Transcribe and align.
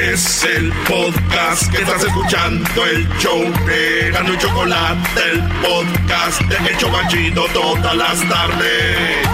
Es 0.00 0.44
el 0.44 0.72
podcast 0.88 1.70
que 1.70 1.78
estás 1.82 2.02
escuchando, 2.02 2.84
el 2.84 3.08
show 3.18 3.40
de 3.64 4.10
Gano 4.10 4.34
y 4.34 4.38
Chocolate, 4.38 5.30
el 5.30 5.40
podcast 5.62 6.40
de 6.42 6.56
El 6.68 6.76
Chocachito 6.78 7.46
todas 7.52 7.96
las 7.96 8.28
tardes. 8.28 9.28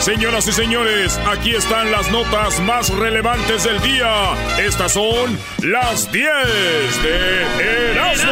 Señoras 0.00 0.46
y 0.48 0.52
señores, 0.52 1.18
aquí 1.26 1.54
están 1.54 1.90
las 1.90 2.10
notas 2.10 2.60
más 2.60 2.90
relevantes 2.90 3.64
del 3.64 3.80
día. 3.80 4.34
Estas 4.58 4.92
son 4.92 5.38
las 5.62 6.10
10 6.12 6.26
de 7.02 7.90
Erasmo. 7.92 8.30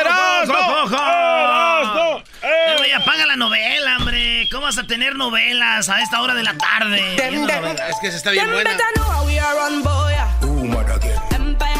¡Erasmo! 0.00 0.54
Eh, 2.42 2.74
güey, 2.76 2.92
apaga 2.92 3.26
la 3.26 3.36
novela, 3.36 3.98
¿Cómo 4.50 4.62
vas 4.62 4.78
a 4.78 4.86
tener 4.86 5.16
novelas 5.16 5.88
a 5.88 6.00
esta 6.00 6.20
hora 6.20 6.34
de 6.34 6.42
la 6.42 6.56
tarde? 6.56 7.16
Es 7.16 7.96
que 8.00 8.10
se 8.10 8.16
está 8.16 8.30
bien 8.30 8.50
buena. 8.50 8.76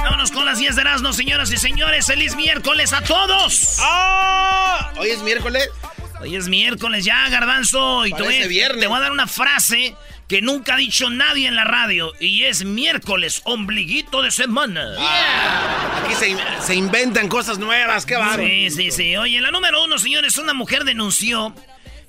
Vámonos 0.04 0.30
con 0.30 0.44
las 0.44 0.58
10 0.58 0.76
de 0.76 0.80
Erasmo, 0.80 1.12
señoras 1.12 1.50
y 1.52 1.56
señores. 1.56 2.06
¡Feliz 2.06 2.36
miércoles 2.36 2.92
a 2.92 3.02
todos! 3.02 3.78
¡Ah! 3.80 4.92
Hoy 4.96 5.10
es 5.10 5.22
miércoles. 5.22 5.68
Hoy 6.20 6.36
es 6.36 6.48
miércoles 6.48 7.04
ya, 7.04 7.28
Garbanzo. 7.28 8.06
Y 8.06 8.12
te 8.12 8.22
voy, 8.22 8.48
viernes. 8.48 8.80
te 8.80 8.86
voy 8.86 8.96
a 8.98 9.00
dar 9.00 9.12
una 9.12 9.26
frase 9.26 9.94
que 10.28 10.40
nunca 10.40 10.74
ha 10.74 10.76
dicho 10.76 11.10
nadie 11.10 11.48
en 11.48 11.56
la 11.56 11.64
radio. 11.64 12.12
Y 12.20 12.44
es 12.44 12.64
miércoles, 12.64 13.42
ombliguito 13.44 14.22
de 14.22 14.30
semana. 14.30 14.94
Aquí 16.02 16.14
se, 16.14 16.36
se 16.62 16.74
inventan 16.74 17.28
cosas 17.28 17.58
nuevas, 17.58 18.06
qué 18.06 18.16
bárbaro. 18.16 18.44
Sí, 18.44 18.70
sí, 18.70 18.90
sí. 18.90 19.16
Oye, 19.16 19.40
la 19.40 19.50
número 19.50 19.84
uno, 19.84 19.98
señores, 19.98 20.38
una 20.38 20.54
mujer 20.54 20.84
denunció 20.84 21.54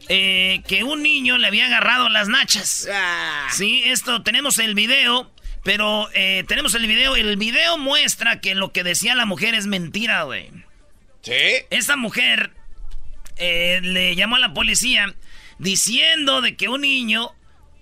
eh, 0.09 0.61
que 0.67 0.83
un 0.83 1.03
niño 1.03 1.37
le 1.37 1.47
había 1.47 1.65
agarrado 1.65 2.09
las 2.09 2.27
nachas. 2.27 2.87
Ah. 2.91 3.47
Sí, 3.51 3.83
esto, 3.85 4.21
tenemos 4.23 4.59
el 4.59 4.75
video, 4.75 5.31
pero 5.63 6.09
eh, 6.13 6.43
tenemos 6.47 6.75
el 6.75 6.87
video. 6.87 7.15
El 7.15 7.37
video 7.37 7.77
muestra 7.77 8.39
que 8.39 8.55
lo 8.55 8.71
que 8.71 8.83
decía 8.83 9.15
la 9.15 9.25
mujer 9.25 9.55
es 9.55 9.67
mentira, 9.67 10.23
güey. 10.23 10.51
¿Sí? 11.21 11.33
Esta 11.69 11.95
mujer 11.95 12.51
eh, 13.37 13.79
le 13.81 14.15
llamó 14.15 14.35
a 14.35 14.39
la 14.39 14.53
policía 14.53 15.13
diciendo 15.57 16.41
de 16.41 16.55
que 16.55 16.69
un 16.69 16.81
niño 16.81 17.31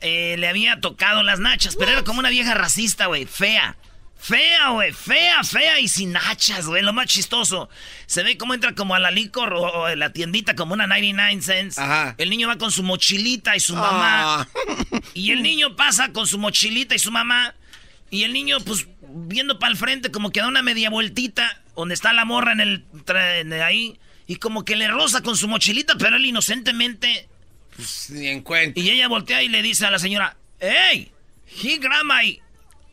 eh, 0.02 0.36
le 0.38 0.48
había 0.48 0.80
tocado 0.80 1.24
las 1.24 1.40
nachas, 1.40 1.76
pero 1.76 1.92
era 1.92 2.04
como 2.04 2.20
una 2.20 2.30
vieja 2.30 2.54
racista, 2.54 3.06
güey, 3.08 3.26
fea. 3.26 3.78
Fea, 4.26 4.70
güey, 4.70 4.94
fea, 4.94 5.44
fea 5.44 5.82
y 5.82 5.90
sin 5.90 6.14
nachas, 6.14 6.66
güey, 6.66 6.82
lo 6.82 6.94
más 6.94 7.08
chistoso. 7.08 7.70
Se 8.06 8.24
ve 8.24 8.38
cómo 8.38 8.54
entra 8.54 8.74
como 8.74 8.96
a 8.96 9.00
la 9.00 9.12
licor 9.12 9.54
o, 9.54 9.62
o 9.64 9.96
la 9.98 10.14
tiendita 10.14 10.56
como 10.56 10.74
una 10.74 10.88
99 10.88 11.42
cents. 11.42 11.78
Ajá. 11.78 12.16
El 12.18 12.30
niño 12.30 12.48
va 12.48 12.58
con 12.58 12.72
su 12.72 12.84
mochilita 12.84 13.54
y 13.58 13.60
su 13.60 13.76
mamá. 13.76 14.44
Ah. 14.44 14.48
Y 15.14 15.32
el 15.32 15.44
niño 15.44 15.76
pasa 15.76 16.14
con 16.14 16.26
su 16.26 16.38
mochilita 16.38 16.96
y 16.96 17.00
su 17.00 17.12
mamá. 17.12 17.54
Y 18.12 18.24
el 18.24 18.32
niño, 18.32 18.60
pues, 18.62 18.88
viendo 19.02 19.60
para 19.60 19.72
el 19.74 19.78
frente, 19.78 20.10
como 20.10 20.32
que 20.32 20.40
da 20.40 20.48
una 20.48 20.62
media 20.62 20.90
vueltita, 20.90 21.62
donde 21.76 21.94
está 21.94 22.14
la 22.14 22.24
morra 22.24 22.54
en 22.54 22.62
el. 22.62 22.86
tra- 23.06 23.42
en 23.42 23.52
ahí. 23.54 24.00
Y 24.26 24.38
como 24.38 24.64
que 24.64 24.78
le 24.78 24.88
roza 24.88 25.22
con 25.22 25.36
su 25.36 25.50
mochilita, 25.50 25.96
pero 26.00 26.16
él 26.16 26.26
inocentemente. 26.26 27.28
Ni 28.08 28.28
en 28.28 28.42
cuenta. 28.42 28.80
Y 28.80 28.90
ella 28.90 29.10
voltea 29.10 29.44
y 29.44 29.50
le 29.50 29.62
dice 29.62 29.86
a 29.86 29.92
la 29.92 30.00
señora: 30.00 30.38
¡Hey! 30.62 31.12
He 31.62 31.78
grabbed 31.78 32.06
my. 32.06 32.40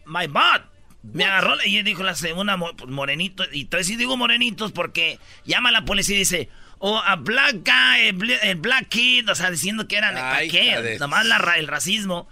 My 0.06 0.26
butt. 0.26 0.65
Me 1.03 1.25
agarró. 1.25 1.56
Y 1.65 1.77
ella 1.77 1.83
dijo 1.83 2.03
la 2.03 2.15
segunda, 2.15 2.56
pues, 2.59 2.91
morenito. 2.91 3.44
Y 3.53 3.62
entonces 3.62 3.87
sí 3.87 3.97
digo 3.97 4.16
morenitos 4.16 4.72
porque 4.72 5.19
llama 5.44 5.71
a 5.71 5.72
la 5.72 5.84
policía 5.84 6.16
y 6.16 6.21
dice. 6.21 6.49
O 6.83 6.99
a 6.99 7.16
black 7.16 7.56
guy, 7.56 8.33
a 8.33 8.43
el 8.43 8.56
black 8.56 8.88
kid, 8.88 9.28
o 9.28 9.34
sea, 9.34 9.50
diciendo 9.50 9.87
que 9.87 9.97
eran, 9.99 10.15
¿para 10.15 10.37
Ay, 10.37 10.49
qué? 10.49 10.97
Nomás 10.99 11.27
la 11.27 11.37
el 11.59 11.69
racismo. 11.69 12.27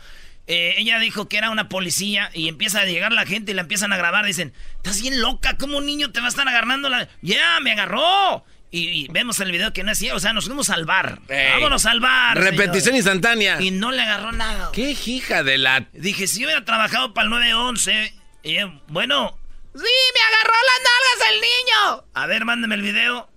Eh, 0.51 0.77
ella 0.79 0.99
dijo 0.99 1.29
que 1.29 1.37
era 1.37 1.51
una 1.51 1.69
policía 1.69 2.31
y 2.33 2.49
empieza 2.49 2.81
a 2.81 2.87
llegar 2.87 3.12
la 3.12 3.27
gente 3.27 3.53
y 3.53 3.55
la 3.55 3.61
empiezan 3.61 3.93
a 3.93 3.99
grabar. 3.99 4.25
Dicen, 4.25 4.55
estás 4.77 5.03
bien 5.03 5.21
loca, 5.21 5.59
¿cómo 5.59 5.77
un 5.77 5.85
niño 5.85 6.11
te 6.11 6.21
va 6.21 6.27
a 6.27 6.29
estar 6.31 6.49
agarrando 6.49 6.89
la...? 6.89 7.06
¡Ya, 7.21 7.61
me 7.61 7.73
agarró! 7.73 8.47
Y, 8.71 8.89
y 8.89 9.09
vemos 9.09 9.39
el 9.41 9.53
video 9.53 9.75
que 9.75 9.85
no 9.85 9.93
es 9.93 9.99
cierto, 9.99 10.17
o 10.17 10.21
sea, 10.21 10.33
nos 10.33 10.47
fuimos 10.47 10.71
al 10.71 10.87
bar. 10.87 11.21
Ey. 11.29 11.53
Vámonos 11.53 11.85
al 11.85 12.00
bar. 12.00 12.39
Repetición 12.39 12.83
señor. 12.83 12.97
instantánea. 12.97 13.61
Y 13.61 13.71
no 13.73 13.93
le 13.93 14.00
agarró 14.00 14.33
nada. 14.33 14.71
Qué 14.73 14.97
hija 15.06 15.43
de 15.43 15.59
la... 15.59 15.87
Dije, 15.93 16.27
si 16.27 16.47
hubiera 16.47 16.65
trabajado 16.65 17.12
para 17.12 17.27
el 17.27 17.31
911, 17.31 18.15
y, 18.49 18.59
eh, 18.59 18.81
bueno... 18.89 19.39
¡Sí, 19.75 19.83
me 19.83 20.21
agarró 20.37 20.55
las 20.55 20.81
nalgas 20.89 21.31
el 21.31 21.41
niño! 21.41 22.05
A 22.15 22.27
ver, 22.27 22.45
mándeme 22.47 22.75
el 22.77 22.83
video. 22.83 23.29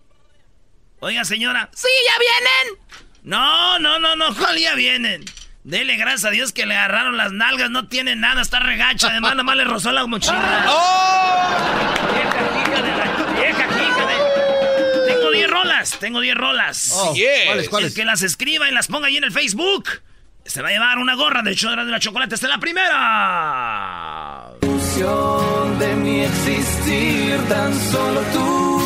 Oiga, 1.01 1.25
señora. 1.25 1.69
¡Sí, 1.75 1.89
ya 2.07 2.17
vienen! 2.17 2.79
No, 3.23 3.77
no, 3.79 3.99
no, 3.99 4.15
no, 4.15 4.33
¿cuál 4.35 4.57
ya 4.57 4.73
vienen? 4.73 5.25
Dele 5.63 5.97
gracias 5.97 6.25
a 6.25 6.29
Dios 6.29 6.53
que 6.53 6.65
le 6.65 6.75
agarraron 6.75 7.17
las 7.17 7.33
nalgas, 7.33 7.69
no 7.69 7.87
tiene 7.89 8.15
nada, 8.15 8.41
está 8.41 8.61
regacha, 8.61 9.09
además 9.09 9.35
nomás 9.35 9.57
le 9.57 9.65
rozó 9.65 9.91
la 9.91 10.07
mochila. 10.07 10.33
Vieja 12.13 12.39
hija 12.61 12.81
de 12.81 12.91
la... 12.97 13.05
Vieja 13.33 13.67
hija 13.67 14.05
de... 14.07 15.13
Tengo 15.13 15.29
10 15.29 15.49
rolas, 15.51 15.99
tengo 15.99 16.21
10 16.21 16.35
rolas. 16.35 16.91
Oh. 16.95 17.13
¿cuáles, 17.47 17.69
cuáles? 17.69 17.89
El 17.89 17.95
que 17.95 18.05
las 18.05 18.21
escriba 18.21 18.69
y 18.69 18.71
las 18.71 18.87
ponga 18.87 19.07
ahí 19.07 19.17
en 19.17 19.25
el 19.25 19.31
Facebook 19.31 19.89
se 20.45 20.61
va 20.61 20.69
a 20.69 20.71
llevar 20.71 20.97
una 20.97 21.15
gorra 21.15 21.41
de 21.41 21.51
hecho 21.51 21.69
de 21.69 21.83
la 21.85 21.99
chocolate. 21.99 22.35
¡Esta 22.35 22.47
es 22.47 22.53
la 22.53 22.59
primera! 22.59 24.51
de 25.79 25.95
mi 25.95 26.21
existir 26.21 27.39
tan 27.49 27.73
solo 27.91 28.21
tú. 28.33 28.81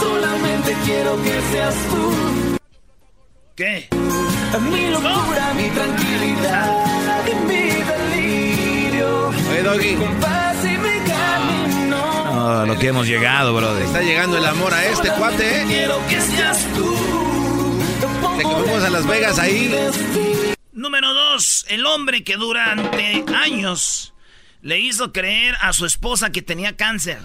Solamente 0.00 0.76
quiero 0.84 1.22
que 1.22 1.40
seas 1.52 1.74
tú. 1.90 2.58
¿Qué? 3.54 3.88
Mi 4.70 4.90
locura, 4.90 5.54
mi 5.54 5.68
tranquilidad 5.68 7.26
y 7.26 7.34
mi 7.46 7.70
delirio. 7.92 9.28
Oye, 9.28 9.62
Doggy. 9.62 9.96
Mi 9.96 10.20
paz 10.20 10.64
y 10.64 10.78
mi 10.78 10.98
camino. 11.12 12.34
No, 12.34 12.66
lo 12.66 12.78
que 12.78 12.88
hemos 12.88 13.06
llegado, 13.06 13.54
brother. 13.54 13.82
Está 13.82 14.02
llegando 14.02 14.38
el 14.38 14.46
amor 14.46 14.74
a 14.74 14.84
este 14.84 15.10
cuate, 15.10 15.62
¿eh? 15.62 15.64
Quiero 15.68 16.00
que 16.08 16.20
seas 16.20 16.66
tú. 16.74 17.27
De 18.36 18.44
que 18.44 18.50
fuimos 18.50 18.84
a 18.84 18.90
Las 18.90 19.06
Vegas 19.06 19.38
ahí. 19.38 19.70
Número 20.72 21.12
dos, 21.12 21.64
el 21.68 21.86
hombre 21.86 22.24
que 22.24 22.36
durante 22.36 23.24
años 23.34 24.14
le 24.62 24.78
hizo 24.80 25.12
creer 25.12 25.56
a 25.60 25.72
su 25.72 25.86
esposa 25.86 26.30
que 26.30 26.42
tenía 26.42 26.76
cáncer. 26.76 27.18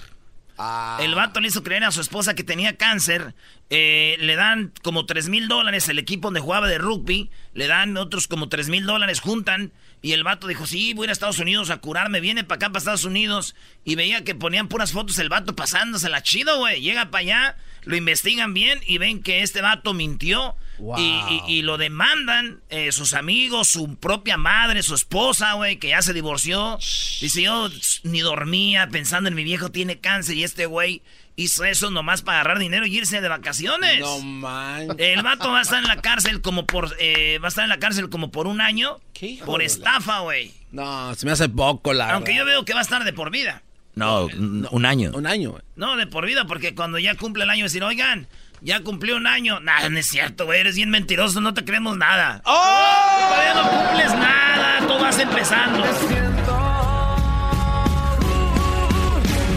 El 1.00 1.16
vato 1.16 1.40
le 1.40 1.48
hizo 1.48 1.64
creer 1.64 1.84
a 1.84 1.92
su 1.92 2.00
esposa 2.02 2.36
que 2.36 2.44
tenía 2.44 2.78
cáncer. 2.78 3.34
eh, 3.70 4.18
le 4.20 4.36
dan 4.36 4.72
como 4.84 5.06
3 5.08 5.30
mil 5.30 5.48
dólares 5.48 5.90
el 5.90 5.98
equipo 5.98 6.28
donde 6.28 6.40
jugaba 6.42 6.68
de 6.68 6.78
rugby. 6.78 7.32
Le 7.54 7.68
dan 7.68 7.98
otros 7.98 8.28
como 8.28 8.50
3 8.50 8.70
mil 8.70 8.86
dólares, 8.86 9.20
juntan. 9.20 9.72
Y 10.02 10.12
el 10.12 10.24
vato 10.24 10.48
dijo, 10.48 10.68
sí, 10.68 10.94
voy 10.94 11.04
a 11.04 11.08
ir 11.08 11.10
a 11.10 11.14
Estados 11.14 11.40
Unidos 11.40 11.70
a 11.70 11.78
curarme. 11.78 12.20
Viene 12.22 12.44
para 12.44 12.58
acá, 12.58 12.68
para 12.70 12.80
Estados 12.80 13.04
Unidos. 13.06 13.56
Y 13.84 13.96
veía 13.96 14.24
que 14.24 14.36
ponían 14.36 14.68
puras 14.68 14.92
fotos 14.92 15.18
el 15.18 15.30
vato 15.30 15.56
pasándosela 15.56 16.22
chido, 16.22 16.58
güey. 16.60 16.82
Llega 16.82 17.10
para 17.10 17.22
allá, 17.22 17.58
lo 17.84 17.96
investigan 17.96 18.54
bien 18.54 18.80
y 18.86 19.00
ven 19.00 19.24
que 19.24 19.42
este 19.42 19.62
vato 19.62 19.94
mintió. 19.94 20.56
Y, 20.98 21.02
y- 21.02 21.42
y 21.48 21.62
lo 21.62 21.78
demandan 21.78 22.62
eh, 22.70 22.92
sus 22.92 23.14
amigos, 23.14 23.68
su 23.70 23.96
propia 23.98 24.38
madre, 24.38 24.84
su 24.84 24.96
esposa, 24.96 25.54
güey, 25.54 25.78
que 25.78 25.90
ya 25.90 26.02
se 26.02 26.14
divorció. 26.14 26.78
Dice, 27.22 27.42
yo 27.44 27.70
ni 28.04 28.20
dormía 28.22 28.88
pensando 28.90 29.30
en 29.30 29.36
mi 29.36 29.44
viejo 29.44 29.70
tiene 29.72 30.00
cáncer 30.00 30.36
y 30.36 30.44
este 30.44 30.66
güey 30.66 31.02
hizo 31.36 31.64
eso 31.66 31.90
nomás 31.90 32.22
para 32.22 32.42
agarrar 32.42 32.60
dinero 32.60 32.86
y 32.86 32.96
irse 32.98 33.20
de 33.22 33.28
vacaciones. 33.28 34.00
No 34.00 34.20
man. 34.20 34.88
El 34.98 35.24
vato 35.24 35.52
va 35.52 35.60
a 35.60 35.62
estar 35.64 35.80
en 35.82 35.88
la 35.88 36.02
cárcel 36.02 36.42
como 36.42 36.66
por 36.66 36.96
eh, 37.00 37.40
va 37.40 37.48
a 37.48 37.50
estar 37.50 37.64
en 37.64 37.70
la 37.70 37.80
cárcel 37.80 38.10
como 38.10 38.30
por 38.32 38.46
un 38.46 38.62
año 38.62 39.00
¿Qué 39.14 39.28
hijo 39.28 39.46
por 39.46 39.62
estafa, 39.62 40.20
güey. 40.20 40.52
No, 40.72 41.14
se 41.16 41.26
me 41.26 41.32
hace 41.32 41.50
poco 41.50 41.94
la 41.94 42.14
Aunque 42.14 42.36
yo 42.36 42.46
veo 42.46 42.66
que 42.66 42.74
va 42.74 42.80
a 42.80 42.84
estar 42.84 43.04
de 43.04 43.14
por 43.14 43.32
vida. 43.32 43.62
No, 43.96 44.26
un 44.26 44.68
un 44.72 44.86
año. 44.88 45.12
Un 45.14 45.28
año, 45.28 45.52
güey. 45.52 45.62
No, 45.76 45.96
de 45.98 46.08
por 46.08 46.26
vida, 46.26 46.46
porque 46.46 46.74
cuando 46.74 46.98
ya 46.98 47.14
cumple 47.16 47.44
el 47.44 47.50
año 47.52 47.64
decir, 47.66 47.84
oigan, 47.84 48.28
Ya 48.64 48.80
cumplió 48.80 49.18
un 49.18 49.28
año. 49.28 49.60
Nada, 49.60 49.90
no 49.90 50.00
es 50.00 50.08
cierto, 50.08 50.46
güey. 50.46 50.62
Eres 50.62 50.78
bien 50.78 50.90
mentiroso, 50.90 51.42
no 51.42 51.54
te 51.54 51.66
creemos 51.66 51.98
nada. 51.98 52.42
¡Oh! 52.46 53.28
Todavía 53.30 53.54
no 53.56 53.70
cumples 53.70 54.14
nada, 54.14 54.88
tú 54.88 55.04
vas 55.04 55.20
empezando. 55.20 55.84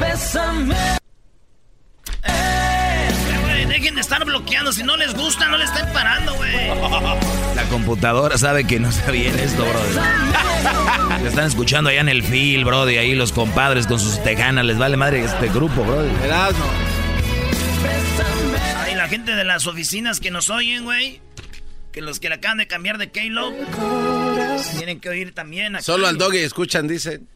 Bésame. 0.00 0.74
dejen 3.68 3.94
de 3.94 4.00
estar 4.00 4.24
bloqueando. 4.24 4.72
Si 4.72 4.82
no 4.82 4.96
les 4.96 5.14
gusta, 5.14 5.48
no 5.48 5.56
le 5.56 5.64
estén 5.64 5.86
parando, 5.92 6.34
güey. 6.34 6.66
La 7.54 7.64
computadora 7.70 8.36
sabe 8.38 8.66
que 8.66 8.80
no 8.80 8.88
está 8.88 9.12
bien 9.12 9.38
esto, 9.38 9.64
brother. 9.64 11.22
Le 11.22 11.28
están 11.28 11.46
escuchando 11.46 11.90
allá 11.90 12.00
en 12.00 12.08
el 12.08 12.24
fil, 12.24 12.64
brody. 12.64 12.96
Ahí 12.96 13.14
los 13.14 13.30
compadres 13.30 13.86
con 13.86 14.00
sus 14.00 14.20
tejanas. 14.24 14.64
Les 14.64 14.78
vale 14.78 14.96
madre 14.96 15.22
este 15.24 15.48
grupo, 15.48 15.84
brody. 15.84 16.10
Ay, 16.32 16.54
la 19.06 19.10
gente 19.10 19.36
de 19.36 19.44
las 19.44 19.66
oficinas 19.68 20.18
que 20.18 20.32
nos 20.32 20.50
oyen, 20.50 20.82
güey. 20.84 21.20
Que 21.92 22.00
los 22.02 22.18
que 22.18 22.28
le 22.28 22.34
acaban 22.34 22.58
de 22.58 22.66
cambiar 22.66 22.98
de 22.98 23.10
K-Lo 23.12 23.52
tienen 24.76 25.00
que 25.00 25.08
oír 25.08 25.32
también. 25.32 25.80
Solo 25.80 26.08
al 26.08 26.18
doggy 26.18 26.38
escuchan, 26.38 26.88
dicen. 26.88 27.28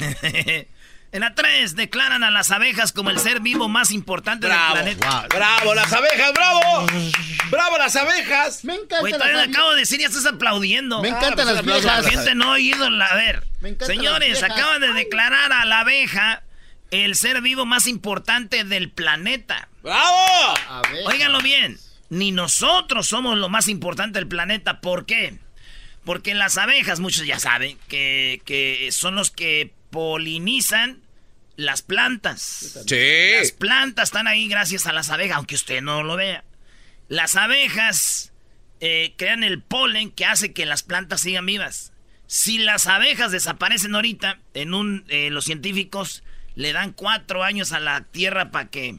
En 1.12 1.20
la 1.20 1.34
3 1.34 1.76
declaran 1.76 2.24
a 2.24 2.30
las 2.30 2.50
abejas 2.50 2.92
como 2.92 3.08
el 3.10 3.18
ser 3.20 3.40
vivo 3.40 3.68
más 3.68 3.90
importante 3.92 4.48
Bravo, 4.48 4.74
del 4.74 4.96
planeta. 4.96 5.20
wow. 5.20 5.28
¡Bravo, 5.30 5.74
las 5.74 5.90
abejas! 5.92 6.32
¡Bravo! 6.34 6.86
¡Bravo, 7.50 7.78
las 7.78 7.96
abejas! 7.96 8.64
Me 8.64 8.74
encanta 8.74 9.00
Güey, 9.00 9.12
las 9.12 9.20
todavía 9.20 9.38
abejas. 9.42 9.56
acabo 9.56 9.70
de 9.72 9.78
decir 9.80 10.00
y 10.00 10.02
ya 10.02 10.08
estás 10.08 10.26
aplaudiendo. 10.26 11.00
Me 11.00 11.08
encantan 11.08 11.48
Ah, 11.48 11.52
las 11.52 11.64
viejas. 11.64 11.84
La 11.84 12.02
gente 12.10 12.34
no 12.34 12.50
ha 12.50 12.54
oído 12.54 12.90
la... 12.90 13.06
A 13.06 13.14
ver, 13.16 13.44
Me 13.60 13.74
señores, 13.86 14.42
las 14.42 14.50
acaban 14.50 14.80
de 14.82 14.92
declarar 14.92 15.52
a 15.52 15.64
la 15.64 15.80
abeja 15.80 16.42
el 16.90 17.14
ser 17.14 17.40
vivo 17.42 17.66
más 17.66 17.86
importante 17.86 18.64
del 18.64 18.90
planeta. 18.90 19.68
¡Bravo! 19.82 20.54
Óiganlo 21.06 21.40
bien, 21.40 21.78
ni 22.10 22.32
nosotros 22.32 23.08
somos 23.08 23.36
lo 23.38 23.48
más 23.48 23.68
importante 23.68 24.18
del 24.18 24.28
planeta. 24.28 24.80
¿Por 24.80 25.06
qué? 25.06 25.38
Porque 26.04 26.34
las 26.34 26.56
abejas, 26.56 27.00
muchos 27.00 27.26
ya 27.26 27.40
saben, 27.40 27.78
que, 27.88 28.40
que 28.44 28.88
son 28.92 29.16
los 29.16 29.30
que 29.30 29.72
polinizan 29.90 31.00
las 31.56 31.82
plantas. 31.82 32.80
Sí. 32.86 33.30
Las 33.38 33.52
plantas 33.52 34.10
están 34.10 34.28
ahí 34.28 34.48
gracias 34.48 34.86
a 34.86 34.92
las 34.92 35.10
abejas, 35.10 35.36
aunque 35.36 35.54
usted 35.54 35.82
no 35.82 36.02
lo 36.02 36.16
vea. 36.16 36.44
Las 37.08 37.36
abejas 37.36 38.32
eh, 38.80 39.14
crean 39.16 39.42
el 39.42 39.62
polen 39.62 40.10
que 40.10 40.26
hace 40.26 40.52
que 40.52 40.66
las 40.66 40.82
plantas 40.82 41.22
sigan 41.22 41.46
vivas. 41.46 41.92
Si 42.26 42.58
las 42.58 42.86
abejas 42.86 43.32
desaparecen 43.32 43.94
ahorita, 43.94 44.40
en 44.54 44.74
un, 44.74 45.04
eh, 45.08 45.30
los 45.30 45.44
científicos 45.44 46.24
le 46.56 46.72
dan 46.72 46.92
cuatro 46.92 47.44
años 47.44 47.70
a 47.72 47.78
la 47.80 48.00
tierra 48.02 48.50
para 48.50 48.68
que 48.68 48.96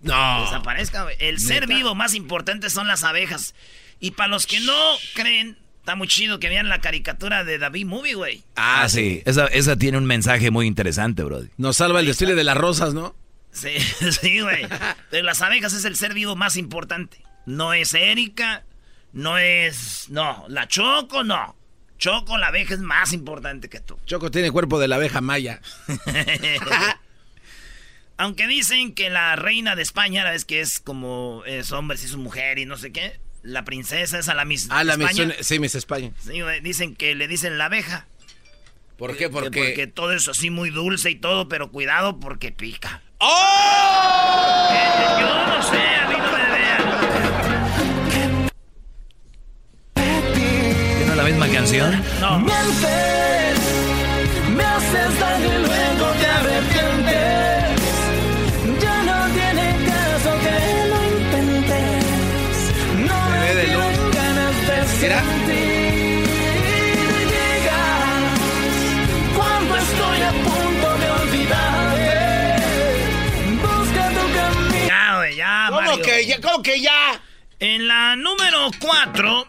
No. 0.00 0.42
desaparezca. 0.44 1.02
güey. 1.02 1.16
El 1.18 1.38
ser 1.38 1.66
vivo 1.66 1.94
más 1.94 2.14
importante 2.14 2.70
son 2.70 2.88
las 2.88 3.04
abejas. 3.04 3.54
Y 4.00 4.12
para 4.12 4.28
los 4.28 4.46
que 4.46 4.60
no 4.60 4.74
creen, 5.14 5.58
está 5.80 5.94
muy 5.94 6.08
chido 6.08 6.38
que 6.40 6.48
vean 6.48 6.68
la 6.70 6.80
caricatura 6.80 7.44
de 7.44 7.58
David 7.58 7.84
Movie, 7.84 8.14
güey. 8.14 8.44
Ah, 8.56 8.88
sí. 8.88 9.22
Esa, 9.26 9.46
esa 9.48 9.76
tiene 9.76 9.98
un 9.98 10.06
mensaje 10.06 10.50
muy 10.50 10.66
interesante, 10.66 11.22
brody. 11.22 11.48
Nos 11.58 11.76
salva 11.76 12.00
el 12.00 12.06
desfile 12.06 12.34
de 12.34 12.44
las 12.44 12.56
rosas, 12.56 12.94
¿no? 12.94 13.14
Sí, 13.52 13.78
sí, 14.20 14.40
güey. 14.40 14.66
Pero 15.10 15.24
las 15.26 15.42
abejas 15.42 15.74
es 15.74 15.84
el 15.84 15.96
ser 15.96 16.14
vivo 16.14 16.34
más 16.36 16.56
importante. 16.56 17.22
No 17.44 17.74
es 17.74 17.92
Erika, 17.94 18.62
no 19.12 19.36
es... 19.38 20.06
No, 20.08 20.44
la 20.48 20.66
Choco, 20.68 21.24
no. 21.24 21.56
Choco, 22.00 22.36
la 22.38 22.48
abeja 22.48 22.74
es 22.74 22.80
más 22.80 23.12
importante 23.12 23.68
que 23.68 23.78
tú. 23.78 23.96
Choco 24.06 24.30
tiene 24.32 24.50
cuerpo 24.50 24.80
de 24.80 24.88
la 24.88 24.96
abeja 24.96 25.20
maya. 25.20 25.60
Aunque 28.16 28.46
dicen 28.46 28.94
que 28.94 29.08
la 29.10 29.36
reina 29.36 29.76
de 29.76 29.82
España, 29.82 30.24
la 30.24 30.32
vez 30.32 30.44
que 30.44 30.60
es 30.60 30.80
como 30.80 31.42
es 31.46 31.72
hombre, 31.72 31.96
si 31.96 32.06
es 32.06 32.16
mujer 32.16 32.58
y 32.58 32.66
no 32.66 32.76
sé 32.76 32.92
qué, 32.92 33.18
la 33.42 33.64
princesa 33.64 34.18
es 34.18 34.28
a 34.28 34.34
la 34.34 34.44
Miss 34.44 34.66
Ah, 34.70 34.84
la 34.84 34.92
España. 34.94 35.08
misión. 35.26 35.34
Sí, 35.40 35.58
Miss 35.58 35.74
España. 35.74 36.10
Sí, 36.22 36.40
dicen 36.62 36.96
que 36.96 37.14
le 37.14 37.28
dicen 37.28 37.56
la 37.56 37.66
abeja. 37.66 38.06
¿Por 38.98 39.12
qué? 39.12 39.24
Que- 39.24 39.28
Porque. 39.30 39.62
Porque 39.64 39.86
todo 39.86 40.12
es 40.12 40.28
así 40.28 40.50
muy 40.50 40.68
dulce 40.70 41.10
y 41.10 41.14
todo, 41.16 41.48
pero 41.48 41.70
cuidado 41.70 42.20
porque 42.20 42.52
pica. 42.52 43.02
¡Oh! 43.18 44.68
Eh, 44.72 45.20
yo 45.20 45.46
no 45.46 45.62
sé, 45.62 45.78
la 51.20 51.26
misma 51.26 51.48
canción? 51.48 52.02
No. 52.20 52.38
Mientes, 52.38 53.58
me 54.56 54.64
haces 54.64 55.20
daño 55.20 55.46
y 55.46 55.58
luego 55.66 56.06
te 56.20 56.26
arrepientes. 56.26 57.80
Ya 58.82 59.02
no 59.02 59.26
tiene 59.34 59.76
caso 59.86 60.30
que 60.44 60.54
lo 60.88 60.98
intentes. 61.12 62.04
No 63.06 63.18
me 63.30 63.38
Bebé 63.40 63.66
de 63.66 63.72
luz. 63.74 64.14
ganas 64.14 64.56
de 64.66 64.76
sentir. 64.98 66.24
Llegas 67.32 68.30
cuando 69.36 69.76
estoy 69.76 70.18
a 70.22 70.30
punto 70.30 70.88
de 71.00 71.10
olvidarte. 71.20 72.08
Busca 73.62 74.08
tu 74.08 74.24
camino. 74.36 74.86
Ya, 74.88 75.16
güey, 75.16 75.36
ya, 75.36 75.66
¿Cómo 75.68 75.80
Mario. 75.82 76.02
que 76.04 76.26
ya? 76.26 76.40
¿Cómo 76.40 76.62
que 76.62 76.80
ya? 76.80 77.20
En 77.58 77.88
la 77.88 78.16
número 78.16 78.70
4, 78.80 79.46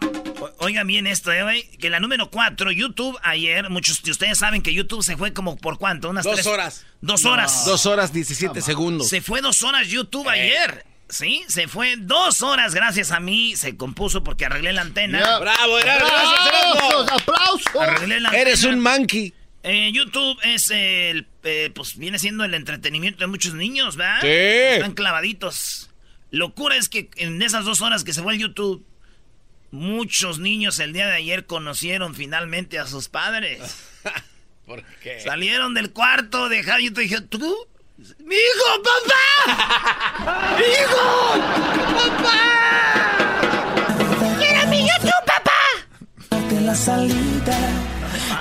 oigan 0.62 0.86
bien 0.86 1.06
esto, 1.06 1.32
eh, 1.32 1.42
güey, 1.42 1.62
que 1.78 1.90
la 1.90 2.00
número 2.00 2.30
4, 2.30 2.70
YouTube 2.72 3.18
ayer, 3.22 3.68
muchos 3.70 4.02
de 4.02 4.10
ustedes 4.10 4.38
saben 4.38 4.62
que 4.62 4.72
YouTube 4.72 5.02
se 5.02 5.16
fue 5.16 5.32
como 5.32 5.56
por 5.56 5.78
cuánto, 5.78 6.08
unas 6.10 6.24
Dos 6.24 6.34
tres- 6.34 6.46
horas. 6.46 6.86
Dos 7.00 7.24
horas. 7.24 7.64
Dos 7.66 7.84
horas 7.86 8.12
17 8.12 8.60
segundos. 8.62 9.08
Se 9.08 9.20
fue 9.20 9.40
dos 9.40 9.62
horas 9.62 9.88
YouTube 9.88 10.26
Eh. 10.28 10.30
ayer. 10.30 10.86
Sí, 11.08 11.44
se 11.46 11.68
fue 11.68 11.96
dos 11.98 12.40
horas 12.40 12.74
gracias 12.74 13.10
a 13.10 13.20
mí. 13.20 13.54
Se 13.56 13.76
compuso 13.76 14.24
porque 14.24 14.46
arreglé 14.46 14.72
la 14.72 14.80
antena. 14.80 15.38
¡Bravo! 15.40 15.74
¡Gracias, 15.76 17.12
¡Aplausos! 17.12 17.66
Arreglé 17.80 18.20
la 18.20 18.30
Eres 18.30 18.64
antena. 18.64 18.76
un 18.76 18.82
monkey. 18.82 19.34
Eh, 19.64 19.90
YouTube 19.92 20.38
es 20.42 20.70
el, 20.70 21.26
eh, 21.44 21.70
pues 21.74 21.96
viene 21.96 22.18
siendo 22.18 22.44
el 22.44 22.54
entretenimiento 22.54 23.20
de 23.20 23.26
muchos 23.26 23.54
niños, 23.54 23.96
¿verdad? 23.96 24.20
Sí. 24.22 24.26
Están 24.28 24.94
clavaditos. 24.94 25.90
Locura 26.30 26.76
es 26.76 26.88
que 26.88 27.10
en 27.16 27.42
esas 27.42 27.64
dos 27.66 27.82
horas 27.82 28.04
que 28.04 28.12
se 28.14 28.22
fue 28.22 28.32
el 28.34 28.40
YouTube, 28.40 28.84
muchos 29.72 30.38
niños 30.38 30.78
el 30.78 30.92
día 30.92 31.06
de 31.08 31.14
ayer 31.14 31.46
conocieron 31.46 32.14
finalmente 32.14 32.78
a 32.78 32.86
sus 32.86 33.08
padres. 33.08 33.58
¿Por 34.66 34.84
qué? 35.02 35.20
Salieron 35.20 35.74
del 35.74 35.92
cuarto, 35.92 36.48
dejaron 36.48 36.82
y 36.82 36.90
dijeron, 36.90 37.26
¿tú? 37.26 37.68
¡Mi 38.18 38.36
hijo, 38.36 38.82
papá! 38.84 40.56
¡Mi 40.56 40.64
hijo! 40.64 41.34
¡Papá! 42.16 42.38
¡Mira 44.38 44.66
mi 44.66 44.80
YouTube, 44.80 45.24
papá! 45.26 45.60
Date 46.30 46.60
la 46.60 46.74
salida 46.74 47.58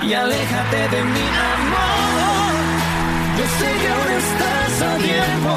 y 0.03 0.13
aléjate 0.13 0.89
de 0.89 1.03
mi 1.03 1.19
amor. 1.19 2.51
Yo 3.37 3.45
sé 3.59 3.71
que 3.81 3.87
ahora 3.87 4.17
estás 4.17 4.81
a 4.81 4.97
tiempo. 4.97 5.53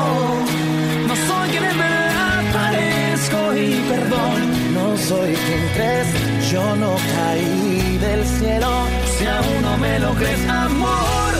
No 1.09 1.17
soy 1.17 1.51
quien 1.51 1.65
en 1.65 1.79
verdad 1.79 2.53
parezco 2.53 3.57
y 3.57 3.75
perdón. 3.89 4.54
Soy 5.09 5.35
quien 5.35 5.69
crees, 5.75 6.07
yo 6.51 6.77
no 6.77 6.97
caí 6.97 7.99
del 7.99 8.25
cielo. 8.25 8.87
Si 9.19 9.27
aún 9.27 9.61
no 9.61 9.77
me 9.77 9.99
lo 9.99 10.15
crees, 10.15 10.49
amor, 10.49 11.35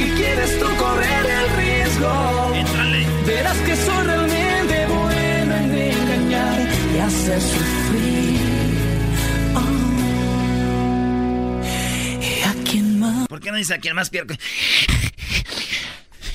y 0.00 0.10
quieres 0.16 0.58
tú 0.58 0.66
correr 0.76 1.24
el 1.24 1.56
riesgo. 1.56 2.52
Éntrale. 2.56 3.06
Verás 3.26 3.56
que 3.58 3.76
soy 3.76 4.04
realmente 4.04 4.86
bueno 4.86 5.54
en 5.54 5.72
engañar 5.72 6.68
y 6.96 6.98
hacer 6.98 7.40
sufrir. 7.40 8.40
Oh. 9.54 11.60
¿Y 12.20 12.42
a 12.42 12.54
quién 12.68 12.98
más? 12.98 13.28
¿Por 13.28 13.38
qué 13.40 13.52
no 13.52 13.56
dice 13.56 13.74
a 13.74 13.78
quien 13.78 13.94
más 13.94 14.10
pierde? 14.10 14.36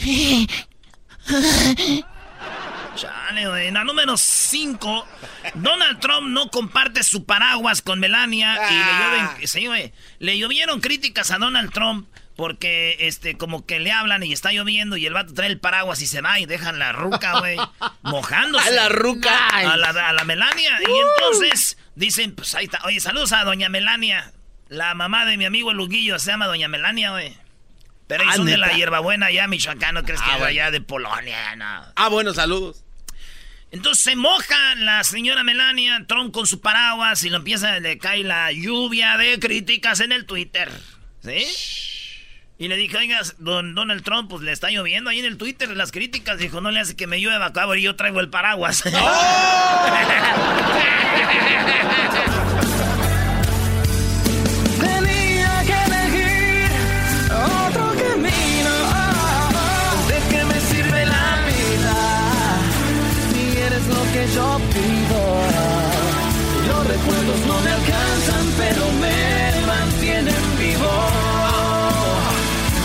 Chale, 2.95 3.47
güey. 3.47 3.67
En 3.67 3.73
la 3.75 3.83
número 3.83 4.17
5, 4.17 5.07
Donald 5.55 5.99
Trump 5.99 6.27
no 6.29 6.49
comparte 6.49 7.03
su 7.03 7.25
paraguas 7.25 7.81
con 7.81 7.99
Melania 7.99 8.53
y 8.69 8.73
le, 8.75 8.81
Ah. 8.83 9.35
llueven- 9.37 9.47
sí, 9.47 9.65
güey. 9.67 9.93
le 10.19 10.37
llovieron 10.37 10.79
críticas 10.81 11.31
a 11.31 11.37
Donald 11.37 11.71
Trump 11.73 12.07
porque 12.35 12.97
este 12.99 13.37
como 13.37 13.65
que 13.65 13.79
le 13.79 13.91
hablan 13.91 14.23
y 14.23 14.33
está 14.33 14.51
lloviendo 14.51 14.97
y 14.97 15.05
el 15.05 15.13
vato 15.13 15.33
trae 15.33 15.47
el 15.49 15.59
paraguas 15.59 16.01
y 16.01 16.07
se 16.07 16.21
va 16.21 16.39
y 16.39 16.45
dejan 16.45 16.79
la 16.79 16.91
ruca, 16.91 17.39
güey, 17.39 17.57
mojándose. 18.03 18.67
A 18.69 18.71
la 18.71 18.89
ruca. 18.89 19.47
A 19.49 19.77
la, 19.77 19.89
a 19.89 20.13
la 20.13 20.23
Melania. 20.23 20.77
Y 20.81 20.91
entonces 20.91 21.77
dicen, 21.95 22.33
pues 22.35 22.53
ahí 22.55 22.65
está. 22.65 22.79
Oye, 22.85 22.99
saludos 22.99 23.31
a 23.33 23.43
doña 23.43 23.69
Melania. 23.69 24.31
La 24.69 24.95
mamá 24.95 25.25
de 25.25 25.37
mi 25.37 25.45
amigo 25.45 25.71
el 25.71 25.77
Luguillo 25.77 26.17
se 26.19 26.31
llama 26.31 26.47
doña 26.47 26.67
Melania, 26.67 27.11
güey. 27.11 27.35
Pero 28.07 28.23
ellos 28.23 28.33
Ah, 28.33 28.37
son 28.37 28.45
de 28.47 28.57
la 28.57 28.73
hierbabuena 28.73 29.27
allá, 29.27 29.47
Michoacán, 29.47 29.95
¿no 29.95 30.03
crees 30.03 30.19
que 30.21 30.25
Ah, 30.29 30.33
es 30.33 30.39
bueno. 30.39 30.49
allá 30.49 30.71
de 30.71 30.81
Polonia? 30.81 31.55
No. 31.55 31.85
Ah, 31.95 32.09
bueno, 32.09 32.33
saludos. 32.33 32.82
Entonces 33.73 34.03
se 34.03 34.15
moja 34.15 34.75
la 34.75 35.03
señora 35.03 35.43
Melania, 35.43 36.05
Trump 36.07 36.31
con 36.31 36.45
su 36.45 36.61
paraguas 36.61 37.23
y 37.23 37.31
lo 37.31 37.37
empieza, 37.37 37.79
le 37.79 37.97
cae 37.97 38.23
la 38.23 38.51
lluvia 38.51 39.17
de 39.17 39.39
críticas 39.39 39.99
en 39.99 40.11
el 40.11 40.27
Twitter. 40.27 40.69
¿Sí? 41.23 41.43
Y 42.59 42.67
le 42.67 42.77
dije, 42.77 42.95
oiga, 42.95 43.19
don 43.39 43.73
Donald 43.73 44.03
Trump, 44.03 44.29
pues 44.29 44.43
le 44.43 44.51
está 44.51 44.69
lloviendo 44.69 45.09
ahí 45.09 45.17
en 45.17 45.25
el 45.25 45.37
Twitter 45.39 45.75
las 45.75 45.91
críticas. 45.91 46.37
Dijo, 46.37 46.61
no 46.61 46.69
le 46.69 46.81
hace 46.81 46.95
que 46.95 47.07
me 47.07 47.17
llueva, 47.17 47.51
cabrón, 47.51 47.79
y 47.79 47.81
yo 47.81 47.95
traigo 47.95 48.19
el 48.19 48.29
paraguas. 48.29 48.83
¡Oh! 48.93 49.89
yo 64.33 64.59
pido. 64.73 65.41
Los 66.67 66.87
recuerdos 66.87 67.39
no 67.47 67.61
me 67.61 67.71
alcanzan, 67.71 68.45
pero 68.57 68.91
me 68.93 69.65
mantienen 69.67 70.35
vivo. 70.59 70.91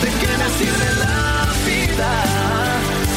¿De 0.03 0.09
qué 0.09 0.27
me 0.37 0.49
sirve 0.59 0.95
la 0.99 1.47
vida 1.67 2.25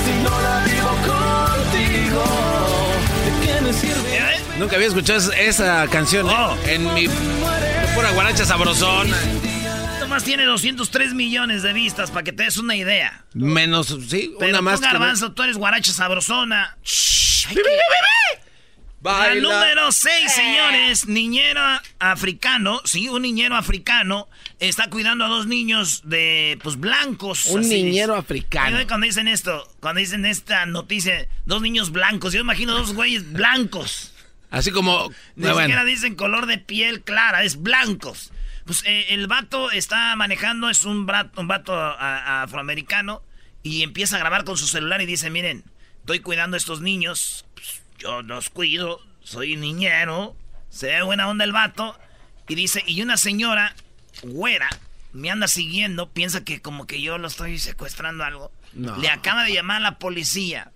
si 0.05 0.13
no 0.23 0.41
la 0.41 0.63
vivo 0.65 0.89
contigo? 1.11 2.23
¿De 3.25 3.45
qué 3.47 3.61
me 3.61 3.73
sirve? 3.73 4.19
Nunca 4.59 4.75
había 4.75 4.87
escuchado 4.87 5.31
esa, 5.33 5.87
canción 5.87 6.29
¿eh? 6.29 6.33
Oh. 6.37 6.57
en 6.67 6.93
mi 6.93 7.07
pura 7.95 8.11
guaracha 8.11 8.45
sabrosona. 8.45 9.17
Nomás 9.99 10.23
tiene 10.23 10.43
203 10.45 11.13
millones 11.13 11.63
de 11.63 11.73
vistas 11.73 12.11
para 12.11 12.23
que 12.23 12.31
te 12.33 12.43
des 12.43 12.57
una 12.57 12.75
idea. 12.75 13.23
Menos, 13.33 13.87
sí, 14.09 14.33
Pero 14.39 14.49
una 14.51 14.57
tú, 14.59 14.63
más. 14.63 14.79
que- 14.79 14.85
Garbanzo, 14.87 15.31
tú 15.31 15.43
eres 15.43 15.57
guaracha 15.57 15.93
sabrosona. 15.93 16.77
La 19.03 19.33
número 19.35 19.91
6, 19.91 20.31
señores. 20.31 21.07
Niñero 21.07 21.59
africano. 21.99 22.81
Sí, 22.85 23.09
un 23.09 23.23
niñero 23.23 23.55
africano 23.55 24.27
está 24.59 24.89
cuidando 24.91 25.25
a 25.25 25.27
dos 25.27 25.47
niños 25.47 26.01
de, 26.05 26.59
pues, 26.61 26.75
blancos. 26.79 27.47
Un 27.47 27.61
así. 27.61 27.81
niñero 27.83 28.15
africano. 28.15 28.77
Cuando 28.87 29.05
dicen 29.07 29.27
esto, 29.27 29.67
cuando 29.79 29.99
dicen 29.99 30.25
esta 30.25 30.67
noticia, 30.67 31.27
dos 31.45 31.63
niños 31.63 31.91
blancos. 31.91 32.31
Yo 32.33 32.41
imagino 32.41 32.73
dos 32.73 32.93
güeyes 32.93 33.31
blancos. 33.31 34.13
Así 34.51 34.69
como. 34.69 35.09
Ni 35.35 35.43
bueno. 35.45 35.61
siquiera 35.61 35.83
dicen 35.83 36.13
color 36.15 36.45
de 36.45 36.59
piel 36.59 37.01
clara, 37.01 37.43
es 37.43 37.59
blancos. 37.61 38.31
Pues 38.65 38.83
eh, 38.85 39.07
el 39.09 39.25
vato 39.25 39.71
está 39.71 40.15
manejando, 40.15 40.69
es 40.69 40.83
un, 40.85 41.07
brat- 41.07 41.31
un 41.37 41.47
vato 41.47 41.73
a- 41.73 41.93
a- 41.95 42.43
afroamericano 42.43 43.23
y 43.63 43.81
empieza 43.81 44.17
a 44.17 44.19
grabar 44.19 44.43
con 44.43 44.57
su 44.57 44.67
celular 44.67 45.01
y 45.01 45.07
dice, 45.07 45.31
miren, 45.31 45.63
estoy 46.01 46.19
cuidando 46.19 46.55
a 46.55 46.57
estos 46.57 46.81
niños, 46.81 47.45
pues, 47.55 47.81
yo 47.97 48.21
los 48.21 48.49
cuido, 48.49 48.99
soy 49.23 49.55
niñero, 49.55 50.35
se 50.69 50.87
ve 50.87 51.01
buena 51.03 51.27
onda 51.29 51.45
el 51.45 51.51
vato. 51.51 51.97
Y 52.47 52.55
dice, 52.55 52.83
y 52.85 53.01
una 53.01 53.17
señora 53.17 53.75
güera 54.23 54.69
me 55.13 55.29
anda 55.29 55.47
siguiendo, 55.47 56.09
piensa 56.09 56.43
que 56.43 56.61
como 56.61 56.87
que 56.87 57.01
yo 57.01 57.17
lo 57.17 57.27
estoy 57.27 57.59
secuestrando 57.59 58.23
algo. 58.23 58.51
No. 58.73 58.97
Le 58.97 59.09
acaba 59.09 59.43
de 59.43 59.53
llamar 59.53 59.77
a 59.77 59.81
la 59.81 59.99
policía. 59.99 60.71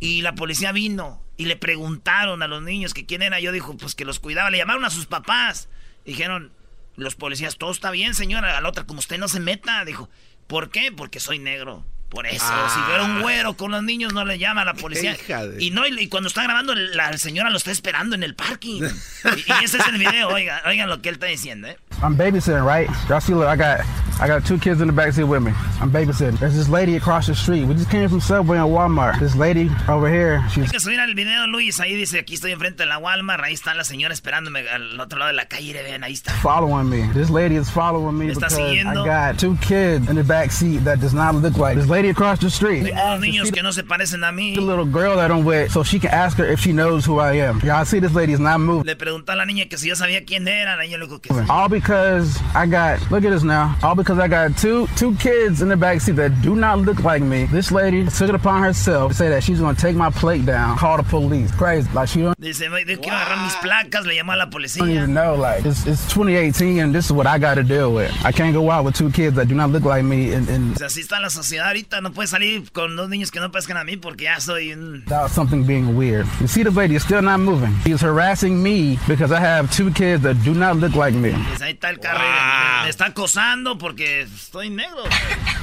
Y 0.00 0.22
la 0.22 0.34
policía 0.34 0.72
vino 0.72 1.22
y 1.36 1.46
le 1.46 1.56
preguntaron 1.56 2.42
a 2.42 2.48
los 2.48 2.62
niños 2.62 2.94
que 2.94 3.06
quién 3.06 3.22
era. 3.22 3.40
Yo 3.40 3.52
dijo, 3.52 3.76
pues 3.76 3.94
que 3.94 4.04
los 4.04 4.20
cuidaba. 4.20 4.50
Le 4.50 4.58
llamaron 4.58 4.84
a 4.84 4.90
sus 4.90 5.06
papás. 5.06 5.68
Dijeron, 6.04 6.52
los 6.96 7.14
policías, 7.14 7.56
todo 7.56 7.70
está 7.70 7.90
bien, 7.90 8.14
señora. 8.14 8.56
A 8.56 8.60
la 8.60 8.68
otra, 8.68 8.84
como 8.84 8.98
usted 8.98 9.18
no 9.18 9.28
se 9.28 9.40
meta. 9.40 9.84
Dijo, 9.84 10.10
¿por 10.46 10.70
qué? 10.70 10.92
Porque 10.92 11.20
soy 11.20 11.38
negro. 11.38 11.86
Por 12.08 12.26
eso, 12.28 12.44
Ah. 12.48 12.70
si 12.72 12.80
fuera 12.82 13.02
un 13.02 13.22
güero 13.22 13.54
con 13.56 13.72
los 13.72 13.82
niños, 13.82 14.12
no 14.12 14.24
le 14.24 14.38
llama 14.38 14.62
a 14.62 14.64
la 14.64 14.74
policía. 14.74 15.16
De- 15.16 15.56
Y 15.64 15.70
no, 15.72 15.84
y, 15.86 16.08
cuando 16.08 16.28
está 16.28 16.44
grabando, 16.44 16.74
la 16.74 17.16
señora 17.18 17.50
lo 17.50 17.56
está 17.56 17.72
esperando 17.72 18.14
en 18.14 18.22
el 18.22 18.34
parking. 18.36 18.82
y, 19.36 19.52
y 19.60 19.64
ese 19.64 19.78
es 19.78 19.86
el 19.88 19.98
video, 19.98 20.28
oigan, 20.28 20.60
oigan 20.66 20.88
lo 20.88 21.02
que 21.02 21.08
él 21.08 21.14
está 21.16 21.26
diciendo, 21.26 21.66
¿eh? 21.68 21.76
I'm 22.02 22.16
babysitting, 22.16 22.64
right? 22.64 22.88
Y'all 23.08 23.20
see, 23.20 23.34
look, 23.34 23.46
I 23.46 23.56
got 23.56 23.80
I 24.20 24.28
got 24.28 24.46
two 24.46 24.58
kids 24.58 24.80
in 24.80 24.86
the 24.86 24.92
backseat 24.92 25.26
with 25.26 25.42
me. 25.42 25.50
I'm 25.80 25.90
babysitting. 25.90 26.38
There's 26.38 26.54
this 26.54 26.68
lady 26.68 26.94
across 26.94 27.26
the 27.26 27.34
street. 27.34 27.64
We 27.64 27.74
just 27.74 27.90
came 27.90 28.08
from 28.08 28.20
Subway 28.20 28.58
and 28.58 28.68
Walmart. 28.68 29.18
This 29.18 29.34
lady 29.34 29.68
over 29.88 30.08
here, 30.08 30.40
she's 30.50 30.66
Hay 30.66 30.70
que 30.70 30.80
subir 30.80 31.00
al 31.00 31.14
video, 31.14 31.48
Luis. 31.48 31.80
Ahí 31.80 31.96
dice, 31.96 32.20
aquí 32.20 32.34
estoy 32.34 32.52
enfrente 32.52 32.84
de 32.84 32.86
la 32.86 32.98
Walmart. 32.98 33.42
Ahí 33.42 33.54
está 33.54 33.74
la 33.74 33.82
señora 33.82 34.14
esperándome 34.14 34.68
al 34.68 35.00
otro 35.00 35.18
lado 35.18 35.30
de 35.30 35.36
la 35.36 35.46
calle. 35.46 35.72
Vean, 35.82 36.04
ahí 36.04 36.12
está. 36.12 36.30
following 36.40 36.88
me. 36.88 37.12
This 37.12 37.28
lady 37.28 37.56
is 37.56 37.68
following 37.68 38.16
me 38.16 38.26
Me 38.26 38.32
está 38.32 38.48
because 38.48 38.54
siguiendo. 38.54 39.02
I 39.02 39.32
got 39.32 39.38
two 39.38 39.56
kids 39.56 40.08
in 40.08 40.14
the 40.14 40.22
back 40.22 40.52
seat 40.52 40.84
that 40.84 41.00
does 41.00 41.12
not 41.12 41.34
look 41.34 41.56
like 41.56 41.76
this 41.76 41.88
lady 41.88 42.10
across 42.10 42.38
the 42.38 42.50
street. 42.50 42.84
Tengo 42.84 43.18
niños 43.18 43.52
que 43.52 43.62
no 43.64 43.72
se 43.72 43.82
parecen 43.82 44.22
a 44.22 44.30
mí. 44.30 44.54
The 44.54 44.60
little 44.60 44.86
girl 44.86 45.16
that 45.16 45.32
I'm 45.32 45.44
with, 45.44 45.72
so 45.72 45.82
she 45.82 45.98
can 45.98 46.12
ask 46.12 46.38
her 46.38 46.46
if 46.46 46.60
she 46.60 46.72
knows 46.72 47.04
who 47.04 47.18
I 47.18 47.38
am. 47.38 47.60
Y'all 47.64 47.84
see 47.84 47.98
this 47.98 48.14
lady 48.14 48.32
is 48.32 48.40
not 48.40 48.60
moving. 48.60 48.86
Le 48.86 48.94
preguntó 48.94 49.32
a 49.32 49.36
la 49.36 49.44
niña 49.44 49.68
que 49.68 49.76
si 49.76 49.88
yo 49.88 49.96
sabía 49.96 50.24
quién 50.24 50.46
era. 50.46 50.76
La 50.76 50.84
niña 50.84 50.98
le 50.98 51.06
dijo 51.06 51.20
que 51.20 51.30
sí. 51.34 51.40
Because 51.84 52.40
I 52.54 52.64
got 52.64 52.98
look 53.10 53.24
at 53.24 53.30
this 53.30 53.42
now. 53.42 53.76
All 53.82 53.94
because 53.94 54.18
I 54.18 54.26
got 54.26 54.56
two 54.56 54.86
two 54.96 55.14
kids 55.16 55.60
in 55.60 55.68
the 55.68 55.76
back 55.76 56.00
seat 56.00 56.12
that 56.12 56.40
do 56.40 56.56
not 56.56 56.78
look 56.78 57.04
like 57.04 57.22
me. 57.22 57.44
This 57.44 57.70
lady 57.70 58.06
took 58.06 58.30
it 58.30 58.34
upon 58.34 58.62
herself 58.62 59.12
to 59.12 59.16
say 59.18 59.28
that 59.28 59.44
she's 59.44 59.60
gonna 59.60 59.76
take 59.76 59.94
my 59.94 60.08
plate 60.08 60.46
down, 60.46 60.78
call 60.78 60.96
the 60.96 61.02
police. 61.02 61.52
Crazy. 61.52 61.90
Like 61.92 62.08
she 62.08 62.22
don't, 62.22 62.40
Dice, 62.40 62.68
"Güey, 62.68 62.86
de 62.86 62.96
que 62.96 63.10
iba 63.10 63.18
a 63.18 63.26
agarrar 63.26 63.44
mis 63.44 63.54
placas. 63.56 64.06
Le 64.06 64.14
llamó 64.14 64.32
a 64.32 64.36
la 64.36 64.46
don't 64.46 64.90
even 64.90 65.12
know. 65.12 65.34
Like 65.34 65.66
it's, 65.66 65.86
it's 65.86 66.02
2018 66.14 66.78
and 66.78 66.94
this 66.94 67.04
is 67.04 67.12
what 67.12 67.26
I 67.26 67.38
got 67.38 67.56
to 67.56 67.62
deal 67.62 67.92
with. 67.92 68.10
I 68.24 68.32
can't 68.32 68.54
go 68.54 68.70
out 68.70 68.84
with 68.86 68.96
two 68.96 69.10
kids 69.10 69.36
that 69.36 69.48
do 69.48 69.54
not 69.54 69.68
look 69.70 69.84
like 69.84 70.04
me 70.04 70.32
and, 70.32 70.48
and 70.48 70.74
Dice, 70.74 70.86
así 70.86 71.00
está 71.00 71.20
la 71.20 71.28
sociedad 71.28 71.66
ahorita. 71.68 72.00
No 72.00 72.12
puedes 72.12 72.30
salir 72.30 72.70
con 72.72 72.96
dos 72.96 73.10
niños 73.10 73.30
que 73.30 73.40
no 73.40 73.50
parezcan 73.50 73.76
a 73.76 73.84
mí 73.84 73.98
porque 73.98 74.24
ya 74.24 74.40
soy 74.40 74.72
un... 74.72 75.02
without 75.04 75.30
something 75.30 75.64
being 75.64 75.96
weird. 75.96 76.26
You 76.40 76.46
see, 76.46 76.62
the 76.62 76.70
lady 76.70 76.94
is 76.94 77.02
still 77.02 77.20
not 77.20 77.40
moving. 77.40 77.74
She 77.84 77.92
is 77.92 78.00
harassing 78.00 78.62
me 78.62 78.98
because 79.06 79.32
I 79.32 79.40
have 79.40 79.70
two 79.70 79.90
kids 79.90 80.22
that 80.22 80.42
do 80.44 80.54
not 80.54 80.76
look 80.76 80.94
like 80.94 81.14
me. 81.14 81.32
Dice, 81.32 81.62
ahí 81.62 81.73
está 81.74 81.90
el 81.90 82.00
carro. 82.00 82.24
y 82.24 82.78
Me, 82.78 82.84
me 82.84 82.88
está 82.90 83.06
acosando 83.06 83.78
porque 83.78 84.22
estoy 84.22 84.70
negro. 84.70 85.04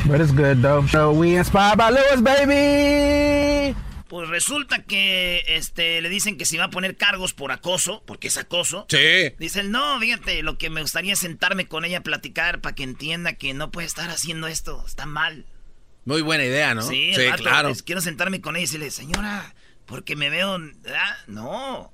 But 0.06 0.22
it's 0.22 0.32
good 0.34 0.58
though. 0.62 0.88
So 0.88 1.12
we 1.12 1.36
inspired 1.38 1.78
by 1.78 1.92
Lewis, 1.92 2.22
baby. 2.22 3.76
Pues 4.08 4.28
resulta 4.28 4.84
que 4.84 5.42
este 5.48 6.02
le 6.02 6.10
dicen 6.10 6.38
que 6.38 6.46
si 6.46 6.58
va 6.58 6.66
a 6.66 6.70
poner 6.70 6.98
cargos 6.98 7.34
por 7.34 7.54
acoso, 7.54 8.04
porque 8.06 8.28
es 8.28 8.38
acoso. 8.38 8.86
Sí. 8.90 9.34
Dicen, 9.40 9.72
no, 9.72 9.98
fíjate, 10.02 10.44
lo 10.44 10.58
que 10.58 10.70
me 10.70 10.82
gustaría 10.82 11.14
es 11.14 11.20
sentarme 11.20 11.68
con 11.68 11.86
ella 11.86 12.00
a 12.00 12.04
platicar 12.04 12.60
para 12.60 12.76
que 12.76 12.84
entienda 12.84 13.34
que 13.34 13.54
no 13.54 13.72
puede 13.72 13.88
estar 13.88 14.10
haciendo 14.10 14.48
esto, 14.48 14.84
está 14.86 15.06
mal. 15.06 15.46
Muy 16.04 16.22
buena 16.24 16.44
idea, 16.44 16.74
¿no? 16.76 16.82
Sí, 16.82 17.14
Sí, 17.16 17.22
claro. 17.38 17.70
pues, 17.70 17.84
quiero 17.84 18.02
sentarme 18.02 18.42
con 18.42 18.56
ella 18.58 18.64
y 18.64 18.66
decirle, 18.66 18.92
señora, 18.92 19.54
porque 19.86 20.18
me 20.18 20.30
veo... 20.30 20.58
¿verdad? 20.82 21.16
No. 21.28 21.94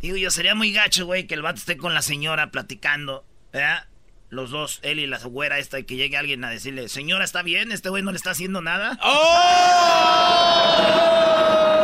Digo, 0.00 0.16
yo 0.16 0.30
sería 0.30 0.54
muy 0.54 0.72
gacho, 0.72 1.04
güey, 1.04 1.26
que 1.26 1.34
el 1.34 1.42
vato 1.42 1.58
esté 1.58 1.76
con 1.76 1.92
la 1.92 2.02
señora 2.02 2.50
platicando, 2.50 3.24
¿verdad? 3.52 3.86
Los 4.30 4.50
dos, 4.50 4.80
él 4.82 4.98
y 4.98 5.06
la 5.06 5.18
güera 5.18 5.58
esta, 5.58 5.78
y 5.78 5.84
que 5.84 5.96
llegue 5.96 6.16
alguien 6.16 6.42
a 6.44 6.50
decirle, 6.50 6.88
señora, 6.88 7.24
¿está 7.24 7.42
bien? 7.42 7.72
¿Este 7.72 7.90
güey 7.90 8.02
no 8.02 8.10
le 8.12 8.16
está 8.16 8.30
haciendo 8.30 8.62
nada? 8.62 8.98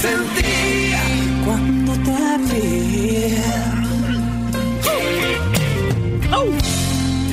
así 0.02 0.14
lo 0.14 0.24
sentí 0.24 0.94
cuando 1.44 1.92
te 1.92 2.54
vi. 2.54 3.36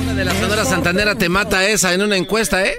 Una 0.02 0.14
de 0.14 0.24
las 0.24 0.36
Sonora 0.36 0.64
Santanera 0.64 1.14
te 1.16 1.28
mata 1.28 1.66
esa 1.66 1.92
en 1.94 2.02
una 2.02 2.16
encuesta, 2.16 2.64
¿eh? 2.64 2.76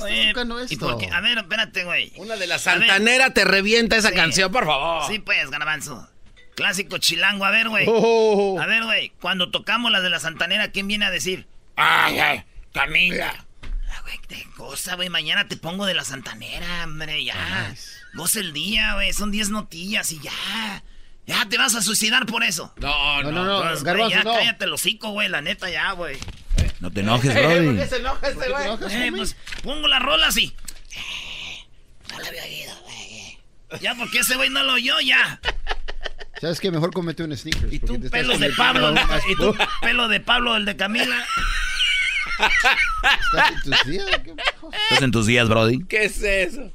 Oye, 0.00 0.32
¿y 0.70 0.76
por 0.76 0.98
qué? 0.98 1.06
A 1.10 1.20
ver, 1.20 1.38
espérate, 1.38 1.84
güey. 1.84 2.12
Una 2.16 2.36
de 2.36 2.46
las. 2.46 2.62
Santanera 2.62 3.34
te 3.34 3.44
revienta 3.44 3.96
esa 3.96 4.10
Sí. 4.10 4.14
canción, 4.14 4.52
por 4.52 4.64
favor. 4.64 5.10
Sí, 5.10 5.18
pues, 5.18 5.50
Ganabanzo. 5.50 6.08
Clásico 6.54 6.98
chilango. 6.98 7.44
A 7.44 7.50
ver, 7.50 7.68
güey. 7.68 7.84
Oh. 7.88 8.58
A 8.60 8.66
ver, 8.66 8.84
güey. 8.84 9.12
Cuando 9.20 9.50
tocamos 9.50 9.90
las 9.90 10.02
de 10.02 10.10
la 10.10 10.20
Santanera, 10.20 10.70
¿quién 10.70 10.86
viene 10.88 11.04
a 11.06 11.10
decir? 11.10 11.46
Ay, 11.76 12.18
ay, 12.20 12.44
Camila. 12.72 13.44
Ah, 13.90 14.00
güey, 14.02 14.18
te 14.28 14.46
goza, 14.56 14.94
güey. 14.94 15.08
Mañana 15.08 15.48
te 15.48 15.56
pongo 15.56 15.84
de 15.86 15.94
la 15.94 16.04
Santanera, 16.04 16.84
hombre, 16.84 17.24
ya. 17.24 17.74
Goza 18.14 18.40
el 18.40 18.52
día, 18.52 18.94
güey. 18.94 19.12
Son 19.12 19.30
10 19.30 19.50
notillas 19.50 20.10
y 20.12 20.20
ya. 20.20 20.82
Ya 21.26 21.46
te 21.48 21.58
vas 21.58 21.74
a 21.74 21.82
suicidar 21.82 22.24
por 22.26 22.42
eso. 22.42 22.72
No, 22.78 23.22
no, 23.22 23.30
No, 23.32 23.44
no, 23.44 23.62
Pues, 23.62 23.82
güey, 23.82 23.84
Garbanzo, 23.84 24.16
ya 24.16 24.24
no. 24.24 24.32
cállate 24.34 24.64
el 24.64 24.72
hocico, 24.72 25.10
güey. 25.10 25.28
La 25.28 25.40
neta, 25.42 25.68
ya, 25.70 25.92
güey. 25.92 26.16
No 26.80 26.90
te 26.90 27.00
enojes, 27.00 27.34
Brody. 27.34 27.86
se 27.88 27.96
enoja 27.96 28.28
este 28.28 28.48
güey? 28.48 28.66
Eh, 28.90 29.12
pues, 29.14 29.36
pongo 29.62 29.86
la 29.88 29.98
rola 29.98 30.28
así. 30.28 30.54
No 32.10 32.18
la 32.20 32.28
había 32.28 32.42
oído, 32.44 32.72
güey. 32.84 33.38
Ya, 33.82 33.94
porque 33.94 34.20
ese 34.20 34.36
güey 34.36 34.48
no 34.48 34.62
lo 34.62 34.74
oyó, 34.74 34.98
ya. 35.00 35.40
¿Sabes 36.40 36.60
qué? 36.60 36.70
Mejor 36.70 36.92
comete 36.92 37.22
un 37.24 37.36
sneakers. 37.36 37.72
Y 37.72 37.80
tú, 37.80 38.00
pelos 38.10 38.38
de 38.40 38.50
Pablo. 38.52 38.94
Y 39.28 39.34
tú, 39.36 39.54
pelo 39.82 40.08
de 40.08 40.20
Pablo, 40.20 40.56
el 40.56 40.64
de 40.64 40.76
Camila. 40.76 41.24
¿Estás 42.38 43.52
en 43.52 43.62
tus 43.62 43.84
días? 43.84 44.06
¿Qué 44.24 44.34
¿Estás 44.84 45.02
en 45.02 45.10
tus 45.10 45.26
días, 45.26 45.48
Brody? 45.48 45.84
¿Qué 45.84 46.04
es 46.04 46.22
eso? 46.22 46.72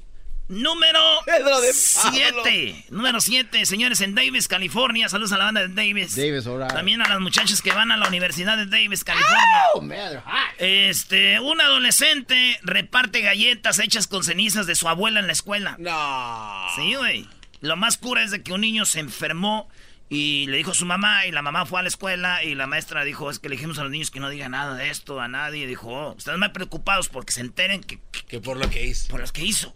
Número 0.49 0.99
Pedro 1.25 1.61
de 1.61 1.71
7. 1.73 2.85
Número 2.89 3.21
7, 3.21 3.65
señores, 3.65 4.01
en 4.01 4.13
Davis, 4.13 4.47
California. 4.47 5.07
Saludos 5.07 5.31
a 5.31 5.37
la 5.37 5.45
banda 5.45 5.61
de 5.61 5.69
Davis. 5.73 6.15
Davis, 6.15 6.45
right. 6.45 6.67
También 6.67 7.01
a 7.01 7.07
las 7.07 7.19
muchachas 7.21 7.61
que 7.61 7.71
van 7.71 7.91
a 7.91 7.97
la 7.97 8.07
Universidad 8.07 8.57
de 8.57 8.65
Davis, 8.65 9.03
California. 9.03 9.63
Oh, 9.73 9.81
man. 9.81 10.21
Este, 10.57 11.39
un 11.39 11.61
adolescente 11.61 12.59
reparte 12.61 13.21
galletas 13.21 13.79
hechas 13.79 14.07
con 14.07 14.23
cenizas 14.23 14.67
de 14.67 14.75
su 14.75 14.87
abuela 14.89 15.21
en 15.21 15.27
la 15.27 15.33
escuela. 15.33 15.75
No. 15.79 16.67
Sí, 16.75 16.93
güey. 16.95 17.27
Lo 17.61 17.77
más 17.77 17.97
cura 17.97 18.21
es 18.23 18.31
de 18.31 18.43
que 18.43 18.51
un 18.51 18.61
niño 18.61 18.83
se 18.85 18.99
enfermó 18.99 19.69
y 20.09 20.45
le 20.47 20.57
dijo 20.57 20.71
a 20.71 20.75
su 20.75 20.85
mamá 20.85 21.25
y 21.25 21.31
la 21.31 21.41
mamá 21.41 21.65
fue 21.65 21.79
a 21.79 21.83
la 21.83 21.87
escuela 21.87 22.43
y 22.43 22.53
la 22.53 22.67
maestra 22.67 23.05
dijo, 23.05 23.31
es 23.31 23.39
que 23.39 23.47
le 23.47 23.55
dijimos 23.55 23.79
a 23.79 23.83
los 23.83 23.91
niños 23.91 24.11
que 24.11 24.19
no 24.19 24.29
digan 24.29 24.51
nada 24.51 24.75
de 24.75 24.89
esto 24.89 25.21
a 25.21 25.29
nadie. 25.29 25.63
Y 25.63 25.67
dijo, 25.67 25.87
oh, 25.87 26.15
están 26.17 26.37
más 26.39 26.49
preocupados 26.49 27.07
porque 27.07 27.31
se 27.31 27.39
enteren 27.39 27.81
que, 27.81 27.99
que- 28.27 28.41
por 28.41 28.57
lo 28.57 28.69
que 28.69 28.85
hizo. 28.85 29.07
por 29.07 29.21
los 29.21 29.31
que 29.31 29.43
hizo. 29.43 29.73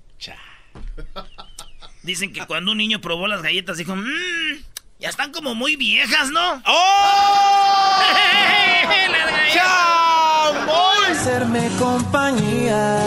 Dicen 2.03 2.31
que 2.33 2.45
cuando 2.45 2.71
un 2.71 2.77
niño 2.77 3.01
probó 3.01 3.27
las 3.27 3.41
galletas 3.41 3.77
dijo, 3.77 3.95
mmm, 3.95 4.63
ya 4.99 5.09
están 5.09 5.31
como 5.31 5.55
muy 5.55 5.75
viejas, 5.75 6.29
¿no? 6.31 6.61
¡Oh! 6.65 8.01
Las 9.11 9.31
galletas. 9.31 9.53
¡Chamboy! 9.53 10.97
hacerme 11.11 11.69
compañía. 11.79 12.99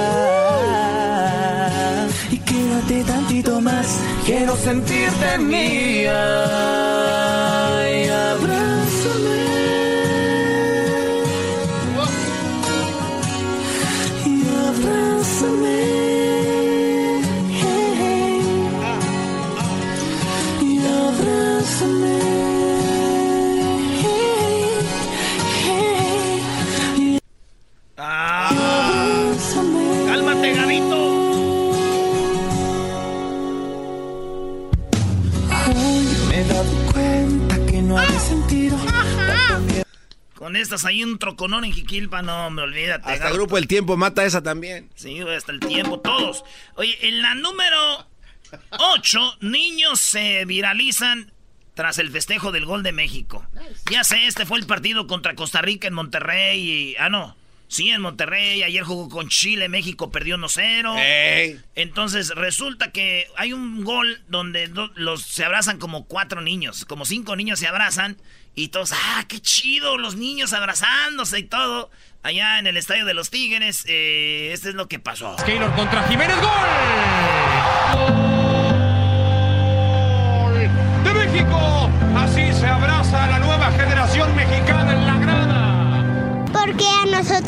Y 2.30 2.38
quédate 2.38 3.04
tantito 3.04 3.60
más, 3.60 4.00
quiero 4.26 4.56
sentirte 4.56 5.38
mía. 5.38 6.20
Cuenta 36.92 37.66
que 37.66 37.82
no 37.82 37.98
hay 37.98 38.18
sentido. 38.18 38.76
Con 40.34 40.56
estas 40.56 40.84
hay 40.86 41.04
un 41.04 41.18
troconón 41.18 41.64
en 41.64 41.72
Jiquilpa, 41.72 42.22
no, 42.22 42.50
me 42.50 42.62
olvídate. 42.62 43.10
Hasta 43.10 43.24
Gabo. 43.24 43.36
Grupo 43.36 43.58
El 43.58 43.66
Tiempo 43.66 43.96
mata 43.96 44.24
esa 44.24 44.42
también. 44.42 44.90
Sí, 44.94 45.20
hasta 45.20 45.52
el 45.52 45.60
tiempo, 45.60 46.00
todos. 46.00 46.44
Oye, 46.76 46.96
en 47.02 47.20
la 47.20 47.34
número 47.34 48.06
8, 48.70 49.36
niños 49.40 50.00
se 50.00 50.44
viralizan 50.46 51.32
tras 51.74 51.98
el 51.98 52.10
festejo 52.10 52.52
del 52.52 52.64
gol 52.64 52.82
de 52.82 52.92
México. 52.92 53.46
Ya 53.90 54.02
sé, 54.04 54.26
este 54.26 54.46
fue 54.46 54.58
el 54.58 54.66
partido 54.66 55.06
contra 55.06 55.34
Costa 55.34 55.60
Rica 55.62 55.88
en 55.88 55.94
Monterrey 55.94 56.58
y... 56.60 56.96
Ah, 56.98 57.10
no. 57.10 57.36
Sí, 57.70 57.88
en 57.90 58.00
Monterrey. 58.02 58.64
Ayer 58.64 58.82
jugó 58.82 59.08
con 59.08 59.28
Chile. 59.28 59.68
México 59.68 60.10
perdió 60.10 60.36
1-0. 60.36 60.96
¡Ey! 60.98 61.60
Entonces 61.76 62.30
resulta 62.34 62.90
que 62.90 63.28
hay 63.36 63.52
un 63.52 63.84
gol 63.84 64.20
donde 64.28 64.66
do- 64.66 64.90
los 64.96 65.22
se 65.22 65.44
abrazan 65.44 65.78
como 65.78 66.04
cuatro 66.06 66.40
niños, 66.40 66.84
como 66.84 67.04
cinco 67.04 67.36
niños 67.36 67.60
se 67.60 67.68
abrazan 67.68 68.16
y 68.56 68.68
todos, 68.68 68.90
ah, 68.92 69.24
qué 69.28 69.38
chido, 69.40 69.96
los 69.98 70.16
niños 70.16 70.52
abrazándose 70.52 71.38
y 71.38 71.44
todo. 71.44 71.90
Allá 72.24 72.58
en 72.58 72.66
el 72.66 72.76
estadio 72.76 73.04
de 73.06 73.14
los 73.14 73.30
Tigres, 73.30 73.84
eh, 73.86 74.50
este 74.52 74.70
es 74.70 74.74
lo 74.74 74.88
que 74.88 74.98
pasó. 74.98 75.36
Keylor 75.46 75.72
contra 75.76 76.02
Jiménez, 76.08 76.36
gol. 76.40 76.50
Gol 78.08 78.19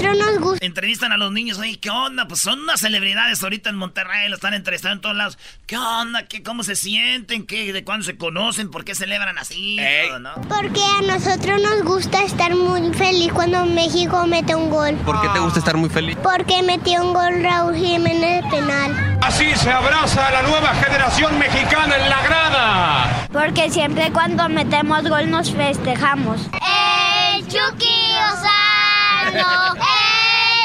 nosotros 0.02 0.32
nos 0.32 0.42
gusta. 0.42 0.66
Entrevistan 0.66 1.12
a 1.12 1.16
los 1.16 1.32
niños, 1.32 1.58
oye, 1.58 1.78
¿qué 1.78 1.90
onda? 1.90 2.26
Pues 2.26 2.40
son 2.40 2.60
unas 2.60 2.80
celebridades 2.80 3.42
ahorita 3.42 3.70
en 3.70 3.76
Monterrey, 3.76 4.28
lo 4.28 4.36
están 4.36 4.54
entrevistando 4.54 4.94
en 4.96 5.00
todos 5.00 5.16
lados. 5.16 5.38
¿Qué 5.66 5.76
onda? 5.76 6.26
¿Qué, 6.26 6.42
¿Cómo 6.42 6.62
se 6.62 6.76
sienten? 6.76 7.46
¿Qué, 7.46 7.72
¿De 7.72 7.84
cuándo 7.84 8.04
se 8.04 8.16
conocen? 8.16 8.70
¿Por 8.70 8.84
qué 8.84 8.94
celebran 8.94 9.38
así? 9.38 9.78
Ey. 9.78 10.08
Todo, 10.08 10.18
¿no? 10.18 10.34
Porque 10.48 10.80
a 10.98 11.02
nosotros 11.02 11.60
nos 11.62 11.82
gusta 11.84 12.22
estar 12.22 12.54
muy 12.54 12.92
feliz 12.94 13.32
cuando 13.32 13.64
México 13.66 14.26
mete 14.26 14.54
un 14.54 14.70
gol. 14.70 14.94
¿Por 15.04 15.20
qué 15.20 15.28
te 15.28 15.38
gusta 15.38 15.58
estar 15.58 15.76
muy 15.76 15.90
feliz? 15.90 16.16
Porque 16.22 16.62
metió 16.62 17.02
un 17.04 17.14
gol 17.14 17.42
Raúl 17.42 17.74
Jiménez 17.74 18.44
de 18.44 18.50
penal. 18.50 19.18
Así 19.22 19.54
se 19.56 19.70
abraza 19.70 20.30
la 20.30 20.42
nueva 20.42 20.74
generación 20.74 21.38
mexicana 21.38 21.96
en 21.96 22.10
la 22.10 22.22
grada. 22.22 23.28
Porque 23.32 23.70
siempre 23.70 24.10
cuando 24.12 24.48
metemos 24.48 25.08
gol 25.08 25.30
nos 25.30 25.50
festejamos. 25.52 26.40
¡El 27.34 27.46
Chucky 27.46 28.12
Lozano! 29.34 29.74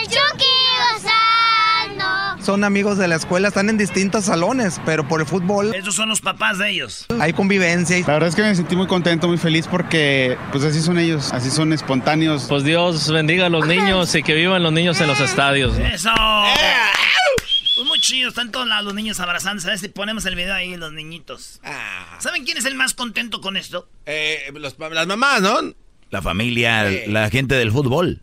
¡El 0.01 0.07
Chucky 0.07 0.45
Lozano! 0.93 2.43
Son 2.43 2.63
amigos 2.63 2.97
de 2.97 3.07
la 3.07 3.15
escuela, 3.15 3.49
están 3.49 3.69
en 3.69 3.77
distintos 3.77 4.25
salones, 4.25 4.79
pero 4.85 5.05
por 5.07 5.19
el 5.19 5.27
fútbol 5.27 5.73
Esos 5.75 5.95
son 5.95 6.07
los 6.09 6.21
papás 6.21 6.57
de 6.57 6.69
ellos. 6.71 7.05
hay 7.19 7.33
convivencia. 7.33 7.97
La 7.99 8.13
verdad 8.13 8.29
es 8.29 8.35
que 8.35 8.41
me 8.43 8.55
sentí 8.55 8.75
muy 8.75 8.87
contento, 8.87 9.27
muy 9.27 9.37
feliz 9.37 9.67
porque 9.67 10.37
pues 10.51 10.63
así 10.63 10.81
son 10.81 10.97
ellos, 10.97 11.33
así 11.33 11.49
son 11.51 11.73
espontáneos. 11.73 12.45
Pues 12.47 12.63
Dios 12.63 13.11
bendiga 13.11 13.47
a 13.47 13.49
los 13.49 13.67
niños 13.67 14.13
y 14.15 14.23
que 14.23 14.33
vivan 14.33 14.63
los 14.63 14.71
niños 14.71 14.99
en 15.01 15.07
los 15.07 15.19
estadios. 15.19 15.77
¿no? 15.77 15.85
¡Eso! 15.85 16.09
Pues 17.75 17.87
muy 17.87 17.99
chido, 17.99 18.29
están 18.29 18.51
todos 18.51 18.67
lados 18.67 18.85
los 18.85 18.93
niños 18.95 19.19
abrazando. 19.19 19.61
¿Sabes 19.61 19.81
si 19.81 19.87
ponemos 19.89 20.25
el 20.25 20.35
video 20.35 20.53
ahí, 20.53 20.75
los 20.77 20.91
niñitos? 20.93 21.59
¿Saben 22.19 22.43
quién 22.45 22.57
es 22.57 22.65
el 22.65 22.75
más 22.75 22.93
contento 22.93 23.41
con 23.41 23.55
esto? 23.57 23.87
Eh, 24.05 24.51
los- 24.55 24.75
las 24.79 25.07
mamás, 25.07 25.41
¿no? 25.41 25.57
La 26.09 26.21
familia, 26.21 26.89
Sí. 26.89 27.11
la 27.11 27.29
gente 27.29 27.55
del 27.55 27.71
fútbol. 27.71 28.21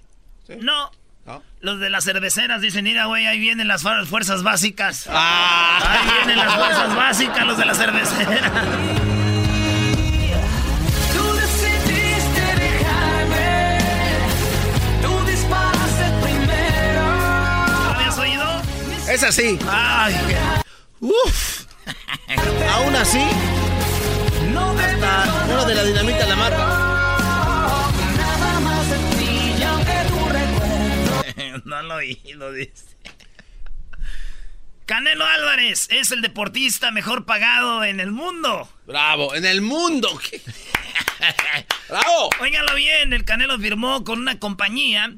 No. 0.61 0.91
¿No? 1.27 1.43
Los 1.61 1.81
de 1.81 1.89
las 1.89 2.05
cerveceras 2.05 2.61
dicen, 2.61 2.85
mira, 2.85 3.07
güey, 3.07 3.27
ahí 3.27 3.39
vienen 3.39 3.67
las 3.67 3.83
fuer- 3.83 4.05
fuerzas 4.07 4.43
básicas. 4.43 5.09
Ah. 5.11 5.79
Ahí 5.89 6.11
vienen 6.27 6.45
las 6.45 6.55
fuerzas 6.55 6.95
básicas, 6.97 7.47
los 7.47 7.57
de 7.57 7.65
la 7.65 7.75
cervecera. 7.75 8.53
Tú 11.15 11.33
decidiste 11.35 12.41
dejarme. 12.61 13.79
Tú 15.03 15.25
disparaste 15.27 16.05
primero. 16.23 17.03
¿Lo 17.85 17.91
habías 17.95 18.19
oído? 18.19 18.63
Es 19.09 19.23
así. 19.23 19.59
Ay, 19.67 20.15
Uf. 21.01 21.65
Aún 22.75 22.97
así, 22.97 23.23
No 24.53 24.71
hasta 24.71 25.45
uno 25.51 25.65
de 25.65 25.75
la 25.75 25.85
dinamita 25.85 26.27
la 26.27 26.37
mata. 26.37 26.84
no 31.65 31.83
lo 31.83 31.97
oído, 31.97 32.53
dice. 32.53 32.97
Canelo 34.87 35.25
Álvarez 35.25 35.89
es 35.91 36.11
el 36.11 36.21
deportista 36.21 36.91
mejor 36.91 37.25
pagado 37.25 37.85
en 37.85 38.01
el 38.01 38.11
mundo. 38.11 38.69
Bravo, 38.87 39.35
en 39.35 39.47
el 39.47 39.63
mundo. 39.63 40.09
Bravo. 41.89 42.31
Óiganlo 42.41 42.75
bien, 42.75 43.13
el 43.15 43.25
Canelo 43.25 43.59
firmó 43.59 44.05
con 44.05 44.19
una 44.21 44.39
compañía 44.39 45.15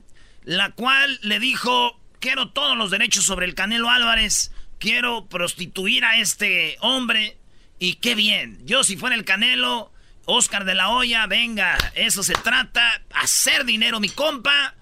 la 0.47 0.71
cual 0.71 1.19
le 1.23 1.41
dijo, 1.41 2.01
quiero 2.21 2.51
todos 2.51 2.77
los 2.77 2.93
derechos 2.93 3.25
sobre 3.25 3.47
el 3.47 3.57
Canelo 3.57 3.91
Álvarez, 3.91 4.53
quiero 4.79 5.27
prostituir 5.27 6.05
a 6.05 6.21
este 6.21 6.77
hombre 6.81 7.37
y 7.81 7.95
qué 7.95 8.15
bien. 8.15 8.65
Yo 8.65 8.85
si 8.85 8.97
fuera 8.97 9.17
el 9.17 9.25
Canelo, 9.25 9.93
Oscar 10.25 10.65
de 10.65 10.77
la 10.77 10.91
Hoya, 10.91 11.27
venga, 11.27 11.77
eso 11.95 12.23
se 12.23 12.35
trata, 12.35 13.03
hacer 13.13 13.65
dinero 13.65 13.99
mi 13.99 14.09
compa. 14.09 14.77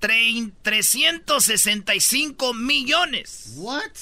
Trein- 0.00 0.52
365 0.62 2.54
millones. 2.54 3.52
What? 3.56 3.92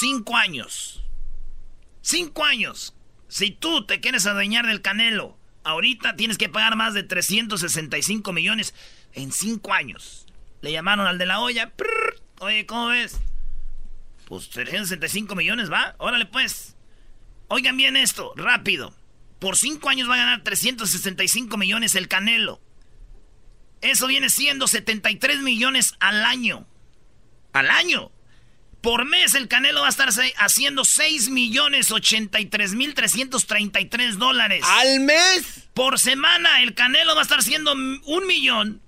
Cinco 0.00 0.36
años. 0.36 1.02
Cinco 2.02 2.44
años. 2.44 2.94
Si 3.28 3.50
tú 3.50 3.86
te 3.86 4.00
quieres 4.00 4.26
adueñar 4.26 4.66
del 4.66 4.82
Canelo, 4.82 5.38
ahorita 5.64 6.16
tienes 6.16 6.36
que 6.38 6.48
pagar 6.48 6.76
más 6.76 6.94
de 6.94 7.02
365 7.04 8.32
millones 8.32 8.74
en 9.12 9.30
cinco 9.32 9.72
años. 9.72 10.26
Le 10.62 10.72
llamaron 10.72 11.06
al 11.06 11.18
de 11.18 11.26
la 11.26 11.40
olla. 11.40 11.70
prrr, 11.70 12.20
Oye, 12.40 12.66
¿cómo 12.66 12.88
ves? 12.88 13.18
Pues 14.26 14.48
365 14.50 15.34
millones, 15.34 15.70
¿va? 15.70 15.94
Órale, 15.98 16.26
pues. 16.26 16.74
Oigan 17.48 17.76
bien 17.76 17.96
esto, 17.96 18.32
rápido. 18.36 18.94
Por 19.38 19.56
cinco 19.56 19.88
años 19.88 20.08
va 20.08 20.14
a 20.14 20.18
ganar 20.18 20.42
365 20.44 21.56
millones 21.56 21.94
el 21.94 22.08
Canelo. 22.08 22.60
Eso 23.80 24.06
viene 24.06 24.28
siendo 24.30 24.66
73 24.68 25.40
millones 25.40 25.94
al 26.00 26.24
año. 26.24 26.66
Al 27.52 27.70
año. 27.70 28.10
Por 28.82 29.04
mes 29.04 29.34
el 29.34 29.46
Canelo 29.48 29.80
va 29.82 29.86
a 29.88 29.90
estar 29.90 30.08
haciendo 30.38 30.84
6 30.86 31.28
millones 31.28 31.90
83 31.90 32.74
mil 32.74 32.94
333 32.94 34.18
dólares. 34.18 34.62
¿Al 34.66 35.00
mes? 35.00 35.68
Por 35.74 35.98
semana 35.98 36.62
el 36.62 36.74
Canelo 36.74 37.14
va 37.14 37.20
a 37.20 37.24
estar 37.24 37.40
haciendo 37.40 37.72
m- 37.72 38.00
un 38.06 38.26
millón 38.26 38.80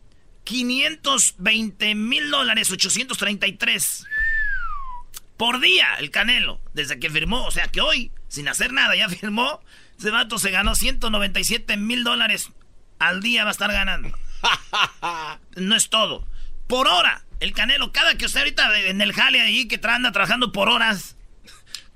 520 0.44 1.94
mil 1.94 2.30
dólares, 2.30 2.70
833 2.70 4.04
por 5.36 5.60
día 5.60 5.86
el 5.98 6.10
Canelo, 6.10 6.60
desde 6.72 6.98
que 6.98 7.10
firmó. 7.10 7.44
O 7.46 7.50
sea 7.50 7.66
que 7.68 7.80
hoy, 7.80 8.12
sin 8.28 8.48
hacer 8.48 8.72
nada, 8.72 8.94
ya 8.96 9.08
firmó. 9.10 9.60
Ese 9.98 10.10
vato 10.10 10.38
se 10.38 10.50
ganó 10.50 10.74
197 10.74 11.76
mil 11.76 12.02
dólares 12.04 12.48
al 12.98 13.20
día 13.20 13.44
va 13.44 13.50
a 13.50 13.52
estar 13.52 13.70
ganando. 13.72 14.10
No 15.56 15.76
es 15.76 15.88
todo. 15.88 16.26
Por 16.66 16.88
hora, 16.88 17.24
el 17.40 17.52
Canelo, 17.52 17.92
cada 17.92 18.16
que 18.16 18.26
usted 18.26 18.40
ahorita 18.40 18.78
en 18.80 19.00
el 19.00 19.12
jale 19.12 19.40
ahí 19.40 19.68
que 19.68 19.80
anda 19.86 20.12
trabajando 20.12 20.52
por 20.52 20.68
horas, 20.68 21.16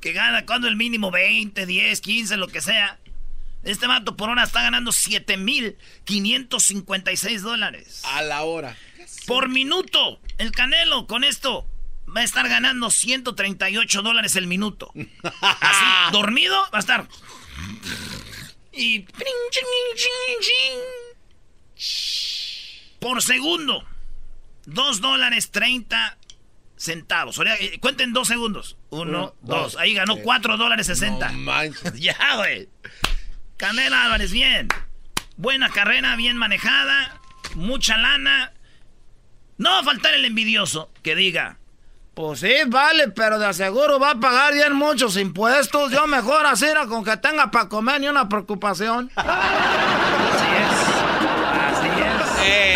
que 0.00 0.12
gana 0.12 0.44
cuando 0.44 0.68
el 0.68 0.76
mínimo 0.76 1.10
20, 1.10 1.66
10, 1.66 2.00
15, 2.00 2.36
lo 2.36 2.48
que 2.48 2.60
sea. 2.60 2.98
Este 3.62 3.86
vato 3.86 4.16
por 4.16 4.28
hora 4.28 4.44
está 4.44 4.62
ganando 4.62 4.92
7 4.92 5.36
mil 5.38 5.76
556 6.04 7.42
dólares. 7.42 8.02
A 8.04 8.22
la 8.22 8.42
hora. 8.42 8.76
Por 9.26 9.48
minuto, 9.48 10.20
el 10.38 10.52
Canelo 10.52 11.06
con 11.06 11.24
esto 11.24 11.68
va 12.14 12.20
a 12.20 12.24
estar 12.24 12.48
ganando 12.48 12.90
138 12.90 14.02
dólares 14.02 14.36
el 14.36 14.46
minuto. 14.46 14.92
Así, 15.40 15.84
dormido, 16.12 16.56
va 16.72 16.78
a 16.78 16.78
estar. 16.78 17.08
Y. 18.72 19.06
Por 23.06 23.22
segundo, 23.22 23.84
2 24.64 25.00
dólares 25.00 25.52
30 25.52 26.18
centavos. 26.74 27.38
Eh, 27.38 27.78
cuenten 27.80 28.12
dos 28.12 28.26
segundos. 28.26 28.76
Uno, 28.90 29.36
dos. 29.42 29.76
Ahí 29.76 29.94
ganó 29.94 30.16
4 30.16 30.56
dólares 30.56 30.88
60. 30.88 31.32
ya, 31.94 32.16
güey. 32.34 32.68
Canela 33.58 34.06
Álvarez, 34.06 34.32
bien. 34.32 34.66
Buena 35.36 35.70
carrera, 35.70 36.16
bien 36.16 36.36
manejada. 36.36 37.20
Mucha 37.54 37.96
lana. 37.96 38.52
No 39.56 39.70
va 39.70 39.78
a 39.78 39.84
faltar 39.84 40.12
el 40.14 40.24
envidioso 40.24 40.90
que 41.04 41.14
diga. 41.14 41.58
Pues 42.14 42.40
sí, 42.40 42.54
vale, 42.66 43.06
pero 43.06 43.38
de 43.38 43.46
aseguro 43.46 44.00
va 44.00 44.10
a 44.10 44.18
pagar 44.18 44.52
bien 44.52 44.74
muchos 44.74 45.16
impuestos. 45.16 45.92
Yo 45.92 46.08
mejor 46.08 46.44
así 46.44 46.66
con 46.88 47.04
que 47.04 47.16
tenga 47.18 47.52
para 47.52 47.68
comer 47.68 48.00
ni 48.00 48.08
una 48.08 48.28
preocupación. 48.28 49.12
Así 49.16 49.28
es. 50.58 50.88
Así 51.54 52.50
es. 52.50 52.75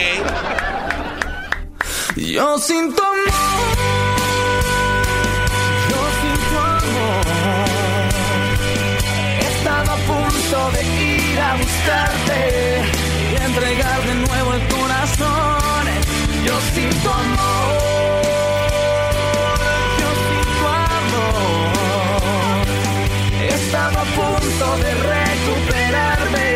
Yo 2.16 2.58
siento 2.58 3.02
amor. 3.02 3.76
Yo 5.90 6.00
siento 6.20 6.60
amor. 6.60 7.26
Estaba 9.50 9.92
a 9.92 9.96
punto 9.96 10.70
de 10.72 10.82
ir 10.84 11.40
a 11.40 11.54
buscarte 11.56 12.82
y 13.32 13.36
entregar 13.44 14.02
de 14.02 14.14
nuevo 14.14 14.54
el 14.54 14.68
corazón. 14.68 15.84
Yo 16.46 16.60
siento 16.74 17.12
amor. 17.12 17.80
estaba 23.70 24.02
a 24.02 24.04
punto 24.04 24.76
de 24.78 24.94
recuperarme. 24.94 26.50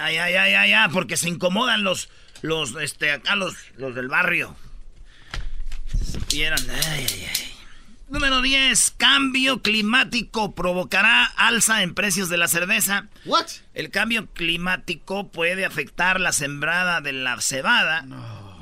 Ay, 0.00 0.16
ay, 0.16 0.34
ay, 0.34 0.54
ay, 0.54 0.72
ay, 0.72 0.88
porque 0.90 1.16
se 1.18 1.28
incomodan 1.28 1.84
los, 1.84 2.08
los, 2.42 2.74
este, 2.76 3.12
acá 3.12 3.36
los, 3.36 3.54
los 3.76 3.94
del 3.94 4.08
barrio. 4.08 4.56
Vieron, 6.30 6.60
ay, 6.70 7.06
ay, 7.08 7.26
ay. 7.28 7.54
Número 8.08 8.40
10. 8.40 8.94
Cambio 8.96 9.60
climático 9.60 10.54
provocará 10.54 11.24
alza 11.24 11.82
en 11.82 11.94
precios 11.94 12.30
de 12.30 12.38
la 12.38 12.48
cerveza. 12.48 13.08
What? 13.26 13.46
El 13.74 13.90
cambio 13.90 14.26
climático 14.32 15.28
puede 15.28 15.66
afectar 15.66 16.18
la 16.18 16.32
sembrada 16.32 17.02
de 17.02 17.12
la 17.12 17.38
cebada. 17.40 18.06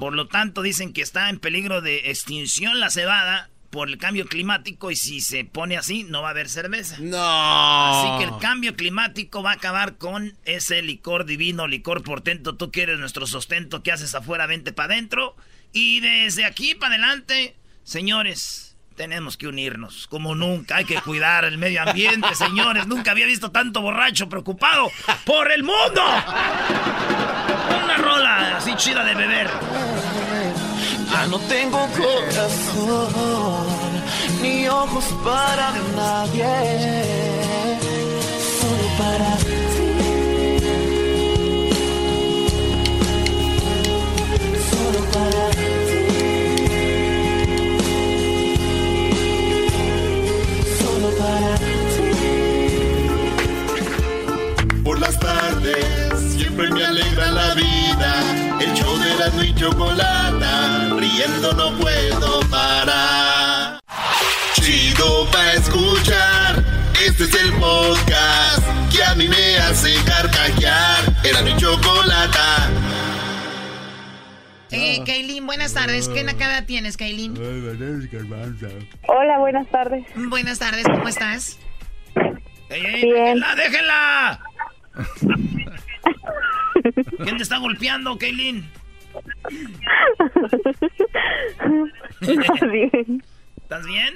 Por 0.01 0.15
lo 0.15 0.27
tanto, 0.27 0.63
dicen 0.63 0.93
que 0.93 1.03
está 1.03 1.31
en 1.31 1.39
peligro 1.39 1.81
de 1.81 2.11
extinción 2.11 2.81
la 2.81 2.91
cebada 2.91 3.49
por 3.71 3.89
el 3.89 3.99
cambio 3.99 4.27
climático 4.27 4.91
y 4.91 4.97
si 4.97 5.21
se 5.21 5.45
pone 5.45 5.77
así 5.77 6.05
no 6.05 6.23
va 6.23 6.29
a 6.29 6.31
haber 6.31 6.49
cerveza. 6.49 6.97
No. 7.01 7.19
Así 7.19 8.19
que 8.25 8.33
el 8.33 8.39
cambio 8.41 8.75
climático 8.75 9.43
va 9.43 9.51
a 9.51 9.55
acabar 9.55 9.97
con 9.97 10.37
ese 10.45 10.83
licor 10.83 11.25
divino, 11.25 11.67
licor 11.67 12.03
portento. 12.03 12.57
Tú 12.57 12.71
quieres 12.71 12.99
nuestro 12.99 13.27
sustento, 13.27 13.83
¿qué 13.83 13.93
haces 13.93 14.15
afuera? 14.15 14.47
Vente 14.47 14.73
para 14.73 14.95
adentro. 14.95 15.37
Y 15.73 16.01
desde 16.01 16.45
aquí 16.45 16.75
para 16.75 16.95
adelante, 16.95 17.57
señores, 17.85 18.77
tenemos 18.97 19.37
que 19.37 19.47
unirnos 19.47 20.07
como 20.07 20.35
nunca. 20.35 20.77
Hay 20.77 20.85
que 20.85 21.01
cuidar 21.01 21.45
el 21.45 21.59
medio 21.59 21.83
ambiente, 21.83 22.35
señores. 22.35 22.87
Nunca 22.87 23.13
había 23.13 23.27
visto 23.27 23.51
tanto 23.51 23.83
borracho 23.83 24.29
preocupado 24.29 24.91
por 25.25 25.53
el 25.53 25.63
mundo. 25.63 26.03
Una 27.85 27.97
rola 27.99 28.57
así 28.57 28.75
chida 28.77 29.05
de 29.05 29.15
beber. 29.15 29.51
Ya 31.11 31.27
no 31.29 31.39
tengo 31.41 31.79
corazón 31.97 33.17
ni 34.43 34.69
ojos 34.69 35.05
para 35.25 35.73
nadie, 35.97 36.45
solo 38.59 38.87
para 38.99 39.37
ti. 39.37 39.57
Solo 44.71 45.01
para 45.15 45.45
ti. 45.59 45.67
Solo 50.81 51.09
para 51.21 51.53
ti. 51.57 52.07
Por 54.85 54.97
las 55.01 55.17
tardes 55.19 56.35
siempre 56.37 56.67
me 56.71 56.85
alegra 56.85 57.31
la 57.31 57.55
vida. 57.55 57.86
El 58.67 58.75
show 58.75 58.99
de 58.99 59.15
la 59.15 59.45
y 59.45 59.55
chocolata, 59.55 60.89
riendo 60.99 61.53
no 61.53 61.79
puedo 61.79 62.41
parar. 62.51 63.79
Chido 64.55 65.27
pa 65.31 65.53
escuchar, 65.53 66.65
este 67.07 67.25
es 67.25 67.35
el 67.35 67.53
podcast 67.53 68.65
que 68.93 69.05
a 69.05 69.15
mí 69.15 69.29
me 69.29 69.57
hace 69.59 69.95
carcajear. 70.05 71.05
Era 71.25 71.43
mi 71.43 71.57
chocolata. 71.57 72.69
Eh, 74.73 75.03
Kaylin, 75.07 75.47
buenas 75.47 75.73
tardes. 75.73 76.09
¿Qué 76.09 76.25
nakada 76.25 76.67
tienes, 76.67 76.97
Kaylin? 76.97 77.37
Hola, 79.07 79.39
buenas 79.39 79.69
tardes. 79.69 80.05
Buenas 80.17 80.59
tardes, 80.59 80.85
¿cómo 80.89 81.09
estás? 81.09 81.59
¡Ey, 82.69 82.85
ey, 82.85 83.03
Bien. 83.05 83.41
déjenla, 83.41 83.55
déjenla! 83.55 84.41
¿Quién 86.93 87.37
te 87.37 87.43
está 87.43 87.59
golpeando, 87.59 88.17
Kaylin? 88.19 88.69
Bien. 92.71 93.23
¿Estás 93.57 93.87
bien? 93.87 94.15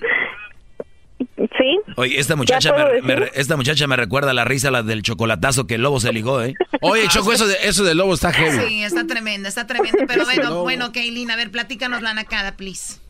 Sí. 1.37 1.81
Oye, 1.97 2.19
esta 2.19 2.37
muchacha, 2.37 2.73
me, 3.03 3.03
me 3.03 3.31
esta 3.35 3.57
muchacha 3.57 3.87
me 3.87 3.97
recuerda 3.97 4.33
la 4.33 4.45
risa 4.45 4.71
la 4.71 4.83
del 4.83 5.03
chocolatazo 5.03 5.67
que 5.67 5.75
el 5.75 5.83
lobo 5.83 6.01
se 6.01 6.13
ligó, 6.13 6.43
¿eh? 6.43 6.55
Oye, 6.81 7.09
Choco, 7.09 7.33
eso 7.33 7.47
de, 7.47 7.57
eso 7.63 7.85
de 7.85 7.95
lobo 7.95 8.15
está 8.15 8.33
heavy. 8.33 8.67
Sí, 8.67 8.83
está 8.85 9.07
tremenda, 9.07 9.49
está 9.49 9.67
tremenda. 9.67 10.05
Pero 10.07 10.25
bueno, 10.25 10.63
bueno, 10.63 10.93
Kaylin, 10.93 11.31
a 11.31 11.37
ver, 11.37 11.51
platícanos 11.51 12.01
la 12.03 12.15
nakada, 12.15 12.57
please. 12.57 13.01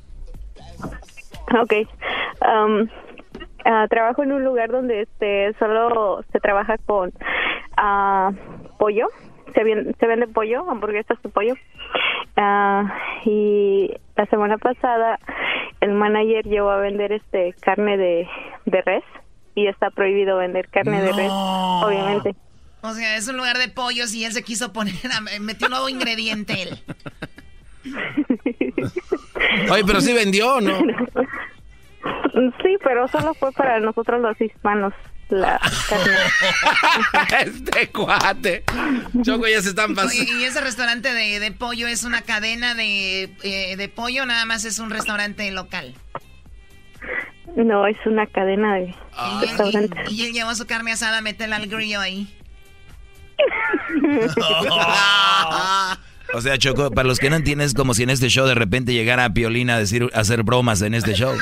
Ok. 1.61 1.73
Um, 2.42 2.88
ah, 3.64 3.87
trabajo 3.88 4.23
en 4.23 4.33
un 4.33 4.44
lugar 4.44 4.70
donde 4.70 5.03
este 5.03 5.55
solo 5.59 6.25
se 6.33 6.40
trabaja 6.40 6.79
con 6.79 7.12
ah, 7.77 8.33
pollo. 8.79 9.09
Se, 9.54 9.64
vien- 9.64 9.94
se 9.98 10.06
vende 10.06 10.26
pollo, 10.28 10.68
hamburguesas 10.70 11.20
de 11.22 11.28
pollo. 11.28 11.54
Ah, 12.36 12.92
y 13.24 13.90
la 14.16 14.26
semana 14.26 14.58
pasada 14.58 15.18
el 15.80 15.92
manager 15.92 16.44
llevó 16.44 16.70
a 16.70 16.76
vender 16.80 17.12
este 17.12 17.54
carne 17.60 17.96
de, 17.96 18.28
de 18.66 18.82
res 18.82 19.04
y 19.54 19.66
está 19.66 19.90
prohibido 19.90 20.36
vender 20.38 20.68
carne 20.68 21.00
de 21.02 21.12
res, 21.12 21.30
obviamente. 21.30 22.34
O 22.82 22.92
sea, 22.92 23.16
es 23.16 23.28
un 23.28 23.36
lugar 23.36 23.58
de 23.58 23.68
pollos 23.68 24.14
y 24.14 24.24
él 24.24 24.32
se 24.32 24.42
quiso 24.42 24.72
poner, 24.72 24.94
a, 25.12 25.20
metió 25.40 25.66
un 25.66 25.72
nuevo 25.72 25.88
ingrediente 25.88 26.62
él. 26.62 26.78
Oye, 29.70 29.82
pero 29.86 30.00
sí 30.00 30.12
vendió, 30.12 30.60
¿no? 30.60 30.72
Sí, 32.62 32.78
pero 32.82 33.06
solo 33.08 33.34
fue 33.34 33.52
para 33.52 33.78
nosotros 33.80 34.22
los 34.22 34.40
hispanos 34.40 34.94
la 35.30 35.60
carne. 35.88 36.16
este 37.50 37.88
cuate. 37.90 38.64
Choco, 39.22 39.46
ya 39.46 39.62
se 39.62 39.70
están 39.70 39.94
pasando. 39.94 40.22
y 40.22 40.44
ese 40.44 40.60
restaurante 40.60 41.12
de, 41.14 41.40
de 41.40 41.52
pollo 41.52 41.86
es 41.86 42.04
una 42.04 42.22
cadena 42.22 42.74
de, 42.74 43.30
eh, 43.42 43.76
de 43.76 43.88
pollo, 43.88 44.26
nada 44.26 44.44
más 44.44 44.64
es 44.64 44.78
un 44.78 44.90
restaurante 44.90 45.50
local. 45.50 45.94
No, 47.56 47.86
es 47.86 47.96
una 48.06 48.26
cadena 48.26 48.74
de 48.76 48.84
Y, 48.84 48.94
restaurantes. 49.46 50.12
y- 50.12 50.22
y 50.22 50.26
él 50.26 50.32
llevó 50.32 50.54
su 50.54 50.66
carne 50.66 50.92
asada 50.92 51.18
a 51.18 51.22
meterla 51.22 51.56
al 51.56 51.66
grillo 51.66 52.00
ahí. 52.00 52.32
O 56.32 56.40
sea, 56.40 56.56
Choco, 56.58 56.92
para 56.92 57.08
los 57.08 57.18
que 57.18 57.28
no 57.28 57.34
entienden, 57.34 57.66
es 57.66 57.74
como 57.74 57.92
si 57.92 58.04
en 58.04 58.10
este 58.10 58.28
show 58.28 58.46
de 58.46 58.54
repente 58.54 58.92
llegara 58.92 59.34
Piolina 59.34 59.74
a 59.74 59.78
decir, 59.80 60.08
a 60.14 60.20
hacer 60.20 60.44
bromas 60.44 60.80
en 60.80 60.94
este 60.94 61.14
show. 61.14 61.34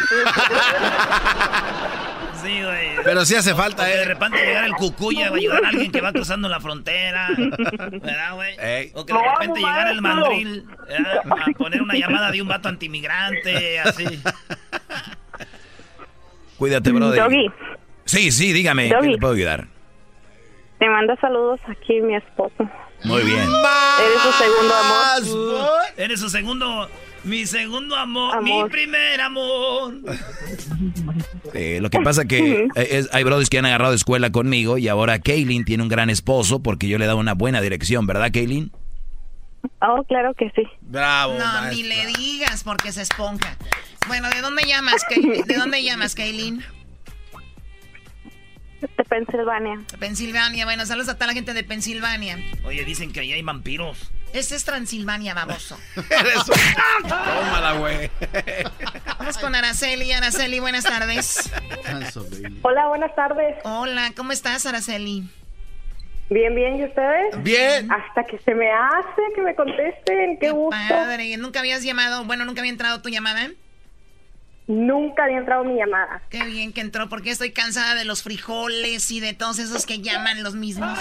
Sí, 2.48 2.54
Sí, 2.58 2.62
güey. 2.62 2.88
Pero 3.04 3.24
sí 3.24 3.34
hace 3.34 3.54
falta, 3.54 3.82
O 3.82 3.86
que 3.86 3.92
¿eh? 3.92 3.96
De 3.98 4.04
repente 4.06 4.38
llegar 4.38 4.64
el 4.64 4.72
cucuya 4.72 5.30
va 5.30 5.36
a 5.36 5.38
ayudar 5.38 5.64
a 5.64 5.68
alguien 5.68 5.92
que 5.92 6.00
va 6.00 6.12
cruzando 6.12 6.48
la 6.48 6.60
frontera. 6.60 7.28
¿Verdad, 7.36 8.34
güey? 8.34 8.56
Ey. 8.58 8.90
O 8.94 9.04
que 9.04 9.12
de 9.12 9.18
repente 9.22 9.60
llegar 9.60 9.88
el 9.88 10.00
mandril 10.00 10.64
¿verdad? 10.88 11.22
a 11.26 11.58
poner 11.58 11.82
una 11.82 11.94
llamada 11.94 12.30
de 12.30 12.40
un 12.42 12.48
vato 12.48 12.68
antimigrante, 12.68 13.80
así. 13.80 14.04
Cuídate, 16.58 16.90
brother. 16.90 17.20
Doggy, 17.22 17.50
Sí, 18.04 18.32
sí, 18.32 18.52
dígame. 18.52 18.88
¿Qué 18.88 18.94
Doggy. 18.94 19.08
le 19.12 19.18
puedo 19.18 19.34
ayudar? 19.34 19.66
te 20.78 20.88
manda 20.88 21.16
saludos 21.20 21.58
aquí 21.68 22.00
mi 22.00 22.14
esposo. 22.14 22.54
Muy 23.04 23.22
bien. 23.24 23.38
Eres 23.42 24.22
su 24.22 24.32
segundo 24.32 24.74
amor. 24.74 25.68
Eres 25.96 26.20
su 26.20 26.28
segundo, 26.30 26.88
mi 27.24 27.46
segundo 27.46 27.96
amor, 27.96 28.36
Amor. 28.36 28.64
mi 28.64 28.70
primer 28.70 29.20
amor. 29.20 29.94
Eh, 31.54 31.78
lo 31.80 31.90
que 31.90 32.00
pasa 32.00 32.24
que 32.26 32.68
eh, 32.74 32.88
es- 32.90 33.08
hay 33.12 33.24
brothers 33.24 33.50
que 33.50 33.58
han 33.58 33.66
agarrado 33.66 33.94
escuela 33.94 34.30
conmigo 34.30 34.78
y 34.78 34.88
ahora 34.88 35.18
Kaylin 35.18 35.64
tiene 35.64 35.82
un 35.82 35.88
gran 35.88 36.10
esposo 36.10 36.62
porque 36.62 36.88
yo 36.88 36.98
le 36.98 37.04
he 37.04 37.06
dado 37.08 37.18
una 37.18 37.34
buena 37.34 37.60
dirección, 37.60 38.06
¿verdad, 38.06 38.30
Kaylin? 38.32 38.72
Oh, 39.80 40.04
claro 40.04 40.34
que 40.34 40.50
sí. 40.54 40.62
Bravo. 40.82 41.36
No, 41.38 41.70
ni 41.70 41.82
le 41.82 42.06
digas 42.18 42.62
porque 42.64 42.92
se 42.92 43.02
esponja. 43.02 43.56
Bueno, 44.06 44.30
¿de 44.30 44.40
dónde 44.40 44.62
llamas, 44.66 45.04
Kaylin? 45.08 45.44
¿De 45.46 45.56
dónde 45.56 45.82
llamas, 45.82 46.14
Kaylin? 46.14 46.62
De 48.80 49.04
Pensilvania. 49.04 49.80
Pensilvania. 49.98 50.64
Bueno, 50.64 50.86
saludos 50.86 51.08
a 51.08 51.14
toda 51.14 51.26
la 51.28 51.32
gente 51.34 51.52
de 51.52 51.64
Pensilvania. 51.64 52.38
Oye, 52.64 52.84
dicen 52.84 53.12
que 53.12 53.20
ahí 53.20 53.32
hay 53.32 53.42
vampiros. 53.42 54.10
Este 54.32 54.54
es 54.56 54.64
Transilvania, 54.64 55.34
baboso. 55.34 55.78
Tómala, 57.02 57.72
güey. 57.78 58.10
Vamos 59.18 59.38
con 59.38 59.54
Araceli. 59.54 60.12
Araceli, 60.12 60.60
buenas 60.60 60.84
tardes. 60.84 61.50
Hola, 62.62 62.88
buenas 62.88 63.14
tardes. 63.14 63.56
Hola, 63.64 64.12
¿cómo 64.16 64.32
estás, 64.32 64.66
Araceli? 64.66 65.28
Bien, 66.30 66.54
bien, 66.54 66.76
¿y 66.76 66.84
ustedes? 66.84 67.42
Bien. 67.42 67.90
Hasta 67.90 68.24
que 68.24 68.38
se 68.38 68.54
me 68.54 68.70
hace 68.70 69.22
que 69.34 69.40
me 69.40 69.54
contesten, 69.54 70.38
qué 70.38 70.50
gusto. 70.50 70.76
Padre, 70.88 71.34
¿nunca 71.38 71.60
habías 71.60 71.82
llamado? 71.82 72.24
Bueno, 72.24 72.44
¿nunca 72.44 72.60
había 72.60 72.72
entrado 72.72 73.00
tu 73.00 73.08
llamada? 73.08 73.48
Nunca 74.68 75.24
había 75.24 75.38
entrado 75.38 75.64
mi 75.64 75.76
llamada. 75.76 76.22
Qué 76.30 76.44
bien 76.44 76.72
que 76.72 76.82
entró, 76.82 77.08
porque 77.08 77.30
estoy 77.30 77.52
cansada 77.52 77.94
de 77.94 78.04
los 78.04 78.22
frijoles 78.22 79.10
y 79.10 79.18
de 79.18 79.32
todos 79.32 79.58
esos 79.58 79.86
que 79.86 80.00
llaman 80.00 80.42
los 80.42 80.54
mismos. 80.54 80.96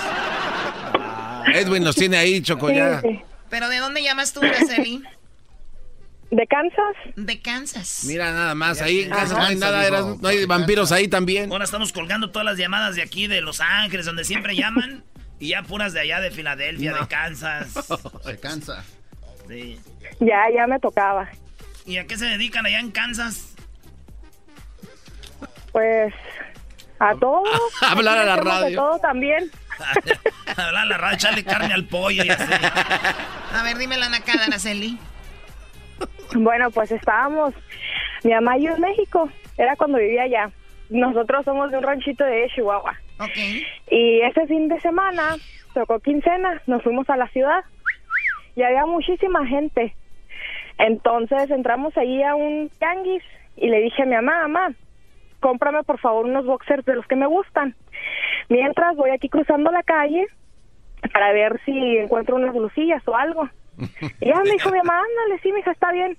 Edwin 1.54 1.84
los 1.84 1.96
tiene 1.96 2.18
ahí, 2.18 2.42
Choco, 2.42 2.70
ya. 2.72 3.02
¿Pero 3.50 3.70
de 3.70 3.78
dónde 3.78 4.02
llamas 4.04 4.34
tú, 4.34 4.40
Araceli? 4.42 5.04
¿De 6.32 6.46
Kansas? 6.48 6.96
De 7.16 7.42
Kansas. 7.42 8.04
Mira 8.06 8.32
nada 8.34 8.54
más, 8.56 8.82
ahí 8.82 9.02
en 9.04 9.10
casa 9.10 9.36
no 9.36 9.42
hay 9.42 9.54
Kansas, 9.60 9.60
nada, 9.72 9.86
eras- 9.88 10.22
no 10.22 10.28
hay 10.28 10.46
vampiros 10.46 10.92
ahí 10.92 11.08
también. 11.08 11.52
Ahora 11.52 11.64
estamos 11.64 11.94
colgando 11.94 12.32
todas 12.32 12.46
las 12.46 12.58
llamadas 12.58 12.96
de 12.96 13.02
aquí, 13.02 13.28
de 13.28 13.40
Los 13.42 13.62
Ángeles, 13.62 14.06
donde 14.06 14.24
siempre 14.26 14.56
llaman. 14.56 15.04
Y 15.40 15.50
ya 15.50 15.62
puras 15.64 15.94
de 15.94 16.00
allá, 16.02 16.20
de 16.20 16.32
Filadelfia, 16.32 16.94
de 16.94 17.08
Kansas. 17.08 17.68
Se 18.26 18.40
cansa. 18.40 18.84
Sí. 19.48 19.80
Ya, 20.20 20.44
ya 20.54 20.68
me 20.68 20.80
tocaba. 20.80 21.30
¿Y 21.86 21.98
a 21.98 22.08
qué 22.08 22.18
se 22.18 22.26
dedican 22.26 22.66
allá 22.66 22.80
en 22.82 22.92
Kansas? 22.92 23.56
Pues 25.78 26.12
a 26.98 27.14
todo. 27.14 27.44
Hablar 27.88 28.18
a 28.18 28.26
la 28.26 28.38
radio. 28.38 28.66
De 28.66 28.76
todo 28.76 28.98
también. 28.98 29.44
Hablar 30.58 30.76
a 30.76 30.86
la 30.86 30.98
radio, 30.98 31.16
echarle 31.18 31.44
carne 31.44 31.72
al 31.72 31.86
pollo 31.86 32.24
y 32.24 32.30
así. 32.32 32.52
A 33.54 33.62
ver, 33.62 33.78
dime 33.78 33.96
la 33.96 34.10
nacada, 34.10 34.46
Araceli. 34.46 34.98
Bueno, 36.34 36.72
pues 36.72 36.92
estábamos, 36.92 37.54
mi 38.24 38.34
mamá 38.34 38.58
y 38.58 38.64
yo 38.64 38.74
en 38.74 38.82
México, 38.82 39.30
era 39.56 39.76
cuando 39.76 40.00
vivía 40.00 40.24
allá. 40.24 40.50
Nosotros 40.90 41.46
somos 41.46 41.70
de 41.70 41.78
un 41.78 41.84
ranchito 41.84 42.24
de 42.24 42.50
Chihuahua. 42.56 42.96
Ok. 43.20 43.38
Y 43.92 44.22
ese 44.22 44.48
fin 44.48 44.70
de 44.70 44.82
semana 44.82 45.36
tocó 45.76 46.00
quincena, 46.00 46.60
nos 46.66 46.82
fuimos 46.82 47.08
a 47.12 47.18
la 47.18 47.28
ciudad 47.28 47.64
y 48.56 48.64
había 48.64 48.88
muchísima 48.88 49.46
gente. 49.46 49.94
Entonces 50.80 51.52
entramos 51.52 51.96
ahí 51.98 52.24
a 52.24 52.34
un 52.34 52.72
tianguis 52.80 53.22
y 53.56 53.70
le 53.70 53.82
dije 53.82 54.02
a 54.02 54.06
mi 54.08 54.16
mamá, 54.16 54.48
mamá, 54.48 54.76
cómprame 55.40 55.84
por 55.84 56.00
favor 56.00 56.26
unos 56.26 56.46
boxers 56.46 56.86
de 56.86 56.96
los 56.96 57.06
que 57.08 57.16
me 57.16 57.28
gustan. 57.28 57.76
Mientras 58.50 58.96
voy 58.96 59.12
aquí 59.12 59.30
cruzando 59.30 59.72
la 59.72 59.84
calle 59.84 60.26
para 61.14 61.32
ver 61.34 61.60
si 61.66 61.98
encuentro 61.98 62.36
unas 62.36 62.54
blusillas 62.54 63.08
o 63.08 63.16
algo. 63.16 63.50
Y 64.22 64.28
ya 64.28 64.42
me 64.42 64.52
dijo 64.52 64.72
mi 64.72 64.78
mamá, 64.80 65.00
ándale, 65.00 65.40
sí, 65.42 65.52
mija, 65.52 65.72
está 65.72 65.92
bien. 65.92 66.18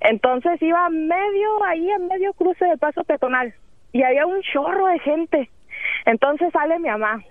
Entonces 0.00 0.60
iba 0.62 0.86
a 0.86 0.90
medio, 0.90 1.64
ahí 1.64 1.90
a 1.90 1.98
medio 1.98 2.32
cruce 2.34 2.64
de 2.64 2.76
paso 2.76 3.04
peatonal 3.04 3.54
y 3.92 4.02
había 4.02 4.26
un 4.26 4.42
chorro 4.42 4.86
de 4.86 4.98
gente. 4.98 5.50
Entonces 6.04 6.52
sale 6.52 6.78
mi 6.78 6.88
mamá. 6.88 7.22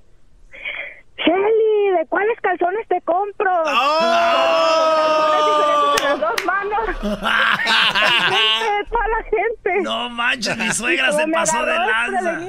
Shelly, 1.17 1.97
¿de 1.97 2.06
cuáles 2.08 2.39
calzones 2.41 2.88
te 2.88 3.02
compro? 3.02 3.52
Calzones 3.63 5.45
diferentes 5.45 6.02
en 6.02 6.10
las 6.10 6.19
dos 6.19 6.45
manos. 6.45 6.88
De 7.04 8.86
toda 8.89 9.08
la 9.08 9.23
gente. 9.23 9.82
No 9.82 10.10
manches, 10.10 10.58
mi 10.58 10.71
suegra 10.71 11.12
se 11.12 11.28
pasó 11.28 11.65
de 11.65 11.76
lanza. 11.76 12.39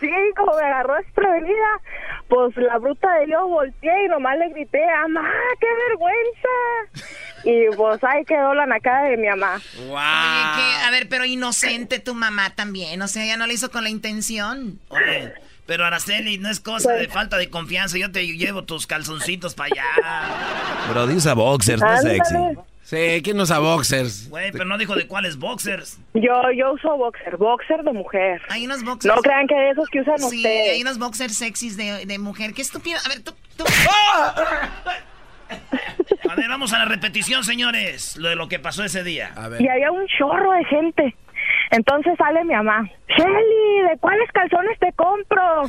Sí, 0.00 0.10
como 0.36 0.56
me 0.56 0.64
agarró 0.64 0.96
desprevenida, 0.96 1.80
pues 2.28 2.56
la 2.56 2.78
bruta 2.78 3.12
de 3.18 3.30
yo 3.30 3.46
volteé 3.46 4.04
y 4.04 4.08
nomás 4.08 4.36
le 4.38 4.48
grité, 4.50 4.80
¡Mamá, 5.02 5.30
qué 5.60 5.66
vergüenza! 5.88 6.48
Y 7.44 7.76
pues 7.76 8.02
ahí 8.04 8.24
quedó 8.24 8.54
la 8.54 8.66
nacada 8.66 9.04
de 9.04 9.16
mi 9.16 9.28
mamá. 9.28 9.60
Oye, 9.76 9.86
que, 10.56 10.86
a 10.86 10.90
ver, 10.90 11.08
pero 11.08 11.24
inocente 11.24 11.98
tu 11.98 12.14
mamá 12.14 12.54
también. 12.54 13.02
O 13.02 13.08
sea, 13.08 13.24
ella 13.24 13.36
no 13.36 13.46
lo 13.46 13.52
hizo 13.52 13.70
con 13.70 13.84
la 13.84 13.90
intención. 13.90 14.80
Oye, 14.88 15.32
pero 15.66 15.84
Araceli, 15.84 16.38
no 16.38 16.48
es 16.50 16.60
cosa 16.60 16.92
de 16.92 17.08
falta 17.08 17.36
de 17.36 17.48
confianza. 17.50 17.96
Yo 17.98 18.10
te 18.10 18.26
llevo 18.26 18.64
tus 18.64 18.86
calzoncitos 18.86 19.54
para 19.54 19.70
allá. 19.72 19.84
Pero 20.88 21.04
usa 21.04 21.34
boxers, 21.34 21.80
no 21.80 21.96
sexy. 21.98 22.34
Sí, 22.82 23.22
¿quién 23.22 23.40
usa 23.40 23.58
boxers? 23.58 24.28
Güey, 24.28 24.52
pero 24.52 24.64
no 24.66 24.76
dijo 24.76 24.94
de 24.94 25.06
cuáles 25.06 25.38
boxers. 25.38 25.98
Yo, 26.14 26.34
yo 26.54 26.72
uso 26.72 26.94
boxer, 26.96 27.36
boxer 27.38 27.82
de 27.84 27.92
mujer. 27.92 28.42
Hay 28.50 28.66
unos 28.66 28.82
boxers. 28.84 29.14
No 29.14 29.22
crean 29.22 29.46
que 29.46 29.54
de 29.54 29.70
esos 29.70 29.88
que 29.88 30.00
usan 30.00 30.18
Sí, 30.18 30.36
ustedes. 30.38 30.72
hay 30.72 30.82
unos 30.82 30.98
boxers 30.98 31.38
sexys 31.38 31.76
de, 31.76 32.04
de 32.04 32.18
mujer. 32.18 32.52
Qué 32.52 32.60
estúpido. 32.62 32.98
A 33.04 33.08
ver, 33.08 33.20
tú. 33.22 33.32
tú- 33.56 33.64
A 36.30 36.34
ver, 36.34 36.48
vamos 36.48 36.72
a 36.72 36.78
la 36.78 36.84
repetición, 36.86 37.44
señores. 37.44 38.16
Lo 38.16 38.28
de 38.30 38.36
lo 38.36 38.48
que 38.48 38.58
pasó 38.58 38.84
ese 38.84 39.04
día. 39.04 39.32
A 39.36 39.48
Y 39.58 39.68
había 39.68 39.90
un 39.90 40.06
chorro 40.18 40.52
de 40.52 40.64
gente. 40.64 41.14
Entonces 41.72 42.14
sale 42.18 42.44
mi 42.44 42.54
mamá. 42.54 42.88
Shelly, 43.08 43.90
¿de 43.90 43.98
cuáles 43.98 44.30
calzones 44.32 44.78
te 44.78 44.92
compro? 44.92 45.62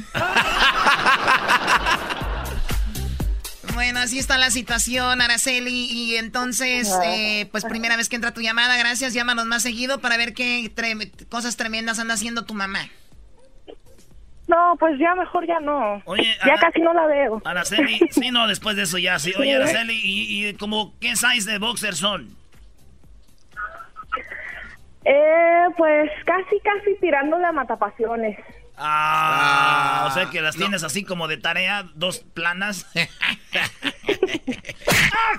Bueno, 3.74 4.00
así 4.02 4.20
está 4.20 4.38
la 4.38 4.52
situación, 4.52 5.22
Araceli. 5.22 5.88
Y 5.92 6.16
entonces, 6.18 6.94
eh, 7.06 7.48
pues 7.52 7.66
primera 7.66 7.98
vez 7.98 8.08
que 8.08 8.16
entra 8.16 8.32
tu 8.32 8.42
llamada, 8.42 8.78
gracias. 8.78 9.14
Llámanos 9.14 9.46
más 9.46 9.64
seguido 9.64 10.00
para 10.00 10.16
ver 10.18 10.34
qué 10.34 10.72
tre- 10.76 11.10
cosas 11.30 11.58
tremendas 11.58 11.98
anda 12.00 12.14
haciendo 12.14 12.46
tu 12.46 12.54
mamá. 12.54 12.88
No, 14.48 14.76
pues 14.78 15.00
ya 15.00 15.16
mejor 15.16 15.48
ya 15.48 15.60
no. 15.62 16.02
Oye, 16.06 16.36
ya 16.46 16.54
Ara- 16.54 16.60
casi 16.62 16.82
no 16.82 16.94
la 16.94 17.08
veo. 17.08 17.42
Araceli, 17.46 18.00
sí, 18.12 18.30
no, 18.30 18.46
después 18.48 18.76
de 18.76 18.84
eso 18.84 18.98
ya, 19.00 19.18
sí. 19.18 19.34
Oye, 19.40 19.56
Araceli, 19.56 20.00
¿y, 20.04 20.48
y 20.50 20.54
como 20.56 20.94
qué 21.00 21.16
size 21.16 21.50
de 21.50 21.58
boxers 21.58 21.98
son? 21.98 22.36
Eh, 25.06 25.66
pues 25.78 26.10
casi, 26.26 26.60
casi 26.62 26.96
tirándole 27.00 27.46
a 27.46 27.52
matapasiones. 27.52 28.38
Ah, 28.78 30.08
o 30.10 30.14
sea 30.14 30.30
que 30.30 30.42
las 30.42 30.56
tienes 30.56 30.84
así 30.84 31.04
como 31.04 31.28
de 31.28 31.38
tarea, 31.38 31.86
dos 31.96 32.20
planas. 32.20 32.88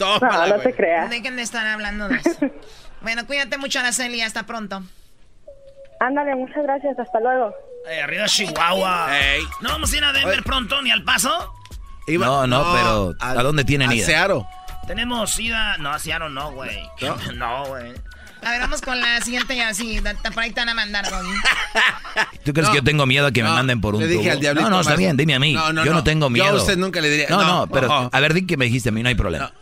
No, 0.01 0.19
no 0.19 0.59
te 0.59 0.75
creas. 0.75 1.09
Dejen 1.11 1.37
de 1.37 1.43
estar 1.43 1.67
hablando 1.67 2.09
de 2.09 2.17
eso. 2.17 2.37
Bueno, 3.01 3.27
cuídate 3.27 3.59
mucho, 3.59 3.79
Araceli. 3.79 4.23
Hasta 4.23 4.45
pronto. 4.45 4.83
Ándale, 6.01 6.35
muchas 6.35 6.63
gracias. 6.65 6.99
Hasta 6.99 7.21
luego. 7.21 7.55
Eh, 7.89 8.01
arriba 8.01 8.25
Chihuahua. 8.27 9.09
¿No 9.61 9.69
vamos 9.69 9.93
a 9.93 9.97
ir 9.97 10.05
a 10.05 10.13
Denver 10.13 10.43
pronto 10.43 10.83
ni 10.83 10.91
al 10.91 11.05
paso? 11.05 11.55
no, 12.09 12.47
no, 12.47 12.73
pero 12.73 13.15
¿a, 13.21 13.43
dónde 13.43 13.65
tienen 13.65 13.91
a 13.91 13.95
ida? 13.95 14.07
Searo. 14.07 14.47
Tenemos 14.87 15.39
ida. 15.39 15.77
No, 15.79 15.91
a 15.91 15.99
Seattle 15.99 16.31
no, 16.31 16.53
güey. 16.53 16.83
No, 17.35 17.65
güey. 17.69 17.95
A 18.45 18.51
ver, 18.51 18.61
vamos 18.61 18.81
con 18.83 19.01
la 19.01 19.21
siguiente 19.21 19.57
ya. 19.57 19.73
Sí, 19.75 20.01
por 20.35 20.43
ahí 20.43 20.51
te 20.51 20.61
van 20.61 20.69
a 20.71 20.75
mandar, 20.75 21.09
Doggy. 21.09 21.29
¿Tú 22.45 22.53
crees 22.53 22.69
que 22.69 22.77
yo 22.77 22.85
tengo 22.85 23.07
miedo 23.07 23.27
a 23.27 23.33
que 23.33 23.43
me 23.43 23.49
manden 23.49 23.81
por 23.81 23.95
un 23.95 24.03
le 24.03 24.07
dije 24.09 24.23
tubo? 24.23 24.33
al 24.33 24.41
diablito 24.41 24.71
No, 24.71 24.77
no, 24.77 24.81
está 24.83 24.97
bien, 24.97 25.17
dime 25.17 25.35
a 25.35 25.39
mí. 25.39 25.55
No, 25.55 25.73
no, 25.73 25.85
yo 25.85 25.91
no, 25.93 25.99
no. 25.99 26.05
tengo 26.05 26.23
Yo 26.23 26.45
a 26.45 26.47
miedo. 26.49 26.57
usted 26.61 26.77
nunca 26.77 27.01
le 27.01 27.09
diría- 27.11 27.29
No, 27.31 27.43
no, 27.43 27.47
no, 27.61 27.67
pero 27.69 28.11
a 28.13 28.21
ver, 28.21 28.35
di 28.35 28.47
que 28.47 28.57
me 28.57 28.67
dijiste 28.67 28.91
a 28.91 28.93
mí, 28.93 29.03
no 29.03 29.09
hay 29.09 29.15
problema. 29.15 29.53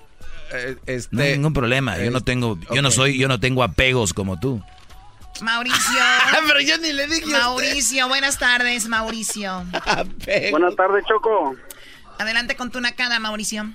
Eh, 0.52 0.76
No 0.86 0.92
hay 0.92 0.96
este, 0.96 1.32
ningún 1.36 1.52
problema. 1.52 1.96
Yo 1.98 2.10
no 2.10 2.20
tengo, 2.20 2.58
yo 2.74 2.82
no 2.82 2.90
soy, 2.90 3.18
yo 3.18 3.28
no 3.28 3.40
tengo 3.40 3.62
apegos 3.62 4.12
como 4.12 4.38
tú. 4.38 4.62
Mauricio. 5.40 5.78
Pero 6.46 6.60
yo 6.60 6.76
ni 6.78 6.92
le 6.92 7.06
dije 7.06 7.22
a 7.22 7.26
usted. 7.26 7.38
Mauricio, 7.40 8.08
buenas 8.08 8.38
tardes, 8.38 8.86
Mauricio. 8.88 9.64
Buenas 10.50 10.76
tardes, 10.76 11.04
Choco. 11.08 11.56
Adelante 12.18 12.54
con 12.56 12.70
tu 12.70 12.80
nacada, 12.80 13.18
Mauricio. 13.18 13.70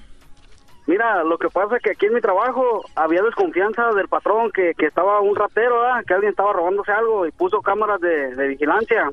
Mira, 0.87 1.23
lo 1.23 1.37
que 1.37 1.49
pasa 1.49 1.75
es 1.77 1.83
que 1.83 1.91
aquí 1.91 2.05
en 2.05 2.13
mi 2.15 2.21
trabajo 2.21 2.83
había 2.95 3.21
desconfianza 3.21 3.89
del 3.93 4.07
patrón 4.07 4.51
que, 4.51 4.73
que 4.77 4.85
estaba 4.87 5.19
un 5.19 5.35
ratero, 5.35 5.81
¿verdad? 5.81 6.03
que 6.07 6.13
alguien 6.13 6.29
estaba 6.31 6.53
robándose 6.53 6.91
algo 6.91 7.27
y 7.27 7.31
puso 7.31 7.61
cámaras 7.61 7.99
de, 8.01 8.33
de 8.35 8.47
vigilancia. 8.47 9.09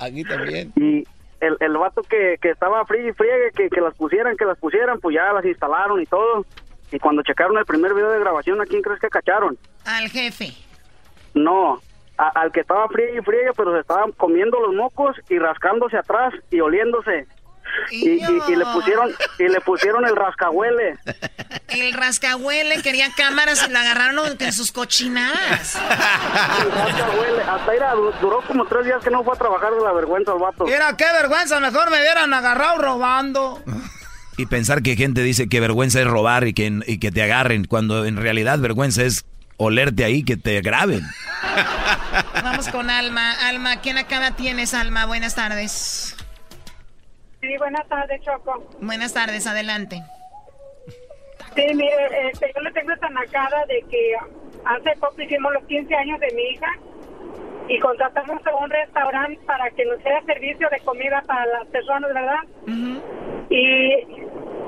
Aquí 0.00 0.22
también. 0.24 0.70
Y 0.76 1.04
el, 1.40 1.56
el 1.60 1.76
vato 1.78 2.02
que, 2.02 2.36
que 2.42 2.50
estaba 2.50 2.84
frío 2.84 3.08
y 3.08 3.12
friegue, 3.14 3.50
que, 3.56 3.70
que 3.70 3.80
las 3.80 3.94
pusieran, 3.94 4.36
que 4.36 4.44
las 4.44 4.58
pusieran, 4.58 5.00
pues 5.00 5.14
ya 5.16 5.32
las 5.32 5.44
instalaron 5.44 6.00
y 6.02 6.06
todo. 6.06 6.44
Y 6.92 6.98
cuando 6.98 7.22
checaron 7.22 7.56
el 7.58 7.64
primer 7.64 7.94
video 7.94 8.10
de 8.10 8.20
grabación, 8.20 8.60
¿a 8.60 8.66
quién 8.66 8.82
crees 8.82 9.00
que 9.00 9.08
cacharon? 9.08 9.56
Al 9.86 10.08
jefe. 10.10 10.52
No, 11.32 11.80
a- 12.18 12.28
al 12.40 12.52
que 12.52 12.60
estaba 12.60 12.86
friegue 12.88 13.18
y 13.18 13.22
friegue, 13.24 13.50
pero 13.56 13.72
se 13.72 13.80
estaban 13.80 14.12
comiendo 14.12 14.60
los 14.60 14.74
mocos 14.74 15.16
y 15.30 15.38
rascándose 15.38 15.96
atrás 15.96 16.34
y 16.50 16.60
oliéndose. 16.60 17.26
Y, 17.90 18.08
y- 18.10 18.24
y 18.48 18.56
le 18.56 18.64
pusieron 18.66 19.10
y 19.38 19.48
le 19.48 19.60
pusieron 19.60 20.04
el 20.06 20.16
rascahuele. 20.16 20.98
El 21.68 21.92
rascahuele 21.94 22.82
quería 22.82 23.08
cámaras 23.16 23.64
y 23.68 23.70
la 23.70 23.80
agarraron 23.82 24.36
en 24.38 24.52
sus 24.52 24.72
cochinadas. 24.72 25.74
El 25.76 26.70
rascahuele. 26.72 27.42
Hasta 27.42 27.74
era, 27.74 27.92
duró 28.20 28.40
como 28.46 28.64
tres 28.66 28.86
días 28.86 29.02
que 29.02 29.10
no 29.10 29.22
fue 29.24 29.34
a 29.34 29.38
trabajar 29.38 29.72
de 29.72 29.80
la 29.82 29.92
vergüenza 29.92 30.32
el 30.32 30.38
vato. 30.40 30.64
Mira, 30.64 30.96
qué 30.96 31.04
vergüenza, 31.12 31.60
mejor 31.60 31.90
me 31.90 31.98
hubieran 31.98 32.32
agarrado 32.34 32.78
robando. 32.78 33.62
Y 34.36 34.46
pensar 34.46 34.82
que 34.82 34.96
gente 34.96 35.22
dice 35.22 35.48
que 35.48 35.60
vergüenza 35.60 36.00
es 36.00 36.06
robar 36.06 36.46
y 36.48 36.54
que, 36.54 36.80
y 36.86 36.98
que 36.98 37.12
te 37.12 37.22
agarren, 37.22 37.64
cuando 37.66 38.04
en 38.04 38.16
realidad 38.16 38.58
vergüenza 38.58 39.02
es 39.04 39.24
olerte 39.56 40.04
ahí, 40.04 40.24
que 40.24 40.36
te 40.36 40.60
graben. 40.60 41.06
Vamos 42.42 42.66
con 42.68 42.90
Alma. 42.90 43.32
Alma, 43.46 43.80
¿quién 43.80 43.96
acá 43.98 44.32
tienes, 44.32 44.74
Alma? 44.74 45.06
Buenas 45.06 45.36
tardes. 45.36 46.13
Sí, 47.46 47.58
buenas 47.58 47.86
tardes, 47.88 48.22
Choco. 48.22 48.64
Buenas 48.80 49.12
tardes, 49.12 49.46
adelante. 49.46 50.02
Sí, 51.54 51.74
mire, 51.74 52.30
este, 52.30 52.50
yo 52.54 52.62
le 52.62 52.72
tengo 52.72 52.92
esta 52.92 53.10
nacada 53.10 53.66
de 53.66 53.84
que 53.90 54.14
hace 54.64 54.98
poco 54.98 55.20
hicimos 55.20 55.52
los 55.52 55.62
15 55.64 55.94
años 55.94 56.20
de 56.20 56.32
mi 56.34 56.42
hija 56.42 56.72
y 57.68 57.78
contratamos 57.80 58.46
a 58.46 58.56
un 58.56 58.70
restaurante 58.70 59.38
para 59.44 59.70
que 59.72 59.84
nos 59.84 59.98
diera 60.02 60.22
servicio 60.22 60.68
de 60.70 60.80
comida 60.80 61.22
para 61.26 61.44
las 61.46 61.66
personas, 61.66 62.14
¿verdad? 62.14 62.40
Y 63.50 64.06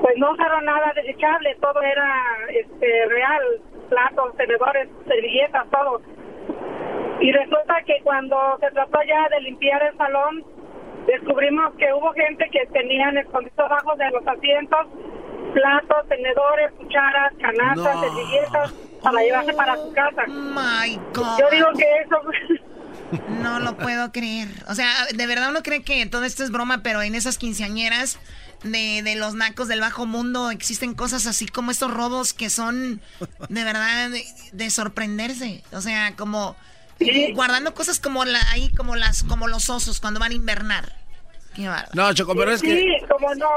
pues 0.01 0.15
no 0.17 0.33
usaron 0.33 0.65
nada 0.65 0.93
desechable, 0.93 1.57
todo 1.59 1.81
era 1.81 2.21
este, 2.49 3.05
real, 3.07 3.41
platos, 3.89 4.37
tenedores, 4.37 4.87
servilletas, 5.07 5.67
todo. 5.71 6.01
Y 7.21 7.31
resulta 7.31 7.81
que 7.87 8.01
cuando 8.03 8.37
se 8.59 8.69
trató 8.69 8.99
ya 9.01 9.27
de 9.29 9.41
limpiar 9.41 9.81
el 9.81 9.97
salón, 9.97 10.45
descubrimos 11.07 11.73
que 11.77 11.85
hubo 11.93 12.11
gente 12.13 12.45
que 12.51 12.65
tenían 12.73 13.17
escondidos 13.17 13.57
abajo 13.59 13.95
de 13.95 14.09
los 14.11 14.27
asientos 14.27 14.87
platos, 15.53 16.07
tenedores, 16.09 16.71
cucharas, 16.77 17.33
canastas, 17.41 17.95
No. 17.95 18.01
servilletas 18.01 18.73
para 19.01 19.21
llevarse 19.21 19.53
para 19.53 19.75
su 19.77 19.91
casa. 19.93 20.25
My 20.27 20.95
God. 21.13 21.39
Yo 21.39 21.49
digo 21.51 21.67
que 21.77 21.85
eso 22.01 22.21
No 23.41 23.59
lo 23.59 23.77
puedo 23.77 24.11
creer. 24.11 24.49
O 24.67 24.75
sea, 24.75 24.89
de 25.15 25.27
verdad 25.27 25.49
uno 25.49 25.63
cree 25.63 25.81
que 25.81 26.05
todo 26.07 26.25
esto 26.25 26.43
es 26.43 26.51
broma, 26.51 26.83
pero 26.83 27.01
en 27.01 27.15
esas 27.15 27.37
quinceañeras 27.37 28.19
de, 28.63 29.01
de 29.03 29.15
los 29.15 29.33
nacos 29.35 29.67
del 29.69 29.79
bajo 29.79 30.05
mundo 30.05 30.51
existen 30.51 30.93
cosas 30.93 31.25
así 31.25 31.47
como 31.47 31.71
estos 31.71 31.93
robos 31.93 32.33
que 32.33 32.49
son 32.49 32.99
de 33.49 33.63
verdad 33.63 34.09
de, 34.09 34.25
de 34.51 34.69
sorprenderse. 34.69 35.63
O 35.71 35.79
sea, 35.79 36.15
como 36.17 36.55
guardando 37.33 37.73
cosas 37.73 37.99
como 37.99 38.25
la, 38.25 38.39
ahí 38.51 38.71
como 38.75 38.95
las 38.95 39.23
como 39.23 39.47
los 39.47 39.69
osos 39.69 39.99
cuando 39.99 40.19
van 40.19 40.31
a 40.31 40.35
invernar. 40.35 40.93
Qué. 41.55 41.67
No, 41.93 42.13
Choco, 42.13 42.35
pero 42.35 42.51
es 42.51 42.59
sí, 42.59 42.67
que... 42.67 43.07
como 43.07 43.33
no, 43.33 43.49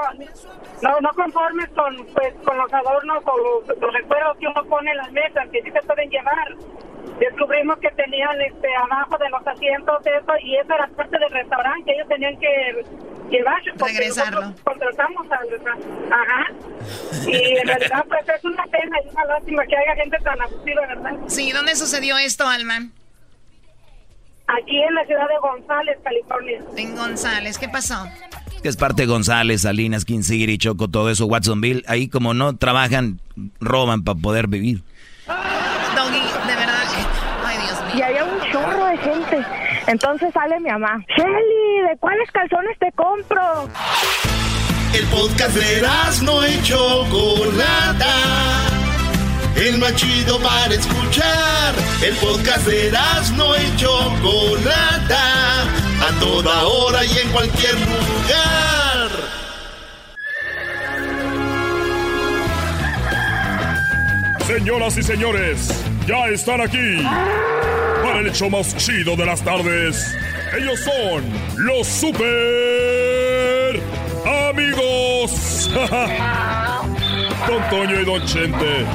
no, 0.81 1.01
no 1.01 1.11
conformes 1.11 1.69
con, 1.77 2.07
pues, 2.15 2.33
con 2.45 2.57
los 2.57 2.73
adornos 2.73 3.23
o 3.27 3.65
los, 3.69 3.79
los 3.79 3.93
recuerdos 3.93 4.39
que 4.39 4.47
uno 4.47 4.65
pone 4.65 4.91
en 4.91 4.97
las 4.97 5.13
mesas, 5.13 5.47
que 5.53 5.61
sí 5.63 5.71
se 5.71 5.83
pueden 5.83 6.09
llevar. 6.09 6.57
Descubrimos 7.19 7.79
que 7.79 7.91
tenían 7.91 8.41
este 8.41 8.69
abajo 8.77 9.19
de 9.19 9.29
los 9.29 9.47
asientos 9.47 9.99
eso, 10.07 10.33
y 10.43 10.57
eso 10.57 10.75
era 10.75 10.89
parte 10.97 11.19
del 11.19 11.31
restaurante, 11.31 11.85
que 11.85 11.93
ellos 11.93 12.09
tenían 12.09 12.39
que 12.39 12.85
porque 13.79 13.99
Regresarlo. 13.99 14.41
nosotros 14.41 14.65
Contratamos 14.65 15.27
al 15.31 15.51
restaurante. 15.51 15.87
Ajá. 16.11 16.47
Y 17.27 17.59
en 17.59 17.67
realidad, 17.67 18.05
pues 18.09 18.29
es 18.29 18.45
una 18.45 18.65
pena 18.65 18.97
y 19.05 19.09
una 19.09 19.25
lástima 19.25 19.67
que 19.67 19.77
haya 19.77 19.95
gente 19.97 20.19
tan 20.19 20.41
abusiva, 20.41 20.87
¿verdad? 20.87 21.13
Sí, 21.29 21.53
¿dónde 21.53 21.77
sucedió 21.77 22.19
esto, 22.19 22.47
Alma? 22.47 22.89
Aquí 24.59 24.83
en 24.83 24.95
la 24.95 25.05
ciudad 25.05 25.29
de 25.29 25.39
González, 25.41 25.99
California. 26.03 26.61
En 26.77 26.97
González, 26.97 27.59
¿qué 27.59 27.69
pasó? 27.69 28.05
Que 28.63 28.69
es 28.69 28.77
parte 28.77 29.03
de 29.03 29.07
González, 29.07 29.63
Salinas, 29.63 30.05
Kinsiri, 30.05 30.59
Choco, 30.59 30.89
todo 30.89 31.09
eso, 31.11 31.27
Watsonville. 31.27 31.85
Ahí 31.87 32.09
como 32.09 32.35
no 32.35 32.57
trabajan, 32.57 33.21
roban 33.61 34.03
para 34.03 34.19
poder 34.19 34.49
vivir. 34.49 34.83
Doggy, 35.27 36.21
de 36.49 36.57
verdad. 36.57 36.83
Ay, 37.45 37.59
Dios 37.59 37.81
mío. 37.87 37.95
Y 37.97 38.03
había 38.03 38.25
un 38.25 38.41
chorro 38.53 38.87
de 38.87 38.99
gente. 38.99 39.47
Entonces 39.87 40.33
sale 40.33 40.59
mi 40.61 40.71
mamá. 40.71 41.05
Shelly, 41.17 41.89
¿de 41.89 41.97
cuáles 41.99 42.31
calzones 42.31 42.79
te 42.79 42.93
compro? 42.93 43.69
El 44.93 45.07
podcast 45.07 45.57
de 45.57 45.83
no 46.25 46.47
y 46.47 46.63
Chocolata. 46.63 48.07
El 49.57 49.79
más 49.79 49.95
chido 49.95 50.39
para 50.41 50.75
escuchar. 50.75 51.75
El 52.03 52.15
podcast 52.17 52.67
de 52.67 52.93
no 53.37 53.57
y 53.57 53.77
Chocolata. 53.77 55.63
A 55.63 56.19
toda 56.19 56.67
hora 56.67 57.05
y 57.05 57.19
en 57.19 57.29
cualquier 57.31 57.75
lugar. 57.75 59.11
Señoras 64.47 64.97
y 64.97 65.03
señores, 65.03 65.85
ya 66.07 66.27
están 66.29 66.61
aquí 66.61 67.03
para 68.03 68.21
el 68.21 68.27
hecho 68.27 68.51
más 68.51 68.77
chido 68.77 69.15
de 69.15 69.27
las 69.27 69.43
tardes. 69.43 70.13
Ellos 70.59 70.81
son 70.81 71.23
los 71.65 71.87
super 71.87 73.81
amigos. 74.49 75.71
Don 77.47 77.71
Toño 77.71 78.01
y 78.01 78.05
Don 78.05 78.27
Chente. 78.27 78.87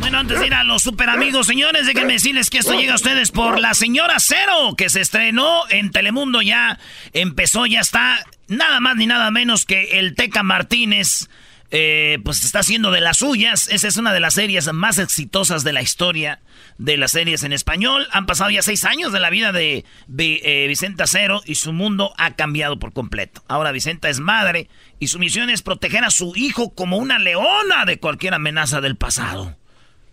Bueno, 0.00 0.18
antes 0.18 0.40
de 0.40 0.46
ir 0.46 0.54
a 0.54 0.64
los 0.64 0.82
super 0.82 1.08
amigos, 1.10 1.46
señores, 1.46 1.86
déjenme 1.86 2.14
decirles 2.14 2.50
que 2.50 2.58
esto 2.58 2.74
llega 2.74 2.92
a 2.92 2.96
ustedes 2.96 3.30
por 3.30 3.60
La 3.60 3.74
Señora 3.74 4.16
Cero, 4.18 4.74
que 4.76 4.88
se 4.88 5.00
estrenó 5.00 5.62
en 5.70 5.90
Telemundo 5.90 6.42
ya, 6.42 6.78
empezó, 7.12 7.66
ya 7.66 7.80
está, 7.80 8.24
nada 8.48 8.80
más 8.80 8.96
ni 8.96 9.06
nada 9.06 9.30
menos 9.30 9.64
que 9.64 9.98
el 9.98 10.14
Teca 10.14 10.42
Martínez, 10.42 11.28
eh, 11.74 12.18
pues 12.22 12.44
está 12.44 12.58
haciendo 12.58 12.90
de 12.90 13.00
las 13.00 13.16
suyas. 13.16 13.66
Esa 13.68 13.88
es 13.88 13.96
una 13.96 14.12
de 14.12 14.20
las 14.20 14.34
series 14.34 14.70
más 14.74 14.98
exitosas 14.98 15.64
de 15.64 15.72
la 15.72 15.80
historia 15.80 16.40
de 16.76 16.98
las 16.98 17.12
series 17.12 17.44
en 17.44 17.54
español. 17.54 18.06
Han 18.12 18.26
pasado 18.26 18.50
ya 18.50 18.60
seis 18.60 18.84
años 18.84 19.10
de 19.10 19.20
la 19.20 19.30
vida 19.30 19.52
de, 19.52 19.86
eh, 20.18 20.66
Vicenta 20.68 21.06
Cero 21.06 21.40
y 21.46 21.54
su 21.54 21.72
mundo 21.72 22.12
ha 22.18 22.36
cambiado 22.36 22.78
por 22.78 22.92
completo. 22.92 23.42
Ahora 23.48 23.72
Vicenta 23.72 24.10
es 24.10 24.20
madre 24.20 24.68
y 24.98 25.06
su 25.06 25.18
misión 25.18 25.48
es 25.48 25.62
proteger 25.62 26.04
a 26.04 26.10
su 26.10 26.34
hijo 26.36 26.74
como 26.74 26.98
una 26.98 27.18
leona 27.18 27.86
de 27.86 27.98
cualquier 27.98 28.34
amenaza 28.34 28.82
del 28.82 28.96
pasado. 28.96 29.56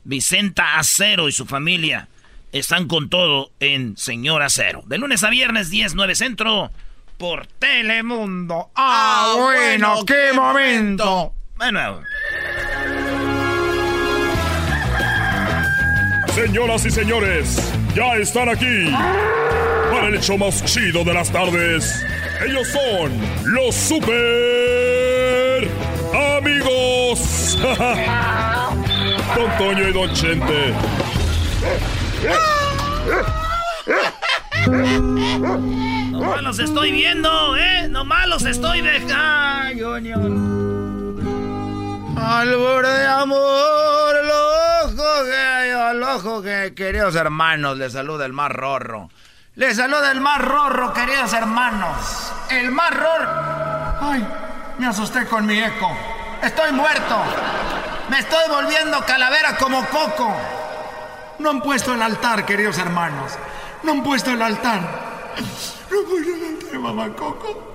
Vicenta 0.06 0.80
Acero 0.80 1.28
y 1.28 1.34
su 1.34 1.46
familia 1.46 2.08
están 2.54 2.88
con 2.88 3.10
todo 3.10 3.52
en 3.60 3.98
Señor 3.98 4.44
Acero. 4.44 4.84
De 4.86 4.98
lunes 4.98 5.26
a 5.26 5.30
viernes, 5.30 5.70
10, 5.70 5.96
9 5.96 6.16
centro, 6.16 6.72
por 7.18 7.48
Telemundo. 7.48 8.72
¡Ah, 8.76 9.34
bueno, 9.38 10.06
qué 10.06 10.32
momento! 10.34 11.34
Bueno, 11.60 12.02
Señoras 16.34 16.86
y 16.86 16.90
señores, 16.90 17.74
ya 17.94 18.16
están 18.16 18.48
aquí 18.48 18.90
para 19.92 20.08
el 20.08 20.16
hecho 20.16 20.38
más 20.38 20.64
chido 20.64 21.04
de 21.04 21.14
las 21.14 21.30
tardes. 21.30 22.02
Ellos 22.48 22.66
son 22.70 23.12
los 23.54 23.76
super 23.76 25.68
amigos. 26.38 27.58
Don 29.36 29.58
Toño 29.58 29.90
y 29.90 29.92
Don 29.92 30.14
Chente. 30.14 30.74
nomás 36.12 36.42
los 36.42 36.60
estoy 36.60 36.94
viendo, 36.94 37.58
¿eh? 37.58 37.90
Nomás 37.90 38.30
los 38.30 38.46
estoy 38.46 38.82
viendo. 38.82 40.89
¡Ay, 42.22 42.50
Albor 42.50 42.86
de 42.86 43.08
amor, 43.08 44.16
el 44.16 44.30
ojo 44.30 45.24
que 45.24 45.92
el 45.92 46.04
ojo 46.04 46.42
que, 46.42 46.74
queridos 46.76 47.16
hermanos, 47.16 47.78
les 47.78 47.94
saluda 47.94 48.26
el 48.26 48.34
más 48.34 48.52
rorro. 48.52 49.10
Les 49.56 49.78
saluda 49.78 50.12
el 50.12 50.22
más 50.22 50.40
rorro, 50.40 50.94
queridos 50.94 51.34
hermanos. 51.34 52.32
El 52.50 52.72
más 52.72 52.92
rorro. 52.92 53.30
Ay, 54.02 54.28
me 54.78 54.88
asusté 54.88 55.26
con 55.28 55.46
mi 55.46 55.60
eco. 55.60 55.90
Estoy 56.42 56.72
muerto. 56.72 57.18
Me 58.10 58.20
estoy 58.20 58.50
volviendo 58.50 59.04
calavera 59.06 59.56
como 59.58 59.86
Coco. 59.88 60.36
No 61.40 61.50
han 61.50 61.62
puesto 61.62 61.94
el 61.94 62.02
altar, 62.02 62.46
queridos 62.46 62.78
hermanos. 62.78 63.34
No 63.84 63.94
han 63.94 64.04
puesto 64.04 64.32
el 64.32 64.42
altar. 64.42 64.82
No 65.90 66.00
han 66.00 66.24
el 66.24 66.58
altar, 66.58 66.80
mamá 66.80 67.16
Coco. 67.16 67.70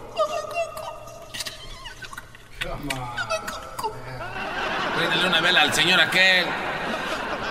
Préndele 4.97 5.27
una 5.27 5.41
vela 5.41 5.63
al 5.63 5.75
señor 5.75 6.01
aquel. 6.01 6.47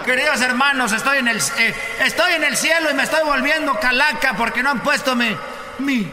Queridos 0.06 0.42
hermanos, 0.42 0.92
estoy 0.92 1.20
en 1.20 1.28
el 1.28 1.38
eh, 1.58 1.76
estoy 2.02 2.34
en 2.34 2.44
el 2.44 2.56
cielo 2.58 2.90
y 2.90 2.94
me 2.94 3.04
estoy 3.04 3.24
volviendo 3.24 3.74
calaca 3.80 4.34
porque 4.34 4.64
no 4.64 4.70
han 4.70 4.80
puesto 4.80 5.16
mi 5.16 5.36
mi 5.80 6.10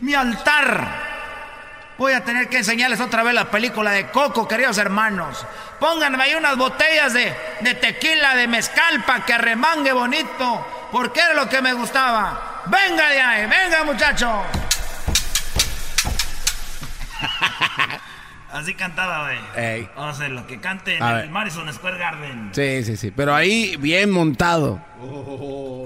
mi 0.00 0.14
altar. 0.14 1.06
Voy 1.98 2.12
a 2.12 2.24
tener 2.24 2.48
que 2.48 2.58
enseñarles 2.58 3.00
otra 3.00 3.22
vez 3.22 3.34
la 3.34 3.50
película 3.50 3.90
de 3.90 4.08
Coco, 4.08 4.46
queridos 4.46 4.76
hermanos. 4.78 5.46
Pónganme 5.80 6.22
ahí 6.22 6.34
unas 6.34 6.56
botellas 6.56 7.14
de, 7.14 7.34
de 7.60 7.74
tequila, 7.74 8.34
de 8.34 8.46
mezcal, 8.48 9.02
para 9.04 9.24
que 9.24 9.32
arremangue 9.32 9.92
bonito, 9.92 10.88
porque 10.92 11.20
era 11.20 11.32
lo 11.32 11.48
que 11.48 11.62
me 11.62 11.72
gustaba. 11.72 12.62
Venga 12.66 13.08
de 13.08 13.20
ahí, 13.20 13.46
venga 13.46 13.84
muchacho. 13.84 14.44
Así 18.52 18.74
cantaba, 18.74 19.24
güey. 19.24 19.38
Ey. 19.64 19.88
O 19.96 20.12
sea, 20.14 20.28
lo 20.28 20.46
que 20.46 20.60
cante 20.60 20.96
en 20.96 21.02
A 21.02 21.10
el 21.10 21.16
ver. 21.22 21.30
Madison 21.30 21.72
Square 21.72 21.98
Garden. 21.98 22.50
Sí, 22.52 22.84
sí, 22.84 22.96
sí. 22.96 23.10
Pero 23.10 23.34
ahí 23.34 23.76
bien 23.76 24.10
montado. 24.10 24.80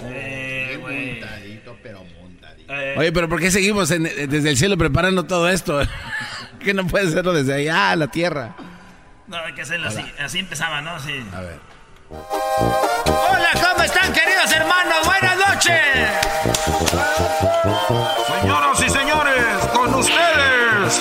Eh, 0.04 0.76
güey. 0.80 1.20
Montadito, 1.20 1.76
pero 1.82 2.04
montadito. 2.20 2.72
Eh, 2.74 2.94
Oye, 2.98 3.12
pero 3.12 3.28
¿por 3.28 3.40
qué 3.40 3.50
seguimos 3.50 3.90
en- 3.90 4.04
desde 4.04 4.50
el 4.50 4.56
cielo 4.56 4.76
preparando 4.78 5.24
todo 5.24 5.48
esto? 5.48 5.80
que 6.60 6.74
no 6.74 6.86
puede 6.86 7.08
hacerlo 7.08 7.32
desde 7.32 7.54
allá, 7.54 7.96
la 7.96 8.08
tierra. 8.08 8.54
no, 9.26 9.36
hay 9.38 9.54
que 9.54 9.62
hacerlo 9.62 9.88
así. 9.88 10.04
Así 10.18 10.38
empezaba, 10.38 10.80
¿no? 10.82 10.98
Sí. 11.00 11.14
A 11.34 11.40
ver. 11.40 11.58
Hola, 12.10 13.48
¿cómo 13.54 13.84
están 13.84 14.12
queridos 14.12 14.52
hermanos? 14.52 15.06
Buenas 15.06 15.36
noches. 15.38 15.80
Señoras 18.40 18.80
y 18.84 18.90
señores, 18.90 19.44
con 19.72 19.94
ustedes, 19.94 21.00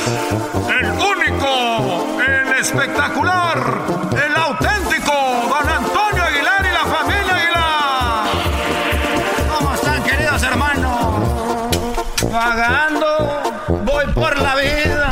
Vagando, 12.40 13.42
voy 13.84 14.06
por 14.14 14.40
la 14.40 14.56
vida. 14.56 15.10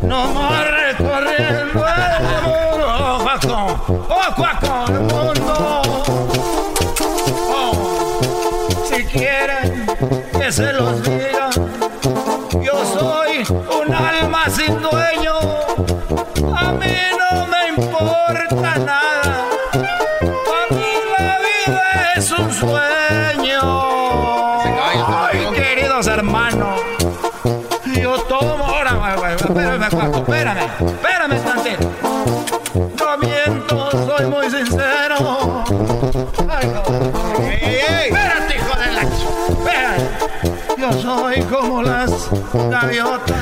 No 0.00 0.32
más 0.32 0.64
recorriendo 0.70 1.84
el 1.84 2.42
mundo. 2.44 3.18
Juaco, 3.24 4.06
oh, 4.08 4.32
Juaco, 4.36 4.84
el 4.86 5.00
mundo. 5.00 5.82
Oh, 7.50 8.20
si 8.88 9.04
quieren 9.06 9.84
que 10.38 10.52
se 10.52 10.72
los 10.72 11.02
diga, 11.02 11.50
yo 12.62 12.86
soy 12.94 13.44
un 13.80 13.92
alma 13.92 14.44
sin 14.50 14.80
dueño. 14.80 15.34
A 16.56 16.70
mí 16.74 16.94
no 17.18 17.46
me 17.48 17.68
importa 17.70 18.78
nada. 18.78 19.01
Espérame, 29.52 29.90
Juaco, 29.90 30.18
espérame, 30.18 30.64
espérame 30.86 31.40
tantito. 31.42 31.90
No 32.74 33.18
miento, 33.18 33.90
soy 33.90 34.26
muy 34.26 34.50
sincero. 34.50 35.64
Ay, 36.48 36.66
no. 36.68 36.82
Espérate, 37.42 38.56
hijo 38.56 38.78
de 38.78 38.92
la 38.92 39.02
Espérate. 39.02 40.04
Yo 40.78 40.92
soy 40.94 41.42
como 41.42 41.82
las 41.82 42.30
gaviotas 42.52 43.36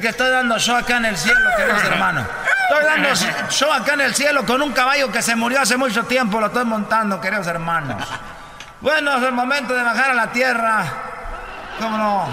que 0.00 0.08
estoy 0.08 0.30
dando 0.30 0.58
show 0.58 0.76
acá 0.76 0.96
en 0.96 1.06
el 1.06 1.16
cielo, 1.16 1.50
queridos 1.56 1.84
hermanos. 1.90 2.26
Estoy 2.70 2.84
dando 2.84 3.08
show 3.50 3.72
acá 3.72 3.94
en 3.94 4.00
el 4.02 4.14
cielo 4.14 4.44
con 4.46 4.62
un 4.62 4.72
caballo 4.72 5.10
que 5.10 5.22
se 5.22 5.36
murió 5.36 5.60
hace 5.60 5.76
mucho 5.76 6.04
tiempo, 6.04 6.40
lo 6.40 6.46
estoy 6.46 6.64
montando, 6.64 7.20
queridos 7.20 7.46
hermanos. 7.46 8.02
Bueno, 8.80 9.16
es 9.16 9.22
el 9.22 9.32
momento 9.32 9.74
de 9.74 9.82
bajar 9.82 10.10
a 10.10 10.14
la 10.14 10.32
tierra. 10.32 10.84
¿Cómo 11.78 11.98
no? 11.98 12.28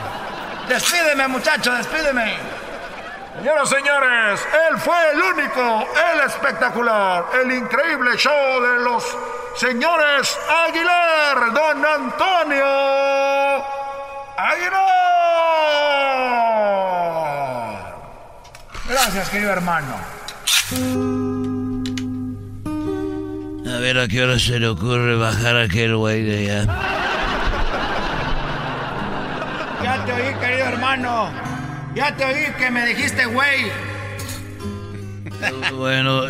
Despídeme, 0.68 1.28
muchacho, 1.28 1.74
despídeme. 1.74 2.38
Señoras 3.38 3.72
y 3.72 3.76
señores, 3.76 4.48
él 4.70 4.78
fue 4.80 5.12
el 5.12 5.22
único, 5.22 5.88
el 6.12 6.22
espectacular, 6.22 7.26
el 7.42 7.52
increíble 7.52 8.18
show 8.18 8.62
de 8.62 8.80
los 8.80 9.04
señores 9.56 10.38
Aguilar, 10.66 11.54
don 11.54 11.86
Antonio 11.86 12.66
Aguilar. 14.38 14.97
Gracias, 19.08 19.30
querido 19.30 19.54
hermano. 19.54 19.96
A 23.66 23.78
ver 23.80 24.00
a 24.00 24.08
qué 24.10 24.22
hora 24.22 24.38
se 24.38 24.60
le 24.60 24.68
ocurre 24.68 25.16
bajar 25.16 25.56
a 25.56 25.64
aquel 25.64 25.96
güey 25.96 26.24
de 26.24 26.40
allá. 26.40 26.66
Ya 29.82 30.06
te 30.06 30.12
oí, 30.12 30.36
querido 30.42 30.66
hermano. 30.66 31.32
Ya 31.96 32.18
te 32.18 32.26
oí 32.26 32.54
que 32.60 32.70
me 32.70 32.86
dijiste, 32.86 33.26
güey. 33.28 33.72
Bueno, 35.74 36.24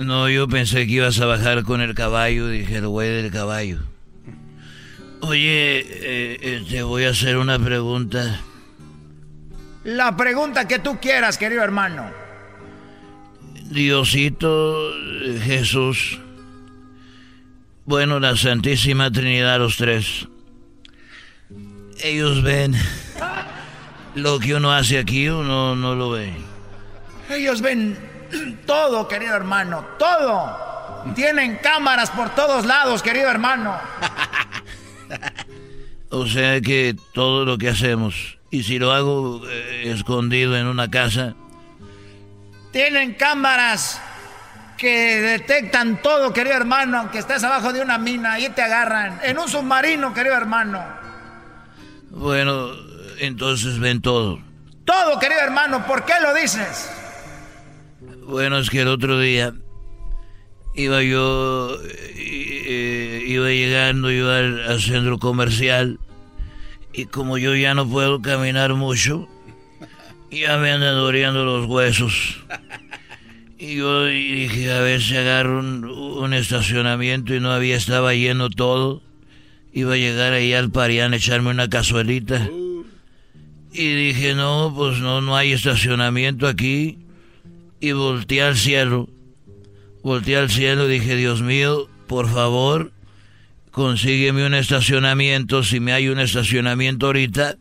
no, 0.00 0.30
yo 0.30 0.48
pensé 0.48 0.86
que 0.86 0.92
ibas 0.92 1.20
a 1.20 1.26
bajar 1.26 1.64
con 1.64 1.82
el 1.82 1.94
caballo, 1.94 2.48
dije 2.48 2.76
el 2.76 2.88
güey 2.88 3.10
del 3.10 3.30
caballo. 3.30 3.80
Oye, 5.20 5.80
eh, 5.80 6.38
eh, 6.40 6.64
te 6.66 6.82
voy 6.82 7.04
a 7.04 7.10
hacer 7.10 7.36
una 7.36 7.58
pregunta. 7.58 8.40
La 9.84 10.16
pregunta 10.16 10.66
que 10.66 10.78
tú 10.78 10.98
quieras, 10.98 11.36
querido 11.36 11.62
hermano. 11.62 12.21
Diosito, 13.72 14.92
Jesús, 15.42 16.18
bueno, 17.84 18.20
la 18.20 18.36
Santísima 18.36 19.10
Trinidad, 19.10 19.58
los 19.58 19.76
tres. 19.76 20.28
Ellos 22.02 22.42
ven 22.42 22.74
lo 24.14 24.38
que 24.38 24.54
uno 24.54 24.72
hace 24.72 24.98
aquí, 24.98 25.28
uno 25.28 25.74
no 25.74 25.94
lo 25.94 26.10
ve. 26.10 26.32
Ellos 27.30 27.62
ven 27.62 27.96
todo, 28.66 29.08
querido 29.08 29.34
hermano, 29.34 29.84
todo. 29.98 31.12
Tienen 31.14 31.56
cámaras 31.56 32.10
por 32.10 32.30
todos 32.34 32.64
lados, 32.64 33.02
querido 33.02 33.30
hermano. 33.30 33.78
O 36.14 36.26
sea 36.26 36.60
que 36.60 36.94
todo 37.14 37.46
lo 37.46 37.56
que 37.56 37.70
hacemos, 37.70 38.36
y 38.50 38.64
si 38.64 38.78
lo 38.78 38.92
hago 38.92 39.40
eh, 39.48 39.84
escondido 39.86 40.58
en 40.58 40.66
una 40.66 40.90
casa, 40.90 41.34
Tienen 42.72 43.14
cámaras 43.14 44.00
que 44.78 45.20
detectan 45.20 46.00
todo, 46.02 46.32
querido 46.32 46.56
hermano, 46.56 46.98
aunque 46.98 47.18
estés 47.18 47.44
abajo 47.44 47.72
de 47.72 47.82
una 47.82 47.98
mina, 47.98 48.32
ahí 48.32 48.48
te 48.48 48.62
agarran. 48.62 49.20
En 49.22 49.38
un 49.38 49.48
submarino, 49.48 50.12
querido 50.12 50.34
hermano. 50.34 50.82
bueno, 52.10 52.70
entonces 53.18 53.78
ven 53.78 54.00
todo. 54.00 54.40
Todo, 54.84 55.18
querido 55.20 55.40
hermano, 55.40 55.86
¿por 55.86 56.04
qué 56.04 56.14
lo 56.20 56.34
dices? 56.34 56.90
Bueno, 58.24 58.58
es 58.58 58.70
que 58.70 58.80
el 58.80 58.88
otro 58.88 59.20
día 59.20 59.52
iba 60.74 61.02
yo, 61.02 61.76
eh, 61.84 62.64
eh, 62.66 63.24
iba 63.26 63.48
llegando, 63.48 64.10
iba 64.10 64.38
al, 64.38 64.64
al 64.68 64.80
centro 64.80 65.18
comercial 65.18 66.00
y 66.92 67.06
como 67.06 67.38
yo 67.38 67.54
ya 67.54 67.74
no 67.74 67.86
puedo 67.86 68.20
caminar 68.20 68.74
mucho, 68.74 69.28
ya 70.40 70.58
me 70.58 70.70
andan 70.70 70.94
doliendo 70.94 71.44
los 71.44 71.66
huesos. 71.66 72.38
Y 73.58 73.76
yo 73.76 74.06
dije, 74.06 74.72
a 74.72 74.80
ver 74.80 75.00
si 75.00 75.16
agarro 75.16 75.60
un, 75.60 75.84
un 75.84 76.34
estacionamiento 76.34 77.34
y 77.34 77.40
no 77.40 77.52
había, 77.52 77.76
estaba 77.76 78.14
lleno 78.14 78.50
todo. 78.50 79.02
Iba 79.72 79.94
a 79.94 79.96
llegar 79.98 80.32
ahí 80.32 80.52
al 80.52 80.70
Parián 80.70 81.12
a 81.12 81.16
echarme 81.16 81.50
una 81.50 81.68
cazuelita. 81.68 82.48
Y 83.72 83.94
dije, 83.94 84.34
no, 84.34 84.72
pues 84.76 84.98
no, 84.98 85.20
no 85.20 85.36
hay 85.36 85.52
estacionamiento 85.52 86.46
aquí 86.46 86.98
y 87.80 87.92
volteé 87.92 88.42
al 88.42 88.56
cielo. 88.56 89.08
Volteé 90.02 90.36
al 90.36 90.50
cielo 90.50 90.88
y 90.88 90.92
dije, 90.94 91.16
Dios 91.16 91.42
mío, 91.42 91.88
por 92.06 92.28
favor, 92.28 92.92
consígueme 93.70 94.46
un 94.46 94.54
estacionamiento. 94.54 95.62
Si 95.64 95.80
me 95.80 95.92
hay 95.92 96.08
un 96.08 96.20
estacionamiento 96.20 97.06
ahorita, 97.06 97.56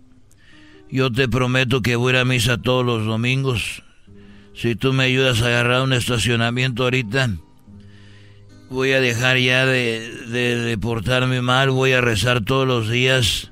yo 0.92 1.12
te 1.12 1.28
prometo 1.28 1.82
que 1.82 1.96
voy 1.96 2.12
a 2.12 2.16
ir 2.16 2.22
a 2.22 2.26
misa 2.26 2.58
todos 2.58 2.86
los 2.86 3.06
domingos. 3.06 3.84
Si 4.54 4.76
tú 4.76 4.92
me 4.94 5.06
ayudas 5.06 5.42
a 5.42 5.48
agarrar 5.48 5.84
un 5.84 5.94
estacionamiento 5.94 6.84
ahorita. 6.84 7.30
voy 8.70 8.92
a 8.92 9.00
dejar 9.00 9.38
ya 9.38 9.66
de, 9.66 10.10
de, 10.28 10.78
portarme 10.78 11.42
mal, 11.42 11.72
voy 11.72 11.94
a 11.94 12.02
rezar 12.02 12.44
todos 12.44 12.68
los 12.68 12.90
días, 12.90 13.52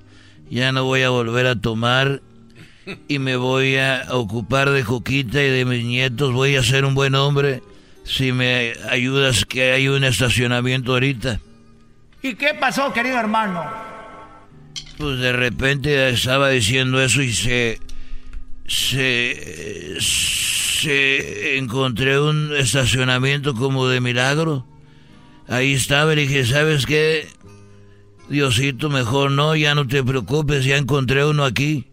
ya 0.50 0.72
no 0.72 0.84
voy 0.84 1.02
a 1.02 1.10
volver 1.10 1.48
a 1.48 1.60
tomar 1.60 2.22
y 3.08 3.20
me 3.20 3.36
voy 3.36 3.78
a 3.78 4.06
ocupar 4.12 4.70
de 4.70 4.84
Coquita 4.84 5.42
y 5.44 5.50
de 5.50 5.66
mis 5.66 5.84
nietos, 5.86 6.34
voy 6.34 6.56
a 6.56 6.64
ser 6.64 6.86
un 6.86 6.96
buen 6.96 7.16
hombre 7.16 7.62
si 8.04 8.32
me 8.32 8.74
ayudas 8.90 9.46
que 9.46 9.72
hay 9.72 9.88
un 9.88 10.04
estacionamiento 10.04 10.94
ahorita. 10.94 11.40
¿Y 12.22 12.36
qué 12.36 12.54
pasó, 12.54 12.92
querido 12.92 13.18
hermano? 13.18 13.66
Pues 15.00 15.18
de 15.20 15.32
repente 15.32 16.10
estaba 16.10 16.50
diciendo 16.50 17.02
eso 17.02 17.22
y 17.22 17.32
se 17.32 17.80
se 18.68 19.95
se 20.02 21.58
encontré 21.58 22.20
un 22.20 22.54
estacionamiento 22.54 23.56
como 23.56 23.88
de 23.88 24.02
milagro. 24.02 24.66
Ahí 25.47 25.74
estaba 25.74 26.12
y 26.12 26.18
dije, 26.18 26.45
¿sabes 26.45 26.86
qué? 26.86 27.30
Diosito, 28.28 28.89
mejor 28.89 29.32
no, 29.32 29.56
ya 29.56 29.74
no 29.74 29.88
te 29.88 30.04
preocupes, 30.04 30.66
ya 30.66 30.76
encontré 30.76 31.26
uno 31.26 31.45
aquí. 31.45 31.88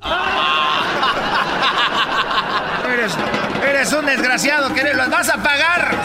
Eres, 2.92 3.12
eres 3.68 3.92
un 3.92 4.06
desgraciado, 4.06 4.72
querido. 4.72 4.94
Las 4.94 5.10
vas 5.10 5.28
a 5.28 5.42
pagar. 5.42 5.96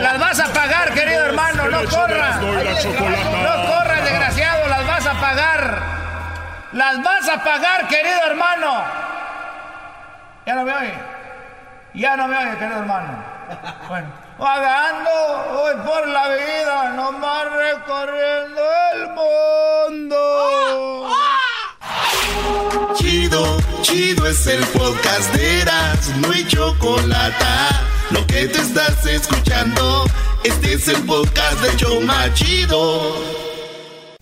Las 0.00 0.20
vas 0.20 0.38
a 0.38 0.52
pagar, 0.52 0.94
querido 0.94 1.24
hermano. 1.24 1.68
No 1.68 1.84
corras. 1.88 2.40
No 2.40 3.63
Las 6.74 7.00
vas 7.04 7.28
a 7.28 7.42
pagar, 7.44 7.86
querido 7.86 8.18
hermano. 8.26 8.82
Ya 10.44 10.56
no 10.56 10.64
me 10.64 10.74
oye. 10.74 10.94
Ya 11.94 12.16
no 12.16 12.26
me 12.26 12.36
oye, 12.36 12.58
querido 12.58 12.80
hermano. 12.80 13.24
Bueno, 13.88 14.08
vagando 14.36 15.10
voy 15.52 15.74
por 15.86 16.08
la 16.08 16.28
vida, 16.30 16.92
nomás 16.96 17.44
recorriendo 17.52 18.60
el 18.92 19.06
mundo. 19.10 20.18
Chido, 22.96 23.56
chido 23.82 24.26
es 24.26 24.44
el 24.48 24.66
podcast 24.66 25.32
de 25.32 25.60
Eras, 25.60 26.08
no 26.16 26.32
hay 26.32 26.44
chocolate. 26.48 27.44
Lo 28.10 28.26
que 28.26 28.48
te 28.48 28.58
estás 28.58 29.06
escuchando, 29.06 30.06
este 30.42 30.72
es 30.72 30.88
el 30.88 31.06
podcast 31.06 31.60
de 31.60 31.76
Choma 31.76 32.34
Chido. 32.34 33.43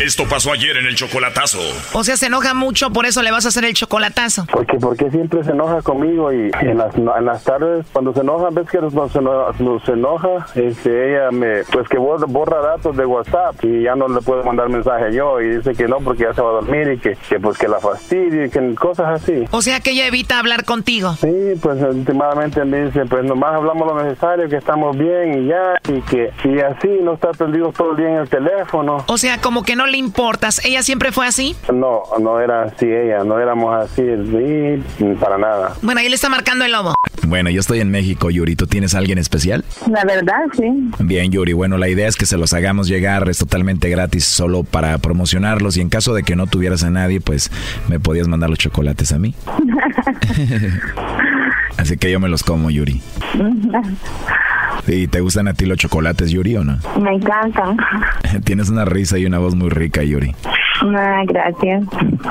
Esto 0.00 0.26
pasó 0.26 0.50
ayer 0.52 0.78
en 0.78 0.86
el 0.86 0.94
chocolatazo. 0.94 1.58
O 1.92 2.02
sea, 2.04 2.16
se 2.16 2.26
enoja 2.26 2.54
mucho, 2.54 2.90
por 2.90 3.04
eso 3.04 3.22
le 3.22 3.30
vas 3.30 3.44
a 3.44 3.48
hacer 3.48 3.66
el 3.66 3.74
chocolatazo. 3.74 4.46
Porque, 4.50 4.78
porque 4.78 5.10
siempre 5.10 5.44
se 5.44 5.50
enoja 5.50 5.82
conmigo 5.82 6.32
y 6.32 6.50
en 6.62 6.78
las, 6.78 6.94
en 6.94 7.24
las 7.26 7.44
tardes 7.44 7.84
cuando 7.92 8.14
se 8.14 8.20
enoja, 8.20 8.48
ves 8.50 8.66
que 8.70 8.80
nos, 8.80 8.94
nos 8.94 9.84
se 9.84 9.92
enoja 9.92 10.46
este, 10.54 11.10
ella 11.10 11.30
me, 11.30 11.64
pues 11.64 11.86
que 11.86 11.98
borra, 11.98 12.24
borra 12.26 12.62
datos 12.62 12.96
de 12.96 13.04
WhatsApp 13.04 13.62
y 13.62 13.82
ya 13.82 13.94
no 13.94 14.08
le 14.08 14.22
puedo 14.22 14.42
mandar 14.42 14.70
mensaje 14.70 15.14
yo 15.14 15.38
y 15.38 15.56
dice 15.56 15.74
que 15.74 15.86
no 15.86 15.98
porque 15.98 16.22
ya 16.22 16.32
se 16.32 16.40
va 16.40 16.48
a 16.48 16.52
dormir 16.52 16.92
y 16.92 16.98
que, 16.98 17.16
que 17.28 17.38
pues 17.38 17.58
que 17.58 17.68
la 17.68 17.78
fastidia 17.78 18.46
y 18.46 18.50
que 18.50 18.74
cosas 18.76 19.20
así. 19.22 19.44
O 19.50 19.60
sea, 19.60 19.80
que 19.80 19.90
ella 19.90 20.06
evita 20.06 20.38
hablar 20.38 20.64
contigo. 20.64 21.14
Sí, 21.20 21.28
pues 21.60 21.78
últimamente 21.82 22.64
me 22.64 22.86
dice, 22.86 23.04
pues 23.04 23.22
nomás 23.24 23.54
hablamos 23.54 23.86
lo 23.86 24.02
necesario, 24.02 24.48
que 24.48 24.56
estamos 24.56 24.96
bien 24.96 25.44
y 25.44 25.48
ya, 25.48 25.74
y 25.88 26.00
que 26.02 26.32
y 26.44 26.58
así 26.60 26.88
no 27.02 27.14
está 27.14 27.32
perdido 27.32 27.70
todo 27.76 27.90
el 27.90 27.98
día 27.98 28.08
en 28.08 28.16
el 28.16 28.28
teléfono. 28.30 29.04
O 29.06 29.18
sea, 29.18 29.38
como 29.38 29.62
que 29.62 29.76
no 29.76 29.89
le 29.90 29.98
importas. 29.98 30.64
¿Ella 30.64 30.82
siempre 30.82 31.12
fue 31.12 31.26
así? 31.26 31.56
No, 31.72 32.02
no 32.20 32.40
era 32.40 32.62
así 32.62 32.86
ella, 32.86 33.24
no 33.24 33.38
éramos 33.38 33.74
así, 33.74 34.02
sí, 34.02 35.04
para 35.20 35.38
nada. 35.38 35.74
Bueno, 35.82 36.00
ahí 36.00 36.08
le 36.08 36.14
está 36.14 36.28
marcando 36.28 36.64
el 36.64 36.72
lobo. 36.72 36.94
Bueno, 37.26 37.50
yo 37.50 37.60
estoy 37.60 37.80
en 37.80 37.90
México, 37.90 38.30
Yuri. 38.30 38.56
¿Tú 38.56 38.66
tienes 38.66 38.94
a 38.94 38.98
alguien 38.98 39.18
especial? 39.18 39.64
La 39.90 40.04
verdad, 40.04 40.46
sí. 40.56 40.90
Bien, 40.98 41.30
Yuri. 41.30 41.52
Bueno, 41.52 41.78
la 41.78 41.88
idea 41.88 42.08
es 42.08 42.16
que 42.16 42.26
se 42.26 42.36
los 42.36 42.52
hagamos 42.52 42.88
llegar. 42.88 43.28
Es 43.28 43.38
totalmente 43.38 43.88
gratis, 43.88 44.24
solo 44.24 44.64
para 44.64 44.98
promocionarlos. 44.98 45.76
Y 45.76 45.80
en 45.80 45.90
caso 45.90 46.14
de 46.14 46.22
que 46.22 46.34
no 46.34 46.46
tuvieras 46.46 46.82
a 46.82 46.90
nadie, 46.90 47.20
pues 47.20 47.50
me 47.88 48.00
podías 48.00 48.26
mandar 48.26 48.50
los 48.50 48.58
chocolates 48.58 49.12
a 49.12 49.18
mí. 49.18 49.34
Así 51.76 51.96
que 51.96 52.10
yo 52.10 52.20
me 52.20 52.28
los 52.28 52.42
como, 52.42 52.70
Yuri. 52.70 53.00
¿Y 54.86 55.06
te 55.06 55.20
gustan 55.20 55.48
a 55.48 55.54
ti 55.54 55.66
los 55.66 55.78
chocolates, 55.78 56.30
Yuri, 56.30 56.56
o 56.56 56.64
no? 56.64 56.78
Me 57.00 57.14
encantan. 57.14 57.76
Tienes 58.44 58.70
una 58.70 58.84
risa 58.84 59.18
y 59.18 59.26
una 59.26 59.38
voz 59.38 59.54
muy 59.54 59.68
rica, 59.68 60.02
Yuri. 60.02 60.34
Ah, 60.82 61.22
gracias. 61.26 61.84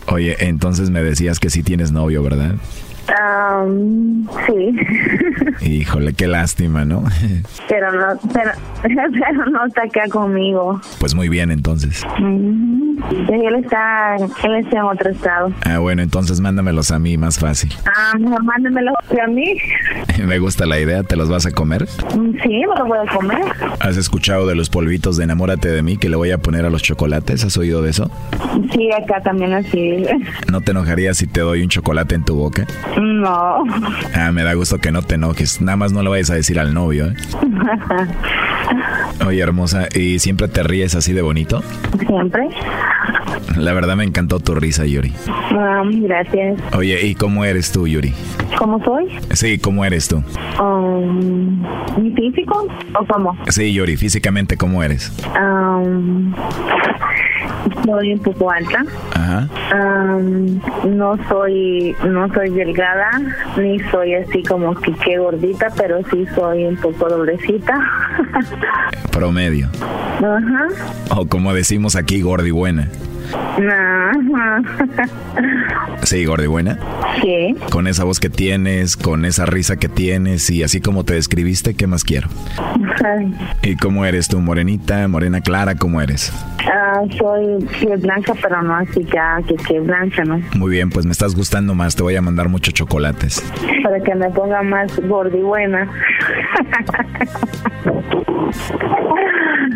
Oye, 0.08 0.36
entonces 0.40 0.90
me 0.90 1.04
decías 1.04 1.40
que 1.40 1.50
sí 1.50 1.64
tienes 1.64 1.92
novio, 1.92 2.24
¿verdad? 2.24 2.56
Um, 3.10 4.28
sí. 4.46 4.76
Híjole, 5.62 6.14
qué 6.14 6.28
lástima, 6.28 6.86
¿no? 6.86 7.04
pero 7.70 7.92
no, 7.92 8.20
pero, 8.34 8.52
pero 8.84 9.46
no 9.48 9.66
está 9.66 9.84
acá 9.84 10.04
conmigo. 10.10 10.80
Pues 11.00 11.16
muy 11.16 11.28
bien, 11.30 11.50
entonces. 11.52 12.06
Mm, 12.20 12.98
Él 13.32 13.56
está, 13.64 14.16
él 14.18 14.56
está 14.58 14.78
en 14.78 14.84
otro 14.84 15.10
estado. 15.10 15.52
Ah, 15.66 15.80
bueno, 15.80 16.02
entonces 16.02 16.40
mándamelos 16.40 16.92
a 16.92 17.00
mí, 17.00 17.18
más 17.18 17.40
fácil. 17.40 17.74
Ah, 17.86 18.16
mejor 18.18 18.44
mándamelos 18.44 18.94
a 19.24 19.28
mí. 19.28 19.58
Me 20.26 20.38
gusta 20.40 20.66
la 20.66 20.80
idea, 20.80 21.04
¿te 21.04 21.16
los 21.16 21.30
vas 21.30 21.46
a 21.46 21.52
comer? 21.52 21.88
Mm, 22.16 22.30
Sí, 22.44 22.50
me 22.50 22.76
lo 22.80 22.86
voy 22.86 23.00
a 23.06 23.12
comer. 23.14 23.42
¿Has 23.80 23.98
escuchado 23.98 24.48
de 24.48 24.56
los 24.56 24.70
polvitos 24.70 25.18
de 25.18 25.24
enamórate 25.26 25.70
de 25.70 25.82
mí 25.82 25.98
que 25.98 26.10
le 26.10 26.16
voy 26.16 26.32
a 26.32 26.38
poner 26.38 26.66
a 26.66 26.70
los 26.70 26.82
chocolates? 26.84 27.44
¿Has 27.44 27.58
oído 27.58 27.82
de 27.82 27.90
eso? 27.90 28.10
Sí, 28.74 28.90
acá 28.92 29.22
también 29.22 29.54
así. 29.54 30.06
¿No 30.52 30.62
te 30.62 30.72
enojarías 30.72 31.18
si 31.18 31.28
te 31.28 31.42
doy 31.42 31.64
un 31.64 31.70
chocolate 31.70 32.16
en 32.16 32.24
tu 32.24 32.36
boca? 32.36 32.66
No. 33.00 33.64
Ah, 34.14 34.32
me 34.32 34.44
da 34.44 34.54
gusto 34.54 34.78
que 34.80 34.92
no 34.92 35.02
te 35.02 35.16
enojes. 35.16 35.62
Nada 35.62 35.78
más 35.78 35.94
no 35.94 36.04
le 36.04 36.10
vayas 36.10 36.30
a 36.32 36.36
decir 36.36 36.60
al 36.60 36.74
novio, 36.74 37.08
¿eh? 37.08 37.14
Oye, 39.26 39.42
hermosa, 39.42 39.88
¿y 39.94 40.20
siempre 40.20 40.48
te 40.48 40.64
ríes 40.64 40.96
así 40.96 41.14
de 41.14 41.22
bonito? 41.22 41.64
Siempre. 42.06 42.48
La 43.58 43.74
verdad 43.74 43.96
me 43.96 44.04
encantó 44.04 44.40
tu 44.40 44.56
risa, 44.56 44.86
Yuri. 44.86 45.14
Ah, 45.28 45.82
gracias. 45.86 46.60
Oye, 46.76 47.06
¿y 47.06 47.16
cómo 47.16 47.46
eres 47.46 47.72
tú, 47.72 47.88
Yuri? 47.88 48.14
¿Cómo 48.58 48.84
soy? 48.84 49.08
Sí, 49.32 49.58
¿cómo 49.60 49.86
eres 49.86 50.08
tú? 50.08 50.24
Um, 50.62 51.62
¿Mi 51.98 52.12
físico 52.16 52.68
o 53.00 53.06
cómo? 53.06 53.38
Sí, 53.48 53.74
Yuri, 53.74 53.98
físicamente, 53.98 54.58
¿cómo 54.58 54.84
eres? 54.84 55.12
Um, 55.40 56.34
soy 57.86 58.14
un 58.14 58.20
poco 58.20 58.52
alta. 58.52 58.84
Ajá. 59.14 59.48
Um, 59.74 60.60
no 60.98 61.18
soy 61.28 61.96
no 62.06 62.32
soy 62.34 62.50
delgada 62.50 63.10
ni 63.58 63.80
soy 63.92 64.16
así 64.16 64.44
como 64.44 64.74
que 64.76 64.94
qué 64.94 65.18
gordita, 65.18 65.68
pero 65.78 66.00
sí 66.12 66.26
soy 66.36 66.66
un 66.66 66.78
poco 66.78 67.08
doblecita. 67.08 67.80
Promedio. 69.12 69.70
Ajá. 70.18 70.68
O 71.16 71.26
como 71.28 71.54
decimos 71.54 71.96
aquí, 71.96 72.22
gordi 72.22 72.52
buena. 72.52 72.90
Ajá. 73.34 74.62
Sí, 76.04 76.26
gordi 76.26 76.48
buena. 76.48 76.80
Sí. 77.22 77.56
Con 77.72 77.88
esa 77.88 78.04
voz 78.04 78.20
que 78.20 78.30
tienes, 78.30 78.96
con 78.98 79.26
esa 79.26 79.46
risa 79.46 79.78
que 79.78 79.90
tienes 79.90 80.50
y 80.50 80.64
así 80.64 80.82
como 80.82 81.04
te 81.04 81.14
describiste, 81.14 81.76
¿qué 81.76 81.88
más 81.88 82.04
quiero? 82.04 82.30
Ay. 83.06 83.34
¿Y 83.62 83.76
cómo 83.76 84.06
eres 84.06 84.28
tú? 84.28 84.40
¿Morenita, 84.40 85.08
morena 85.08 85.42
clara? 85.42 85.76
¿Cómo 85.76 86.02
eres? 86.02 86.34
Ah, 86.72 87.02
soy 87.18 87.64
piel 87.80 87.98
blanca, 88.00 88.34
pero 88.42 88.62
no 88.62 88.76
así 88.76 89.06
ya 89.14 89.42
que 89.48 89.56
que 89.56 89.80
blanca, 89.80 90.24
¿no? 90.24 90.42
Muy 90.56 90.72
bien, 90.72 90.90
pues 90.90 91.06
me 91.06 91.12
estás 91.12 91.36
gustando 91.36 91.76
más. 91.76 91.96
Te 91.96 92.04
voy 92.04 92.16
a 92.16 92.22
mandar 92.22 92.50
muchos 92.50 92.74
chocolates. 92.74 93.44
Para 93.84 94.00
que 94.00 94.16
me 94.16 94.30
ponga 94.30 94.62
más 94.64 95.00
gordi 95.08 95.42
buena. 95.42 95.90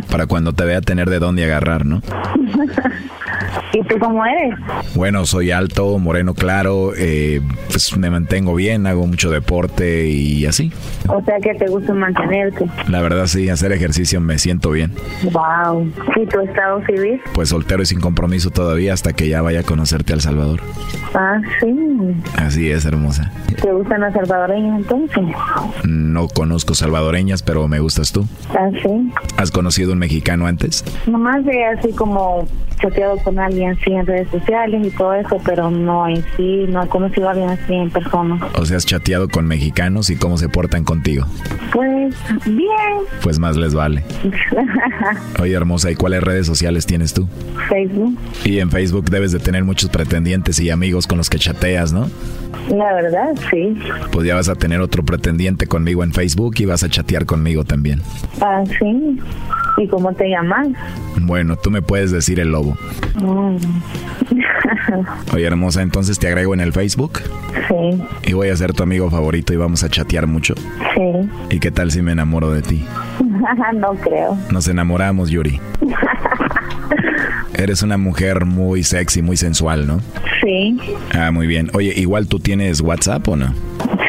Para 0.10 0.26
cuando 0.28 0.54
te 0.54 0.66
vea 0.66 0.82
tener 0.82 1.10
de 1.10 1.20
dónde 1.20 1.44
agarrar, 1.44 1.86
¿no? 1.86 2.02
¿Y 3.74 3.82
tú 3.84 3.98
cómo 4.00 4.26
eres? 4.26 4.56
Bueno, 4.96 5.26
soy 5.26 5.52
alto, 5.52 5.98
moreno 5.98 6.34
claro, 6.34 6.94
eh, 6.96 7.42
pues 7.70 7.96
me 7.98 8.10
mantengo 8.10 8.56
bien, 8.56 8.86
hago 8.88 9.06
mucho 9.08 9.30
deporte 9.32 10.08
y 10.08 10.46
así. 10.46 10.72
O 11.08 11.22
sea 11.24 11.40
que 11.40 11.54
te 11.56 11.68
gusta 11.68 11.94
mantenerte. 11.94 12.66
La 12.88 13.02
verdad 13.02 13.28
sí, 13.28 13.50
hacer 13.50 13.72
ejercicio 13.72 14.22
me 14.22 14.38
siento 14.38 14.72
bien. 14.72 14.94
Wow. 15.32 15.92
¿Y 16.16 16.26
tu 16.28 16.40
estado 16.42 16.86
civil? 16.86 17.22
Pues 17.34 17.50
soltero 17.50 17.82
y 17.82 17.86
sin 17.86 18.00
compromiso 18.00 18.52
todavía 18.52 18.94
hasta 18.94 19.14
que 19.14 19.28
ya 19.28 19.42
vaya 19.42 19.62
a 19.62 19.64
conocerte 19.64 20.14
a 20.14 20.16
El 20.16 20.22
Salvador. 20.22 20.62
Ah, 21.14 21.40
sí. 21.60 21.76
Así 22.38 22.72
es, 22.72 22.86
hermosa. 22.86 23.32
¿Te 23.62 23.72
gustan 23.72 24.02
las 24.02 24.14
salvadoreñas 24.14 24.80
entonces? 24.80 25.24
No 25.86 26.28
conozco 26.28 26.74
salvadoreñas, 26.74 27.44
pero 27.44 27.68
me 27.68 27.80
gustas 27.80 28.12
tú. 28.12 28.28
Ah, 28.50 28.70
sí. 28.82 29.12
¿Has 29.38 29.52
conocido 29.52 29.94
un 29.94 30.00
mexicano 30.00 30.48
antes? 30.48 30.84
Nomás 31.06 31.44
de 31.46 31.66
así 31.66 31.92
como 31.94 32.48
chateado 32.82 33.18
con 33.24 33.33
alguien 33.40 33.72
así 33.72 33.92
en 33.92 34.06
redes 34.06 34.30
sociales 34.30 34.86
y 34.86 34.90
todo 34.92 35.14
eso, 35.14 35.40
pero 35.44 35.70
no 35.70 36.08
en 36.08 36.24
sí, 36.36 36.66
no 36.70 36.84
he 36.84 36.88
conocido 36.88 37.28
a 37.28 37.32
alguien 37.32 37.50
así 37.50 37.74
en 37.74 37.90
persona. 37.90 38.40
O 38.56 38.66
sea, 38.66 38.78
has 38.78 38.86
chateado 38.86 39.28
con 39.30 39.48
mexicanos 39.48 40.10
y 40.10 40.16
cómo 40.16 40.38
se 40.38 40.50
portan 40.50 40.84
contigo. 40.84 41.26
Pues 41.72 41.93
bien. 42.46 42.70
Pues 43.22 43.40
más 43.40 43.58
les 43.58 43.74
vale. 43.74 44.04
Oye, 45.42 45.54
hermosa, 45.54 45.92
¿y 45.92 45.96
cuáles 45.96 46.24
redes 46.24 46.46
sociales 46.46 46.86
tienes 46.86 47.14
tú? 47.14 47.28
Facebook. 47.70 48.18
Y 48.44 48.60
en 48.60 48.70
Facebook 48.70 49.10
debes 49.10 49.32
de 49.32 49.40
tener 49.40 49.64
muchos 49.64 49.90
pretendientes 49.90 50.60
y 50.60 50.70
amigos 50.70 51.08
con 51.08 51.18
los 51.18 51.30
que 51.30 51.40
chateas, 51.40 51.94
¿no? 51.94 52.10
La 52.70 52.94
verdad, 52.94 53.34
sí. 53.50 53.78
Pues 54.12 54.26
ya 54.28 54.36
vas 54.36 54.50
a 54.50 54.56
tener 54.56 54.80
otro 54.80 55.04
pretendiente 55.04 55.68
conmigo 55.68 56.04
en 56.04 56.14
Facebook 56.14 56.56
y 56.60 56.66
vas 56.66 56.84
a 56.84 56.90
chatear 56.90 57.26
conmigo 57.26 57.64
también. 57.64 58.02
Ah, 58.42 58.64
sí. 58.80 59.20
¿Y 59.78 59.88
cómo 59.88 60.14
te 60.14 60.30
llamas? 60.30 60.68
Bueno, 61.22 61.56
tú 61.58 61.72
me 61.72 61.82
puedes 61.82 62.12
decir 62.12 62.40
el 62.40 62.52
lobo. 62.52 62.78
Mm. 63.16 63.58
Oye, 65.34 65.46
hermosa, 65.46 65.82
entonces 65.82 66.20
te 66.20 66.28
agrego 66.28 66.54
en 66.54 66.60
el 66.60 66.74
Facebook. 66.74 67.20
Sí. 67.68 68.04
Y 68.24 68.34
voy 68.34 68.50
a 68.50 68.56
ser 68.56 68.74
tu 68.74 68.84
amigo 68.84 69.10
favorito 69.10 69.54
y 69.54 69.58
vamos 69.58 69.84
a 69.84 69.90
chatear 69.90 70.28
mucho. 70.28 70.56
Sí. 70.56 71.30
¿Y 71.50 71.60
qué 71.60 71.72
tal 71.72 71.92
si 71.92 72.02
me 72.02 72.12
enamoro 72.12 72.52
de 72.52 72.62
ti? 72.62 72.86
no 73.76 73.94
creo. 73.96 74.38
Nos 74.52 74.68
enamoramos, 74.68 75.30
Yuri. 75.30 75.60
Eres 77.56 77.84
una 77.84 77.98
mujer 77.98 78.46
muy 78.46 78.84
sexy, 78.84 79.22
muy 79.22 79.38
sensual, 79.38 79.88
¿no? 79.88 80.00
Sí. 80.42 80.78
Ah, 81.14 81.32
muy 81.32 81.48
bien. 81.48 81.70
Oye, 81.74 81.94
igual 81.96 82.28
tú 82.28 82.40
tienes 82.40 82.82
WhatsApp 82.82 83.28
o 83.28 83.36
no? 83.36 83.54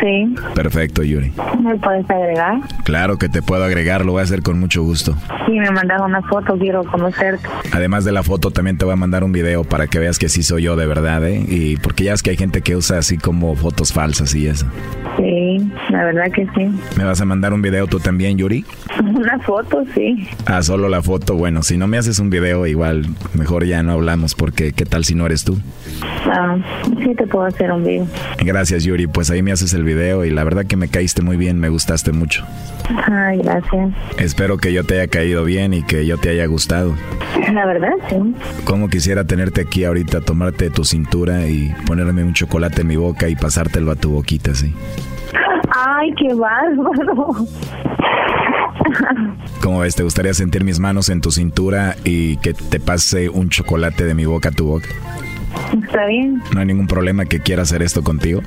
Sí. 0.04 0.34
Perfecto, 0.54 1.02
Yuri. 1.02 1.32
¿Me 1.62 1.78
puedes 1.78 2.08
agregar? 2.10 2.60
Claro 2.84 3.16
que 3.16 3.30
te 3.30 3.40
puedo 3.40 3.64
agregar, 3.64 4.04
lo 4.04 4.12
voy 4.12 4.20
a 4.20 4.24
hacer 4.24 4.42
con 4.42 4.60
mucho 4.60 4.82
gusto. 4.82 5.16
Sí, 5.46 5.52
me 5.52 5.70
mandas 5.70 6.02
una 6.02 6.20
foto, 6.20 6.58
quiero 6.58 6.84
conocerte. 6.84 7.48
Además 7.72 8.04
de 8.04 8.12
la 8.12 8.22
foto, 8.22 8.50
también 8.50 8.76
te 8.76 8.84
voy 8.84 8.92
a 8.92 8.96
mandar 8.96 9.24
un 9.24 9.32
video 9.32 9.64
para 9.64 9.86
que 9.86 9.98
veas 9.98 10.18
que 10.18 10.28
sí 10.28 10.42
soy 10.42 10.64
yo 10.64 10.76
de 10.76 10.84
verdad, 10.84 11.26
¿eh? 11.26 11.42
Y 11.48 11.78
porque 11.78 12.04
ya 12.04 12.12
es 12.12 12.22
que 12.22 12.28
hay 12.28 12.36
gente 12.36 12.60
que 12.60 12.76
usa 12.76 12.98
así 12.98 13.16
como 13.16 13.56
fotos 13.56 13.94
falsas 13.94 14.34
y 14.34 14.46
eso. 14.46 14.66
Sí, 15.16 15.70
la 15.88 16.04
verdad 16.04 16.30
que 16.34 16.46
sí. 16.54 16.68
¿Me 16.98 17.04
vas 17.04 17.22
a 17.22 17.24
mandar 17.24 17.54
un 17.54 17.62
video 17.62 17.86
tú 17.86 17.98
también, 17.98 18.36
Yuri? 18.36 18.66
Una 19.00 19.38
foto, 19.38 19.84
sí. 19.94 20.28
Ah, 20.44 20.62
solo 20.62 20.90
la 20.90 21.00
foto. 21.00 21.34
Bueno, 21.34 21.62
si 21.62 21.78
no 21.78 21.86
me 21.86 21.96
haces 21.96 22.18
un 22.18 22.28
video, 22.28 22.66
igual 22.66 23.06
mejor 23.32 23.64
ya 23.64 23.82
no 23.82 23.92
hablamos 23.92 24.34
porque 24.34 24.72
¿qué 24.72 24.84
tal 24.84 25.06
si 25.06 25.14
no 25.14 25.24
eres 25.24 25.44
tú? 25.44 25.58
Ah, 26.26 26.58
sí 27.02 27.14
te 27.14 27.26
puedo 27.26 27.46
hacer 27.46 27.72
un 27.72 27.84
video. 27.84 28.06
Gracias, 28.44 28.84
Yuri. 28.84 29.06
Pues 29.06 29.30
ahí 29.30 29.42
me 29.42 29.52
haces 29.52 29.72
el 29.72 29.84
video 29.84 29.93
y 29.94 30.30
la 30.30 30.44
verdad 30.44 30.66
que 30.66 30.76
me 30.76 30.88
caíste 30.88 31.22
muy 31.22 31.36
bien, 31.36 31.60
me 31.60 31.68
gustaste 31.68 32.12
mucho. 32.12 32.44
Ay, 33.10 33.38
gracias. 33.38 33.90
Espero 34.18 34.58
que 34.58 34.72
yo 34.72 34.84
te 34.84 34.94
haya 34.94 35.08
caído 35.08 35.44
bien 35.44 35.72
y 35.72 35.82
que 35.82 36.04
yo 36.04 36.18
te 36.18 36.30
haya 36.30 36.46
gustado. 36.46 36.94
La 37.52 37.64
verdad, 37.64 37.92
sí. 38.08 38.16
Como 38.64 38.88
quisiera 38.88 39.24
tenerte 39.24 39.62
aquí 39.62 39.84
ahorita, 39.84 40.20
tomarte 40.20 40.70
tu 40.70 40.84
cintura 40.84 41.46
y 41.46 41.72
ponerme 41.86 42.24
un 42.24 42.34
chocolate 42.34 42.82
en 42.82 42.88
mi 42.88 42.96
boca 42.96 43.28
y 43.28 43.36
pasártelo 43.36 43.92
a 43.92 43.96
tu 43.96 44.10
boquita, 44.10 44.50
así. 44.50 44.74
Ay, 45.70 46.12
qué 46.18 46.34
bárbaro. 46.34 47.46
¿Cómo 49.62 49.80
ves? 49.80 49.94
¿Te 49.94 50.02
gustaría 50.02 50.34
sentir 50.34 50.64
mis 50.64 50.78
manos 50.78 51.08
en 51.08 51.20
tu 51.20 51.30
cintura 51.30 51.96
y 52.04 52.36
que 52.38 52.52
te 52.54 52.80
pase 52.80 53.28
un 53.28 53.48
chocolate 53.48 54.04
de 54.04 54.14
mi 54.14 54.24
boca 54.24 54.50
a 54.50 54.52
tu 54.52 54.66
boca? 54.66 54.88
Está 55.82 56.06
bien. 56.06 56.42
¿No 56.52 56.60
hay 56.60 56.66
ningún 56.66 56.86
problema 56.86 57.24
que 57.24 57.40
quiera 57.40 57.62
hacer 57.62 57.82
esto 57.82 58.02
contigo? 58.02 58.42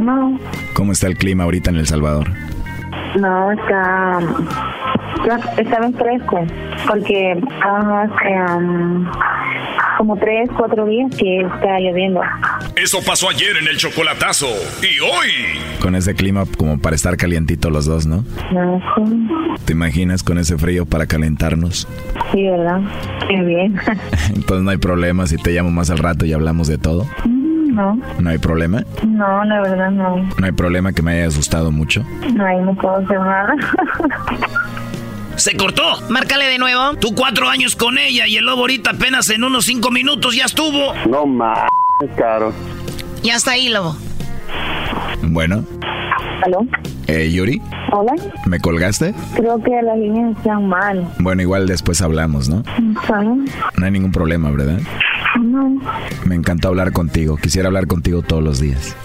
No, 0.00 0.38
¿Cómo 0.74 0.92
está 0.92 1.06
el 1.06 1.16
clima 1.16 1.44
ahorita 1.44 1.70
en 1.70 1.76
El 1.76 1.86
Salvador? 1.86 2.30
No, 3.16 3.52
está... 3.52 4.18
Está 5.56 5.80
bien 5.80 5.94
fresco, 5.94 6.44
porque 6.86 7.40
hace 7.62 8.54
um, 8.56 9.06
como 9.96 10.16
tres, 10.18 10.50
cuatro 10.54 10.84
días 10.84 11.10
que 11.16 11.40
está 11.40 11.78
lloviendo. 11.80 12.20
Eso 12.76 12.98
pasó 13.06 13.30
ayer 13.30 13.56
en 13.56 13.68
el 13.68 13.78
chocolatazo. 13.78 14.48
Y 14.82 15.00
hoy. 15.00 15.80
Con 15.80 15.94
ese 15.94 16.14
clima 16.14 16.44
como 16.58 16.78
para 16.78 16.94
estar 16.94 17.16
calientitos 17.16 17.72
los 17.72 17.86
dos, 17.86 18.06
¿no? 18.06 18.24
No, 18.52 18.82
sí, 18.96 19.28
¿Te 19.64 19.72
imaginas 19.72 20.22
con 20.22 20.36
ese 20.36 20.58
frío 20.58 20.84
para 20.84 21.06
calentarnos? 21.06 21.88
sí, 22.32 22.42
¿verdad? 22.42 22.80
Qué 23.28 23.40
bien. 23.42 23.80
Entonces 24.34 24.62
no 24.62 24.70
hay 24.70 24.78
problema 24.78 25.26
si 25.26 25.36
te 25.36 25.52
llamo 25.52 25.70
más 25.70 25.88
al 25.90 25.98
rato 25.98 26.26
y 26.26 26.32
hablamos 26.34 26.68
de 26.68 26.76
todo. 26.76 27.06
No, 27.74 27.98
¿No 28.20 28.30
hay 28.30 28.38
problema? 28.38 28.82
no, 29.04 29.44
la 29.44 29.60
verdad 29.60 29.90
no. 29.90 30.16
¿No 30.16 30.46
hay 30.46 30.52
problema 30.52 30.92
que 30.92 31.02
me 31.02 31.12
haya 31.12 31.26
asustado 31.26 31.70
mucho? 31.72 32.04
No, 32.34 32.44
ahí 32.46 32.60
no 32.60 32.74
puedo 32.74 32.96
hacer 32.96 33.18
nada. 33.20 33.54
Se 35.36 35.56
cortó. 35.56 35.82
Márcale 36.08 36.44
de 36.46 36.58
nuevo. 36.58 36.94
Tú 37.00 37.14
cuatro 37.16 37.48
años 37.48 37.74
con 37.74 37.98
ella 37.98 38.26
y 38.28 38.36
el 38.36 38.44
lobo 38.44 38.62
ahorita 38.62 38.90
apenas 38.90 39.28
en 39.30 39.42
unos 39.42 39.64
cinco 39.64 39.90
minutos 39.90 40.36
ya 40.36 40.44
estuvo. 40.44 40.94
No 41.08 41.26
más, 41.26 41.58
caro. 42.16 42.52
Ya 43.22 43.34
está 43.34 43.52
ahí, 43.52 43.68
lobo. 43.68 43.96
Bueno, 45.22 45.64
¿Aló? 46.44 46.66
eh, 47.06 47.30
Yuri, 47.32 47.60
¿Hola? 47.92 48.12
¿me 48.46 48.60
colgaste? 48.60 49.14
Creo 49.36 49.62
que 49.62 49.70
las 49.82 49.96
líneas 49.98 50.36
están 50.36 50.68
mal. 50.68 51.06
Bueno, 51.18 51.42
igual 51.42 51.66
después 51.66 52.02
hablamos, 52.02 52.48
¿no? 52.48 52.62
¿Saben? 53.06 53.44
No 53.76 53.84
hay 53.86 53.90
ningún 53.92 54.12
problema, 54.12 54.50
¿verdad? 54.50 54.78
No. 55.40 55.76
Me 56.24 56.34
encantó 56.34 56.68
hablar 56.68 56.92
contigo. 56.92 57.36
Quisiera 57.36 57.68
hablar 57.68 57.86
contigo 57.86 58.22
todos 58.22 58.42
los 58.42 58.60
días. 58.60 58.96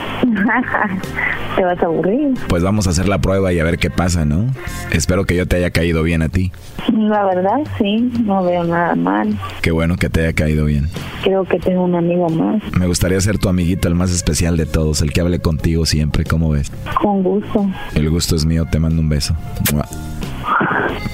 Te 1.56 1.64
vas 1.64 1.82
a 1.82 1.86
aburrir. 1.86 2.34
Pues 2.48 2.64
vamos 2.64 2.88
a 2.88 2.92
hacer 2.92 3.08
la 3.08 3.20
prueba 3.20 3.52
y 3.54 3.60
a 3.60 3.64
ver 3.64 3.78
qué 3.78 3.90
pasa, 3.90 4.26
¿no? 4.26 4.46
Espero 4.92 5.26
que 5.26 5.36
yo 5.36 5.48
te 5.48 5.58
haya 5.58 5.72
caído 5.72 6.04
bien 6.04 6.22
a 6.22 6.30
ti. 6.30 6.52
La 6.94 7.26
verdad, 7.26 7.60
sí, 7.78 8.12
no 8.24 8.44
veo 8.44 8.64
nada 8.64 8.96
mal. 8.96 9.38
Qué 9.62 9.72
bueno 9.72 9.98
que 9.98 10.10
te 10.10 10.22
haya 10.22 10.34
caído 10.34 10.66
bien. 10.66 10.90
Creo 11.24 11.44
que 11.44 11.60
tengo 11.60 11.84
un 11.84 11.96
amigo 11.96 12.30
más. 12.30 12.62
Me 12.78 12.88
gustaría 12.88 13.20
ser 13.22 13.38
tu 13.38 13.50
amiguito, 13.50 13.88
el 13.88 13.96
más 13.96 14.12
especial 14.12 14.58
de 14.58 14.66
todos, 14.66 15.02
el 15.02 15.12
que 15.12 15.22
hable 15.22 15.40
contigo 15.40 15.86
siempre. 15.86 16.24
¿Cómo 16.24 16.50
ves? 16.50 16.72
Con 17.02 17.24
gusto. 17.24 17.68
El 17.96 18.10
gusto 18.10 18.36
es 18.36 18.46
mío, 18.46 18.66
te 18.70 18.80
mando 18.80 19.02
un 19.02 19.10
beso. 19.10 19.36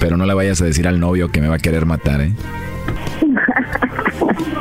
Pero 0.00 0.16
no 0.16 0.26
le 0.26 0.34
vayas 0.34 0.60
a 0.62 0.64
decir 0.64 0.86
al 0.88 1.00
novio 1.00 1.30
que 1.30 1.40
me 1.40 1.48
va 1.48 1.56
a 1.56 1.58
querer 1.58 1.86
matar, 1.86 2.20
¿eh? 2.20 2.32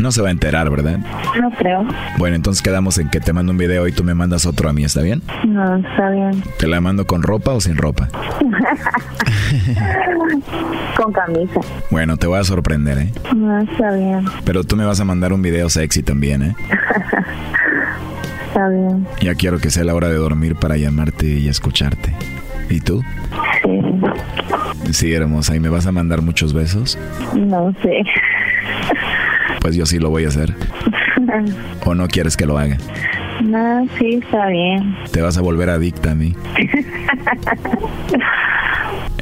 No 0.00 0.12
se 0.12 0.22
va 0.22 0.28
a 0.28 0.30
enterar, 0.30 0.70
¿verdad? 0.70 0.98
No 1.40 1.50
creo. 1.50 1.86
Bueno, 2.18 2.36
entonces 2.36 2.62
quedamos 2.62 2.98
en 2.98 3.08
que 3.08 3.20
te 3.20 3.32
mando 3.32 3.52
un 3.52 3.58
video 3.58 3.86
y 3.86 3.92
tú 3.92 4.04
me 4.04 4.14
mandas 4.14 4.46
otro 4.46 4.68
a 4.68 4.72
mí, 4.72 4.84
¿está 4.84 5.02
bien? 5.02 5.22
No, 5.46 5.76
está 5.76 6.10
bien. 6.10 6.42
¿Te 6.58 6.66
la 6.66 6.80
mando 6.80 7.06
con 7.06 7.22
ropa 7.22 7.52
o 7.52 7.60
sin 7.60 7.76
ropa? 7.76 8.08
Con 10.96 11.12
camisa. 11.12 11.60
Bueno, 11.90 12.16
te 12.16 12.26
voy 12.26 12.38
a 12.38 12.44
sorprender, 12.44 12.98
¿eh? 12.98 13.12
No, 13.34 13.60
está 13.60 13.92
bien. 13.92 14.24
Pero 14.44 14.64
tú 14.64 14.76
me 14.76 14.84
vas 14.84 14.98
a 15.00 15.04
mandar 15.04 15.32
un 15.32 15.42
video 15.42 15.68
sexy 15.68 16.02
también, 16.02 16.42
¿eh? 16.42 16.56
Está 18.48 18.68
bien. 18.68 19.06
Ya 19.20 19.34
quiero 19.34 19.58
que 19.58 19.70
sea 19.70 19.84
la 19.84 19.94
hora 19.94 20.08
de 20.08 20.14
dormir 20.14 20.56
para 20.56 20.78
llamarte 20.78 21.26
y 21.26 21.48
escucharte. 21.48 22.14
¿Y 22.70 22.80
tú? 22.80 23.02
Sí. 24.92 25.12
Hermosa. 25.12 25.56
¿Y 25.56 25.60
me 25.60 25.68
vas 25.68 25.86
a 25.86 25.92
mandar 25.92 26.22
muchos 26.22 26.52
besos? 26.52 26.98
No 27.34 27.72
sé. 27.82 28.02
Pues 29.60 29.76
yo 29.76 29.86
sí 29.86 29.98
lo 29.98 30.10
voy 30.10 30.24
a 30.24 30.28
hacer. 30.28 30.54
¿O 31.84 31.94
no 31.94 32.06
quieres 32.08 32.36
que 32.36 32.46
lo 32.46 32.58
haga? 32.58 32.76
No, 33.42 33.86
sí, 33.98 34.20
está 34.22 34.46
bien. 34.46 34.96
Te 35.12 35.20
vas 35.20 35.36
a 35.38 35.42
volver 35.42 35.70
adicta 35.70 36.12
a 36.12 36.14
mí. 36.14 36.34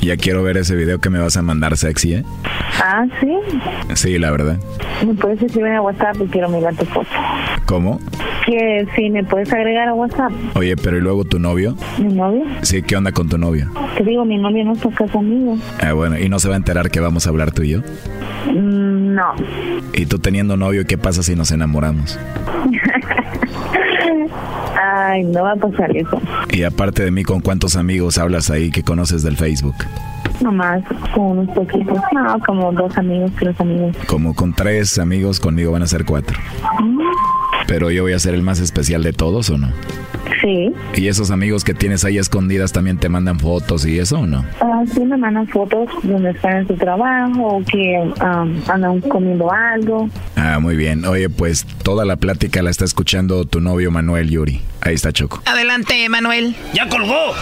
Ya 0.05 0.19
quiero 0.19 0.43
ver 0.43 0.59
ese 0.59 0.77
video 0.77 0.99
que 1.01 1.09
me 1.09 1.19
vas 1.19 1.39
a 1.39 1.43
mandar 1.43 1.79
sexy, 1.79 2.15
¿eh? 2.15 2.25
ah, 2.83 3.07
sí. 3.21 3.33
Sí, 3.95 4.19
la 4.19 4.31
verdad. 4.31 4.59
¿Me 5.07 5.15
puedes 5.15 5.41
escribir 5.41 5.73
a 5.73 5.81
WhatsApp 5.81 6.17
y 6.21 6.27
quiero 6.27 6.51
mirar 6.51 6.75
tu 6.77 6.85
foto? 6.85 7.09
¿Cómo? 7.65 7.99
Que 8.45 8.87
sí, 8.95 9.09
¿me 9.09 9.25
puedes 9.25 9.51
agregar 9.51 9.89
a 9.89 9.95
WhatsApp? 9.95 10.31
Oye, 10.55 10.77
pero 10.77 10.99
¿y 10.99 11.01
luego 11.01 11.25
tu 11.25 11.39
novio? 11.39 11.75
¿Mi 11.97 12.13
novio? 12.13 12.45
Sí, 12.61 12.83
¿qué 12.83 12.97
onda 12.97 13.13
con 13.13 13.31
tu 13.31 13.39
novio? 13.39 13.71
Te 13.97 14.05
digo, 14.05 14.27
mi 14.27 14.37
novio 14.37 14.63
no 14.67 14.75
está 14.75 14.91
acá 14.91 15.07
conmigo. 15.07 15.57
Ah, 15.81 15.95
bueno, 15.95 16.19
¿y 16.19 16.29
no 16.29 16.39
se 16.39 16.49
va 16.49 16.55
a 16.55 16.59
enterar 16.59 16.91
que 16.91 17.01
vamos 17.01 17.27
a 17.27 17.31
hablar 17.31 17.53
tú 17.53 17.63
y 17.63 17.71
yo? 17.71 17.79
Mm, 18.53 19.15
no. 19.15 19.33
¿Y 19.95 20.05
tú 20.05 20.19
teniendo 20.19 20.59
novio, 20.59 20.85
qué 20.87 20.99
pasa 20.99 21.23
si 21.23 21.35
nos 21.35 21.51
enamoramos? 21.51 22.19
Ay, 24.83 25.25
no 25.25 25.43
va 25.43 25.53
a 25.53 25.57
pasar 25.57 25.97
eso. 25.97 26.21
Y 26.51 26.63
aparte 26.63 27.05
de 27.05 27.11
mí, 27.11 27.23
¿con 27.25 27.41
cuántos 27.41 27.77
amigos 27.77 28.19
hablas 28.19 28.51
ahí 28.51 28.71
que 28.71 28.83
conoces 28.83 29.23
del 29.23 29.37
Facebook? 29.37 29.77
Nomás 30.41 30.83
con 31.15 31.39
unos 31.39 31.55
poquitos. 31.55 31.99
No, 32.13 32.39
como 32.41 32.73
dos 32.73 32.97
amigos, 32.99 33.31
tres 33.39 33.59
amigos. 33.61 33.97
Como 34.07 34.35
con 34.35 34.53
tres 34.53 34.99
amigos, 34.99 35.41
conmigo 35.41 35.73
van 35.73 35.83
a 35.83 35.87
ser 35.87 36.05
cuatro. 36.05 36.39
Mm, 36.81 36.99
Pero 37.67 37.91
yo 37.91 38.03
voy 38.03 38.13
a 38.13 38.19
ser 38.19 38.35
el 38.35 38.43
más 38.43 38.61
especial 38.61 39.03
de 39.03 39.13
todos, 39.13 39.51
¿o 39.51 39.59
no? 39.59 39.69
Sí. 40.41 40.73
¿Y 40.95 41.09
esos 41.09 41.31
amigos 41.31 41.65
que 41.65 41.75
tienes 41.75 42.05
ahí 42.05 42.19
escondidas 42.19 42.73
también 42.73 42.99
te 42.99 43.09
mandan 43.09 43.39
fotos 43.39 43.87
y 43.87 43.99
eso 43.99 44.21
o 44.21 44.27
no? 44.27 44.45
Ah, 44.61 44.83
sí, 44.93 45.01
me 45.01 45.17
mandan 45.17 45.47
fotos 45.49 45.89
donde 46.03 46.31
están 46.31 46.59
en 46.59 46.67
su 46.67 46.75
trabajo 46.75 47.43
o 47.43 47.65
que 47.65 47.99
um, 48.23 48.61
andan 48.69 49.01
comiendo 49.03 49.51
algo. 49.51 50.09
Ah, 50.37 50.59
muy 50.61 50.77
bien. 50.77 51.05
Oye, 51.07 51.29
pues 51.29 51.65
toda 51.83 52.05
la 52.05 52.17
plática 52.17 52.63
la 52.63 52.71
está 52.71 52.85
escuchando 52.85 53.45
tu 53.45 53.61
novio 53.61 53.91
Manuel 53.91 54.31
Yuri. 54.31 54.61
Ahí 54.81 54.95
está 54.95 55.13
Choco. 55.13 55.41
Adelante, 55.47 56.09
Manuel. 56.09 56.55
¡Ya 56.75 56.89
colgó! 56.89 57.33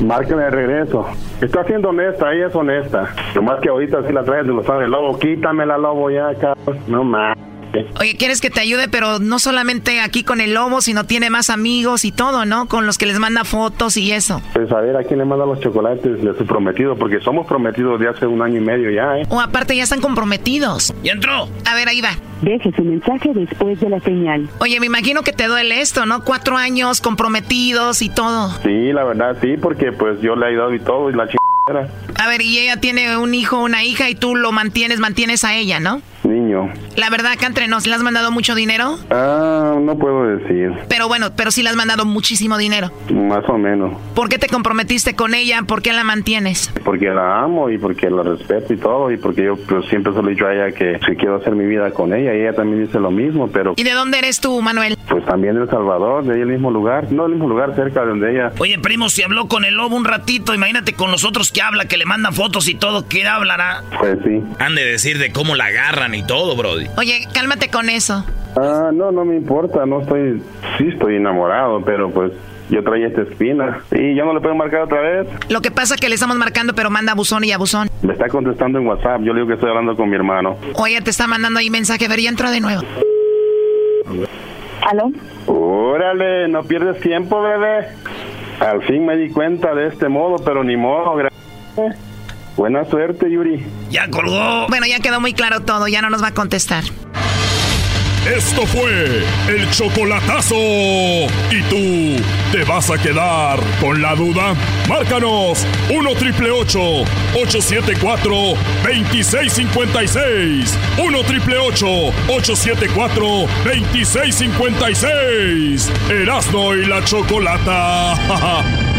Márqueme 0.00 0.42
de 0.42 0.50
regreso. 0.50 1.06
Está 1.40 1.64
siendo 1.64 1.88
honesta, 1.88 2.32
ella 2.32 2.48
es 2.48 2.54
honesta. 2.54 3.14
Nomás 3.34 3.60
que 3.60 3.68
ahorita 3.70 4.06
sí 4.06 4.12
la 4.12 4.24
traes 4.24 4.46
de 4.46 4.52
los 4.52 4.66
el 4.68 4.90
lobo. 4.90 5.18
Quítamela, 5.18 5.78
lobo, 5.78 6.10
ya, 6.10 6.34
cabrón. 6.34 6.78
No 6.86 7.04
más. 7.04 7.36
Oye, 8.00 8.16
quieres 8.16 8.40
que 8.40 8.50
te 8.50 8.60
ayude, 8.60 8.88
pero 8.88 9.18
no 9.18 9.38
solamente 9.38 10.00
aquí 10.00 10.24
con 10.24 10.40
el 10.40 10.54
lobo, 10.54 10.80
sino 10.80 11.04
tiene 11.04 11.30
más 11.30 11.50
amigos 11.50 12.04
y 12.04 12.12
todo, 12.12 12.44
¿no? 12.44 12.66
Con 12.66 12.86
los 12.86 12.98
que 12.98 13.06
les 13.06 13.18
manda 13.18 13.44
fotos 13.44 13.96
y 13.96 14.12
eso. 14.12 14.40
Pues 14.52 14.70
a 14.72 14.80
ver 14.80 14.96
a 14.96 15.04
quién 15.04 15.18
le 15.18 15.24
manda 15.24 15.44
los 15.46 15.60
chocolates 15.60 16.22
de 16.22 16.36
su 16.36 16.46
prometido, 16.46 16.96
porque 16.96 17.20
somos 17.20 17.46
prometidos 17.46 18.00
de 18.00 18.08
hace 18.08 18.26
un 18.26 18.42
año 18.42 18.58
y 18.58 18.64
medio 18.64 18.90
ya, 18.90 19.18
¿eh? 19.18 19.26
O 19.28 19.40
aparte 19.40 19.76
ya 19.76 19.82
están 19.82 20.00
comprometidos. 20.00 20.94
¡Y 21.02 21.08
entró! 21.08 21.48
A 21.64 21.74
ver, 21.74 21.88
ahí 21.88 22.00
va. 22.00 22.10
Deje 22.42 22.70
su 22.76 22.84
mensaje 22.84 23.30
después 23.34 23.80
de 23.80 23.88
la 23.88 24.00
señal. 24.00 24.48
Oye, 24.58 24.78
me 24.78 24.86
imagino 24.86 25.22
que 25.22 25.32
te 25.32 25.46
duele 25.46 25.80
esto, 25.80 26.04
¿no? 26.06 26.22
Cuatro 26.22 26.56
años 26.56 27.00
comprometidos 27.00 28.02
y 28.02 28.10
todo. 28.10 28.50
Sí, 28.62 28.92
la 28.92 29.04
verdad, 29.04 29.36
sí, 29.40 29.56
porque 29.60 29.92
pues 29.92 30.20
yo 30.20 30.36
le 30.36 30.46
he 30.46 30.48
ayudado 30.50 30.74
y 30.74 30.80
todo, 30.80 31.10
y 31.10 31.14
la 31.14 31.24
chingada. 31.26 31.45
A 31.68 32.28
ver, 32.28 32.42
y 32.42 32.60
ella 32.60 32.76
tiene 32.76 33.16
un 33.18 33.34
hijo, 33.34 33.60
una 33.60 33.82
hija, 33.82 34.08
y 34.08 34.14
tú 34.14 34.36
lo 34.36 34.52
mantienes, 34.52 35.00
mantienes 35.00 35.42
a 35.42 35.56
ella, 35.56 35.80
¿no? 35.80 36.00
Niño. 36.22 36.72
La 36.96 37.10
verdad, 37.10 37.32
acá 37.32 37.46
entre 37.46 37.66
nos, 37.66 37.86
¿le 37.88 37.94
has 37.94 38.02
mandado 38.02 38.30
mucho 38.30 38.54
dinero? 38.54 38.96
Ah, 39.10 39.74
no 39.80 39.98
puedo 39.98 40.26
decir. 40.28 40.70
Pero 40.88 41.08
bueno, 41.08 41.30
pero 41.36 41.50
sí 41.50 41.64
le 41.64 41.70
has 41.70 41.76
mandado 41.76 42.04
muchísimo 42.04 42.56
dinero. 42.56 42.92
Más 43.12 43.44
o 43.48 43.58
menos. 43.58 43.96
¿Por 44.14 44.28
qué 44.28 44.38
te 44.38 44.46
comprometiste 44.48 45.16
con 45.16 45.34
ella? 45.34 45.62
¿Por 45.66 45.82
qué 45.82 45.92
la 45.92 46.04
mantienes? 46.04 46.70
Porque 46.84 47.06
la 47.06 47.42
amo 47.42 47.68
y 47.68 47.78
porque 47.78 48.10
la 48.10 48.22
respeto 48.22 48.72
y 48.72 48.76
todo, 48.76 49.10
y 49.10 49.16
porque 49.16 49.44
yo 49.44 49.56
pues, 49.56 49.86
siempre 49.88 50.12
se 50.12 50.22
lo 50.22 50.28
he 50.28 50.30
dicho 50.32 50.46
a 50.46 50.54
ella 50.54 50.72
que 50.72 51.00
si 51.04 51.16
quiero 51.16 51.36
hacer 51.36 51.54
mi 51.56 51.66
vida 51.66 51.90
con 51.90 52.14
ella, 52.14 52.32
y 52.32 52.42
ella 52.42 52.54
también 52.54 52.86
dice 52.86 53.00
lo 53.00 53.10
mismo, 53.10 53.48
pero 53.48 53.74
¿Y 53.76 53.82
de 53.82 53.92
dónde 53.92 54.18
eres 54.18 54.40
tú, 54.40 54.60
Manuel? 54.62 54.96
pues 55.08 55.24
también 55.24 55.54
de 55.54 55.62
El 55.62 55.70
Salvador, 55.70 56.24
de 56.24 56.34
ahí 56.34 56.40
el 56.40 56.48
mismo 56.48 56.70
lugar, 56.70 57.12
no 57.12 57.26
el 57.26 57.32
mismo 57.32 57.48
lugar, 57.48 57.74
cerca 57.76 58.02
de 58.02 58.08
donde 58.08 58.32
ella. 58.32 58.52
Oye, 58.58 58.78
primo, 58.78 59.08
si 59.08 59.22
habló 59.22 59.46
con 59.48 59.64
el 59.64 59.74
lobo 59.74 59.96
un 59.96 60.04
ratito, 60.04 60.54
imagínate 60.54 60.94
con 60.94 61.10
los 61.10 61.24
otros 61.24 61.52
que 61.56 61.62
habla, 61.62 61.86
que 61.86 61.96
le 61.96 62.04
mandan 62.04 62.34
fotos 62.34 62.68
y 62.68 62.74
todo, 62.74 63.08
¿qué 63.08 63.26
hablará? 63.26 63.82
Pues 63.98 64.18
sí. 64.26 64.42
Han 64.58 64.74
de 64.74 64.84
decir 64.84 65.18
de 65.18 65.32
cómo 65.32 65.54
la 65.54 65.64
agarran 65.66 66.14
y 66.14 66.22
todo, 66.22 66.54
Brody. 66.54 66.86
Oye, 66.98 67.26
cálmate 67.32 67.70
con 67.70 67.88
eso. 67.88 68.26
Ah, 68.56 68.90
no, 68.92 69.10
no 69.10 69.24
me 69.24 69.36
importa, 69.36 69.86
no 69.86 70.02
estoy, 70.02 70.42
sí 70.76 70.88
estoy 70.88 71.16
enamorado, 71.16 71.80
pero 71.82 72.10
pues 72.10 72.32
yo 72.68 72.84
traía 72.84 73.06
esta 73.06 73.22
espina. 73.22 73.78
Y 73.90 74.14
ya 74.14 74.26
no 74.26 74.34
le 74.34 74.40
puedo 74.42 74.54
marcar 74.54 74.82
otra 74.82 75.00
vez. 75.00 75.28
Lo 75.48 75.62
que 75.62 75.70
pasa 75.70 75.94
es 75.94 76.00
que 76.00 76.10
le 76.10 76.16
estamos 76.16 76.36
marcando, 76.36 76.74
pero 76.74 76.90
manda 76.90 77.14
buzón 77.14 77.42
y 77.42 77.52
a 77.52 77.56
buzón. 77.56 77.88
Me 78.02 78.12
está 78.12 78.28
contestando 78.28 78.78
en 78.78 78.86
WhatsApp, 78.86 79.22
yo 79.22 79.32
le 79.32 79.40
digo 79.40 79.46
que 79.46 79.54
estoy 79.54 79.70
hablando 79.70 79.96
con 79.96 80.10
mi 80.10 80.16
hermano. 80.16 80.58
Oye, 80.74 81.00
te 81.00 81.08
está 81.08 81.26
mandando 81.26 81.58
ahí 81.58 81.70
mensaje, 81.70 82.04
a 82.04 82.08
ver, 82.08 82.20
ya 82.20 82.28
entró 82.28 82.50
de 82.50 82.60
nuevo. 82.60 82.82
¿Aló? 84.82 85.10
Órale, 85.46 86.48
no 86.48 86.64
pierdes 86.64 87.00
tiempo, 87.00 87.40
bebé. 87.40 87.88
Al 88.60 88.82
fin 88.82 89.06
me 89.06 89.16
di 89.16 89.30
cuenta 89.30 89.74
de 89.74 89.86
este 89.86 90.10
modo, 90.10 90.36
pero 90.44 90.62
ni 90.62 90.76
modo, 90.76 91.16
gracias. 91.16 91.45
Buena 92.56 92.84
suerte, 92.84 93.30
Yuri. 93.30 93.66
¡Ya 93.90 94.08
colgó! 94.08 94.66
Bueno, 94.68 94.86
ya 94.86 95.00
quedó 95.00 95.20
muy 95.20 95.34
claro 95.34 95.60
todo, 95.60 95.88
ya 95.88 96.00
no 96.00 96.10
nos 96.10 96.22
va 96.22 96.28
a 96.28 96.34
contestar. 96.34 96.84
Esto 98.26 98.66
fue 98.66 99.22
el 99.46 99.70
chocolatazo. 99.70 100.56
¿Y 100.56 101.62
tú 101.70 102.20
te 102.50 102.64
vas 102.64 102.90
a 102.90 102.98
quedar 102.98 103.60
con 103.80 104.02
la 104.02 104.16
duda? 104.16 104.52
Márcanos 104.88 105.64
1 105.90 106.12
triple 106.14 106.50
874 106.50 108.34
2656. 108.82 110.76
1 110.98 111.22
triple 111.22 111.56
874 111.56 113.46
2656. 113.64 115.92
Erasno 116.10 116.74
y 116.74 116.84
la 116.84 117.04
chocolata. 117.04 118.84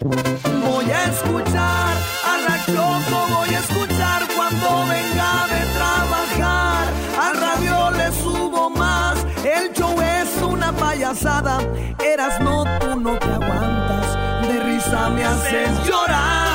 Voy 0.00 0.90
a 0.92 1.04
escuchar 1.06 1.96
a 2.24 2.38
la 2.46 2.64
Choco, 2.66 3.26
voy 3.34 3.52
a 3.52 3.58
escuchar 3.58 4.28
cuando 4.36 4.86
venga 4.86 5.46
de 5.48 5.66
trabajar. 5.74 6.86
Al 7.20 7.36
radio 7.36 7.90
le 7.90 8.12
subo 8.12 8.70
más, 8.70 9.18
el 9.44 9.72
show 9.72 10.00
es 10.00 10.40
una 10.40 10.72
payasada. 10.72 11.58
Eras 11.98 12.40
no, 12.40 12.62
tú 12.78 13.00
no 13.00 13.18
te 13.18 13.26
aguantas, 13.26 14.46
de 14.46 14.60
risa 14.60 15.10
me 15.10 15.24
haces 15.24 15.70
llorar. 15.84 16.48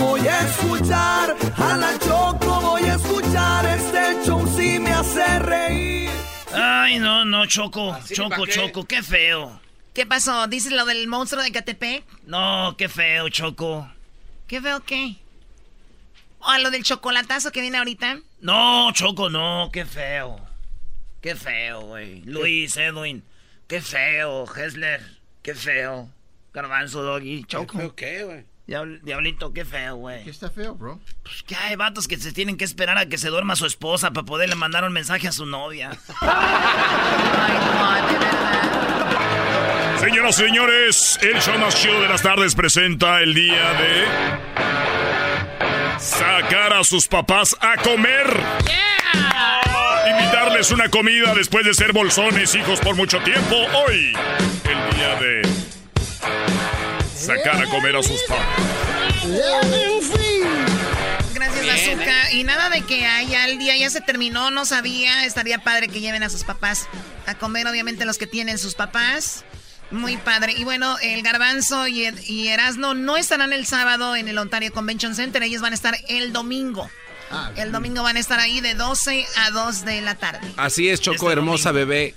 Voy 0.00 0.26
a 0.26 0.40
escuchar 0.40 1.36
a 1.58 1.76
la 1.76 1.96
Choco, 2.00 2.60
voy 2.60 2.82
a 2.82 2.94
escuchar 2.96 3.64
este 3.66 4.24
show 4.24 4.44
si 4.48 4.80
me 4.80 4.90
hace 4.90 5.38
reír. 5.38 6.10
Ay, 6.52 6.98
no, 6.98 7.24
no, 7.24 7.46
Choco, 7.46 7.96
Choco, 8.12 8.46
Choco, 8.46 8.84
qué 8.84 9.00
feo. 9.00 9.65
¿Qué 9.96 10.04
pasó? 10.04 10.46
¿Dices 10.46 10.72
lo 10.72 10.84
del 10.84 11.08
monstruo 11.08 11.42
de 11.42 11.50
Catepec? 11.50 12.04
No, 12.26 12.74
qué 12.76 12.86
feo, 12.90 13.30
Choco. 13.30 13.90
¿Qué 14.46 14.60
veo 14.60 14.80
qué? 14.84 15.16
¿O 16.40 16.58
lo 16.58 16.70
del 16.70 16.84
chocolatazo 16.84 17.50
que 17.50 17.62
viene 17.62 17.78
ahorita? 17.78 18.18
No, 18.42 18.92
Choco, 18.92 19.30
no, 19.30 19.70
qué 19.72 19.86
feo. 19.86 20.38
Qué 21.22 21.34
feo, 21.34 21.80
güey. 21.80 22.20
Luis, 22.26 22.76
Edwin, 22.76 23.24
qué 23.68 23.80
feo. 23.80 24.44
Hessler, 24.54 25.00
qué 25.42 25.54
feo. 25.54 26.10
Garbanzo, 26.52 27.02
Doggy, 27.02 27.44
Choco. 27.44 27.94
¿Qué, 27.96 28.22
güey? 28.22 28.44
Diabl- 28.68 29.00
Diablito, 29.00 29.54
qué 29.54 29.64
feo, 29.64 29.96
güey. 29.96 30.24
¿Qué 30.24 30.30
está 30.30 30.50
feo, 30.50 30.74
bro? 30.74 31.00
Pues 31.22 31.42
que 31.42 31.56
hay 31.56 31.74
vatos 31.74 32.06
que 32.06 32.18
se 32.18 32.34
tienen 32.34 32.58
que 32.58 32.66
esperar 32.66 32.98
a 32.98 33.06
que 33.06 33.16
se 33.16 33.30
duerma 33.30 33.56
su 33.56 33.64
esposa 33.64 34.10
para 34.10 34.26
poderle 34.26 34.56
mandar 34.56 34.84
un 34.84 34.92
mensaje 34.92 35.26
a 35.26 35.32
su 35.32 35.46
novia. 35.46 35.98
Señoras 40.06 40.38
y 40.38 40.44
señores, 40.44 41.18
el 41.20 41.42
show 41.42 41.58
más 41.58 41.74
chido 41.74 42.00
de 42.00 42.06
las 42.06 42.22
tardes 42.22 42.54
presenta 42.54 43.22
el 43.22 43.34
día 43.34 43.72
de 43.72 44.04
sacar 45.98 46.74
a 46.74 46.84
sus 46.84 47.08
papás 47.08 47.56
a 47.58 47.74
comer. 47.82 48.24
Invitarles 50.08 50.70
una 50.70 50.88
comida 50.90 51.34
después 51.34 51.64
de 51.66 51.74
ser 51.74 51.92
bolsones, 51.92 52.54
hijos, 52.54 52.78
por 52.78 52.94
mucho 52.94 53.18
tiempo. 53.22 53.56
Hoy, 53.56 54.12
el 54.62 54.96
día 54.96 55.16
de 55.16 55.42
sacar 57.12 57.60
a 57.60 57.68
comer 57.68 57.96
a 57.96 58.02
sus 58.04 58.22
papás. 58.28 58.46
Gracias, 61.34 61.68
Azúcar. 61.68 62.32
Y 62.32 62.44
nada 62.44 62.70
de 62.70 62.82
que 62.82 63.04
haya 63.04 63.46
el 63.46 63.58
día 63.58 63.76
ya 63.76 63.90
se 63.90 64.00
terminó, 64.02 64.52
no 64.52 64.66
sabía. 64.66 65.24
Estaría 65.24 65.58
padre 65.58 65.88
que 65.88 65.98
lleven 65.98 66.22
a 66.22 66.30
sus 66.30 66.44
papás 66.44 66.86
a 67.26 67.34
comer, 67.34 67.66
obviamente 67.66 68.04
los 68.04 68.18
que 68.18 68.28
tienen 68.28 68.56
sus 68.58 68.76
papás. 68.76 69.44
Muy 69.90 70.16
padre. 70.16 70.52
Y 70.56 70.64
bueno, 70.64 70.96
el 71.02 71.22
Garbanzo 71.22 71.86
y, 71.86 72.06
y 72.26 72.48
Erasno 72.48 72.94
no 72.94 73.16
estarán 73.16 73.52
el 73.52 73.66
sábado 73.66 74.16
en 74.16 74.28
el 74.28 74.36
Ontario 74.38 74.72
Convention 74.72 75.14
Center. 75.14 75.42
Ellos 75.42 75.62
van 75.62 75.72
a 75.72 75.76
estar 75.76 75.96
el 76.08 76.32
domingo. 76.32 76.90
el 77.56 77.72
domingo 77.72 78.02
van 78.02 78.16
a 78.16 78.20
estar 78.20 78.38
ahí 78.40 78.60
de 78.60 78.74
12 78.74 79.24
a 79.46 79.50
2 79.50 79.84
de 79.84 80.00
la 80.00 80.14
tarde. 80.16 80.46
Así 80.56 80.88
es, 80.88 81.00
Choco, 81.00 81.30
hermosa 81.30 81.72
bebé. 81.72 82.14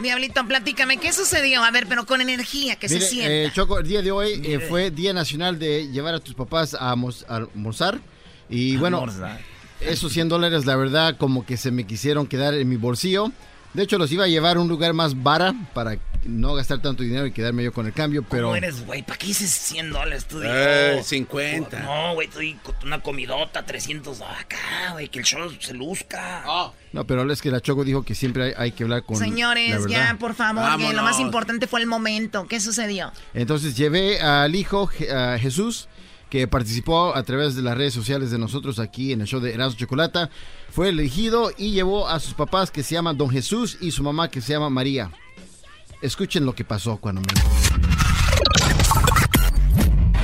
Diablito, 0.00 0.44
platícame, 0.46 0.96
¿qué 0.98 1.12
sucedió? 1.12 1.62
A 1.62 1.70
ver, 1.70 1.86
pero 1.88 2.06
con 2.06 2.20
energía, 2.20 2.76
que 2.76 2.88
Mire, 2.88 3.00
se 3.00 3.06
sienta. 3.08 3.32
eh, 3.32 3.50
Choco, 3.54 3.78
el 3.78 3.86
día 3.86 4.02
de 4.02 4.10
hoy 4.10 4.40
eh, 4.44 4.58
fue 4.60 4.90
Día 4.90 5.12
Nacional 5.12 5.58
de 5.58 5.88
llevar 5.88 6.14
a 6.14 6.20
tus 6.20 6.34
papás 6.34 6.74
a, 6.74 6.90
a 6.92 7.36
almorzar. 7.36 8.00
Y 8.48 8.76
bueno, 8.76 8.98
Almorzar. 8.98 9.40
esos 9.80 10.12
100 10.12 10.28
dólares, 10.28 10.64
la 10.66 10.74
verdad, 10.76 11.16
como 11.18 11.44
que 11.46 11.56
se 11.56 11.70
me 11.70 11.84
quisieron 11.84 12.26
quedar 12.26 12.54
en 12.54 12.68
mi 12.68 12.76
bolsillo. 12.76 13.30
De 13.74 13.84
hecho, 13.84 13.98
los 13.98 14.10
iba 14.10 14.24
a 14.24 14.28
llevar 14.28 14.56
a 14.56 14.60
un 14.60 14.68
lugar 14.68 14.92
más 14.94 15.22
vara 15.22 15.54
para 15.74 15.96
no 16.24 16.54
gastar 16.54 16.82
tanto 16.82 17.02
dinero 17.02 17.26
y 17.26 17.32
quedarme 17.32 17.64
yo 17.64 17.72
con 17.72 17.86
el 17.86 17.92
cambio, 17.92 18.22
pero... 18.22 18.44
¿Cómo 18.44 18.56
eres, 18.56 18.84
güey? 18.84 19.02
¿Para 19.02 19.18
qué 19.18 19.28
dices 19.28 19.50
100 19.50 19.90
dólares 19.90 20.26
tú? 20.26 20.40
digo? 20.40 20.52
Eh, 20.54 21.00
50. 21.02 21.80
No, 21.80 22.14
güey, 22.14 22.28
tú 22.28 22.40
una 22.84 23.00
comidota, 23.00 23.64
300 23.64 24.20
acá, 24.20 24.92
güey, 24.92 25.08
que 25.08 25.20
el 25.20 25.24
show 25.24 25.50
se 25.58 25.74
luzca. 25.74 26.44
No, 26.92 27.06
pero 27.06 27.30
es 27.30 27.40
que 27.40 27.50
la 27.50 27.60
Choco 27.60 27.84
dijo 27.84 28.02
que 28.02 28.14
siempre 28.14 28.44
hay, 28.44 28.52
hay 28.56 28.72
que 28.72 28.82
hablar 28.82 29.04
con 29.04 29.16
Señores, 29.16 29.86
ya, 29.88 30.16
por 30.18 30.34
favor, 30.34 30.78
que 30.78 30.92
lo 30.92 31.02
más 31.02 31.20
importante 31.20 31.66
fue 31.66 31.80
el 31.80 31.86
momento. 31.86 32.46
¿Qué 32.46 32.60
sucedió? 32.60 33.12
Entonces 33.32 33.76
llevé 33.76 34.20
al 34.20 34.54
hijo 34.54 34.90
a 35.14 35.38
Jesús, 35.38 35.88
que 36.28 36.46
participó 36.46 37.14
a 37.14 37.22
través 37.22 37.56
de 37.56 37.62
las 37.62 37.76
redes 37.76 37.94
sociales 37.94 38.30
de 38.30 38.38
nosotros 38.38 38.78
aquí 38.78 39.12
en 39.12 39.20
el 39.20 39.26
show 39.26 39.40
de 39.40 39.52
Erasmo 39.52 39.78
Chocolata. 39.78 40.30
Fue 40.70 40.88
elegido 40.88 41.50
y 41.56 41.72
llevó 41.72 42.08
a 42.08 42.20
sus 42.20 42.34
papás 42.34 42.70
que 42.70 42.82
se 42.82 42.94
llaman 42.94 43.18
Don 43.18 43.30
Jesús 43.30 43.78
y 43.80 43.90
su 43.90 44.02
mamá 44.02 44.30
que 44.30 44.40
se 44.40 44.52
llama 44.52 44.70
María. 44.70 45.10
Escuchen 46.02 46.46
lo 46.46 46.54
que 46.54 46.64
pasó 46.64 46.96
cuando 46.96 47.20
me... 47.20 47.26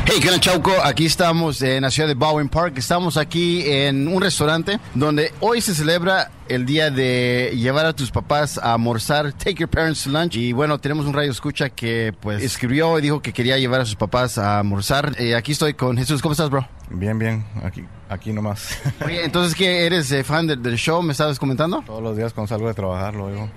Hey, 0.06 0.20
¿qué 0.22 0.28
tal, 0.28 0.40
Chauco? 0.40 0.72
Aquí 0.82 1.04
estamos 1.04 1.60
en 1.60 1.82
la 1.82 1.90
ciudad 1.90 2.08
de 2.08 2.14
Bowen 2.14 2.48
Park. 2.48 2.78
Estamos 2.78 3.18
aquí 3.18 3.62
en 3.66 4.08
un 4.08 4.22
restaurante 4.22 4.78
donde 4.94 5.34
hoy 5.40 5.60
se 5.60 5.74
celebra 5.74 6.30
el 6.48 6.64
día 6.64 6.90
de 6.90 7.52
llevar 7.56 7.84
a 7.84 7.92
tus 7.92 8.10
papás 8.10 8.56
a 8.56 8.72
almorzar, 8.72 9.32
take 9.32 9.56
your 9.56 9.68
parents 9.68 10.04
to 10.04 10.10
lunch. 10.10 10.36
Y 10.36 10.52
bueno, 10.52 10.78
tenemos 10.78 11.04
un 11.04 11.12
radio 11.12 11.30
escucha 11.30 11.68
que 11.68 12.14
pues 12.20 12.42
escribió 12.42 12.98
y 12.98 13.02
dijo 13.02 13.20
que 13.20 13.32
quería 13.32 13.58
llevar 13.58 13.82
a 13.82 13.84
sus 13.84 13.96
papás 13.96 14.38
a 14.38 14.60
almorzar. 14.60 15.14
Eh, 15.18 15.34
aquí 15.34 15.52
estoy 15.52 15.74
con 15.74 15.98
Jesús. 15.98 16.22
¿Cómo 16.22 16.32
estás, 16.32 16.48
bro? 16.48 16.66
Bien, 16.88 17.18
bien. 17.18 17.44
Aquí, 17.62 17.84
aquí 18.08 18.32
nomás. 18.32 18.78
Oye, 19.04 19.24
entonces, 19.24 19.54
¿qué 19.54 19.84
eres 19.84 20.10
eh, 20.12 20.24
fan 20.24 20.46
del, 20.46 20.62
del 20.62 20.76
show? 20.76 21.02
¿Me 21.02 21.12
estabas 21.12 21.38
comentando? 21.38 21.82
Todos 21.84 22.02
los 22.02 22.16
días 22.16 22.32
cuando 22.32 22.48
salgo 22.48 22.68
de 22.68 22.74
trabajar 22.74 23.14
lo 23.14 23.24
oigo. 23.24 23.50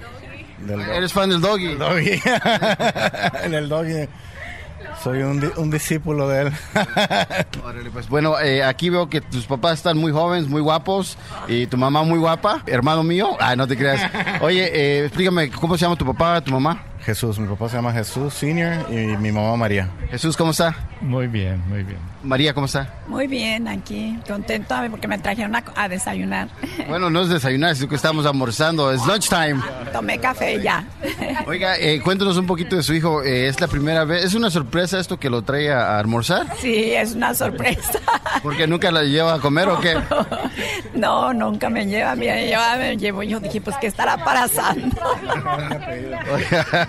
Del 0.65 0.81
¿Eres 0.81 1.13
fan 1.13 1.29
del 1.29 1.41
doggy? 1.41 1.75
doggy. 1.75 2.21
en 3.43 3.53
el 3.53 3.69
doggy. 3.69 4.07
Soy 5.03 5.21
un, 5.21 5.39
di- 5.39 5.51
un 5.57 5.69
discípulo 5.69 6.27
de 6.27 6.41
él. 6.43 6.51
Órale, 7.63 7.89
pues 7.91 8.09
bueno, 8.09 8.37
eh, 8.39 8.63
aquí 8.63 8.89
veo 8.89 9.09
que 9.09 9.21
tus 9.21 9.45
papás 9.45 9.73
están 9.75 9.97
muy 9.97 10.11
jóvenes, 10.11 10.47
muy 10.49 10.61
guapos, 10.61 11.17
y 11.47 11.67
tu 11.67 11.77
mamá 11.77 12.03
muy 12.03 12.17
guapa, 12.19 12.63
hermano 12.65 13.03
mío. 13.03 13.37
Ah, 13.39 13.55
no 13.55 13.65
te 13.67 13.77
creas. 13.77 14.01
Oye, 14.41 14.69
eh, 14.73 15.05
explícame, 15.05 15.49
¿cómo 15.51 15.77
se 15.77 15.83
llama 15.85 15.95
tu 15.95 16.05
papá, 16.05 16.41
tu 16.41 16.51
mamá? 16.51 16.83
Jesús, 17.01 17.39
mi 17.39 17.47
papá 17.47 17.69
se 17.69 17.77
llama 17.77 17.93
Jesús 17.93 18.33
Senior 18.33 18.73
y 18.91 19.15
mi 19.17 19.31
mamá 19.31 19.55
María. 19.55 19.89
Jesús, 20.11 20.35
¿cómo 20.35 20.51
está? 20.51 20.75
Muy 21.01 21.27
bien, 21.27 21.61
muy 21.69 21.83
bien. 21.83 21.99
María, 22.21 22.53
¿cómo 22.53 22.65
está? 22.65 22.93
Muy 23.07 23.27
bien, 23.27 23.67
aquí, 23.67 24.19
contento 24.27 24.75
porque 24.91 25.07
me 25.07 25.17
trajeron 25.17 25.55
a, 25.55 25.63
a 25.75 25.87
desayunar. 25.89 26.47
Bueno, 26.89 27.09
no 27.11 27.21
es 27.21 27.29
desayunar, 27.29 27.75
sino 27.75 27.87
que 27.87 27.95
estamos 27.95 28.25
almorzando, 28.25 28.91
es 28.91 29.05
lunchtime. 29.05 29.61
Tomé 29.93 30.17
café 30.19 30.59
ya. 30.61 30.83
Oiga, 31.45 31.77
eh, 31.77 32.01
cuéntanos 32.01 32.35
un 32.37 32.47
poquito 32.47 32.75
de 32.75 32.81
su 32.83 32.93
hijo. 32.95 33.21
Eh, 33.23 33.47
¿Es 33.47 33.61
la 33.61 33.67
primera 33.67 34.05
vez? 34.05 34.23
¿Es 34.25 34.33
una 34.33 34.49
sorpresa 34.49 34.99
esto 34.99 35.19
que 35.19 35.29
lo 35.29 35.43
trae 35.43 35.71
a, 35.71 35.95
a 35.95 35.99
almorzar? 35.99 36.47
Sí, 36.59 36.91
es 36.93 37.13
una 37.13 37.33
sorpresa. 37.35 37.99
¿Porque 38.43 38.65
nunca 38.65 38.91
la 38.91 39.03
lleva 39.03 39.35
a 39.35 39.39
comer 39.39 39.67
o 39.69 39.79
qué? 39.79 39.95
No, 40.95 41.31
nunca 41.33 41.69
me 41.69 41.85
lleva, 41.85 42.15
me 42.15 42.25
lleva, 42.47 42.75
me 42.77 42.97
llevo. 42.97 43.21
Yo 43.23 43.39
dije, 43.39 43.61
pues, 43.61 43.75
¿qué 43.79 43.87
estará 43.87 44.17
pasando? 44.23 44.95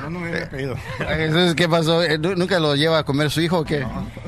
no, 0.00 0.10
no 0.10 0.20
me 0.20 0.28
había 0.30 0.48
pedido. 0.50 0.76
Entonces, 0.98 1.54
¿qué 1.54 1.68
pasó? 1.68 2.02
Eh, 2.02 2.18
¿nu- 2.18 2.34
¿Nunca 2.36 2.58
lo 2.58 2.74
lleva 2.74 2.98
a 2.98 3.04
comer 3.04 3.30
su 3.30 3.40
hijo 3.42 3.58
o 3.58 3.64
qué? 3.64 3.86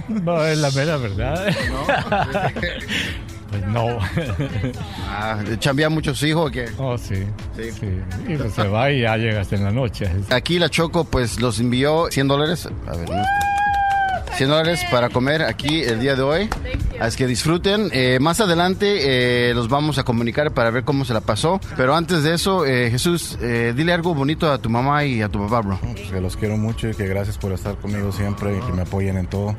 No, 0.09 0.44
es 0.44 0.59
la 0.59 0.70
verdad. 0.97 1.55
Pues 3.53 3.66
no. 3.66 3.99
Ah, 5.11 5.38
¿Chambea 5.59 5.90
mucho 5.90 6.14
su 6.14 6.26
hijo 6.26 6.45
o 6.47 6.51
qué? 6.51 6.70
Oh, 6.78 6.97
sí. 6.97 7.16
Sí. 7.55 7.86
Y 8.26 8.36
pues 8.36 8.55
se 8.55 8.66
va 8.66 8.90
y 8.90 9.03
ya 9.03 9.18
llega 9.18 9.43
hasta 9.43 9.57
en 9.57 9.64
la 9.64 9.70
noche. 9.70 10.09
Aquí 10.30 10.59
la 10.59 10.70
Choco 10.70 11.05
pues 11.05 11.38
los 11.38 11.61
envió 11.61 12.07
100 12.11 12.28
dólares. 12.28 12.66
A 12.86 12.97
ver, 12.97 13.11
¿no? 13.11 13.22
100 14.36 14.49
dólares 14.49 14.80
para 14.90 15.11
comer 15.11 15.43
aquí 15.43 15.82
el 15.82 16.01
día 16.01 16.16
de 16.16 16.22
hoy. 16.22 16.49
Así 16.99 17.18
que 17.18 17.26
disfruten. 17.26 17.90
Eh, 17.93 18.18
más 18.20 18.40
adelante 18.40 19.51
eh, 19.51 19.55
los 19.55 19.68
vamos 19.68 19.99
a 19.99 20.05
comunicar 20.05 20.53
para 20.53 20.70
ver 20.70 20.84
cómo 20.84 21.05
se 21.05 21.12
la 21.12 21.20
pasó. 21.20 21.61
Pero 21.76 21.95
antes 21.95 22.22
de 22.22 22.32
eso, 22.34 22.64
eh, 22.64 22.90
Jesús, 22.90 23.36
eh, 23.43 23.74
dile 23.76 23.93
algo 23.93 24.14
bonito 24.14 24.51
a 24.51 24.57
tu 24.57 24.70
mamá 24.70 25.05
y 25.05 25.20
a 25.20 25.28
tu 25.28 25.38
papá, 25.40 25.61
bro. 25.61 25.78
Pues 25.80 26.11
que 26.11 26.20
los 26.20 26.38
quiero 26.38 26.57
mucho 26.57 26.88
y 26.88 26.95
que 26.95 27.07
gracias 27.07 27.36
por 27.36 27.53
estar 27.53 27.74
conmigo 27.76 28.12
siempre 28.12 28.57
y 28.57 28.61
que 28.61 28.72
me 28.72 28.82
apoyen 28.82 29.18
en 29.18 29.26
todo. 29.26 29.55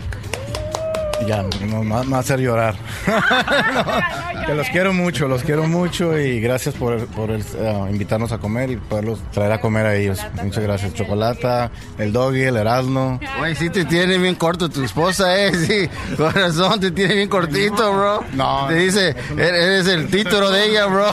Ya, 1.28 1.44
no, 1.70 1.84
me 1.84 2.06
va- 2.06 2.18
a 2.18 2.20
hacer 2.20 2.40
llorar. 2.42 2.76
No, 3.08 4.46
que 4.46 4.54
los 4.56 4.68
quiero 4.70 4.92
mucho, 4.94 5.28
los 5.30 5.42
quiero 5.44 5.64
mucho 5.68 6.18
y 6.20 6.42
gracias 6.42 6.76
por, 6.76 7.06
por 7.08 7.32
el, 7.32 7.42
eh, 7.42 7.86
invitarnos 7.90 8.32
a 8.34 8.40
comer 8.40 8.72
y 8.72 8.76
poderlos 8.78 9.20
traer 9.32 9.54
a 9.54 9.62
comer 9.62 9.86
a 9.86 9.96
ellos. 9.96 10.20
Muchas 10.44 10.64
gracias. 10.64 10.94
Chocolata, 10.94 11.72
el 11.98 12.12
doggy, 12.12 12.42
el 12.44 12.58
erasmo. 12.58 13.20
Güey, 13.40 13.56
sí 13.56 13.70
te 13.70 13.86
tiene 13.86 14.18
bien 14.18 14.36
corto 14.36 14.68
tu 14.70 14.84
esposa, 14.84 15.38
eh. 15.40 15.54
Sí, 15.56 16.16
corazón, 16.18 16.80
te 16.82 16.92
tiene 16.92 17.16
bien 17.16 17.30
cortito, 17.30 17.94
bro. 17.94 18.24
No. 18.34 18.66
Te 18.68 18.74
dice, 18.76 19.16
eres 19.38 19.88
el 19.88 20.08
título 20.10 20.50
de 20.52 20.66
ella, 20.66 20.88
bro. 20.88 21.12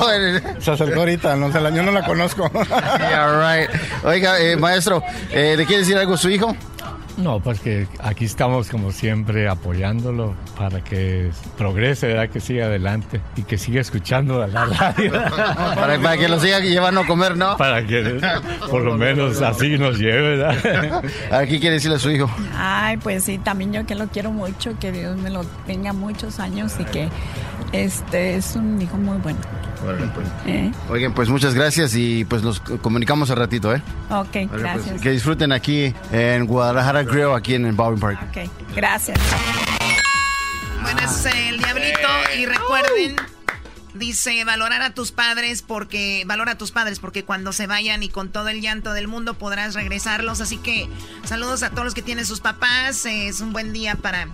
Se 0.60 0.72
acercó 0.72 1.00
ahorita, 1.00 1.36
no, 1.36 1.52
se 1.52 1.60
la- 1.60 1.70
yo 1.70 1.82
no 1.84 1.92
la 1.92 2.04
conozco. 2.04 2.50
Yeah, 3.10 3.28
right. 3.66 3.70
Oiga, 4.04 4.40
eh, 4.40 4.56
maestro, 4.56 5.02
eh, 5.30 5.54
¿le 5.56 5.66
quiere 5.66 5.80
decir 5.82 5.96
algo 5.96 6.14
a 6.14 6.18
su 6.18 6.28
hijo? 6.30 6.56
No, 7.22 7.40
pues 7.40 7.60
que 7.60 7.86
aquí 8.00 8.24
estamos 8.24 8.68
como 8.68 8.92
siempre 8.92 9.48
apoyándolo 9.48 10.34
para 10.56 10.82
que 10.82 11.30
progrese, 11.58 12.08
¿verdad? 12.08 12.30
Que 12.30 12.40
siga 12.40 12.66
adelante 12.66 13.20
y 13.36 13.42
que 13.42 13.58
siga 13.58 13.80
escuchando 13.80 14.46
la 14.46 14.66
radio. 14.66 15.12
Para, 15.80 15.98
para 16.00 16.16
que 16.16 16.28
lo 16.28 16.38
siga 16.38 16.60
llevando 16.60 17.00
a 17.00 17.06
comer, 17.06 17.36
¿no? 17.36 17.56
Para 17.56 17.86
que 17.86 18.20
por 18.70 18.82
lo 18.82 18.96
menos 18.96 19.40
así 19.40 19.78
nos 19.78 19.98
lleve, 19.98 20.36
¿verdad? 20.36 21.04
Aquí 21.30 21.60
quiere 21.60 21.74
decirle 21.74 21.96
a 21.96 22.00
su 22.00 22.10
hijo. 22.10 22.30
Ay, 22.56 22.96
pues 22.96 23.24
sí, 23.24 23.38
también 23.38 23.72
yo 23.72 23.86
que 23.86 23.94
lo 23.94 24.08
quiero 24.08 24.30
mucho, 24.30 24.78
que 24.78 24.92
Dios 24.92 25.16
me 25.16 25.30
lo 25.30 25.44
tenga 25.66 25.92
muchos 25.92 26.40
años 26.40 26.74
y 26.78 26.84
que 26.84 27.08
este 27.72 28.36
es 28.36 28.56
un 28.56 28.80
hijo 28.80 28.96
muy 28.96 29.18
bueno. 29.18 29.38
¿Eh? 30.46 30.70
Oigan, 30.88 31.12
pues 31.14 31.28
muchas 31.28 31.54
gracias 31.54 31.94
y 31.94 32.24
pues 32.24 32.42
nos 32.42 32.60
comunicamos 32.60 33.30
al 33.30 33.38
ratito, 33.38 33.74
¿eh? 33.74 33.82
Ok, 34.10 34.10
Órale, 34.10 34.48
pues, 34.48 34.62
gracias. 34.62 35.00
que 35.00 35.10
disfruten 35.10 35.52
aquí 35.52 35.94
en 36.12 36.46
Guadalajara 36.46 37.02
Grill, 37.04 37.32
aquí 37.34 37.54
en 37.54 37.66
el 37.66 37.72
Bowen 37.72 37.98
Park. 37.98 38.18
Ok, 38.30 38.50
gracias. 38.76 39.18
Bueno, 40.82 41.00
es 41.04 41.26
el 41.26 41.58
diablito 41.58 42.08
y 42.38 42.46
recuerden, 42.46 43.16
dice, 43.94 44.44
valorar 44.44 44.82
a 44.82 44.94
tus 44.94 45.12
padres 45.12 45.62
porque, 45.62 46.24
valora 46.26 46.52
a 46.52 46.58
tus 46.58 46.70
padres 46.70 46.98
porque 47.00 47.24
cuando 47.24 47.52
se 47.52 47.66
vayan 47.66 48.02
y 48.02 48.08
con 48.08 48.30
todo 48.30 48.48
el 48.48 48.60
llanto 48.60 48.92
del 48.92 49.08
mundo 49.08 49.34
podrás 49.34 49.74
regresarlos. 49.74 50.40
Así 50.40 50.56
que 50.58 50.88
saludos 51.24 51.62
a 51.62 51.70
todos 51.70 51.84
los 51.84 51.94
que 51.94 52.02
tienen 52.02 52.26
sus 52.26 52.40
papás. 52.40 53.04
Es 53.06 53.40
un 53.40 53.52
buen 53.52 53.72
día 53.72 53.94
para 53.96 54.28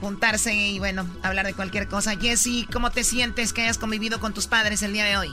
juntarse 0.00 0.54
y 0.54 0.78
bueno, 0.78 1.06
hablar 1.22 1.46
de 1.46 1.54
cualquier 1.54 1.88
cosa. 1.88 2.16
Jesse, 2.16 2.66
¿cómo 2.72 2.90
te 2.90 3.04
sientes 3.04 3.52
que 3.52 3.62
hayas 3.62 3.78
convivido 3.78 4.20
con 4.20 4.32
tus 4.34 4.46
padres 4.46 4.82
el 4.82 4.92
día 4.92 5.04
de 5.04 5.16
hoy? 5.16 5.32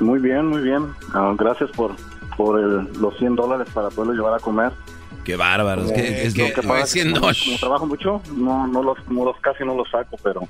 Muy 0.00 0.18
bien, 0.18 0.46
muy 0.46 0.62
bien. 0.62 0.92
Ah, 1.14 1.32
gracias 1.38 1.70
por, 1.70 1.94
por 2.36 2.58
el- 2.60 2.92
los 3.00 3.16
100 3.18 3.36
dólares 3.36 3.68
para 3.72 3.88
poderlo 3.90 4.14
llevar 4.14 4.34
a 4.34 4.42
comer. 4.42 4.72
Qué 5.24 5.36
bárbaro. 5.36 5.84
Es 5.84 5.92
que, 5.92 6.26
es 6.26 6.36
Lo 6.36 6.46
que, 6.46 6.52
que 6.54 6.86
100 6.86 7.10
como, 7.12 7.20
dólares. 7.20 7.42
como 7.44 7.58
trabajo 7.58 7.86
mucho, 7.86 8.22
no, 8.34 8.66
no 8.66 8.82
los, 8.82 8.98
no 9.08 9.24
los 9.24 9.36
casi 9.40 9.64
no 9.64 9.74
los 9.76 9.88
saco, 9.88 10.16
pero 10.22 10.48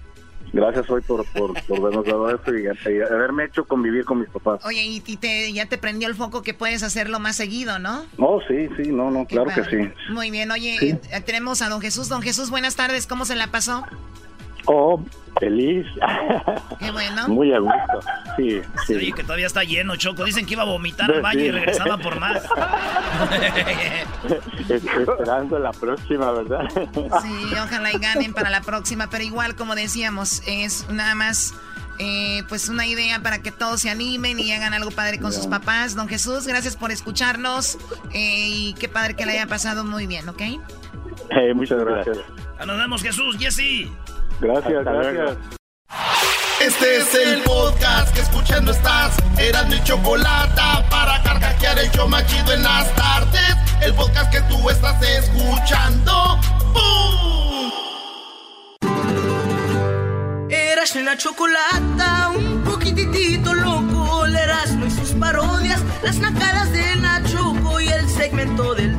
gracias 0.52 0.88
hoy 0.90 1.00
por, 1.02 1.24
por, 1.32 1.52
por 1.64 1.78
habernos 1.78 2.04
dado 2.04 2.30
esto 2.34 2.54
y, 2.56 2.64
y 2.64 3.00
haberme 3.00 3.44
hecho 3.44 3.64
convivir 3.64 4.04
con 4.04 4.20
mis 4.20 4.28
papás. 4.28 4.64
Oye, 4.64 4.82
y, 4.82 5.02
y 5.06 5.16
te, 5.16 5.52
ya 5.52 5.66
te 5.66 5.78
prendió 5.78 6.08
el 6.08 6.14
foco 6.14 6.42
que 6.42 6.54
puedes 6.54 6.82
hacerlo 6.82 7.18
más 7.20 7.36
seguido, 7.36 7.78
¿no? 7.78 8.04
Oh, 8.18 8.40
sí, 8.48 8.68
sí, 8.76 8.90
no, 8.92 9.10
no, 9.10 9.26
claro 9.26 9.50
que 9.54 9.64
sí. 9.64 9.90
Muy 10.12 10.30
bien, 10.30 10.50
oye, 10.50 10.76
Sí. 10.78 10.94
eh, 11.10 11.20
tenemos 11.24 11.62
a 11.62 11.68
don 11.68 11.80
Jesús. 11.80 12.08
Don 12.08 12.22
Jesús, 12.22 12.50
buenas 12.50 12.76
tardes, 12.76 13.06
¿cómo 13.06 13.24
se 13.24 13.36
la 13.36 13.48
pasó? 13.48 13.84
Oh, 14.66 15.02
feliz. 15.40 15.86
Qué 16.78 16.90
bueno. 16.90 17.28
Muy 17.28 17.52
a 17.52 17.58
gusto. 17.58 18.00
Sí, 18.36 18.60
sí. 18.86 18.94
Oye, 18.94 19.12
que 19.12 19.22
todavía 19.22 19.46
está 19.46 19.64
lleno, 19.64 19.96
Choco. 19.96 20.24
Dicen 20.24 20.46
que 20.46 20.54
iba 20.54 20.62
a 20.62 20.66
vomitar 20.66 21.10
al 21.10 21.22
baño 21.22 21.40
y 21.40 21.50
regresaba 21.50 21.98
por 21.98 22.18
más. 22.18 22.42
Esperando 24.68 25.58
la 25.58 25.72
próxima, 25.72 26.30
¿verdad? 26.32 26.64
Sí, 27.22 27.52
ojalá 27.62 27.92
y 27.92 27.98
ganen 27.98 28.32
para 28.32 28.50
la 28.50 28.60
próxima, 28.60 29.08
pero 29.10 29.24
igual, 29.24 29.56
como 29.56 29.74
decíamos, 29.74 30.42
es 30.46 30.88
nada 30.90 31.14
más 31.14 31.54
eh, 31.98 32.42
pues 32.48 32.68
una 32.68 32.86
idea 32.86 33.20
para 33.20 33.42
que 33.42 33.52
todos 33.52 33.80
se 33.80 33.90
animen 33.90 34.38
y 34.40 34.52
hagan 34.52 34.74
algo 34.74 34.90
padre 34.90 35.18
con 35.18 35.32
sus 35.32 35.46
papás. 35.46 35.94
Don 35.94 36.08
Jesús, 36.08 36.46
gracias 36.46 36.76
por 36.76 36.90
escucharnos 36.90 37.78
eh, 38.12 38.48
y 38.48 38.74
qué 38.74 38.88
padre 38.88 39.14
que 39.14 39.26
le 39.26 39.32
haya 39.32 39.46
pasado 39.46 39.84
muy 39.84 40.06
bien, 40.06 40.28
¿ok? 40.28 40.42
Eh, 41.30 41.54
muchas 41.54 41.84
gracias. 41.84 42.18
Ah, 42.58 42.66
Nos 42.66 42.78
vemos, 42.78 43.02
Jesús, 43.02 43.36
Jesse. 43.38 43.88
Gracias, 44.42 44.84
gracias. 44.84 45.38
Este 46.60 46.96
es 46.96 47.14
el 47.14 47.42
podcast 47.42 48.12
que 48.12 48.22
escuchando 48.22 48.72
estás. 48.72 49.16
Eran 49.38 49.68
mi 49.68 49.80
chocolate 49.84 50.60
para 50.90 51.22
carcajear 51.22 51.78
el 51.78 51.88
show 51.92 52.08
más 52.08 52.26
chido 52.26 52.52
en 52.52 52.64
las 52.64 52.92
tardes. 52.96 53.56
El 53.82 53.94
podcast 53.94 54.32
que 54.32 54.40
tú 54.42 54.68
estás 54.68 55.00
escuchando. 55.00 56.40
¡Bum! 56.72 57.70
Eras 60.50 60.96
la 60.96 61.16
chocolata, 61.16 62.30
un 62.34 62.64
poquitito 62.64 63.54
loco, 63.54 64.26
el 64.26 64.34
Erasmo 64.34 64.86
y 64.86 64.90
sus 64.90 65.12
parodias, 65.12 65.80
las 66.02 66.18
nacadas 66.18 66.72
de 66.72 66.96
Nachoco 66.96 67.80
y 67.80 67.86
el 67.86 68.08
segmento 68.08 68.74
del 68.74 68.91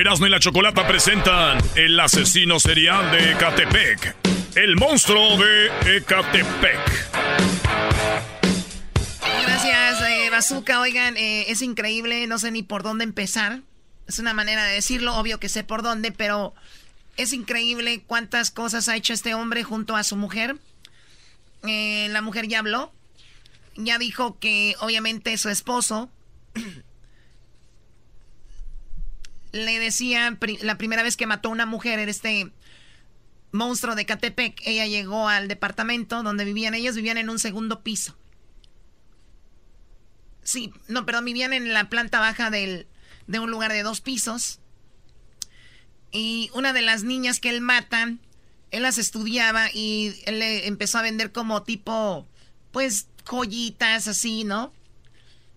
Erasmo 0.00 0.26
y 0.26 0.30
la 0.30 0.40
Chocolata 0.40 0.88
presentan 0.88 1.58
El 1.74 2.00
asesino 2.00 2.58
serial 2.58 3.10
de 3.10 3.32
Ecatepec. 3.32 4.16
El 4.54 4.76
monstruo 4.76 5.36
de 5.36 5.98
Ecatepec. 5.98 6.78
Gracias, 9.42 10.00
eh, 10.08 10.30
Bazooka. 10.30 10.80
Oigan, 10.80 11.18
eh, 11.18 11.50
es 11.50 11.60
increíble, 11.60 12.26
no 12.26 12.38
sé 12.38 12.50
ni 12.50 12.62
por 12.62 12.82
dónde 12.82 13.04
empezar. 13.04 13.60
Es 14.08 14.18
una 14.18 14.32
manera 14.32 14.64
de 14.64 14.72
decirlo, 14.72 15.14
obvio 15.16 15.38
que 15.38 15.50
sé 15.50 15.64
por 15.64 15.82
dónde, 15.82 16.12
pero 16.12 16.54
es 17.18 17.34
increíble 17.34 18.02
cuántas 18.06 18.50
cosas 18.50 18.88
ha 18.88 18.96
hecho 18.96 19.12
este 19.12 19.34
hombre 19.34 19.64
junto 19.64 19.96
a 19.96 20.02
su 20.02 20.16
mujer. 20.16 20.56
Eh, 21.68 22.08
la 22.08 22.22
mujer 22.22 22.48
ya 22.48 22.60
habló. 22.60 22.90
ya 23.76 23.98
dijo 23.98 24.38
que 24.38 24.76
obviamente 24.80 25.36
su 25.36 25.50
esposo 25.50 26.08
le 29.52 29.78
decía 29.78 30.38
la 30.62 30.78
primera 30.78 31.02
vez 31.02 31.16
que 31.16 31.26
mató 31.26 31.48
a 31.48 31.52
una 31.52 31.66
mujer 31.66 31.98
era 31.98 32.10
este 32.10 32.52
monstruo 33.52 33.94
de 33.94 34.06
Catepec. 34.06 34.60
Ella 34.64 34.86
llegó 34.86 35.28
al 35.28 35.48
departamento 35.48 36.22
donde 36.22 36.44
vivían 36.44 36.74
ellos, 36.74 36.96
vivían 36.96 37.18
en 37.18 37.30
un 37.30 37.38
segundo 37.38 37.82
piso. 37.82 38.16
Sí, 40.42 40.72
no, 40.88 41.04
perdón, 41.04 41.26
vivían 41.26 41.52
en 41.52 41.72
la 41.72 41.88
planta 41.88 42.20
baja 42.20 42.50
del, 42.50 42.86
de 43.26 43.38
un 43.38 43.50
lugar 43.50 43.72
de 43.72 43.82
dos 43.82 44.00
pisos. 44.00 44.60
Y 46.12 46.50
una 46.54 46.72
de 46.72 46.82
las 46.82 47.04
niñas 47.04 47.38
que 47.40 47.50
él 47.50 47.60
mata, 47.60 48.14
él 48.70 48.82
las 48.82 48.98
estudiaba 48.98 49.68
y 49.72 50.14
él 50.26 50.40
le 50.40 50.66
empezó 50.66 50.98
a 50.98 51.02
vender 51.02 51.30
como 51.30 51.62
tipo, 51.62 52.26
pues, 52.72 53.06
joyitas 53.28 54.08
así, 54.08 54.44
¿no? 54.44 54.72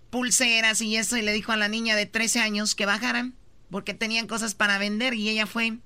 Pulseras 0.09 0.81
y 0.81 0.95
eso. 0.95 1.17
Y 1.17 1.23
le 1.23 1.33
dijo 1.33 1.51
a 1.51 1.57
la 1.57 1.69
niña 1.69 1.95
de 1.95 2.05
13 2.05 2.39
años 2.39 2.75
que 2.75 2.85
bajaran 2.85 3.35
porque 3.73 3.95
tenían 3.95 4.27
cosas 4.27 4.53
para 4.53 4.77
vender 4.77 5.15
y 5.15 5.29
ella 5.29 5.47
fue 5.47 5.79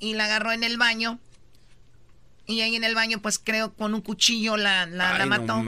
y 0.00 0.14
la 0.14 0.24
agarró 0.24 0.50
en 0.50 0.64
el 0.64 0.78
baño. 0.78 1.20
Y 2.44 2.60
ahí 2.60 2.74
en 2.74 2.82
el 2.82 2.96
baño, 2.96 3.22
pues 3.22 3.38
creo 3.38 3.72
con 3.72 3.94
un 3.94 4.00
cuchillo 4.00 4.56
la, 4.56 4.84
la, 4.84 5.24
mató. 5.26 5.64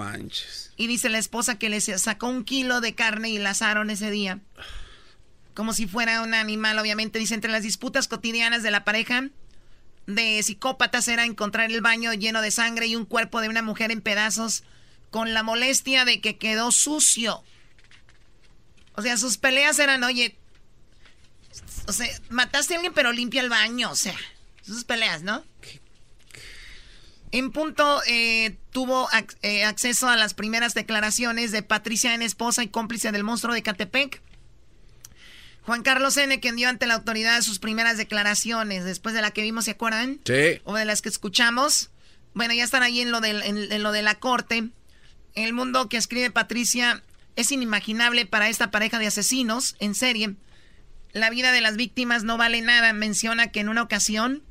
Y 0.76 0.88
dice 0.88 1.08
la 1.08 1.18
esposa 1.18 1.56
que 1.56 1.68
le 1.68 1.80
sacó 1.80 2.26
un 2.26 2.42
kilo 2.42 2.80
de 2.80 2.96
carne 2.96 3.30
y 3.30 3.38
la 3.38 3.50
asaron 3.50 3.90
ese 3.90 4.10
día. 4.10 4.40
Como 5.54 5.72
si 5.72 5.86
fuera 5.86 6.20
un 6.20 6.34
animal, 6.34 6.76
obviamente. 6.80 7.20
Dice, 7.20 7.34
entre 7.34 7.52
las 7.52 7.62
disputas 7.62 8.08
cotidianas 8.08 8.64
de 8.64 8.72
la 8.72 8.82
pareja 8.82 9.28
de 10.08 10.42
psicópatas 10.42 11.06
era 11.06 11.24
encontrar 11.24 11.70
el 11.70 11.80
baño 11.80 12.12
lleno 12.12 12.42
de 12.42 12.50
sangre 12.50 12.88
y 12.88 12.96
un 12.96 13.04
cuerpo 13.04 13.40
de 13.40 13.48
una 13.48 13.62
mujer 13.62 13.92
en 13.92 14.00
pedazos 14.00 14.64
con 15.12 15.32
la 15.32 15.44
molestia 15.44 16.04
de 16.04 16.20
que 16.20 16.38
quedó 16.38 16.72
sucio. 16.72 17.44
O 18.96 19.02
sea, 19.02 19.16
sus 19.16 19.38
peleas 19.38 19.78
eran, 19.78 20.02
oye, 20.02 20.37
o 21.88 21.92
sea, 21.92 22.06
mataste 22.28 22.74
a 22.74 22.76
alguien 22.76 22.92
pero 22.92 23.12
limpia 23.12 23.40
el 23.40 23.48
baño, 23.48 23.90
o 23.90 23.96
sea, 23.96 24.14
sus 24.62 24.84
peleas, 24.84 25.22
¿no? 25.22 25.42
En 27.32 27.50
punto 27.50 28.02
eh, 28.06 28.56
tuvo 28.72 29.08
eh, 29.42 29.64
acceso 29.64 30.08
a 30.08 30.16
las 30.16 30.34
primeras 30.34 30.74
declaraciones 30.74 31.50
de 31.50 31.62
Patricia 31.62 32.14
N. 32.14 32.24
esposa 32.24 32.62
y 32.62 32.68
cómplice 32.68 33.10
del 33.10 33.24
monstruo 33.24 33.54
de 33.54 33.62
Catepec. 33.62 34.22
Juan 35.62 35.82
Carlos 35.82 36.16
N., 36.16 36.40
quien 36.40 36.56
dio 36.56 36.68
ante 36.68 36.86
la 36.86 36.94
autoridad 36.94 37.40
sus 37.42 37.58
primeras 37.58 37.98
declaraciones, 37.98 38.84
después 38.84 39.14
de 39.14 39.20
la 39.20 39.30
que 39.30 39.42
vimos, 39.42 39.66
¿se 39.66 39.72
acuerdan? 39.72 40.20
Sí. 40.24 40.60
O 40.64 40.74
de 40.74 40.86
las 40.86 41.02
que 41.02 41.10
escuchamos. 41.10 41.90
Bueno, 42.32 42.54
ya 42.54 42.64
están 42.64 42.82
ahí 42.82 43.00
en 43.00 43.10
lo 43.10 43.20
de, 43.20 43.30
en 43.30 43.82
lo 43.82 43.92
de 43.92 44.02
la 44.02 44.14
corte. 44.14 44.68
El 45.34 45.52
mundo 45.52 45.88
que 45.90 45.98
escribe 45.98 46.30
Patricia 46.30 47.02
es 47.36 47.52
inimaginable 47.52 48.24
para 48.24 48.48
esta 48.48 48.70
pareja 48.70 48.98
de 48.98 49.06
asesinos 49.06 49.76
en 49.80 49.94
serie 49.94 50.36
la 51.12 51.30
vida 51.30 51.52
de 51.52 51.60
las 51.60 51.76
víctimas 51.76 52.24
no 52.24 52.36
vale 52.36 52.60
nada. 52.62 52.92
Menciona 52.92 53.50
que 53.50 53.60
en 53.60 53.68
una 53.68 53.82
ocasión, 53.82 54.42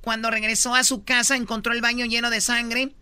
cuando 0.00 0.30
regresó 0.30 0.74
a 0.74 0.84
su 0.84 1.04
casa, 1.04 1.36
encontró 1.36 1.72
el 1.72 1.80
baño 1.80 2.06
lleno 2.06 2.30
de 2.30 2.40
sangre 2.40 2.94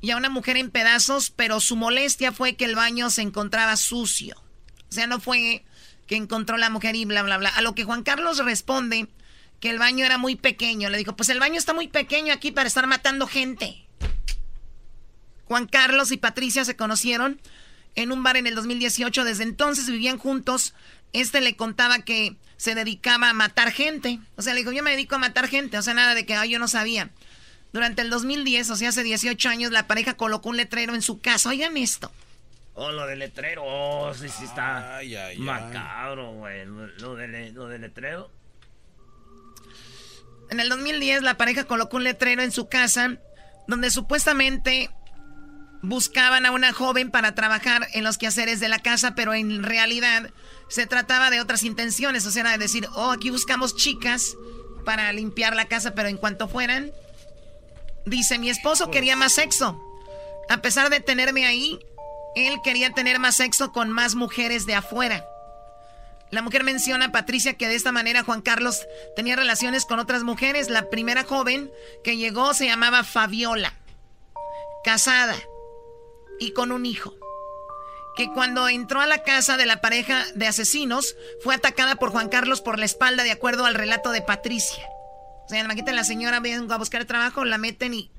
y 0.00 0.10
a 0.10 0.16
una 0.16 0.30
mujer 0.30 0.56
en 0.56 0.70
pedazos, 0.70 1.30
pero 1.30 1.60
su 1.60 1.76
molestia 1.76 2.32
fue 2.32 2.56
que 2.56 2.64
el 2.64 2.74
baño 2.74 3.10
se 3.10 3.22
encontraba 3.22 3.76
sucio. 3.76 4.36
O 4.88 4.92
sea, 4.92 5.06
no 5.06 5.20
fue 5.20 5.64
que 6.06 6.16
encontró 6.16 6.56
la 6.56 6.70
mujer 6.70 6.96
y 6.96 7.04
bla, 7.04 7.22
bla, 7.22 7.38
bla. 7.38 7.50
A 7.50 7.62
lo 7.62 7.74
que 7.74 7.84
Juan 7.84 8.02
Carlos 8.02 8.38
responde 8.38 9.08
que 9.60 9.70
el 9.70 9.78
baño 9.78 10.04
era 10.04 10.18
muy 10.18 10.36
pequeño. 10.36 10.88
Le 10.88 10.98
dijo, 10.98 11.14
pues 11.14 11.28
el 11.28 11.38
baño 11.38 11.58
está 11.58 11.74
muy 11.74 11.86
pequeño 11.86 12.32
aquí 12.32 12.50
para 12.50 12.66
estar 12.66 12.86
matando 12.86 13.26
gente. 13.26 13.86
Juan 15.44 15.66
Carlos 15.66 16.10
y 16.12 16.16
Patricia 16.16 16.64
se 16.64 16.76
conocieron 16.76 17.40
en 17.94 18.10
un 18.10 18.22
bar 18.22 18.36
en 18.36 18.46
el 18.46 18.54
2018. 18.54 19.24
Desde 19.24 19.44
entonces 19.44 19.88
vivían 19.88 20.18
juntos 20.18 20.74
este 21.12 21.40
le 21.40 21.56
contaba 21.56 22.00
que 22.00 22.36
se 22.56 22.74
dedicaba 22.74 23.30
a 23.30 23.32
matar 23.32 23.72
gente. 23.72 24.20
O 24.36 24.42
sea, 24.42 24.54
le 24.54 24.60
dijo, 24.60 24.72
yo 24.72 24.82
me 24.82 24.90
dedico 24.90 25.14
a 25.14 25.18
matar 25.18 25.48
gente. 25.48 25.78
O 25.78 25.82
sea, 25.82 25.94
nada 25.94 26.14
de 26.14 26.26
que 26.26 26.36
yo 26.48 26.58
no 26.58 26.68
sabía. 26.68 27.10
Durante 27.72 28.02
el 28.02 28.10
2010, 28.10 28.70
o 28.70 28.76
sea, 28.76 28.88
hace 28.88 29.02
18 29.02 29.48
años, 29.48 29.70
la 29.70 29.86
pareja 29.86 30.14
colocó 30.14 30.48
un 30.48 30.56
letrero 30.56 30.94
en 30.94 31.02
su 31.02 31.20
casa. 31.20 31.48
Oigan 31.48 31.76
esto. 31.76 32.12
Oh, 32.74 32.90
lo 32.90 33.06
del 33.06 33.20
letrero. 33.20 33.62
Oh, 33.64 34.12
sí, 34.14 34.28
sí 34.28 34.44
está 34.44 35.00
macabro, 35.38 36.32
güey. 36.32 36.64
Lo, 36.66 37.14
del 37.14 37.80
letrero. 37.80 38.30
En 40.50 40.60
el 40.60 40.68
2010, 40.68 41.22
la 41.22 41.36
pareja 41.36 41.64
colocó 41.64 41.98
un 41.98 42.04
letrero 42.04 42.42
en 42.42 42.52
su 42.52 42.68
casa 42.68 43.18
donde 43.68 43.90
supuestamente 43.90 44.90
buscaban 45.82 46.44
a 46.44 46.50
una 46.50 46.72
joven 46.72 47.10
para 47.10 47.34
trabajar 47.34 47.86
en 47.94 48.04
los 48.04 48.18
quehaceres 48.18 48.60
de 48.60 48.68
la 48.68 48.80
casa, 48.80 49.14
pero 49.14 49.32
en 49.32 49.62
realidad 49.62 50.30
se 50.70 50.86
trataba 50.86 51.30
de 51.30 51.40
otras 51.40 51.64
intenciones, 51.64 52.24
o 52.26 52.30
sea, 52.30 52.42
era 52.42 52.52
de 52.52 52.58
decir, 52.58 52.88
oh, 52.94 53.10
aquí 53.10 53.30
buscamos 53.30 53.74
chicas 53.74 54.36
para 54.84 55.12
limpiar 55.12 55.56
la 55.56 55.66
casa, 55.66 55.94
pero 55.94 56.08
en 56.08 56.16
cuanto 56.16 56.48
fueran, 56.48 56.92
dice, 58.06 58.38
mi 58.38 58.48
esposo 58.50 58.90
quería 58.90 59.16
más 59.16 59.34
sexo. 59.34 59.78
A 60.48 60.62
pesar 60.62 60.88
de 60.88 61.00
tenerme 61.00 61.44
ahí, 61.44 61.80
él 62.36 62.60
quería 62.62 62.92
tener 62.92 63.18
más 63.18 63.36
sexo 63.36 63.72
con 63.72 63.90
más 63.90 64.14
mujeres 64.14 64.64
de 64.64 64.76
afuera. 64.76 65.26
La 66.30 66.40
mujer 66.40 66.62
menciona 66.62 67.06
a 67.06 67.12
Patricia 67.12 67.54
que 67.54 67.66
de 67.66 67.74
esta 67.74 67.90
manera 67.90 68.22
Juan 68.22 68.40
Carlos 68.40 68.86
tenía 69.16 69.34
relaciones 69.34 69.84
con 69.84 69.98
otras 69.98 70.22
mujeres. 70.22 70.70
La 70.70 70.88
primera 70.88 71.24
joven 71.24 71.68
que 72.04 72.16
llegó 72.16 72.54
se 72.54 72.66
llamaba 72.66 73.02
Fabiola, 73.02 73.74
casada 74.84 75.34
y 76.38 76.52
con 76.52 76.70
un 76.70 76.86
hijo 76.86 77.16
que 78.16 78.28
cuando 78.32 78.68
entró 78.68 79.00
a 79.00 79.06
la 79.06 79.22
casa 79.22 79.56
de 79.56 79.66
la 79.66 79.80
pareja 79.80 80.24
de 80.34 80.46
asesinos 80.46 81.16
fue 81.42 81.54
atacada 81.54 81.96
por 81.96 82.10
Juan 82.10 82.28
Carlos 82.28 82.60
por 82.60 82.78
la 82.78 82.84
espalda 82.84 83.22
de 83.22 83.30
acuerdo 83.30 83.64
al 83.64 83.74
relato 83.74 84.10
de 84.10 84.22
Patricia. 84.22 84.84
O 85.44 85.48
sea, 85.48 85.64
la 85.64 85.74
la 85.74 86.04
señora 86.04 86.40
vengo 86.40 86.72
a 86.72 86.78
buscar 86.78 87.04
trabajo, 87.04 87.44
la 87.44 87.58
meten 87.58 87.94
y... 87.94 88.10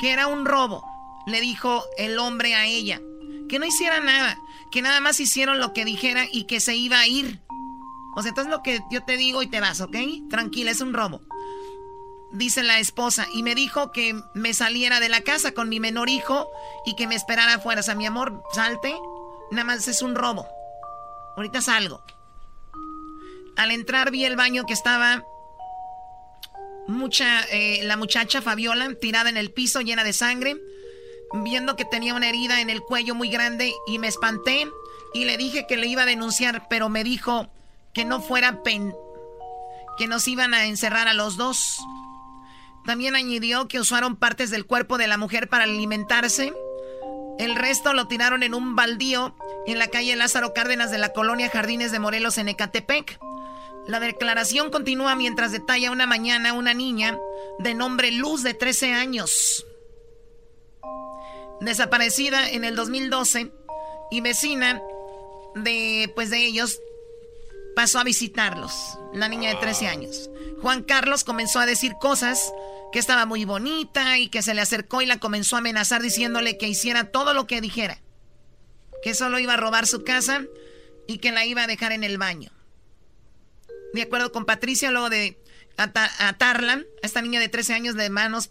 Que 0.00 0.12
era 0.12 0.26
un 0.26 0.44
robo, 0.44 0.84
le 1.26 1.40
dijo 1.40 1.84
el 1.98 2.18
hombre 2.18 2.54
a 2.54 2.66
ella. 2.66 3.00
Que 3.48 3.58
no 3.58 3.66
hiciera 3.66 4.00
nada, 4.00 4.36
que 4.70 4.82
nada 4.82 5.00
más 5.00 5.20
hicieron 5.20 5.58
lo 5.58 5.72
que 5.72 5.84
dijera 5.84 6.26
y 6.30 6.44
que 6.44 6.60
se 6.60 6.74
iba 6.76 7.00
a 7.00 7.06
ir. 7.06 7.40
O 8.16 8.22
sea, 8.22 8.30
entonces 8.30 8.50
lo 8.50 8.62
que 8.62 8.80
yo 8.90 9.04
te 9.04 9.16
digo 9.16 9.42
y 9.42 9.46
te 9.46 9.60
vas, 9.60 9.80
¿ok? 9.80 9.96
Tranquila, 10.28 10.70
es 10.70 10.80
un 10.80 10.92
robo 10.92 11.20
dice 12.32 12.62
la 12.62 12.78
esposa, 12.78 13.26
y 13.32 13.42
me 13.42 13.54
dijo 13.54 13.92
que 13.92 14.20
me 14.34 14.54
saliera 14.54 15.00
de 15.00 15.08
la 15.08 15.22
casa 15.22 15.52
con 15.52 15.68
mi 15.68 15.80
menor 15.80 16.08
hijo 16.08 16.50
y 16.84 16.94
que 16.96 17.06
me 17.06 17.14
esperara 17.14 17.54
afuera. 17.54 17.80
O 17.80 17.84
sea, 17.84 17.94
mi 17.94 18.06
amor, 18.06 18.42
salte, 18.52 18.94
nada 19.50 19.64
más 19.64 19.88
es 19.88 20.02
un 20.02 20.14
robo. 20.14 20.46
Ahorita 21.36 21.60
salgo. 21.60 22.02
Al 23.56 23.70
entrar 23.70 24.10
vi 24.10 24.24
el 24.24 24.36
baño 24.36 24.64
que 24.66 24.72
estaba 24.72 25.24
mucha, 26.86 27.42
eh, 27.50 27.80
la 27.82 27.96
muchacha 27.96 28.40
Fabiola 28.40 28.94
tirada 29.00 29.28
en 29.30 29.36
el 29.36 29.52
piso 29.52 29.80
llena 29.80 30.04
de 30.04 30.12
sangre, 30.12 30.56
viendo 31.32 31.76
que 31.76 31.84
tenía 31.84 32.14
una 32.14 32.28
herida 32.28 32.60
en 32.60 32.70
el 32.70 32.80
cuello 32.80 33.14
muy 33.14 33.30
grande 33.30 33.72
y 33.86 33.98
me 33.98 34.08
espanté 34.08 34.68
y 35.14 35.24
le 35.24 35.36
dije 35.36 35.66
que 35.68 35.76
le 35.76 35.86
iba 35.86 36.02
a 36.02 36.06
denunciar, 36.06 36.66
pero 36.68 36.88
me 36.88 37.04
dijo 37.04 37.48
que 37.92 38.04
no 38.04 38.20
fuera 38.20 38.62
pen 38.62 38.94
que 39.98 40.06
nos 40.06 40.28
iban 40.28 40.54
a 40.54 40.64
encerrar 40.66 41.08
a 41.08 41.12
los 41.12 41.36
dos. 41.36 41.80
También 42.84 43.16
añadió 43.16 43.68
que 43.68 43.80
usaron 43.80 44.16
partes 44.16 44.50
del 44.50 44.66
cuerpo 44.66 44.98
de 44.98 45.06
la 45.06 45.18
mujer 45.18 45.48
para 45.48 45.64
alimentarse. 45.64 46.52
El 47.38 47.54
resto 47.54 47.92
lo 47.92 48.08
tiraron 48.08 48.42
en 48.42 48.54
un 48.54 48.74
baldío 48.74 49.36
en 49.66 49.78
la 49.78 49.88
calle 49.88 50.16
Lázaro 50.16 50.54
Cárdenas 50.54 50.90
de 50.90 50.98
la 50.98 51.12
colonia 51.12 51.50
Jardines 51.50 51.92
de 51.92 51.98
Morelos 51.98 52.38
en 52.38 52.48
Ecatepec. 52.48 53.18
La 53.86 54.00
declaración 54.00 54.70
continúa 54.70 55.14
mientras 55.14 55.52
detalla 55.52 55.90
una 55.90 56.06
mañana 56.06 56.52
una 56.52 56.74
niña 56.74 57.18
de 57.58 57.74
nombre 57.74 58.10
Luz 58.10 58.42
de 58.42 58.54
13 58.54 58.92
años. 58.92 59.66
Desaparecida 61.60 62.50
en 62.50 62.64
el 62.64 62.76
2012 62.76 63.52
y 64.10 64.20
vecina 64.20 64.82
de 65.54 66.10
pues 66.14 66.30
de 66.30 66.44
ellos 66.44 66.80
pasó 67.74 67.98
a 67.98 68.04
visitarlos, 68.04 68.98
la 69.12 69.28
niña 69.28 69.50
de 69.50 69.56
13 69.56 69.88
años. 69.88 70.30
Juan 70.60 70.82
Carlos 70.82 71.24
comenzó 71.24 71.60
a 71.60 71.66
decir 71.66 71.94
cosas 72.00 72.52
que 72.92 72.98
estaba 72.98 73.26
muy 73.26 73.44
bonita 73.44 74.18
y 74.18 74.28
que 74.28 74.42
se 74.42 74.54
le 74.54 74.60
acercó 74.60 75.02
y 75.02 75.06
la 75.06 75.18
comenzó 75.18 75.56
a 75.56 75.60
amenazar 75.60 76.02
diciéndole 76.02 76.58
que 76.58 76.68
hiciera 76.68 77.10
todo 77.10 77.34
lo 77.34 77.46
que 77.46 77.60
dijera. 77.60 78.00
Que 79.02 79.14
solo 79.14 79.38
iba 79.38 79.54
a 79.54 79.58
robar 79.58 79.86
su 79.86 80.04
casa 80.04 80.42
y 81.06 81.18
que 81.18 81.32
la 81.32 81.44
iba 81.44 81.62
a 81.62 81.66
dejar 81.66 81.92
en 81.92 82.04
el 82.04 82.18
baño. 82.18 82.50
De 83.94 84.02
acuerdo 84.02 84.32
con 84.32 84.44
Patricia, 84.44 84.90
luego 84.90 85.10
de 85.10 85.38
atarla, 85.76 86.72
a 86.74 87.06
esta 87.06 87.22
niña 87.22 87.40
de 87.40 87.48
13 87.48 87.74
años 87.74 87.94
de 87.94 88.10
manos, 88.10 88.50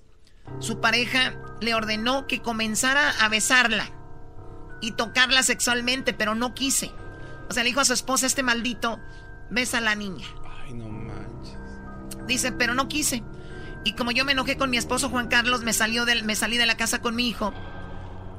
su 0.59 0.79
pareja 0.79 1.37
le 1.61 1.75
ordenó 1.75 2.27
que 2.27 2.41
comenzara 2.41 3.11
a 3.19 3.29
besarla 3.29 3.91
y 4.81 4.91
tocarla 4.91 5.43
sexualmente, 5.43 6.13
pero 6.13 6.35
no 6.35 6.53
quise. 6.53 6.91
O 7.49 7.53
sea, 7.53 7.63
le 7.63 7.69
dijo 7.69 7.79
a 7.79 7.85
su 7.85 7.93
esposa, 7.93 8.25
este 8.25 8.43
maldito, 8.43 8.99
besa 9.49 9.77
a 9.77 9.81
la 9.81 9.95
niña. 9.95 10.27
Ay, 10.65 10.73
no 10.73 10.89
manches. 10.89 11.57
Dice, 12.27 12.51
pero 12.51 12.73
no 12.73 12.87
quise. 12.87 13.23
Y 13.83 13.93
como 13.93 14.11
yo 14.11 14.25
me 14.25 14.33
enojé 14.33 14.57
con 14.57 14.69
mi 14.69 14.77
esposo 14.77 15.09
Juan 15.09 15.27
Carlos, 15.27 15.63
me, 15.63 15.73
salió 15.73 16.05
del, 16.05 16.23
me 16.25 16.35
salí 16.35 16.57
de 16.57 16.65
la 16.65 16.75
casa 16.75 16.99
con 16.99 17.15
mi 17.15 17.27
hijo 17.29 17.53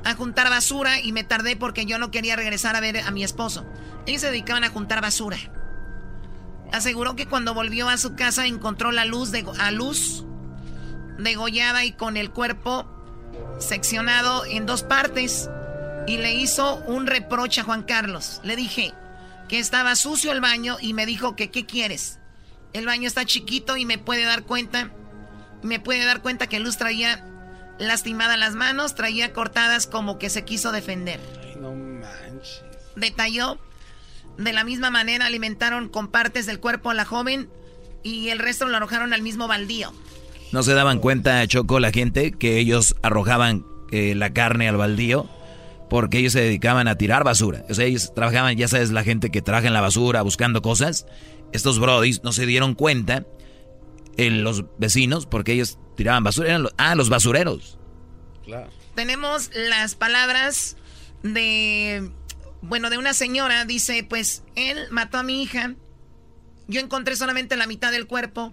a 0.04 0.14
juntar 0.14 0.48
basura 0.50 1.00
y 1.00 1.12
me 1.12 1.24
tardé 1.24 1.56
porque 1.56 1.86
yo 1.86 1.98
no 1.98 2.10
quería 2.10 2.36
regresar 2.36 2.76
a 2.76 2.80
ver 2.80 2.98
a 2.98 3.10
mi 3.10 3.24
esposo. 3.24 3.66
Ellos 4.06 4.20
se 4.20 4.28
dedicaban 4.28 4.64
a 4.64 4.68
juntar 4.68 5.00
basura. 5.00 5.38
Aseguró 6.72 7.16
que 7.16 7.26
cuando 7.26 7.54
volvió 7.54 7.88
a 7.88 7.96
su 7.96 8.14
casa 8.14 8.46
encontró 8.46 8.92
la 8.92 9.04
luz 9.06 9.30
de, 9.30 9.46
a 9.58 9.70
luz 9.70 10.24
degollada 11.18 11.84
y 11.84 11.92
con 11.92 12.16
el 12.16 12.30
cuerpo 12.30 12.86
seccionado 13.58 14.44
en 14.44 14.66
dos 14.66 14.82
partes 14.82 15.48
y 16.08 16.16
le 16.16 16.32
hizo 16.32 16.76
un 16.86 17.06
reproche 17.06 17.60
a 17.60 17.64
Juan 17.64 17.82
Carlos. 17.82 18.40
Le 18.42 18.56
dije 18.56 18.94
que 19.46 19.58
estaba 19.58 19.94
sucio 19.94 20.32
el 20.32 20.40
baño 20.40 20.78
y 20.80 20.94
me 20.94 21.04
dijo 21.04 21.36
que 21.36 21.50
qué 21.50 21.66
quieres. 21.66 22.18
El 22.72 22.86
baño 22.86 23.06
está 23.06 23.26
chiquito 23.26 23.76
y 23.76 23.84
me 23.84 23.98
puede 23.98 24.24
dar 24.24 24.44
cuenta, 24.44 24.90
me 25.62 25.80
puede 25.80 26.04
dar 26.06 26.22
cuenta 26.22 26.46
que 26.46 26.60
Luz 26.60 26.78
traía 26.78 27.24
lastimadas 27.78 28.38
las 28.38 28.54
manos, 28.54 28.94
traía 28.94 29.34
cortadas 29.34 29.86
como 29.86 30.18
que 30.18 30.30
se 30.30 30.44
quiso 30.44 30.72
defender. 30.72 31.20
Ay, 31.42 31.56
no 31.60 31.74
manches. 31.74 32.62
Detalló 32.96 33.58
de 34.38 34.52
la 34.52 34.64
misma 34.64 34.90
manera 34.90 35.26
alimentaron 35.26 35.88
con 35.88 36.08
partes 36.08 36.46
del 36.46 36.58
cuerpo 36.58 36.90
a 36.90 36.94
la 36.94 37.04
joven 37.04 37.50
y 38.02 38.30
el 38.30 38.38
resto 38.38 38.66
lo 38.66 38.76
arrojaron 38.76 39.12
al 39.12 39.20
mismo 39.20 39.46
baldío. 39.46 39.92
¿No 40.52 40.62
se 40.62 40.72
daban 40.72 41.00
cuenta, 41.00 41.46
Choco, 41.46 41.80
la 41.80 41.90
gente, 41.90 42.32
que 42.32 42.58
ellos 42.58 42.96
arrojaban 43.02 43.66
eh, 43.90 44.14
la 44.14 44.32
carne 44.32 44.68
al 44.68 44.78
baldío? 44.78 45.28
Porque 45.88 46.18
ellos 46.18 46.34
se 46.34 46.40
dedicaban 46.40 46.88
a 46.88 46.96
tirar 46.96 47.24
basura. 47.24 47.64
O 47.68 47.74
sea, 47.74 47.86
ellos 47.86 48.12
trabajaban, 48.14 48.56
ya 48.56 48.68
sabes, 48.68 48.90
la 48.90 49.04
gente 49.04 49.30
que 49.30 49.42
trabaja 49.42 49.66
en 49.66 49.72
la 49.72 49.80
basura 49.80 50.22
buscando 50.22 50.60
cosas. 50.62 51.06
Estos 51.52 51.78
brodis 51.78 52.22
no 52.24 52.32
se 52.32 52.44
dieron 52.44 52.74
cuenta, 52.74 53.24
en 54.18 54.42
los 54.42 54.64
vecinos, 54.78 55.26
porque 55.26 55.52
ellos 55.52 55.78
tiraban 55.96 56.24
basura. 56.24 56.48
Eran 56.48 56.64
los, 56.64 56.74
ah, 56.76 56.94
los 56.94 57.08
basureros. 57.08 57.78
Claro. 58.44 58.70
Tenemos 58.94 59.50
las 59.54 59.94
palabras 59.94 60.76
de 61.22 62.10
bueno, 62.60 62.90
de 62.90 62.98
una 62.98 63.14
señora 63.14 63.64
dice, 63.64 64.04
pues 64.04 64.42
él 64.56 64.88
mató 64.90 65.18
a 65.18 65.22
mi 65.22 65.42
hija. 65.42 65.74
Yo 66.66 66.80
encontré 66.80 67.16
solamente 67.16 67.56
la 67.56 67.66
mitad 67.66 67.92
del 67.92 68.06
cuerpo. 68.06 68.52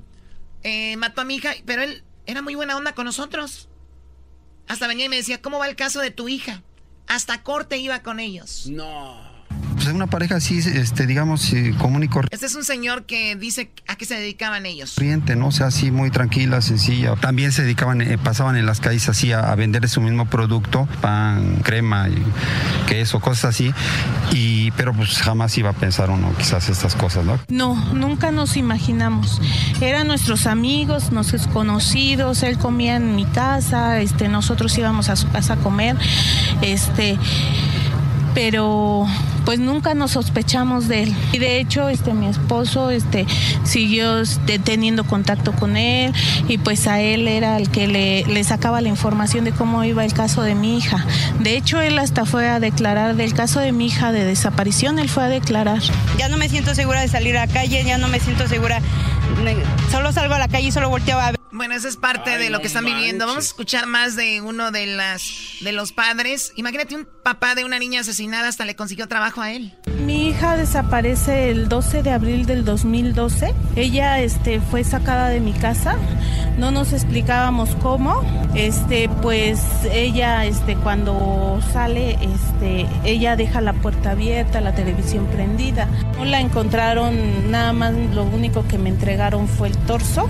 Eh, 0.63 0.95
mató 0.97 1.21
a 1.21 1.25
mi 1.25 1.35
hija, 1.35 1.53
pero 1.65 1.81
él 1.81 2.03
era 2.25 2.41
muy 2.41 2.55
buena 2.55 2.77
onda 2.77 2.93
con 2.93 3.05
nosotros. 3.05 3.69
Hasta 4.67 4.87
venía 4.87 5.05
y 5.05 5.09
me 5.09 5.17
decía, 5.17 5.41
¿cómo 5.41 5.59
va 5.59 5.67
el 5.67 5.75
caso 5.75 5.99
de 5.99 6.11
tu 6.11 6.27
hija? 6.29 6.63
Hasta 7.07 7.43
corte 7.43 7.77
iba 7.77 8.01
con 8.01 8.19
ellos. 8.19 8.67
No. 8.67 9.34
Pues 9.85 9.93
una 9.93 10.07
pareja 10.07 10.37
así, 10.37 10.57
este, 10.57 11.05
digamos, 11.05 11.53
común 11.77 12.01
y 12.01 12.07
corriente. 12.07 12.33
Este 12.33 12.47
es 12.47 12.55
un 12.55 12.63
señor 12.63 13.05
que 13.05 13.35
dice 13.35 13.69
a 13.87 13.95
qué 13.95 14.05
se 14.05 14.15
dedicaban 14.15 14.65
ellos. 14.65 14.95
Corriente, 14.95 15.35
¿no? 15.35 15.49
O 15.49 15.51
sea, 15.51 15.67
así 15.67 15.91
muy 15.91 16.09
tranquila, 16.09 16.59
sencilla. 16.61 17.15
También 17.17 17.51
se 17.51 17.61
dedicaban, 17.61 18.01
eh, 18.01 18.17
pasaban 18.17 18.55
en 18.55 18.65
las 18.65 18.79
calles 18.79 19.07
así 19.09 19.31
a, 19.31 19.53
vender 19.53 19.87
su 19.87 20.01
mismo 20.01 20.25
producto, 20.25 20.87
pan, 21.01 21.57
crema, 21.61 22.09
y 22.09 22.15
queso, 22.87 23.19
cosas 23.19 23.45
así. 23.53 23.75
Y, 24.31 24.71
pero 24.71 24.91
pues 24.91 25.19
jamás 25.19 25.55
iba 25.59 25.69
a 25.69 25.73
pensar 25.73 26.09
uno 26.09 26.33
quizás 26.35 26.67
estas 26.67 26.95
cosas, 26.95 27.23
¿no? 27.23 27.39
No, 27.47 27.75
nunca 27.93 28.31
nos 28.31 28.57
imaginamos. 28.57 29.39
Eran 29.81 30.07
nuestros 30.07 30.47
amigos, 30.47 31.11
nuestros 31.11 31.45
conocidos, 31.45 32.41
él 32.41 32.57
comía 32.57 32.95
en 32.95 33.15
mi 33.15 33.25
casa, 33.25 34.01
este, 34.01 34.29
nosotros 34.29 34.75
íbamos 34.79 35.09
a 35.09 35.15
su 35.15 35.29
casa 35.29 35.53
a 35.53 35.57
comer, 35.57 35.95
este 36.63 37.19
pero 38.35 39.07
pues 39.45 39.59
nunca 39.59 39.93
nos 39.93 40.11
sospechamos 40.11 40.87
de 40.87 41.03
él. 41.03 41.15
Y 41.31 41.39
de 41.39 41.59
hecho, 41.59 41.87
este 41.87 42.13
mi 42.13 42.27
esposo 42.27 42.89
este 42.89 43.25
siguió 43.63 44.19
este, 44.19 44.59
teniendo 44.59 45.05
contacto 45.05 45.53
con 45.53 45.77
él 45.77 46.13
y 46.47 46.57
pues 46.57 46.87
a 46.87 46.99
él 46.99 47.27
era 47.27 47.57
el 47.57 47.69
que 47.69 47.87
le, 47.87 48.25
le, 48.25 48.43
sacaba 48.43 48.81
la 48.81 48.89
información 48.89 49.45
de 49.45 49.51
cómo 49.51 49.83
iba 49.83 50.03
el 50.03 50.13
caso 50.13 50.41
de 50.41 50.53
mi 50.53 50.77
hija. 50.77 51.05
De 51.39 51.55
hecho, 51.55 51.81
él 51.81 51.97
hasta 51.97 52.25
fue 52.25 52.49
a 52.49 52.59
declarar 52.59 53.15
del 53.15 53.33
caso 53.33 53.59
de 53.59 53.71
mi 53.71 53.87
hija 53.87 54.11
de 54.11 54.25
desaparición, 54.25 54.99
él 54.99 55.09
fue 55.09 55.23
a 55.23 55.27
declarar. 55.27 55.81
Ya 56.17 56.27
no 56.27 56.37
me 56.37 56.49
siento 56.49 56.75
segura 56.75 57.01
de 57.01 57.07
salir 57.07 57.37
a 57.37 57.45
la 57.45 57.53
calle, 57.53 57.83
ya 57.85 57.97
no 57.97 58.09
me 58.09 58.19
siento 58.19 58.47
segura. 58.47 58.81
Solo 59.91 60.11
salgo 60.11 60.33
a 60.33 60.39
la 60.39 60.47
calle 60.47 60.67
y 60.67 60.71
solo 60.71 60.89
volteaba 60.89 61.27
a 61.27 61.31
ver. 61.31 61.39
Bueno, 61.51 61.73
eso 61.73 61.87
es 61.87 61.95
parte 61.95 62.37
de 62.37 62.49
lo 62.49 62.59
que 62.59 62.67
están 62.67 62.83
viviendo. 62.83 63.25
Vamos 63.27 63.45
a 63.45 63.47
escuchar 63.47 63.85
más 63.85 64.15
de 64.15 64.41
uno 64.41 64.71
de 64.71 64.87
las 64.87 65.31
de 65.61 65.71
los 65.71 65.93
padres. 65.93 66.51
Imagínate 66.55 66.95
un 66.95 67.07
papá 67.23 67.55
de 67.55 67.63
una 67.63 67.79
niña 67.79 68.01
asesinada 68.01 68.49
hasta 68.49 68.65
le 68.65 68.75
consiguió 68.75 69.07
trabajo 69.07 69.41
a 69.41 69.51
él. 69.53 69.73
Hija 70.35 70.57
desaparece 70.57 71.49
el 71.49 71.69
12 71.69 72.03
de 72.03 72.11
abril 72.11 72.45
del 72.45 72.65
2012. 72.65 73.53
Ella 73.77 74.19
este 74.19 74.59
fue 74.59 74.83
sacada 74.83 75.29
de 75.29 75.39
mi 75.39 75.53
casa. 75.53 75.95
No 76.57 76.71
nos 76.71 76.91
explicábamos 76.91 77.73
cómo. 77.81 78.21
Este 78.53 79.07
pues 79.21 79.61
ella 79.89 80.43
este 80.43 80.75
cuando 80.75 81.61
sale 81.71 82.17
este 82.21 82.85
ella 83.05 83.37
deja 83.37 83.61
la 83.61 83.71
puerta 83.71 84.11
abierta, 84.11 84.59
la 84.59 84.75
televisión 84.75 85.25
prendida. 85.27 85.87
No 86.17 86.25
la 86.25 86.41
encontraron, 86.41 87.49
nada 87.49 87.71
más 87.71 87.93
lo 88.13 88.25
único 88.25 88.67
que 88.67 88.77
me 88.77 88.89
entregaron 88.89 89.47
fue 89.47 89.69
el 89.69 89.77
torso 89.77 90.27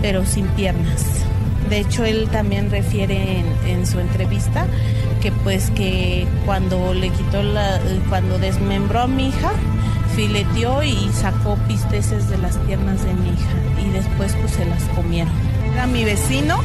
pero 0.00 0.24
sin 0.24 0.46
piernas. 0.48 1.24
De 1.68 1.80
hecho, 1.80 2.04
él 2.04 2.28
también 2.30 2.70
refiere 2.70 3.44
en, 3.66 3.86
su 3.86 4.00
entrevista 4.00 4.66
que 5.20 5.32
pues 5.32 5.70
que 5.70 6.26
cuando 6.46 6.94
le 6.94 7.10
quitó 7.10 7.42
la, 7.42 7.80
cuando 8.08 8.38
desmembró 8.38 9.00
a 9.00 9.06
mi 9.06 9.28
hija, 9.28 9.52
fileteó 10.14 10.82
y 10.82 11.10
sacó 11.12 11.56
pisteces 11.68 12.28
de 12.28 12.38
las 12.38 12.56
piernas 12.58 13.04
de 13.04 13.14
mi 13.14 13.28
hija 13.30 13.86
y 13.86 13.90
después 13.90 14.34
pues 14.40 14.52
se 14.52 14.64
las 14.64 14.82
comieron. 14.94 15.32
Era 15.72 15.86
mi 15.86 16.04
vecino, 16.04 16.58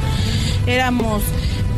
éramos 0.67 1.23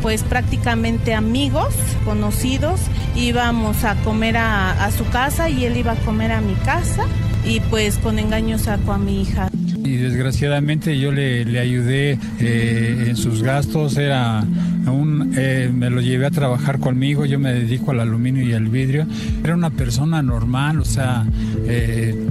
pues 0.02 0.22
prácticamente 0.22 1.14
amigos, 1.14 1.74
conocidos, 2.04 2.80
íbamos 3.16 3.84
a 3.84 3.96
comer 3.96 4.36
a, 4.36 4.84
a 4.84 4.90
su 4.90 5.08
casa 5.08 5.48
y 5.48 5.64
él 5.64 5.76
iba 5.76 5.92
a 5.92 5.96
comer 5.96 6.32
a 6.32 6.40
mi 6.40 6.54
casa 6.54 7.06
y 7.46 7.60
pues 7.60 7.98
con 7.98 8.18
engaño 8.18 8.58
sacó 8.58 8.92
a 8.92 8.98
mi 8.98 9.22
hija. 9.22 9.48
Y 9.84 9.96
desgraciadamente 9.96 10.98
yo 10.98 11.12
le, 11.12 11.44
le 11.44 11.60
ayudé 11.60 12.18
eh, 12.40 13.06
en 13.08 13.16
sus 13.16 13.42
gastos, 13.42 13.96
era 13.96 14.44
un, 14.86 15.32
eh, 15.36 15.70
me 15.72 15.90
lo 15.90 16.00
llevé 16.00 16.26
a 16.26 16.30
trabajar 16.30 16.80
conmigo, 16.80 17.24
yo 17.24 17.38
me 17.38 17.52
dedico 17.52 17.92
al 17.92 18.00
aluminio 18.00 18.42
y 18.42 18.52
al 18.52 18.68
vidrio. 18.68 19.06
Era 19.44 19.54
una 19.54 19.70
persona 19.70 20.22
normal, 20.22 20.80
o 20.80 20.84
sea, 20.84 21.24
eh, 21.66 22.28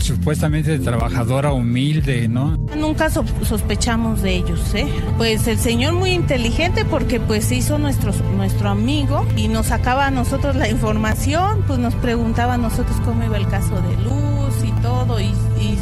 supuestamente 0.00 0.78
trabajadora 0.80 1.52
humilde, 1.52 2.28
¿no? 2.28 2.56
Nunca 2.76 3.08
sospechamos 3.10 4.22
de 4.22 4.36
ellos, 4.36 4.74
¿eh? 4.74 4.86
Pues 5.16 5.46
el 5.46 5.58
señor 5.58 5.94
muy 5.94 6.10
inteligente 6.10 6.84
porque 6.84 7.20
pues 7.20 7.50
hizo 7.52 7.78
nuestro, 7.78 8.12
nuestro 8.36 8.68
amigo 8.68 9.26
y 9.36 9.48
nos 9.48 9.66
sacaba 9.66 10.06
a 10.06 10.10
nosotros 10.10 10.56
la 10.56 10.68
información, 10.68 11.62
pues 11.66 11.78
nos 11.78 11.94
preguntaba 11.94 12.54
a 12.54 12.58
nosotros 12.58 12.96
cómo 13.04 13.24
iba 13.24 13.36
el 13.36 13.46
caso 13.46 13.80
de 13.80 13.96
Luz 14.02 14.55
todo 14.86 15.18
y 15.20 15.32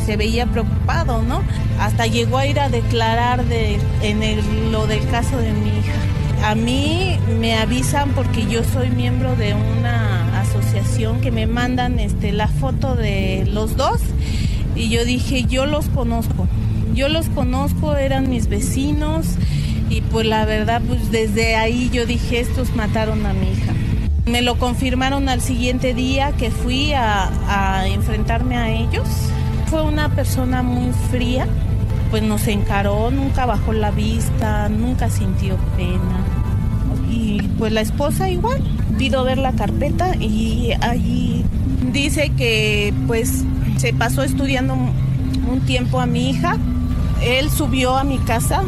se 0.07 0.17
veía 0.17 0.47
preocupado, 0.47 1.23
¿no? 1.23 1.43
Hasta 1.79 2.07
llegó 2.07 2.39
a 2.39 2.47
ir 2.47 2.59
a 2.59 2.71
declarar 2.71 3.45
de, 3.45 3.79
en 4.03 4.73
lo 4.73 4.87
del 4.87 5.07
caso 5.09 5.37
de 5.37 5.53
mi 5.53 5.69
hija. 5.69 6.49
A 6.49 6.55
mí 6.55 7.19
me 7.41 7.55
avisan 7.55 8.11
porque 8.11 8.47
yo 8.47 8.65
soy 8.65 8.89
miembro 8.89 9.37
de 9.37 9.55
una 9.55 10.41
asociación 10.41 11.21
que 11.21 11.31
me 11.31 11.47
mandan 11.47 11.99
este, 11.99 12.33
la 12.33 12.49
foto 12.49 12.97
de 12.97 13.47
los 13.51 13.77
dos 13.77 14.01
y 14.75 14.89
yo 14.89 15.05
dije, 15.05 15.45
yo 15.45 15.67
los 15.67 15.87
conozco, 15.89 16.49
yo 16.95 17.09
los 17.09 17.29
conozco, 17.29 17.97
eran 17.97 18.31
mis 18.31 18.49
vecinos 18.49 19.27
y 19.91 20.01
pues 20.01 20.27
la 20.27 20.47
verdad, 20.47 20.81
pues 20.87 21.11
desde 21.11 21.57
ahí 21.57 21.91
yo 21.93 22.07
dije, 22.07 22.41
estos 22.41 22.75
mataron 22.75 23.27
a 23.27 23.35
mi 23.35 23.53
hija. 23.53 23.74
Me 24.27 24.41
lo 24.41 24.59
confirmaron 24.59 25.29
al 25.29 25.43
siguiente 25.43 25.93
día 25.93 26.33
que 26.33 26.51
fui 26.51 26.93
a, 26.93 27.87
enfrentarme 27.87 28.57
a 28.57 28.71
ellos 28.71 29.07
fue 29.67 29.83
una 29.83 30.09
persona 30.09 30.63
muy 30.63 30.93
fría, 31.11 31.47
pues 32.11 32.23
nos 32.23 32.47
encaró, 32.47 33.11
nunca 33.11 33.45
bajó 33.45 33.73
la 33.73 33.91
vista, 33.91 34.69
nunca 34.69 35.11
sintió 35.11 35.57
pena. 35.77 36.25
Y 37.11 37.43
pues 37.59 37.73
la 37.73 37.81
esposa 37.81 38.31
igual, 38.31 38.63
pido 38.99 39.25
ver 39.25 39.39
la 39.39 39.53
carpeta 39.53 40.15
y 40.17 40.73
allí 40.81 41.45
dice 41.93 42.31
que 42.31 42.95
pues 43.07 43.45
se 43.79 43.93
pasó 43.93 44.23
estudiando 44.23 44.75
un 44.75 45.61
tiempo 45.67 46.01
a 46.01 46.07
mi 46.07 46.31
hija. 46.31 46.57
Él 47.21 47.51
subió 47.51 47.97
a 47.97 48.05
mi 48.05 48.19
casa 48.19 48.63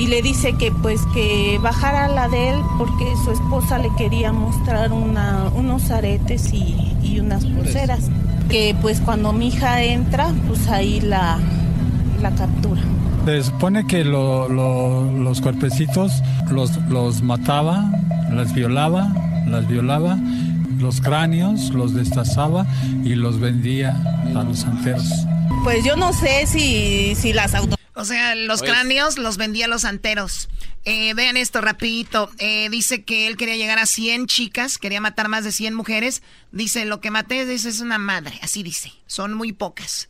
y 0.00 0.06
le 0.06 0.22
dice 0.22 0.54
que 0.54 0.72
pues 0.72 1.02
que 1.12 1.58
bajara 1.62 2.08
la 2.08 2.26
de 2.28 2.50
él 2.50 2.56
porque 2.78 3.04
su 3.22 3.32
esposa 3.32 3.78
le 3.78 3.94
quería 3.98 4.32
mostrar 4.32 4.92
una, 4.92 5.50
unos 5.54 5.90
aretes 5.90 6.54
y, 6.54 6.96
y 7.02 7.20
unas 7.20 7.44
pulseras 7.44 8.08
que 8.48 8.74
pues 8.80 8.98
cuando 9.00 9.34
mi 9.34 9.48
hija 9.48 9.82
entra, 9.82 10.32
pues 10.48 10.68
ahí 10.68 11.02
la, 11.02 11.38
la 12.20 12.30
captura. 12.30 12.80
Se 13.26 13.42
supone 13.42 13.86
que 13.86 14.02
los 14.02 15.40
cuerpecitos 15.42 16.22
los, 16.50 16.74
los 16.88 17.20
mataba, 17.20 17.92
las 18.32 18.54
violaba, 18.54 19.12
las 19.46 19.68
violaba, 19.68 20.18
los 20.78 21.02
cráneos 21.02 21.74
los 21.74 21.92
destazaba 21.92 22.66
y 23.04 23.16
los 23.16 23.38
vendía 23.38 24.00
a 24.34 24.42
los 24.44 24.60
santeros. 24.60 25.26
Pues 25.62 25.84
yo 25.84 25.94
no 25.94 26.14
sé 26.14 26.46
si, 26.46 27.14
si 27.14 27.34
las 27.34 27.54
autoridades 27.54 27.79
O 28.00 28.04
sea, 28.06 28.34
los 28.34 28.62
Oye, 28.62 28.70
cráneos 28.70 29.18
los 29.18 29.36
vendía 29.36 29.68
los 29.68 29.82
santeros. 29.82 30.48
Eh, 30.86 31.12
vean 31.12 31.36
esto 31.36 31.60
rapidito. 31.60 32.30
Eh, 32.38 32.70
dice 32.70 33.04
que 33.04 33.26
él 33.26 33.36
quería 33.36 33.56
llegar 33.56 33.78
a 33.78 33.84
100 33.84 34.26
chicas, 34.26 34.78
quería 34.78 35.02
matar 35.02 35.28
más 35.28 35.44
de 35.44 35.52
100 35.52 35.74
mujeres. 35.74 36.22
Dice, 36.50 36.86
lo 36.86 37.02
que 37.02 37.10
maté 37.10 37.44
dice, 37.44 37.68
es 37.68 37.80
una 37.80 37.98
madre, 37.98 38.38
así 38.42 38.62
dice. 38.62 38.90
Son 39.06 39.34
muy 39.34 39.52
pocas. 39.52 40.08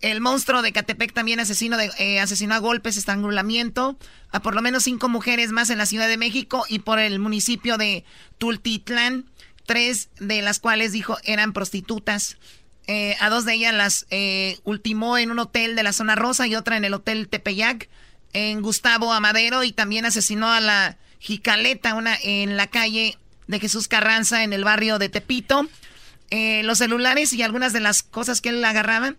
El 0.00 0.20
monstruo 0.20 0.62
de 0.62 0.72
Catepec 0.72 1.12
también 1.12 1.38
asesino 1.38 1.76
de, 1.76 1.92
eh, 1.98 2.18
asesinó 2.18 2.56
a 2.56 2.58
golpes, 2.58 2.96
estrangulamiento 2.96 3.96
a 4.32 4.40
por 4.40 4.56
lo 4.56 4.62
menos 4.62 4.82
cinco 4.82 5.08
mujeres 5.08 5.52
más 5.52 5.70
en 5.70 5.78
la 5.78 5.86
Ciudad 5.86 6.08
de 6.08 6.16
México 6.16 6.64
y 6.68 6.80
por 6.80 6.98
el 6.98 7.20
municipio 7.20 7.78
de 7.78 8.04
Tultitlán, 8.38 9.26
tres 9.64 10.08
de 10.18 10.42
las 10.42 10.58
cuales 10.58 10.90
dijo 10.90 11.18
eran 11.22 11.52
prostitutas. 11.52 12.36
Eh, 12.90 13.16
a 13.20 13.28
dos 13.28 13.44
de 13.44 13.52
ellas 13.52 13.74
las 13.74 14.06
eh, 14.08 14.58
ultimó 14.64 15.18
en 15.18 15.30
un 15.30 15.38
hotel 15.38 15.76
de 15.76 15.82
la 15.82 15.92
zona 15.92 16.14
rosa 16.14 16.46
y 16.46 16.56
otra 16.56 16.78
en 16.78 16.86
el 16.86 16.94
hotel 16.94 17.28
Tepeyac, 17.28 17.86
en 18.32 18.62
Gustavo 18.62 19.12
Amadero, 19.12 19.62
y 19.62 19.72
también 19.72 20.06
asesinó 20.06 20.50
a 20.50 20.60
la 20.60 20.96
Jicaleta, 21.18 21.94
una 21.94 22.16
en 22.22 22.56
la 22.56 22.66
calle 22.66 23.18
de 23.46 23.60
Jesús 23.60 23.88
Carranza, 23.88 24.42
en 24.42 24.54
el 24.54 24.64
barrio 24.64 24.98
de 24.98 25.10
Tepito. 25.10 25.68
Eh, 26.30 26.62
los 26.62 26.78
celulares 26.78 27.34
y 27.34 27.42
algunas 27.42 27.74
de 27.74 27.80
las 27.80 28.02
cosas 28.02 28.40
que 28.40 28.48
él 28.48 28.64
agarraba, 28.64 29.16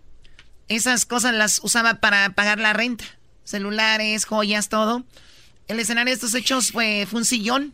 esas 0.68 1.06
cosas 1.06 1.32
las 1.34 1.60
usaba 1.62 1.94
para 1.94 2.30
pagar 2.30 2.58
la 2.58 2.72
renta. 2.72 3.04
Celulares, 3.44 4.24
joyas, 4.24 4.68
todo. 4.68 5.04
El 5.68 5.78
escenario 5.78 6.10
de 6.10 6.14
estos 6.14 6.34
hechos 6.34 6.72
fue, 6.72 7.06
fue 7.08 7.20
un 7.20 7.24
sillón. 7.24 7.72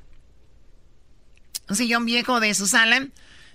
Un 1.71 1.77
sillón 1.77 2.05
viejo 2.05 2.39
de 2.39 2.53
su 2.55 2.67
sala, 2.67 3.09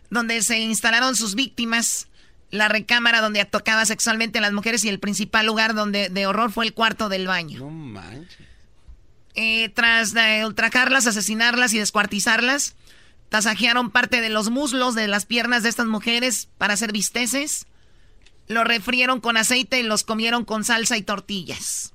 donde 0.10 0.42
se 0.42 0.58
instalaron 0.58 1.16
sus 1.16 1.36
víctimas. 1.36 2.08
La 2.52 2.68
recámara 2.68 3.22
donde 3.22 3.44
tocaba 3.46 3.86
sexualmente 3.86 4.40
a 4.40 4.42
las 4.42 4.54
mujeres 4.54 4.84
y 4.84 4.90
el 4.90 5.00
principal 5.00 5.46
lugar 5.46 5.74
donde 5.74 6.10
de 6.10 6.28
horror 6.28 6.52
fue 6.52 6.66
el 6.66 6.74
cuarto 6.74 7.10
del 7.10 7.28
baño. 7.28 7.60
No 7.60 7.70
manches. 7.70 8.38
Eh, 9.36 9.70
tras 9.70 10.14
eh, 10.16 10.46
ultrajarlas, 10.46 11.08
asesinarlas 11.08 11.74
y 11.74 11.80
descuartizarlas, 11.80 12.76
tasajearon 13.30 13.90
parte 13.90 14.20
de 14.20 14.30
los 14.30 14.50
muslos 14.50 14.94
de 14.94 15.08
las 15.08 15.26
piernas 15.26 15.64
de 15.64 15.70
estas 15.70 15.88
mujeres 15.88 16.50
para 16.58 16.74
hacer 16.74 16.92
bisteces. 16.92 17.66
Los 18.48 18.66
refrieron 18.66 19.22
con 19.22 19.38
aceite 19.38 19.80
y 19.80 19.84
los 19.84 20.04
comieron 20.04 20.44
con 20.44 20.66
salsa 20.66 20.98
y 20.98 21.02
tortillas. 21.02 21.94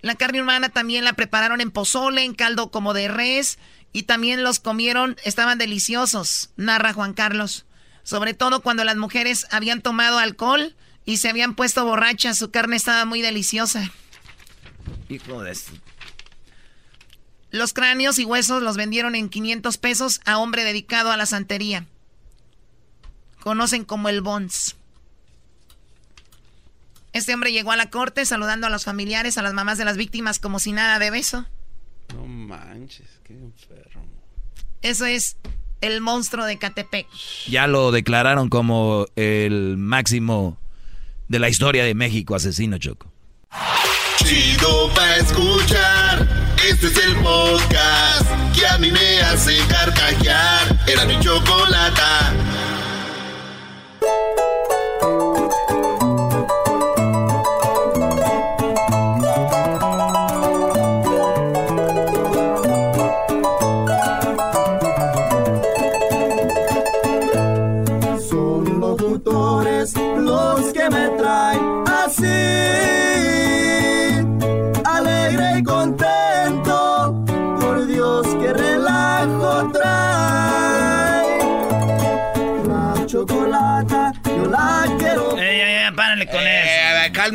La 0.00 0.16
carne 0.16 0.42
humana 0.42 0.68
también 0.68 1.04
la 1.04 1.12
prepararon 1.12 1.60
en 1.60 1.70
pozole, 1.70 2.24
en 2.24 2.34
caldo 2.34 2.70
como 2.70 2.94
de 2.94 3.08
res, 3.08 3.58
y 3.92 4.04
también 4.04 4.42
los 4.42 4.58
comieron, 4.58 5.16
estaban 5.24 5.58
deliciosos, 5.58 6.50
narra 6.56 6.92
Juan 6.92 7.14
Carlos. 7.14 7.66
Sobre 8.08 8.32
todo 8.32 8.62
cuando 8.62 8.84
las 8.84 8.96
mujeres 8.96 9.46
habían 9.50 9.82
tomado 9.82 10.18
alcohol 10.18 10.74
y 11.04 11.18
se 11.18 11.28
habían 11.28 11.54
puesto 11.54 11.84
borrachas, 11.84 12.38
su 12.38 12.50
carne 12.50 12.74
estaba 12.74 13.04
muy 13.04 13.20
deliciosa. 13.20 13.92
Hijo 15.10 15.42
de... 15.42 15.54
Los 17.50 17.74
cráneos 17.74 18.18
y 18.18 18.24
huesos 18.24 18.62
los 18.62 18.78
vendieron 18.78 19.14
en 19.14 19.28
500 19.28 19.76
pesos 19.76 20.22
a 20.24 20.38
hombre 20.38 20.64
dedicado 20.64 21.10
a 21.10 21.18
la 21.18 21.26
santería. 21.26 21.84
Conocen 23.40 23.84
como 23.84 24.08
el 24.08 24.22
Bons. 24.22 24.76
Este 27.12 27.34
hombre 27.34 27.52
llegó 27.52 27.72
a 27.72 27.76
la 27.76 27.90
corte 27.90 28.24
saludando 28.24 28.68
a 28.68 28.70
los 28.70 28.86
familiares, 28.86 29.36
a 29.36 29.42
las 29.42 29.52
mamás 29.52 29.76
de 29.76 29.84
las 29.84 29.98
víctimas 29.98 30.38
como 30.38 30.60
si 30.60 30.72
nada 30.72 30.98
de 30.98 31.10
beso. 31.10 31.44
No 32.14 32.24
manches, 32.24 33.20
qué 33.22 33.34
enfermo. 33.34 34.06
Eso 34.80 35.04
es 35.04 35.36
el 35.80 36.00
monstruo 36.00 36.44
de 36.44 36.58
Catepec. 36.58 37.06
Ya 37.48 37.66
lo 37.66 37.92
declararon 37.92 38.48
como 38.48 39.06
el 39.16 39.76
máximo 39.76 40.58
de 41.28 41.38
la 41.38 41.48
historia 41.48 41.84
de 41.84 41.94
México 41.94 42.34
asesino, 42.34 42.78
Choco. 42.78 43.12
Chido 44.24 44.92
pa' 44.94 45.16
escuchar. 45.16 46.28
Este 46.68 46.88
es 46.88 46.96
el 46.98 47.16
podcast 47.16 48.30
que 48.54 48.66
a 48.66 48.78
mí 48.78 48.90
me 48.90 49.20
hace 49.20 49.56
carcajear. 49.68 50.78
Era 50.86 51.04
mi 51.04 51.18
chocolata. 51.20 52.32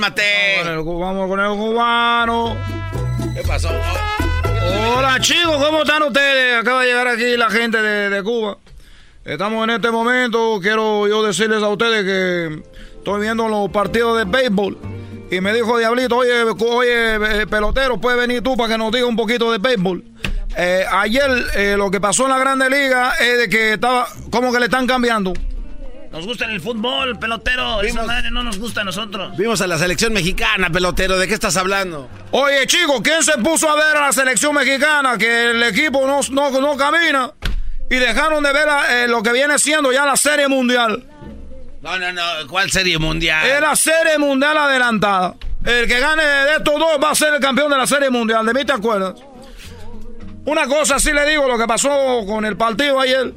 Cálmate. 0.03 0.84
Vamos 0.84 1.30
con 1.30 1.39
el 1.39 1.49
cubano. 1.51 2.57
¿Qué 3.35 3.41
pasó? 3.43 3.69
Hola 4.95 5.17
chicos, 5.19 5.63
¿cómo 5.63 5.84
están 5.84 6.03
ustedes? 6.03 6.61
Acaba 6.61 6.81
de 6.81 6.88
llegar 6.88 7.07
aquí 7.07 7.38
la 7.38 7.49
gente 7.49 7.81
de, 7.81 8.09
de 8.09 8.23
Cuba. 8.23 8.57
Estamos 9.23 9.63
en 9.63 9.69
este 9.71 9.91
momento, 9.91 10.59
quiero 10.61 11.07
yo 11.07 11.23
decirles 11.23 11.63
a 11.63 11.69
ustedes 11.69 12.03
que 12.03 12.63
estoy 12.97 13.21
viendo 13.21 13.47
los 13.47 13.69
partidos 13.69 14.17
de 14.17 14.25
béisbol. 14.25 14.77
Y 15.31 15.39
me 15.41 15.53
dijo 15.53 15.77
Diablito, 15.77 16.17
oye, 16.17 16.43
oye, 16.43 17.41
eh, 17.41 17.47
pelotero, 17.47 17.99
puedes 17.99 18.19
venir 18.19 18.41
tú 18.41 18.57
para 18.57 18.73
que 18.73 18.77
nos 18.77 18.91
diga 18.91 19.05
un 19.05 19.15
poquito 19.15 19.51
de 19.51 19.57
béisbol. 19.57 20.03
Eh, 20.57 20.85
ayer 20.91 21.31
eh, 21.55 21.75
lo 21.77 21.89
que 21.89 21.99
pasó 21.99 22.23
en 22.23 22.30
la 22.31 22.38
Grande 22.38 22.69
Liga 22.69 23.13
es 23.19 23.39
de 23.39 23.49
que 23.49 23.73
estaba, 23.73 24.07
como 24.30 24.51
que 24.51 24.59
le 24.59 24.65
están 24.65 24.85
cambiando. 24.85 25.34
Nos 26.14 26.27
gusta 26.27 26.45
el 26.45 26.61
fútbol, 26.61 27.18
pelotero. 27.18 27.81
Esa 27.81 28.03
madre 28.03 28.30
no 28.30 28.44
nos 28.44 28.60
gusta 28.60 28.81
a 28.81 28.84
nosotros. 28.84 29.35
Vimos 29.35 29.60
a 29.61 29.68
la 29.68 29.80
selección 29.80 30.14
mexicana, 30.14 30.69
pelotero. 30.69 31.18
¿De 31.18 31.27
qué 31.27 31.34
estás 31.34 31.57
hablando? 31.57 32.07
Oye, 32.30 32.68
chicos, 32.68 33.02
¿quién 33.03 33.23
se 33.23 33.35
puso 33.40 33.68
a 33.68 33.76
ver 33.76 33.98
a 33.98 34.02
la 34.02 34.14
selección 34.14 34.53
mexicana 34.53 35.18
que 35.18 35.49
el 35.49 35.64
equipo 35.64 36.06
no, 36.06 36.19
no, 36.30 36.61
no 36.61 36.77
camina? 36.77 37.31
Y 37.90 37.95
dejaron 37.95 38.44
de 38.44 38.53
ver 38.53 38.69
a, 38.69 39.03
eh, 39.03 39.07
lo 39.07 39.23
que 39.23 39.34
viene 39.34 39.57
siendo 39.57 39.91
ya 39.91 40.06
la 40.06 40.15
Serie 40.15 40.48
Mundial. 40.48 41.03
No, 41.81 41.98
no, 41.98 42.14
no. 42.14 42.22
¿Cuál 42.48 42.69
serie 42.69 42.99
mundial? 42.99 43.45
Es 43.48 43.60
la 43.60 43.76
Serie 43.76 44.19
Mundial 44.19 44.56
adelantada. 44.56 45.34
El 45.65 45.88
que 45.88 45.99
gane 45.99 46.23
de 46.23 46.52
estos 46.57 46.80
dos 46.80 46.98
va 47.03 47.10
a 47.10 47.15
ser 47.15 47.34
el 47.34 47.40
campeón 47.40 47.72
de 47.72 47.77
la 47.77 47.88
Serie 47.88 48.11
Mundial. 48.11 48.45
¿De 48.45 48.53
mí 48.53 48.64
te 48.64 48.72
acuerdas? 48.72 49.15
Una 50.45 50.68
cosa 50.68 50.99
sí 50.99 51.11
le 51.11 51.27
digo, 51.27 51.48
lo 51.48 51.57
que 51.57 51.65
pasó 51.65 52.23
con 52.27 52.45
el 52.45 52.56
partido 52.56 52.99
ayer. 52.99 53.34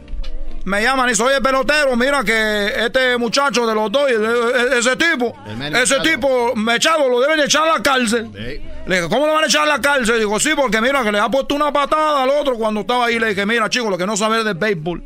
Me 0.67 0.83
llaman 0.83 1.07
y 1.07 1.11
dicen, 1.11 1.27
oye, 1.27 1.41
pelotero, 1.41 1.95
mira 1.95 2.25
que 2.25 2.67
este 2.85 3.17
muchacho 3.19 3.65
de 3.69 3.73
los 3.73 3.91
dos, 3.93 4.11
e- 4.11 4.79
ese 4.79 4.97
tipo, 4.97 5.33
ese 5.81 6.01
tipo, 6.01 6.57
Mechado, 6.57 7.09
lo 7.09 7.21
deben 7.21 7.39
echar 7.39 7.69
a 7.69 7.75
la 7.75 7.83
cárcel. 7.83 8.33
Le 8.33 8.97
dije, 8.97 9.09
¿cómo 9.09 9.29
lo 9.29 9.35
van 9.35 9.45
a 9.45 9.47
echar 9.47 9.63
a 9.63 9.67
la 9.67 9.81
cárcel? 9.81 10.19
Digo, 10.19 10.41
sí, 10.41 10.51
porque 10.57 10.81
mira 10.81 11.05
que 11.05 11.13
le 11.13 11.21
ha 11.21 11.29
puesto 11.29 11.55
una 11.55 11.73
patada 11.73 12.25
al 12.25 12.31
otro 12.31 12.57
cuando 12.57 12.81
estaba 12.81 13.07
ahí. 13.07 13.21
Le 13.21 13.29
dije, 13.29 13.47
mira, 13.47 13.71
chico, 13.71 13.89
lo 13.89 13.97
que 13.97 14.07
no 14.07 14.17
sabes 14.17 14.45
de 14.45 14.55
béisbol. 14.55 15.05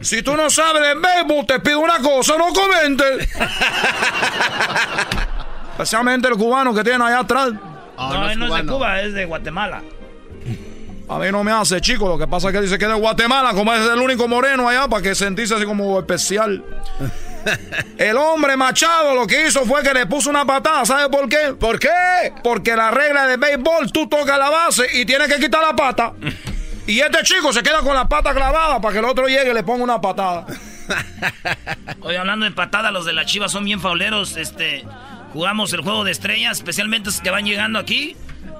Si 0.00 0.20
tú 0.22 0.36
no 0.36 0.50
sabes 0.50 0.82
de 0.82 0.94
béisbol, 0.96 1.46
te 1.46 1.60
pido 1.60 1.78
una 1.78 2.00
cosa, 2.00 2.34
no 2.36 2.46
comentes. 2.52 3.28
Especialmente 5.72 6.26
el 6.26 6.34
cubano 6.34 6.74
que 6.74 6.82
tiene 6.82 7.04
allá 7.04 7.20
atrás. 7.20 7.50
no, 7.96 8.12
no 8.12 8.30
es 8.30 8.64
de 8.66 8.66
Cuba, 8.72 9.00
es 9.02 9.14
de 9.14 9.24
Guatemala. 9.26 9.80
A 11.08 11.18
mí 11.18 11.32
no 11.32 11.42
me 11.42 11.52
hace, 11.52 11.80
chico. 11.80 12.08
Lo 12.08 12.18
que 12.18 12.26
pasa 12.26 12.48
es 12.48 12.54
que 12.54 12.60
dice 12.60 12.78
que 12.78 12.84
es 12.84 12.90
de 12.90 12.96
Guatemala, 12.96 13.52
como 13.54 13.72
es 13.72 13.88
el 13.88 13.98
único 13.98 14.28
moreno 14.28 14.68
allá, 14.68 14.88
para 14.88 15.02
que 15.02 15.14
sentirse 15.14 15.54
así 15.54 15.64
como 15.64 15.98
especial. 15.98 16.62
El 17.96 18.16
hombre 18.16 18.56
Machado 18.56 19.14
lo 19.14 19.26
que 19.26 19.46
hizo 19.46 19.64
fue 19.64 19.82
que 19.82 19.94
le 19.94 20.06
puso 20.06 20.28
una 20.28 20.44
patada. 20.44 20.84
¿Sabe 20.84 21.08
por 21.08 21.28
qué? 21.28 21.54
¿Por 21.58 21.78
qué? 21.78 21.88
Porque 22.42 22.76
la 22.76 22.90
regla 22.90 23.26
de 23.26 23.38
béisbol, 23.38 23.90
tú 23.90 24.06
tocas 24.06 24.38
la 24.38 24.50
base 24.50 24.86
y 24.92 25.06
tienes 25.06 25.28
que 25.28 25.40
quitar 25.40 25.62
la 25.62 25.74
pata. 25.74 26.12
Y 26.86 27.00
este 27.00 27.22
chico 27.22 27.52
se 27.52 27.62
queda 27.62 27.82
con 27.82 27.94
la 27.94 28.08
pata 28.08 28.32
clavada 28.32 28.80
para 28.80 28.92
que 28.94 29.00
el 29.00 29.04
otro 29.04 29.28
llegue 29.28 29.50
y 29.50 29.52
le 29.52 29.62
ponga 29.62 29.84
una 29.84 30.00
patada. 30.00 30.46
Oye, 32.00 32.16
hablando 32.16 32.46
de 32.46 32.52
patada, 32.52 32.90
los 32.90 33.04
de 33.04 33.12
la 33.12 33.26
Chivas 33.26 33.52
son 33.52 33.66
bien 33.66 33.78
fauleros. 33.78 34.38
Este, 34.38 34.86
jugamos 35.34 35.70
el 35.74 35.82
juego 35.82 36.04
de 36.04 36.12
estrellas, 36.12 36.56
especialmente 36.56 37.10
esos 37.10 37.20
que 37.20 37.28
van 37.28 37.44
llegando 37.44 37.78
aquí. 37.78 38.16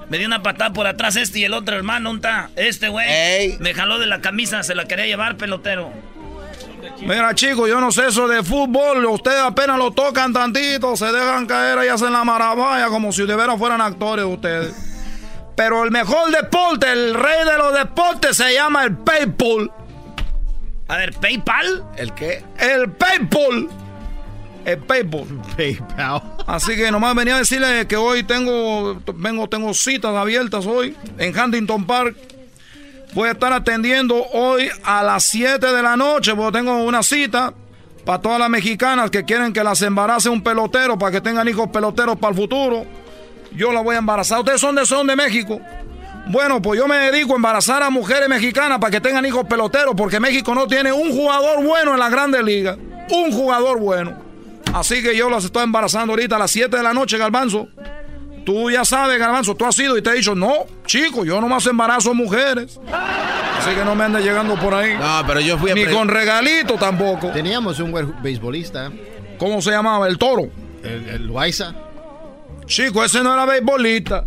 Me 0.09 0.17
dio 0.17 0.27
una 0.27 0.41
patada 0.41 0.73
por 0.73 0.87
atrás 0.87 1.15
este 1.15 1.39
y 1.39 1.43
el 1.45 1.53
otro 1.53 1.75
hermano, 1.75 2.09
¿dónde 2.09 2.27
está? 2.27 2.49
Este 2.55 2.89
güey. 2.89 3.57
Me 3.59 3.73
jaló 3.73 3.99
de 3.99 4.07
la 4.07 4.21
camisa, 4.21 4.63
se 4.63 4.75
la 4.75 4.85
quería 4.85 5.05
llevar, 5.05 5.37
pelotero. 5.37 5.91
Mira, 7.01 7.33
chicos, 7.35 7.69
yo 7.69 7.79
no 7.79 7.91
sé 7.91 8.07
eso 8.07 8.27
de 8.27 8.43
fútbol. 8.43 9.05
Ustedes 9.05 9.39
apenas 9.39 9.77
lo 9.77 9.91
tocan 9.91 10.33
tantito, 10.33 10.97
se 10.97 11.05
dejan 11.05 11.45
caer 11.45 11.85
y 11.85 11.89
hacen 11.89 12.11
la 12.11 12.23
maravilla 12.23 12.87
como 12.87 13.11
si 13.11 13.25
de 13.25 13.35
veras 13.35 13.57
fueran 13.57 13.81
actores 13.81 14.25
ustedes. 14.25 14.73
Pero 15.55 15.83
el 15.83 15.91
mejor 15.91 16.31
deporte, 16.31 16.91
el 16.91 17.13
rey 17.13 17.45
de 17.45 17.57
los 17.57 17.73
deportes, 17.73 18.37
se 18.37 18.53
llama 18.53 18.85
el 18.85 18.95
PayPal. 18.95 19.71
A 20.87 20.97
ver, 20.97 21.13
¿PayPal? 21.13 21.83
¿El 21.97 22.13
qué? 22.13 22.43
El 22.57 22.89
PayPal. 22.91 23.69
El 24.65 24.77
PayPal. 24.79 25.25
PayPal. 25.55 26.21
Así 26.47 26.75
que 26.75 26.91
nomás 26.91 27.15
venía 27.15 27.35
a 27.35 27.39
decirle 27.39 27.87
que 27.87 27.97
hoy 27.97 28.23
tengo, 28.23 29.01
vengo, 29.15 29.47
tengo 29.47 29.73
citas 29.73 30.15
abiertas 30.15 30.65
hoy 30.65 30.95
en 31.17 31.37
Huntington 31.37 31.85
Park. 31.85 32.15
Voy 33.13 33.29
a 33.29 33.31
estar 33.31 33.51
atendiendo 33.51 34.23
hoy 34.33 34.69
a 34.83 35.03
las 35.03 35.23
7 35.25 35.65
de 35.65 35.81
la 35.81 35.97
noche, 35.97 36.35
porque 36.35 36.59
tengo 36.59 36.83
una 36.83 37.01
cita 37.01 37.53
para 38.05 38.21
todas 38.21 38.39
las 38.39 38.49
mexicanas 38.49 39.09
que 39.09 39.25
quieren 39.25 39.51
que 39.51 39.63
las 39.63 39.81
embarace 39.81 40.29
un 40.29 40.41
pelotero 40.41 40.97
para 40.97 41.11
que 41.11 41.21
tengan 41.21 41.47
hijos 41.47 41.69
peloteros 41.69 42.17
para 42.17 42.31
el 42.31 42.39
futuro. 42.39 42.85
Yo 43.51 43.71
las 43.71 43.83
voy 43.83 43.95
a 43.95 43.99
embarazar. 43.99 44.39
¿Ustedes 44.39 44.61
son 44.61 44.75
de, 44.75 44.85
son 44.85 45.07
de 45.07 45.15
México? 45.15 45.59
Bueno, 46.27 46.61
pues 46.61 46.79
yo 46.79 46.87
me 46.87 46.97
dedico 46.97 47.33
a 47.33 47.37
embarazar 47.37 47.81
a 47.81 47.89
mujeres 47.89 48.29
mexicanas 48.29 48.77
para 48.77 48.91
que 48.91 49.01
tengan 49.01 49.25
hijos 49.25 49.45
peloteros, 49.45 49.95
porque 49.97 50.19
México 50.19 50.53
no 50.53 50.67
tiene 50.67 50.91
un 50.91 51.11
jugador 51.11 51.63
bueno 51.63 51.93
en 51.93 51.99
la 51.99 52.09
grandes 52.09 52.43
ligas. 52.43 52.77
Un 53.09 53.31
jugador 53.31 53.79
bueno. 53.79 54.28
Así 54.73 55.01
que 55.01 55.15
yo 55.15 55.29
las 55.29 55.45
estoy 55.45 55.63
embarazando 55.63 56.13
ahorita 56.13 56.35
a 56.35 56.39
las 56.39 56.51
7 56.51 56.75
de 56.75 56.83
la 56.83 56.93
noche, 56.93 57.17
Garbanzo. 57.17 57.67
Tú 58.45 58.69
ya 58.71 58.85
sabes, 58.85 59.19
Garbanzo, 59.19 59.55
tú 59.55 59.65
has 59.65 59.77
ido 59.79 59.97
y 59.97 60.01
te 60.01 60.09
he 60.11 60.13
dicho, 60.15 60.35
no, 60.35 60.65
chico, 60.85 61.25
yo 61.25 61.39
nomás 61.41 61.65
embarazo 61.67 62.13
mujeres. 62.13 62.79
Así 62.91 63.75
que 63.75 63.83
no 63.83 63.95
me 63.95 64.05
andes 64.05 64.23
llegando 64.23 64.55
por 64.55 64.73
ahí. 64.73 64.95
No, 64.97 65.23
pero 65.27 65.39
yo 65.39 65.57
fui 65.57 65.71
a... 65.71 65.75
Ni 65.75 65.85
con 65.85 66.07
regalito 66.07 66.75
tampoco. 66.75 67.29
Teníamos 67.31 67.79
un 67.79 67.91
buen 67.91 68.21
beisbolista. 68.21 68.91
¿Cómo 69.37 69.61
se 69.61 69.71
llamaba? 69.71 70.07
El 70.07 70.17
toro. 70.17 70.49
El, 70.83 71.09
el 71.09 71.27
Loaiza. 71.27 71.73
Chico, 72.65 73.03
ese 73.03 73.21
no 73.21 73.33
era 73.33 73.45
beisbolista. 73.45 74.25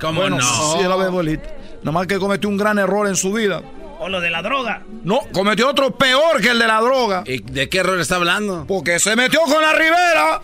¿Cómo 0.00 0.20
bueno, 0.20 0.38
no? 0.38 0.72
Sí, 0.74 0.80
era 0.80 0.96
beisbolista. 0.96 1.48
Nada 1.82 1.92
más 1.92 2.06
que 2.06 2.18
cometió 2.18 2.48
un 2.48 2.56
gran 2.56 2.78
error 2.78 3.06
en 3.08 3.16
su 3.16 3.32
vida. 3.32 3.62
O 4.02 4.08
lo 4.08 4.20
de 4.20 4.30
la 4.30 4.42
droga. 4.42 4.82
No, 5.04 5.20
cometió 5.32 5.68
otro 5.68 5.96
peor 5.96 6.40
que 6.40 6.48
el 6.48 6.58
de 6.58 6.66
la 6.66 6.80
droga. 6.80 7.22
¿Y 7.24 7.38
de 7.40 7.68
qué 7.68 7.78
error 7.78 8.00
está 8.00 8.16
hablando? 8.16 8.64
Porque 8.66 8.98
se 8.98 9.14
metió 9.14 9.42
con 9.42 9.62
la 9.62 9.72
Rivera. 9.74 10.42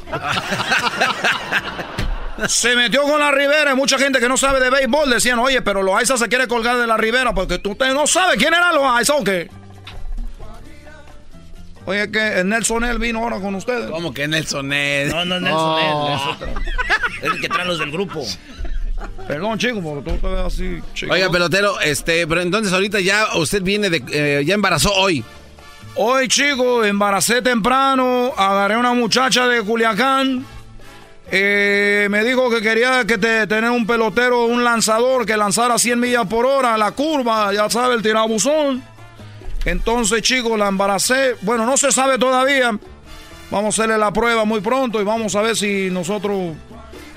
se 2.47 2.77
metió 2.77 3.03
con 3.03 3.19
la 3.19 3.33
Rivera 3.33 3.73
y 3.73 3.75
mucha 3.75 3.99
gente 3.99 4.21
que 4.21 4.29
no 4.29 4.37
sabe 4.37 4.61
de 4.61 4.71
béisbol 4.71 5.11
decían, 5.11 5.41
oye, 5.41 5.61
pero 5.61 5.83
Loaiza 5.83 6.17
se 6.17 6.29
quiere 6.29 6.47
colgar 6.47 6.77
de 6.77 6.87
la 6.87 6.97
Rivera 6.97 7.35
porque 7.35 7.59
tú 7.59 7.73
usted 7.73 7.93
no 7.95 8.07
sabe 8.07 8.37
quién 8.37 8.55
era 8.55 8.73
Loaiza 8.73 9.15
o 9.15 9.25
qué. 9.25 9.51
Oye, 11.85 12.13
que 12.13 12.39
el 12.39 12.49
Nelson 12.49 12.85
él 12.85 13.01
vino 13.01 13.19
ahora 13.19 13.41
con 13.41 13.57
ustedes. 13.57 13.91
¿Cómo 13.91 14.15
que 14.15 14.29
Nelson 14.29 14.69
Ned? 14.69 15.11
No, 15.11 15.25
no 15.25 15.35
es 15.35 15.43
Nelson 15.43 16.13
es 16.13 16.21
otro. 16.29 16.49
Es 17.23 17.33
el 17.33 17.41
que 17.41 17.49
traen 17.49 17.67
los 17.67 17.81
del 17.81 17.91
grupo. 17.91 18.25
Perdón, 19.27 19.59
chico, 19.59 19.81
porque 19.83 20.11
tú 20.11 20.17
te 20.17 20.27
ves 20.27 20.41
así, 20.41 20.79
chico. 20.95 21.13
Oiga, 21.13 21.31
pelotero, 21.31 21.81
este, 21.81 22.27
pero 22.27 22.41
entonces 22.41 22.73
ahorita 22.73 23.01
ya 23.01 23.37
usted 23.37 23.63
viene 23.63 23.91
de, 23.91 24.03
eh, 24.11 24.43
ya 24.45 24.55
embarazó 24.55 24.93
hoy. 24.95 25.25
Hoy, 25.97 26.29
chico, 26.29 26.85
embaracé 26.85 27.43
temprano, 27.43 28.33
agarré 28.37 28.77
una 28.77 28.93
muchacha 28.95 29.47
de 29.49 29.63
Culiacán. 29.63 30.47
eh, 31.31 32.07
me 32.11 32.25
dijo 32.25 32.49
que 32.51 32.63
quería 32.63 33.05
que 33.05 33.19
te, 33.19 33.47
tener 33.47 33.71
un 33.71 33.87
pelotero, 33.87 34.47
un 34.47 34.65
lanzador 34.65 35.27
que 35.27 35.37
lanzara 35.37 35.77
100 35.79 36.01
millas 36.01 36.27
por 36.27 36.47
hora, 36.47 36.79
la 36.79 36.93
curva, 36.93 37.53
ya 37.53 37.69
sabe, 37.69 37.97
el 37.97 38.03
tirabuzón. 38.03 38.83
Entonces, 39.65 40.23
chicos, 40.23 40.59
la 40.59 40.69
embaracé. 40.69 41.35
Bueno, 41.43 41.67
no 41.67 41.77
se 41.77 41.93
sabe 41.93 42.17
todavía. 42.17 42.79
Vamos 43.51 43.79
a 43.79 43.83
hacerle 43.83 43.99
la 43.99 44.13
prueba 44.13 44.45
muy 44.45 44.61
pronto 44.61 45.01
y 45.01 45.05
vamos 45.05 45.35
a 45.35 45.43
ver 45.43 45.57
si 45.57 45.91
nosotros 45.91 46.55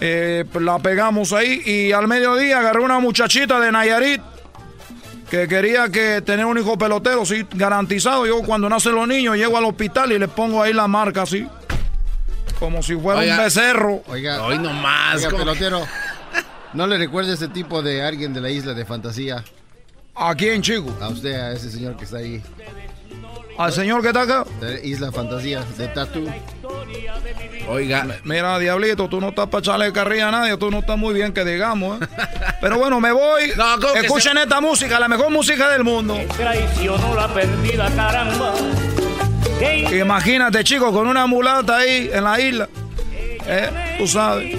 eh, 0.01 0.43
la 0.59 0.79
pegamos 0.79 1.31
ahí. 1.31 1.61
Y 1.65 1.91
al 1.93 2.07
mediodía 2.07 2.59
agarré 2.59 2.81
una 2.81 2.99
muchachita 2.99 3.59
de 3.59 3.71
Nayarit 3.71 4.21
que 5.29 5.47
quería 5.47 5.87
que 5.87 6.21
tener 6.21 6.45
un 6.45 6.57
hijo 6.57 6.77
pelotero, 6.77 7.25
sí, 7.25 7.45
garantizado. 7.53 8.25
Yo 8.25 8.41
cuando 8.41 8.67
nacen 8.67 8.93
los 8.95 9.07
niños 9.07 9.37
llego 9.37 9.57
al 9.57 9.63
hospital 9.65 10.11
y 10.11 10.19
les 10.19 10.27
pongo 10.29 10.61
ahí 10.61 10.73
la 10.73 10.87
marca 10.87 11.21
así. 11.21 11.47
Como 12.59 12.83
si 12.83 12.95
fuera 12.95 13.21
Oiga. 13.21 13.37
un 13.37 13.43
becerro. 13.43 14.03
Oiga, 14.07 14.43
Hoy 14.43 14.57
nomás. 14.59 15.15
oiga, 15.23 15.37
pelotero. 15.37 15.81
¿No 16.73 16.85
le 16.87 16.97
recuerda 16.97 17.33
ese 17.33 17.47
tipo 17.47 17.81
de 17.81 18.03
alguien 18.03 18.33
de 18.33 18.41
la 18.41 18.49
isla 18.49 18.73
de 18.73 18.85
fantasía? 18.85 19.43
¿A 20.15 20.35
quién, 20.35 20.61
chico? 20.61 20.95
A 21.01 21.07
usted, 21.09 21.33
a 21.33 21.53
ese 21.53 21.71
señor 21.71 21.95
que 21.95 22.03
está 22.05 22.17
ahí. 22.17 22.41
Al 23.61 23.71
señor 23.71 24.01
que 24.01 24.07
está 24.07 24.23
acá. 24.23 24.43
De 24.59 24.81
Isla 24.87 25.11
Fantasía, 25.11 25.63
de 25.77 25.87
Tatu. 25.89 26.27
Oiga. 27.69 28.07
Mira, 28.23 28.57
Diablito, 28.57 29.07
tú 29.07 29.21
no 29.21 29.29
estás 29.29 29.49
para 29.49 29.59
echarle 29.59 29.93
carrilla 29.93 30.29
a 30.29 30.31
nadie, 30.31 30.57
tú 30.57 30.71
no 30.71 30.79
estás 30.79 30.97
muy 30.97 31.13
bien 31.13 31.31
que 31.31 31.45
digamos, 31.45 32.01
¿eh? 32.01 32.07
Pero 32.59 32.79
bueno, 32.79 32.99
me 32.99 33.11
voy. 33.11 33.51
No, 33.57 33.79
¿cómo 33.79 33.93
que 33.93 33.99
Escuchen 33.99 34.35
esta 34.39 34.61
música, 34.61 34.99
la 34.99 35.07
mejor 35.07 35.29
música 35.29 35.69
del 35.69 35.83
mundo. 35.83 36.17
Traicionó 36.35 37.13
la 37.13 37.27
perdida, 37.31 37.87
caramba. 37.95 38.53
Imagínate, 39.91 40.63
chicos, 40.63 40.91
con 40.91 41.05
una 41.05 41.27
mulata 41.27 41.77
ahí 41.77 42.09
en 42.11 42.23
la 42.23 42.41
isla. 42.41 42.67
¿Eh? 43.45 43.95
Tú 43.99 44.07
sabes. 44.07 44.55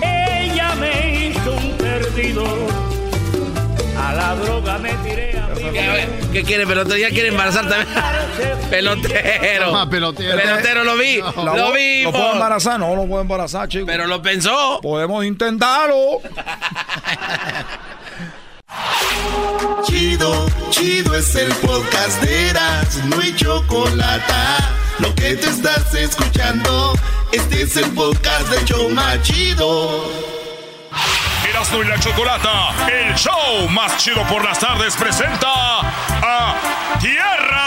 ella 0.00 0.74
me 0.76 1.26
hizo 1.26 1.52
un 1.52 1.76
perdido. 1.76 2.44
A 4.02 4.14
la 4.14 4.34
droga 4.36 4.78
me 4.78 4.94
tiré 5.04 5.35
¿Qué, 6.32 6.42
quiere, 6.44 6.66
pelotero? 6.66 6.96
¿Ya 6.96 7.10
quiere 7.10 7.28
embarazar 7.28 7.68
también? 7.68 7.88
pelotero. 8.70 9.76
Ah, 9.76 9.88
pelotero. 9.88 10.36
Pelotero, 10.36 10.84
lo 10.84 10.96
vi. 10.96 11.18
Lo 11.18 11.72
vi. 11.72 12.02
¿Lo 12.02 12.12
puedo 12.12 12.32
embarazar? 12.32 12.78
No, 12.78 12.94
lo 12.94 13.06
puedo 13.06 13.22
embarazar, 13.22 13.68
chicos. 13.68 13.86
Pero 13.86 14.06
lo 14.06 14.22
pensó. 14.22 14.80
Podemos 14.82 15.24
intentarlo. 15.24 16.20
Chido, 19.84 20.46
chido 20.70 21.14
es 21.14 21.34
el 21.36 21.52
podcast 21.54 22.20
de 22.22 22.50
Eras, 22.50 23.04
no 23.04 23.20
hay 23.20 23.34
chocolate. 23.36 24.34
Lo 24.98 25.14
que 25.14 25.36
te 25.36 25.48
estás 25.48 25.94
escuchando, 25.94 26.92
este 27.32 27.62
es 27.62 27.76
el 27.76 27.90
podcast 27.92 28.48
de 28.48 28.64
Choma 28.64 29.22
Chido. 29.22 30.35
Erasmo 31.56 31.82
y 31.82 31.86
la 31.86 31.98
Chocolata, 31.98 32.74
el 32.86 33.14
show 33.14 33.66
más 33.70 33.96
chido 33.96 34.22
por 34.24 34.44
las 34.44 34.58
tardes, 34.58 34.94
presenta 34.94 35.80
a 35.80 36.54
Tierra 37.00 37.65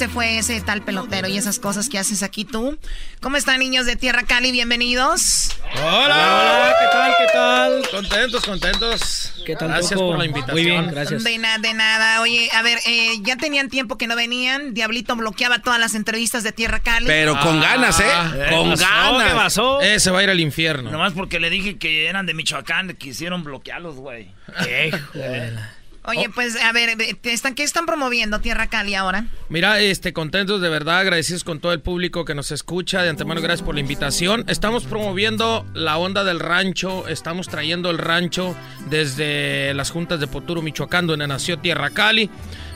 se 0.00 0.08
fue 0.08 0.38
ese 0.38 0.58
tal 0.62 0.80
pelotero 0.80 1.28
y 1.28 1.36
esas 1.36 1.58
cosas 1.58 1.90
que 1.90 1.98
haces 1.98 2.22
aquí 2.22 2.46
tú. 2.46 2.78
¿Cómo 3.20 3.36
están, 3.36 3.58
niños 3.58 3.84
de 3.84 3.96
Tierra 3.96 4.22
Cali? 4.22 4.50
Bienvenidos. 4.50 5.50
Hola, 5.74 6.06
hola, 6.06 6.74
¿qué 6.80 6.86
tal? 6.90 7.12
¿Qué 7.18 7.32
tal? 7.34 7.82
Contentos, 7.90 8.46
contentos. 8.46 9.42
¿Qué 9.44 9.56
tal, 9.56 9.68
Gracias 9.68 10.00
por 10.00 10.16
la 10.16 10.24
invitación. 10.24 10.54
Muy 10.54 10.64
bien, 10.64 10.86
gracias. 10.90 11.22
De 11.22 11.36
nada, 11.36 11.58
de 11.58 11.74
nada. 11.74 12.22
Oye, 12.22 12.48
a 12.54 12.62
ver, 12.62 12.78
eh, 12.86 13.18
ya 13.20 13.36
tenían 13.36 13.68
tiempo 13.68 13.98
que 13.98 14.06
no 14.06 14.16
venían. 14.16 14.72
Diablito 14.72 15.14
bloqueaba 15.16 15.58
todas 15.58 15.78
las 15.78 15.94
entrevistas 15.94 16.44
de 16.44 16.52
Tierra 16.52 16.78
Cali. 16.78 17.04
Pero 17.04 17.38
con 17.38 17.60
ganas, 17.60 18.00
¿eh? 18.00 18.04
¿qué 18.32 18.56
con 18.56 18.70
pasó? 18.70 18.82
ganas. 18.82 19.28
¿Qué 19.28 19.34
pasó? 19.34 19.80
Ese 19.82 20.10
va 20.10 20.20
a 20.20 20.22
ir 20.22 20.30
al 20.30 20.40
infierno. 20.40 20.90
Nomás 20.90 21.12
porque 21.12 21.38
le 21.40 21.50
dije 21.50 21.76
que 21.76 22.06
eran 22.06 22.24
de 22.24 22.32
Michoacán, 22.32 22.96
quisieron 22.96 23.44
bloquearlos, 23.44 23.96
güey. 23.96 24.30
Oye, 26.04 26.28
pues, 26.34 26.56
a 26.56 26.72
ver, 26.72 26.96
¿te 27.20 27.32
están, 27.32 27.54
¿qué 27.54 27.62
están 27.62 27.84
promoviendo 27.84 28.40
Tierra 28.40 28.68
Cali 28.68 28.94
ahora? 28.94 29.26
Mira, 29.48 29.80
este, 29.80 30.12
contentos 30.12 30.60
de 30.60 30.68
verdad, 30.70 30.98
agradecidos 30.98 31.44
con 31.44 31.60
todo 31.60 31.72
el 31.72 31.80
público 31.80 32.24
que 32.24 32.34
nos 32.34 32.50
escucha. 32.52 33.02
De 33.02 33.10
antemano, 33.10 33.40
gracias 33.40 33.64
por 33.64 33.74
la 33.74 33.80
invitación. 33.80 34.44
Estamos 34.48 34.84
promoviendo 34.84 35.66
la 35.74 35.98
onda 35.98 36.24
del 36.24 36.40
rancho. 36.40 37.06
Estamos 37.06 37.48
trayendo 37.48 37.90
el 37.90 37.98
rancho 37.98 38.56
desde 38.88 39.74
las 39.74 39.90
juntas 39.90 40.20
de 40.20 40.26
Poturo, 40.26 40.62
Michoacán, 40.62 41.06
donde 41.06 41.26
nació 41.26 41.58
Tierra 41.58 41.90
Cali. 41.90 42.30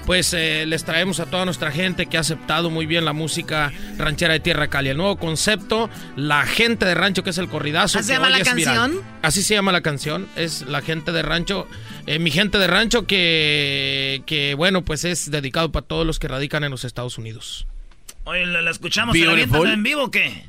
Pues 0.06 0.32
eh, 0.34 0.64
les 0.66 0.84
traemos 0.84 1.20
a 1.20 1.26
toda 1.26 1.44
nuestra 1.44 1.70
gente 1.72 2.06
que 2.06 2.16
ha 2.16 2.20
aceptado 2.20 2.70
muy 2.70 2.86
bien 2.86 3.04
la 3.04 3.12
música 3.12 3.72
ranchera 3.96 4.34
de 4.34 4.40
Tierra 4.40 4.68
Cali. 4.68 4.90
El 4.90 4.96
nuevo 4.96 5.16
concepto, 5.16 5.88
la 6.16 6.44
gente 6.46 6.84
de 6.84 6.94
rancho, 6.94 7.22
que 7.24 7.30
es 7.30 7.38
el 7.38 7.48
corridazo. 7.48 7.98
¿Así 7.98 8.08
se 8.08 8.12
que 8.12 8.18
llama 8.18 8.30
la 8.30 8.38
viral. 8.38 8.54
canción? 8.64 9.02
Así 9.22 9.42
se 9.42 9.54
llama 9.54 9.72
la 9.72 9.80
canción, 9.80 10.28
es 10.36 10.62
la 10.62 10.82
gente 10.82 11.12
de 11.12 11.22
rancho. 11.22 11.66
eh, 12.06 12.18
mi 12.18 12.30
gente 12.30 12.58
de 12.58 12.66
rancho 12.66 13.06
que, 13.06 14.22
que, 14.26 14.54
bueno, 14.54 14.84
pues 14.84 15.04
es 15.04 15.30
dedicado 15.30 15.72
para 15.72 15.86
todos 15.86 16.06
los 16.06 16.18
que 16.18 16.28
radican 16.28 16.64
en 16.64 16.70
los 16.70 16.84
Estados 16.84 17.18
Unidos. 17.18 17.66
Oye, 18.24 18.46
¿la, 18.46 18.62
la 18.62 18.70
escuchamos? 18.70 19.16
¿Se 19.16 19.24
la 19.24 19.72
en 19.72 19.82
vivo 19.82 20.04
o 20.04 20.10
qué? 20.10 20.46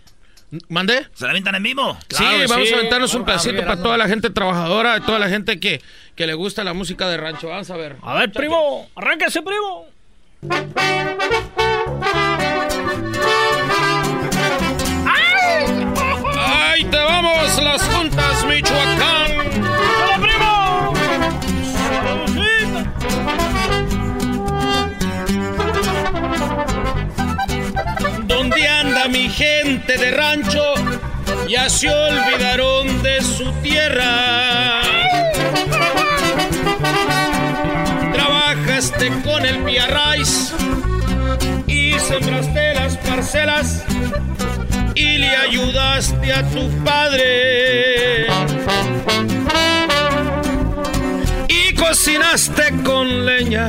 ¿Mande? 0.69 1.07
¿Se 1.13 1.25
la 1.25 1.31
avientan 1.31 1.55
en 1.55 1.63
vivo? 1.63 1.97
sí, 2.09 2.23
vamos 2.47 2.71
a 2.71 2.75
aventarnos 2.75 3.13
un 3.13 3.25
pedacito 3.25 3.61
para 3.61 3.81
toda 3.81 3.97
la 3.97 4.07
gente 4.07 4.29
trabajadora, 4.29 4.99
toda 5.01 5.19
la 5.19 5.29
gente 5.29 5.59
que, 5.59 5.81
que 6.15 6.27
le 6.27 6.33
gusta 6.33 6.63
la 6.63 6.73
música 6.73 7.07
de 7.09 7.17
rancho. 7.17 7.49
Vamos 7.49 7.69
a 7.69 7.77
ver. 7.77 7.97
A 8.01 8.13
ver, 8.15 8.31
primo, 8.31 8.89
arránquese, 8.95 9.41
primo. 9.41 9.87
¡Ay, 16.37 16.83
te 16.85 16.97
vamos! 16.97 17.61
Las 17.63 17.81
juntas, 17.83 18.45
Michoacán. 18.45 18.94
¿Dónde 29.05 29.19
anda 29.19 29.27
mi 29.27 29.29
gente 29.29 29.97
de 29.97 30.11
rancho? 30.11 30.73
Ya 31.47 31.69
se 31.69 31.89
olvidaron 31.89 33.03
de 33.03 33.21
su 33.21 33.51
tierra. 33.61 34.81
Trabajaste 38.13 39.11
con 39.23 39.45
el 39.45 39.59
Piarrais 39.63 40.53
y 41.67 41.93
sembraste 41.99 42.73
las 42.73 42.97
parcelas 42.97 43.83
y 44.95 45.17
le 45.19 45.35
ayudaste 45.35 46.33
a 46.33 46.43
tu 46.49 46.67
padre. 46.83 48.25
Y 51.47 51.75
cocinaste 51.75 52.73
con 52.83 53.25
leña. 53.25 53.67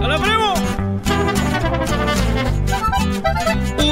¡Hola, 0.00 0.18
primo! 0.18 0.47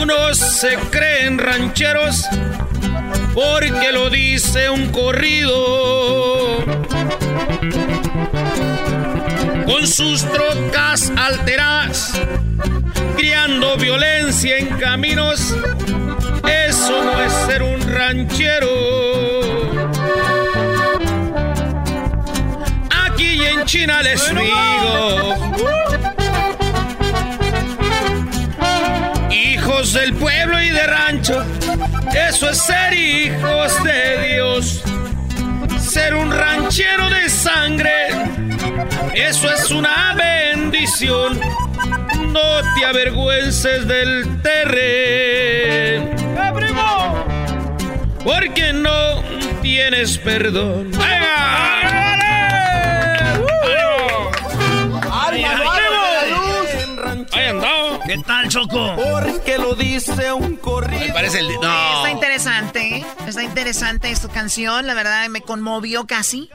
Unos 0.07 0.39
se 0.39 0.77
creen 0.93 1.37
rancheros 1.37 2.29
porque 3.35 3.91
lo 3.91 4.09
dice 4.09 4.71
un 4.71 4.93
corrido. 4.93 6.65
Con 9.67 9.85
sus 9.85 10.23
trocas 10.31 11.11
alteradas, 11.17 12.13
criando 13.17 13.77
violencia 13.79 14.59
en 14.59 14.79
caminos. 14.79 15.57
Eso 16.69 17.03
no 17.03 17.21
es 17.21 17.33
ser 17.49 17.65
un 17.65 17.81
ranchero. 17.93 18.69
Aquí 23.07 23.45
en 23.45 23.65
China 23.65 24.03
les 24.05 24.25
digo. 24.31 26.16
Hijos 29.87 30.01
del 30.01 30.15
pueblo 30.15 30.61
y 30.61 30.71
de 30.71 30.85
rancho, 30.85 31.45
eso 32.13 32.51
es 32.51 32.59
ser 32.59 32.93
hijos 32.93 33.85
de 33.85 34.33
Dios. 34.33 34.83
Ser 35.79 36.15
un 36.17 36.33
ranchero 36.33 37.09
de 37.09 37.31
sangre, 37.31 37.93
eso 39.15 39.49
es 39.53 39.71
una 39.71 40.15
bendición. 40.15 41.39
No 42.33 42.75
te 42.75 42.85
avergüences 42.85 43.87
del 43.87 44.43
terreno. 44.43 46.11
¡Eh! 46.11 46.67
Porque 48.25 48.73
no 48.73 49.23
tienes 49.63 50.19
perdón. 50.19 50.91
Ahí 50.99 51.21
¿Qué 58.07 58.19
tal, 58.27 58.49
Choco? 58.49 58.95
Porque 58.97 59.59
lo 59.59 59.75
dice 59.75 60.33
un 60.33 60.57
corrido. 60.57 61.07
Me 61.07 61.13
parece 61.13 61.41
el... 61.41 61.47
Oye, 61.47 61.57
Está 61.57 62.11
interesante, 62.11 62.97
¿eh? 62.99 63.07
está 63.27 63.43
interesante 63.43 64.11
esta 64.11 64.29
canción, 64.29 64.87
la 64.87 64.95
verdad 64.95 65.29
me 65.29 65.41
conmovió 65.41 66.07
casi. 66.07 66.49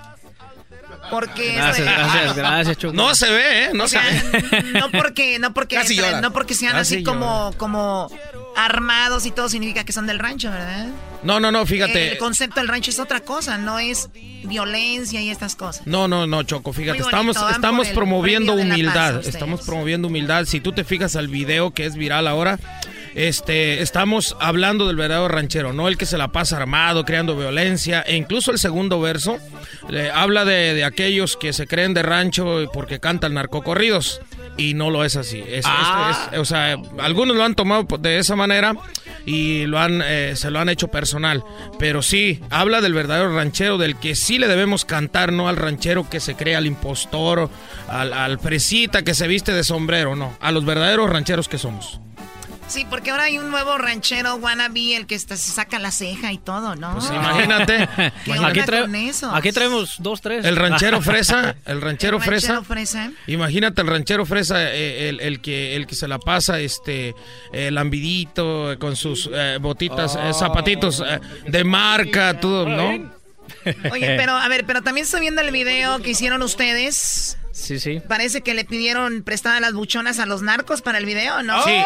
Porque 1.10 1.54
Gracias, 1.56 1.86
gracias, 1.88 2.36
gracias, 2.36 2.78
Choco. 2.78 2.94
No 2.94 3.14
se 3.16 3.30
ve, 3.30 3.66
¿eh? 3.66 3.70
No 3.74 3.86
o 3.86 3.88
se 3.88 3.98
ve. 3.98 4.64
no 4.80 4.90
porque 4.92 5.40
no 5.40 5.54
porque 5.54 5.78
llora. 5.90 6.22
no 6.22 6.32
porque 6.32 6.54
sean 6.54 6.74
Casi 6.74 6.96
así 6.96 7.04
como 7.04 7.52
como 7.58 8.10
armados 8.56 9.26
y 9.26 9.32
todo 9.32 9.50
significa 9.50 9.84
que 9.84 9.94
son 9.94 10.08
del 10.08 10.20
rancho, 10.20 10.52
¿verdad? 10.52 10.88
No, 11.24 11.40
no, 11.40 11.52
no, 11.52 11.66
fíjate. 11.66 12.14
El 12.14 12.18
concepto 12.18 12.60
del 12.60 12.68
rancho 12.68 12.92
es 12.92 13.00
otra 13.00 13.20
cosa, 13.20 13.58
no 13.58 13.80
es 13.80 14.10
violencia 14.44 15.22
y 15.22 15.30
estas 15.30 15.56
cosas. 15.56 15.86
No, 15.86 16.08
no, 16.08 16.26
no, 16.28 16.44
Choco, 16.44 16.74
fíjate, 16.74 17.04
bonito, 17.04 17.10
estamos, 17.10 17.56
estamos 17.56 17.88
el 17.90 17.94
promoviendo 17.94 18.54
humildad, 18.54 19.16
paz, 19.18 19.28
estamos 19.28 19.62
promoviendo 19.62 20.08
humildad. 20.08 20.46
Si 20.46 20.60
tú 20.60 20.72
te 20.72 20.84
fijas 20.84 21.16
al 21.16 21.28
video 21.28 21.72
que 21.72 21.86
es 21.86 21.96
viral 21.96 22.28
ahora, 22.28 22.60
este, 23.14 23.82
estamos 23.82 24.38
hablando 24.40 24.88
del 24.88 24.96
verdadero 24.96 25.28
ranchero, 25.28 25.74
no 25.74 25.88
el 25.88 25.98
que 25.98 26.06
se 26.06 26.18
la 26.18 26.32
pasa 26.32 26.58
armado, 26.58 27.04
creando 27.06 27.36
violencia, 27.36 28.02
e 28.02 28.16
incluso 28.16 28.52
el 28.52 28.60
segundo 28.60 29.00
verso 29.00 29.38
le 29.90 30.10
habla 30.12 30.46
de, 30.46 30.74
de 30.74 30.84
aquellos 30.84 31.38
que 31.38 31.54
se 31.54 31.68
creen 31.68 31.94
de 31.94 32.04
rancho 32.04 32.70
porque 32.74 33.00
cantan 33.00 33.34
narcocorridos. 33.34 34.22
Y 34.62 34.74
no 34.74 34.90
lo 34.90 35.04
es 35.04 35.16
así. 35.16 35.44
Es- 35.48 35.66
Ah. 35.68 36.28
es- 36.30 36.34
es- 36.34 36.40
o 36.40 36.46
sea, 36.46 36.78
algunos 37.00 37.36
lo 37.36 37.44
han 37.44 37.56
tomado 37.56 37.86
de 38.00 38.20
esa 38.20 38.36
manera 38.36 38.76
y 39.26 39.66
lo 39.66 39.80
han, 39.80 40.02
eh, 40.06 40.34
se 40.36 40.52
lo 40.52 40.60
han 40.60 40.70
hecho 40.70 40.90
personal. 40.90 41.44
Pero 41.80 42.02
sí, 42.02 42.40
habla 42.50 42.82
del 42.82 42.94
verdadero 42.94 43.36
ranchero, 43.36 43.78
del 43.78 43.96
que 43.98 44.16
sí 44.16 44.38
le 44.40 44.48
debemos 44.48 44.86
cantar, 44.86 45.32
no 45.34 45.48
al 45.48 45.58
ranchero 45.58 46.10
que 46.10 46.20
se 46.20 46.36
cree 46.36 46.56
al 46.56 46.68
impostor, 46.68 47.50
al, 47.88 48.14
al 48.14 48.40
fresita 48.40 49.04
que 49.04 49.14
se 49.14 49.28
viste 49.28 49.54
de 49.54 49.64
sombrero, 49.64 50.16
no. 50.16 50.38
A 50.42 50.52
los 50.52 50.66
verdaderos 50.66 51.10
rancheros 51.10 51.48
que 51.48 51.58
somos. 51.58 52.00
Sí, 52.72 52.86
porque 52.90 53.12
ahora 53.12 53.24
hay 53.26 53.38
un 53.38 53.52
nuevo 53.52 53.78
ranchero 53.78 54.36
wannabe, 54.36 54.96
el 54.96 55.06
que 55.06 55.16
está- 55.16 55.36
se 55.36 55.52
saca 55.52 55.78
la 55.78 55.92
ceja 55.92 56.32
y 56.32 56.38
todo, 56.38 56.76
¿no? 56.78 56.94
Pues 56.94 57.10
imagínate. 57.12 57.90
¿Qué 58.26 58.32
Aquí, 58.32 58.40
onda 58.40 58.66
trae- 58.66 58.82
con 58.82 58.96
eso? 58.96 59.30
aquí 59.36 59.52
traemos 59.52 59.96
dos, 60.00 60.22
tres. 60.22 60.46
El 60.46 60.56
ranchero 60.56 61.02
fresa, 61.02 61.56
el 61.66 61.82
ranchero 61.82 62.18
El 62.18 62.24
fresa. 62.24 62.48
ranchero 62.54 62.64
fresa. 62.64 63.12
Imagínate 63.28 63.82
el 63.82 63.88
ranchero 63.88 64.26
fresa, 64.26 64.72
eh, 64.74 65.10
el, 65.10 65.20
el 65.20 65.42
que, 65.42 65.76
el 65.76 65.86
que 65.86 65.96
se 65.96 66.08
la 66.08 66.18
pasa, 66.18 66.62
este, 66.62 67.14
eh, 67.52 67.72
lambidito, 67.72 68.72
eh, 68.72 68.78
con 68.78 68.96
sus 68.96 69.30
eh, 69.34 69.58
botitas, 69.60 70.16
eh, 70.16 70.32
zapatitos 70.34 71.04
eh, 71.06 71.20
de 71.48 71.64
marca, 71.66 72.40
todo, 72.40 72.70
¿no? 72.70 73.12
Oye, 73.92 74.16
pero 74.18 74.32
a 74.38 74.48
ver, 74.48 74.66
pero 74.66 74.82
también 74.82 75.04
estoy 75.04 75.20
viendo 75.20 75.42
el 75.42 75.52
video 75.52 76.02
que 76.02 76.12
hicieron 76.12 76.42
ustedes. 76.42 77.38
Sí, 77.52 77.80
sí. 77.80 78.02
Parece 78.08 78.42
que 78.42 78.54
le 78.54 78.64
pidieron 78.66 79.24
prestada 79.24 79.60
las 79.60 79.74
buchonas 79.74 80.20
a 80.20 80.26
los 80.26 80.42
narcos 80.42 80.82
para 80.82 80.98
el 80.98 81.06
video, 81.06 81.44
¿no? 81.44 81.64
Sí, 81.64 81.70
eh, 81.72 81.84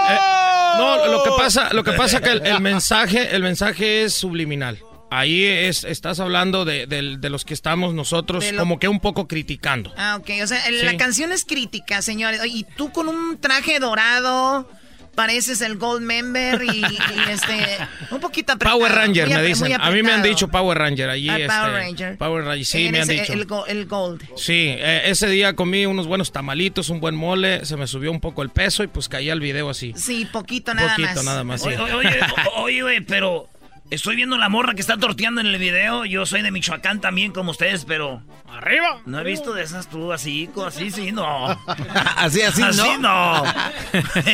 no, 0.77 1.05
lo 1.07 1.23
que 1.23 1.31
pasa, 1.37 1.73
lo 1.73 1.83
que 1.83 1.93
pasa 1.93 2.21
que 2.21 2.29
el, 2.31 2.45
el 2.45 2.61
mensaje, 2.61 3.35
el 3.35 3.41
mensaje 3.41 4.03
es 4.03 4.13
subliminal. 4.13 4.79
Ahí 5.11 5.45
es, 5.45 5.83
estás 5.83 6.19
hablando 6.19 6.65
de, 6.65 6.87
los 7.29 7.45
que 7.45 7.53
estamos 7.53 7.93
nosotros 7.93 8.51
lo- 8.51 8.59
como 8.59 8.79
que 8.79 8.87
un 8.87 8.99
poco 8.99 9.27
criticando. 9.27 9.93
Ah, 9.97 10.17
ok. 10.19 10.29
O 10.43 10.47
sea, 10.47 10.65
el- 10.67 10.79
Sí. 10.79 10.85
la 10.85 10.97
canción 10.97 11.31
es 11.31 11.45
crítica, 11.45 12.01
señores. 12.01 12.41
Y 12.45 12.63
tú 12.75 12.91
con 12.91 13.07
un 13.07 13.37
traje 13.39 13.79
dorado, 13.79 14.67
pareces 15.15 15.61
el 15.61 15.77
Gold 15.77 16.01
Member 16.03 16.61
y, 16.63 16.79
y, 16.81 16.97
este, 17.31 17.77
un 18.11 18.19
poquito 18.19 18.53
apretado. 18.53 18.77
Power 18.77 18.91
Ranger 18.91 19.27
muy 19.27 19.35
me 19.37 19.43
dicen. 19.43 19.73
A 19.81 19.89
mí 19.91 20.03
me 20.03 20.11
han 20.11 20.21
dicho 20.21 20.47
Power 20.49 20.77
Ranger 20.77 21.09
allí. 21.09 21.29
Ah, 21.29 21.37
este, 21.39 21.47
Power 21.47 21.71
Ranger. 21.73 22.17
Power 22.17 22.43
Ranger, 22.45 22.65
sí, 22.65 22.89
me 22.91 23.01
han 23.01 23.07
dicho. 23.07 23.33
El, 23.33 23.45
go- 23.45 23.65
el 23.65 23.85
Gold. 23.85 24.23
Sí, 24.35 24.75
eh, 24.77 25.03
ese 25.05 25.27
día 25.27 25.55
comí 25.55 25.85
unos 25.85 26.05
buenos 26.07 26.31
tamalitos, 26.31 26.89
un 26.89 26.99
buen 26.99 27.15
mole, 27.15 27.65
se 27.65 27.77
me 27.77 27.87
subió 27.87 28.11
un 28.11 28.19
poco 28.19 28.41
el 28.43 28.49
peso 28.49 28.83
y 28.83 28.87
pues 28.87 29.09
caí 29.09 29.29
al 29.29 29.39
video 29.39 29.69
así. 29.69 29.93
Sí, 29.95 30.25
poquito 30.31 30.73
nada 30.73 30.89
Poquito 30.95 31.15
más. 31.15 31.23
nada 31.25 31.43
más, 31.43 31.61
sí. 31.61 31.69
Oye, 31.69 31.93
oye, 31.93 32.19
oye, 32.57 32.81
güey, 32.81 33.01
pero 33.01 33.49
estoy 33.89 34.15
viendo 34.15 34.37
la 34.37 34.49
morra 34.49 34.73
que 34.73 34.81
está 34.81 34.97
torteando 34.97 35.41
en 35.41 35.47
el 35.47 35.57
video. 35.57 36.05
Yo 36.05 36.25
soy 36.25 36.41
de 36.41 36.51
Michoacán 36.51 37.01
también, 37.01 37.31
como 37.31 37.51
ustedes, 37.51 37.85
pero. 37.85 38.21
¡Arriba! 38.49 39.01
No 39.05 39.19
he 39.19 39.23
visto 39.23 39.53
de 39.53 39.63
esas 39.63 39.89
tú 39.89 40.13
así, 40.13 40.49
así 40.65 40.89
sí, 40.89 41.11
no. 41.11 41.47
Así, 42.15 42.41
así, 42.41 42.61
¿no? 42.61 42.67
Así 42.67 42.89
no. 42.99 43.43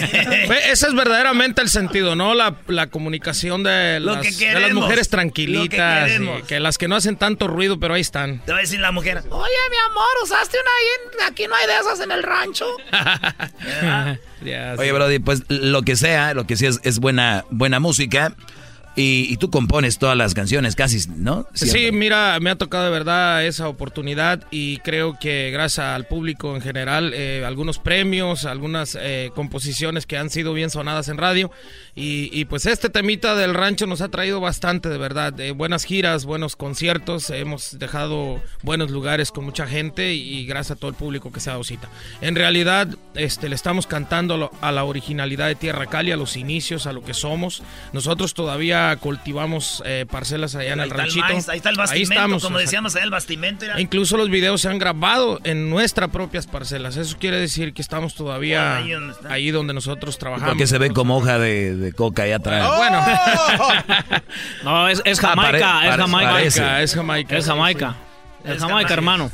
Ese 0.72 0.88
es 0.88 0.94
verdaderamente 0.94 1.62
el 1.62 1.70
sentido, 1.70 2.16
¿no? 2.16 2.36
La, 2.36 2.56
la 2.68 2.88
comunicación 2.88 3.64
de 3.64 4.00
Lo 4.00 4.14
las, 4.16 4.22
que 4.22 4.32
de 4.32 4.54
las 4.54 4.62
queremos, 4.62 4.84
mujeres 4.84 5.08
lo 5.08 5.10
que 5.10 5.18
tranquilitas, 5.18 6.06
queremos. 6.06 6.40
y 6.40 6.44
que 6.44 6.60
las 6.60 6.78
que 6.78 6.88
no 6.88 6.96
hacen 6.96 7.16
tanto 7.18 7.48
ruido, 7.48 7.80
pero 7.80 7.96
ahí 7.96 8.02
están. 8.02 8.40
Te 8.46 8.52
va 8.52 8.60
a 8.60 8.62
decir 8.62 8.80
la 8.80 8.92
mujer. 8.92 9.24
Oye, 9.30 9.54
mi 9.72 9.78
amor, 9.90 10.08
¿usaste 10.24 10.58
una 10.58 10.70
ahí? 10.78 11.32
Aquí 11.32 11.48
no 11.48 11.56
hay 11.56 11.68
de 11.68 11.74
esas 11.80 12.00
en 12.02 12.12
el 12.12 12.22
rancho. 12.22 12.68
Oye, 14.78 14.86
sí. 14.86 14.92
Brody, 14.92 15.20
pues 15.20 15.44
lo 15.50 15.82
que 15.82 15.96
sea, 15.96 16.34
lo 16.36 16.46
que 16.46 16.58
sea 16.58 16.70
es, 16.70 16.80
es 16.84 17.00
buena, 17.00 17.46
buena 17.50 17.80
música. 17.80 18.36
Y, 18.96 19.28
y 19.30 19.38
tú 19.38 19.50
compones 19.50 19.98
todas 20.00 20.18
las 20.18 20.34
canciones, 20.34 20.76
casi, 20.76 21.00
¿no? 21.16 21.48
Sí, 21.54 21.92
mira, 21.94 22.38
me 22.42 22.50
ha 22.50 22.58
tocado 22.58 22.86
de 22.86 22.92
verdad 22.92 23.46
esa 23.46 23.70
oportunidad 23.70 24.46
y 24.52 24.78
creo 24.78 25.18
que 25.18 25.50
gracias 25.52 25.86
al 25.88 26.06
público 26.08 26.56
en 26.56 26.62
general, 26.62 27.14
eh, 27.14 27.44
algunos 27.46 27.80
premios, 27.80 28.46
algunas 28.46 28.98
eh, 29.00 29.32
composiciones 29.34 30.06
que 30.06 30.18
han 30.18 30.30
sido 30.30 30.54
bien 30.54 30.70
sonadas 30.70 31.08
en 31.08 31.18
radio 31.18 31.52
y, 31.96 32.30
y 32.34 32.46
pues 32.46 32.66
este 32.66 32.90
temita 32.90 33.36
del 33.36 33.54
rancho 33.54 33.88
nos 33.88 34.02
ha 34.02 34.10
traído 34.10 34.40
bastante, 34.40 34.90
de 34.90 34.98
verdad, 34.98 35.40
eh, 35.40 35.52
buenas 35.52 35.84
giras, 35.84 36.26
buenos 36.26 36.56
conciertos, 36.56 37.30
hemos 37.30 37.78
dejado 37.80 38.42
buenos 38.64 38.92
lugares 38.92 39.32
con 39.32 39.46
mucha 39.46 39.68
gente 39.68 40.14
y, 40.14 40.46
gracias 40.46 40.78
a 40.78 40.80
todo 40.80 40.90
el 40.90 40.96
público 40.96 41.32
que 41.32 41.40
se 41.40 41.50
ha 41.50 41.54
dado 41.54 41.64
cita. 41.64 41.90
En 42.22 42.36
realidad, 42.36 42.88
este, 43.16 43.50
le 43.50 43.56
estamos 43.56 43.88
cantando 43.88 44.52
a 44.62 44.72
la 44.72 44.84
originalidad 44.84 45.48
de 45.48 45.56
Tierra 45.56 45.86
Cali, 45.88 46.12
a 46.12 46.18
los 46.18 46.38
inicios, 46.38 46.88
a 46.88 46.94
lo 46.94 47.04
que 47.04 47.14
somos. 47.14 47.64
Nosotros 47.94 48.34
todavía 48.34 48.91
cultivamos 48.98 49.82
eh, 49.86 50.06
parcelas 50.10 50.56
allá 50.56 50.74
en 50.74 50.80
Ahí 50.80 50.86
el 50.90 50.92
ranchito. 50.92 51.26
maíz, 51.26 51.50
ahí 51.50 51.58
está 51.58 51.70
el 51.70 51.78
bastimento, 51.78 52.14
estamos, 52.14 52.44
como 52.44 52.58
decíamos 52.58 52.96
allá, 52.96 53.06
el 53.06 53.12
bastimento. 53.12 53.66
era- 53.66 53.80
Incluso 53.82 54.18
los 54.18 54.30
videos 54.30 54.62
se 54.62 54.70
han 54.70 54.80
grabado 54.80 55.40
en 55.44 55.70
nuestras 55.70 56.10
propias 56.10 56.48
parcelas. 56.48 56.98
Eso 56.98 57.18
quiere 57.20 57.38
decir 57.38 57.74
que 57.74 57.82
estamos 57.82 58.16
todavía 58.16 58.78
Ahí 58.78 58.92
donde 58.92 59.14
está. 59.14 59.34
ahí 59.34 59.52
donde 59.52 59.74
nosotros 59.74 60.18
trabajamos. 60.18 60.50
Porque 60.54 60.68
se 60.68 60.78
ve 60.78 60.92
como 60.92 61.18
hoja 61.18 61.40
de, 61.40 61.76
de 61.76 61.94
coca 61.94 62.24
ahí 62.24 62.32
atrás. 62.32 62.66
Ah, 62.70 62.78
bueno. 62.78 64.22
No, 64.64 64.88
es, 64.88 65.02
es 65.06 65.20
Ah, 65.24 65.30
Jamaica, 65.30 65.60
pare- 65.60 65.90
es 65.90 65.96
Jamaica. 65.98 66.32
parece. 66.32 66.84
Es 66.84 66.96
Jamaica. 66.96 67.38
Es 67.38 67.46
Jamaica. 67.46 67.96
Es 68.44 68.60
Jamaica, 68.60 68.94
hermano. 68.94 69.32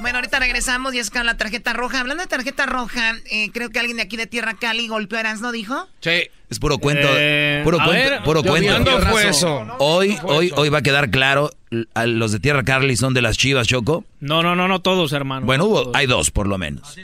Bueno, 0.00 0.18
ahorita 0.18 0.38
regresamos 0.38 0.94
y 0.94 0.98
es 0.98 1.10
con 1.10 1.26
la 1.26 1.36
tarjeta 1.36 1.72
roja. 1.72 2.00
Hablando 2.00 2.22
de 2.22 2.28
tarjeta 2.28 2.66
roja, 2.66 3.14
eh, 3.30 3.50
creo 3.52 3.70
que 3.70 3.78
alguien 3.78 3.96
de 3.98 4.02
aquí 4.04 4.16
de 4.16 4.26
Tierra 4.26 4.54
Cali 4.54 4.88
golpeó 4.88 5.18
a 5.18 5.20
Erasmo, 5.20 5.52
¿dijo? 5.52 5.86
Sí. 6.00 6.28
Es 6.48 6.58
puro 6.60 6.78
cuento. 6.78 7.08
Eh, 7.16 7.60
puro 7.64 7.78
cuento. 7.78 7.92
ver, 7.92 8.22
puro 8.22 8.42
cuento. 8.44 8.70
¿cuándo 8.72 9.00
fue 9.10 9.28
eso? 9.28 9.66
Hoy, 9.80 10.16
hoy, 10.22 10.52
hoy 10.54 10.68
va 10.68 10.78
a 10.78 10.82
quedar 10.82 11.10
claro. 11.10 11.50
a 11.94 12.06
Los 12.06 12.30
de 12.32 12.38
Tierra 12.40 12.62
Carly 12.62 12.96
son 12.96 13.14
de 13.14 13.22
las 13.22 13.36
chivas, 13.36 13.66
Choco. 13.66 14.04
No, 14.20 14.42
no, 14.44 14.54
no, 14.54 14.68
no 14.68 14.80
todos, 14.80 15.12
hermano. 15.12 15.44
Bueno, 15.44 15.64
hubo, 15.64 15.82
Todos. 15.82 15.96
hay 15.96 16.06
dos 16.06 16.30
por 16.30 16.46
lo 16.46 16.56
menos. 16.56 16.96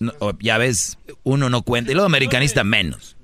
No, 0.00 0.12
o- 0.18 0.32
ya 0.40 0.58
ves, 0.58 0.98
uno 1.22 1.48
no 1.50 1.62
cuenta. 1.62 1.90
Y 1.90 1.94
luego 1.94 2.06
americanista 2.06 2.64
menos. 2.64 3.16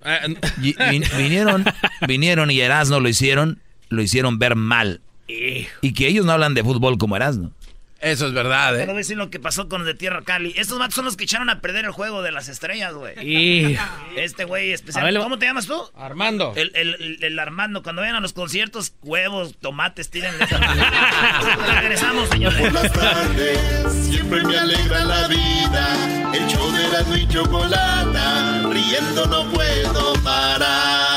Y- 0.63 0.75
vin- 0.75 1.17
vinieron, 1.17 1.65
vinieron 2.07 2.51
y 2.51 2.61
Erasno 2.61 3.01
lo 3.01 3.09
hicieron, 3.09 3.61
lo 3.89 4.03
hicieron 4.03 4.39
ver 4.39 4.57
mal. 4.57 5.01
Y 5.29 5.93
que 5.93 6.09
ellos 6.09 6.27
no 6.27 6.33
hablan 6.33 6.55
de 6.55 6.65
fútbol 6.65 6.99
como 6.99 7.15
Erasno. 7.17 7.53
Eso 8.01 8.27
es 8.27 8.33
verdad, 8.33 8.73
Pero 8.77 8.95
decir 8.95 9.17
lo 9.19 9.29
que 9.29 9.39
pasó 9.39 9.69
con 9.69 9.81
los 9.81 9.87
de 9.87 9.93
Tierra 9.95 10.23
Cali. 10.23 10.55
Estos 10.57 10.79
vatos 10.79 10.95
son 10.95 11.05
los 11.05 11.17
que 11.19 11.25
echaron 11.25 11.51
a 11.51 11.61
perder 11.61 11.85
el 11.85 11.91
juego 11.91 12.23
de 12.23 12.33
las 12.33 12.49
estrellas, 12.49 12.95
güey. 12.95 13.13
Y- 13.23 13.77
Este 14.17 14.45
güey 14.45 14.73
especial. 14.73 15.05
Ver, 15.05 15.21
¿Cómo 15.23 15.39
te 15.39 15.45
llamas 15.47 15.67
tú? 15.67 15.83
Armando. 15.97 16.55
El, 16.57 16.73
el, 16.75 16.95
el- 16.95 17.25
el 17.25 17.39
Armando. 17.39 17.83
Cuando 17.83 18.01
vayan 18.03 18.17
a 18.17 18.21
los 18.21 18.33
conciertos, 18.33 18.95
huevos, 19.03 19.57
tomates, 19.61 20.09
tírenles. 20.11 20.49
Regresamos, 21.81 22.29
señores. 22.31 22.59
Por 22.61 22.73
las 22.73 22.93
tardes 22.93 23.93
siempre 24.09 24.43
me 24.45 24.57
alegra 24.59 25.05
la 25.05 25.29
vida. 25.29 26.31
El 26.35 26.47
show 26.47 26.71
de 26.73 26.89
la 26.89 27.19
y 27.19 27.29
chocolata, 27.29 28.63
riendo 28.71 29.27
no 29.27 29.51
puedo 29.53 30.13
parar. 30.23 31.10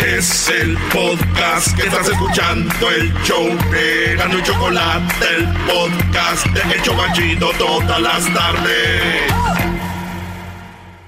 Es 0.00 0.48
el 0.48 0.76
podcast 0.92 1.76
que 1.76 1.82
estás 1.82 2.08
escuchando, 2.08 2.90
el 2.90 3.12
show 3.24 3.46
de 3.70 4.16
Gano 4.16 4.38
y 4.38 4.42
Chocolate, 4.42 5.26
el 5.36 5.46
podcast 5.66 6.46
de 6.46 6.74
El 6.74 6.82
Chobachito 6.82 7.50
todas 7.58 8.00
las 8.00 8.32
tardes. 8.34 9.32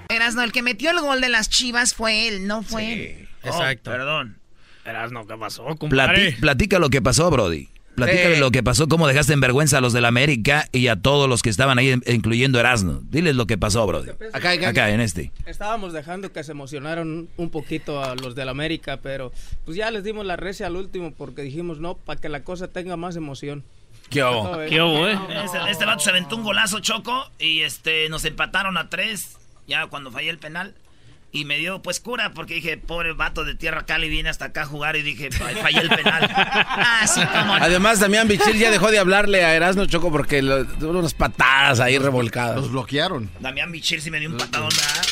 Erasno, 0.08 0.42
el 0.42 0.52
que 0.52 0.62
metió 0.62 0.90
el 0.90 1.00
gol 1.00 1.20
de 1.20 1.28
las 1.28 1.48
chivas 1.48 1.94
fue 1.94 2.28
él, 2.28 2.46
no 2.46 2.62
fue 2.62 2.92
él. 2.92 3.28
Exacto. 3.42 3.90
perdón. 3.90 4.38
Erasno, 4.84 5.26
¿qué 5.26 5.36
pasó, 5.36 5.64
compadre? 5.76 6.32
platica 6.40 6.78
lo 6.78 6.90
que 6.90 7.00
pasó, 7.02 7.30
Brody. 7.30 7.68
Platícale 7.94 8.34
Sí. 8.34 8.40
lo 8.40 8.50
que 8.50 8.62
pasó, 8.62 8.88
cómo 8.88 9.06
dejaste 9.06 9.32
en 9.32 9.40
vergüenza 9.40 9.78
a 9.78 9.80
los 9.80 9.92
del 9.92 10.04
América 10.04 10.68
y 10.72 10.88
a 10.88 10.96
todos 10.96 11.28
los 11.28 11.42
que 11.42 11.50
estaban 11.50 11.78
ahí, 11.78 11.94
incluyendo 12.06 12.58
Erasno. 12.58 13.00
Diles 13.08 13.36
lo 13.36 13.46
que 13.46 13.56
pasó, 13.56 13.86
Brody. 13.86 14.10
Acá, 14.32 14.50
acá. 14.50 14.68
Acá, 14.70 14.90
en 14.90 15.00
este. 15.00 15.30
Estábamos 15.46 15.92
dejando 15.92 16.32
que 16.32 16.42
se 16.42 16.52
emocionaron 16.52 17.28
un 17.36 17.50
poquito 17.50 18.02
a 18.02 18.14
los 18.16 18.34
del 18.34 18.48
América, 18.48 18.98
pero 19.02 19.32
pues 19.64 19.76
ya 19.76 19.90
les 19.90 20.02
dimos 20.02 20.26
la 20.26 20.36
recia 20.36 20.66
al 20.66 20.76
último 20.76 21.12
porque 21.12 21.42
dijimos 21.42 21.78
no, 21.78 21.94
para 21.94 22.20
que 22.20 22.28
la 22.28 22.42
cosa 22.42 22.68
tenga 22.68 22.96
más 22.96 23.14
emoción. 23.16 23.62
¿Qué 24.10 24.22
hubo? 24.22 24.58
¿Qué 24.68 24.82
hubo, 24.82 25.08
eh? 25.08 25.18
Este, 25.44 25.58
este 25.70 25.84
vato 25.86 26.00
se 26.00 26.10
aventó 26.10 26.36
un 26.36 26.42
golazo 26.42 26.80
choco 26.80 27.30
y 27.38 27.60
este 27.60 28.08
nos 28.08 28.24
empataron 28.24 28.76
a 28.76 28.90
tres. 28.90 29.36
Ya 29.66 29.86
cuando 29.86 30.10
fallé 30.10 30.30
el 30.30 30.38
penal. 30.38 30.74
Y 31.34 31.44
me 31.46 31.56
dio 31.58 31.82
pues 31.82 31.98
cura 31.98 32.30
porque 32.32 32.54
dije, 32.54 32.76
pobre 32.78 33.12
vato 33.12 33.44
de 33.44 33.56
Tierra 33.56 33.84
Cali 33.84 34.08
viene 34.08 34.28
hasta 34.28 34.44
acá 34.46 34.62
a 34.62 34.66
jugar 34.66 34.94
y 34.94 35.02
dije, 35.02 35.32
"Fa- 35.32 35.48
fallé 35.60 35.80
el 35.80 35.88
penal. 35.88 36.30
Así 37.00 37.20
como. 37.26 37.54
Además, 37.54 37.98
Damián 37.98 38.28
Bichir 38.28 38.54
ya 38.56 38.70
dejó 38.70 38.90
de 38.92 39.00
hablarle 39.00 39.44
a 39.44 39.52
Erasmo 39.54 39.84
Choco 39.86 40.12
porque 40.12 40.42
lo- 40.42 40.64
tuvo 40.64 40.96
unas 41.00 41.12
patadas 41.12 41.80
ahí 41.80 41.98
revolcadas. 41.98 42.54
Los 42.56 42.70
bloquearon. 42.70 43.28
Damián 43.40 43.70
Michir 43.72 44.00
sí 44.00 44.12
me 44.12 44.20
dio 44.20 44.30
un 44.30 44.36
patadón, 44.36 44.68
¿verdad? 44.68 45.04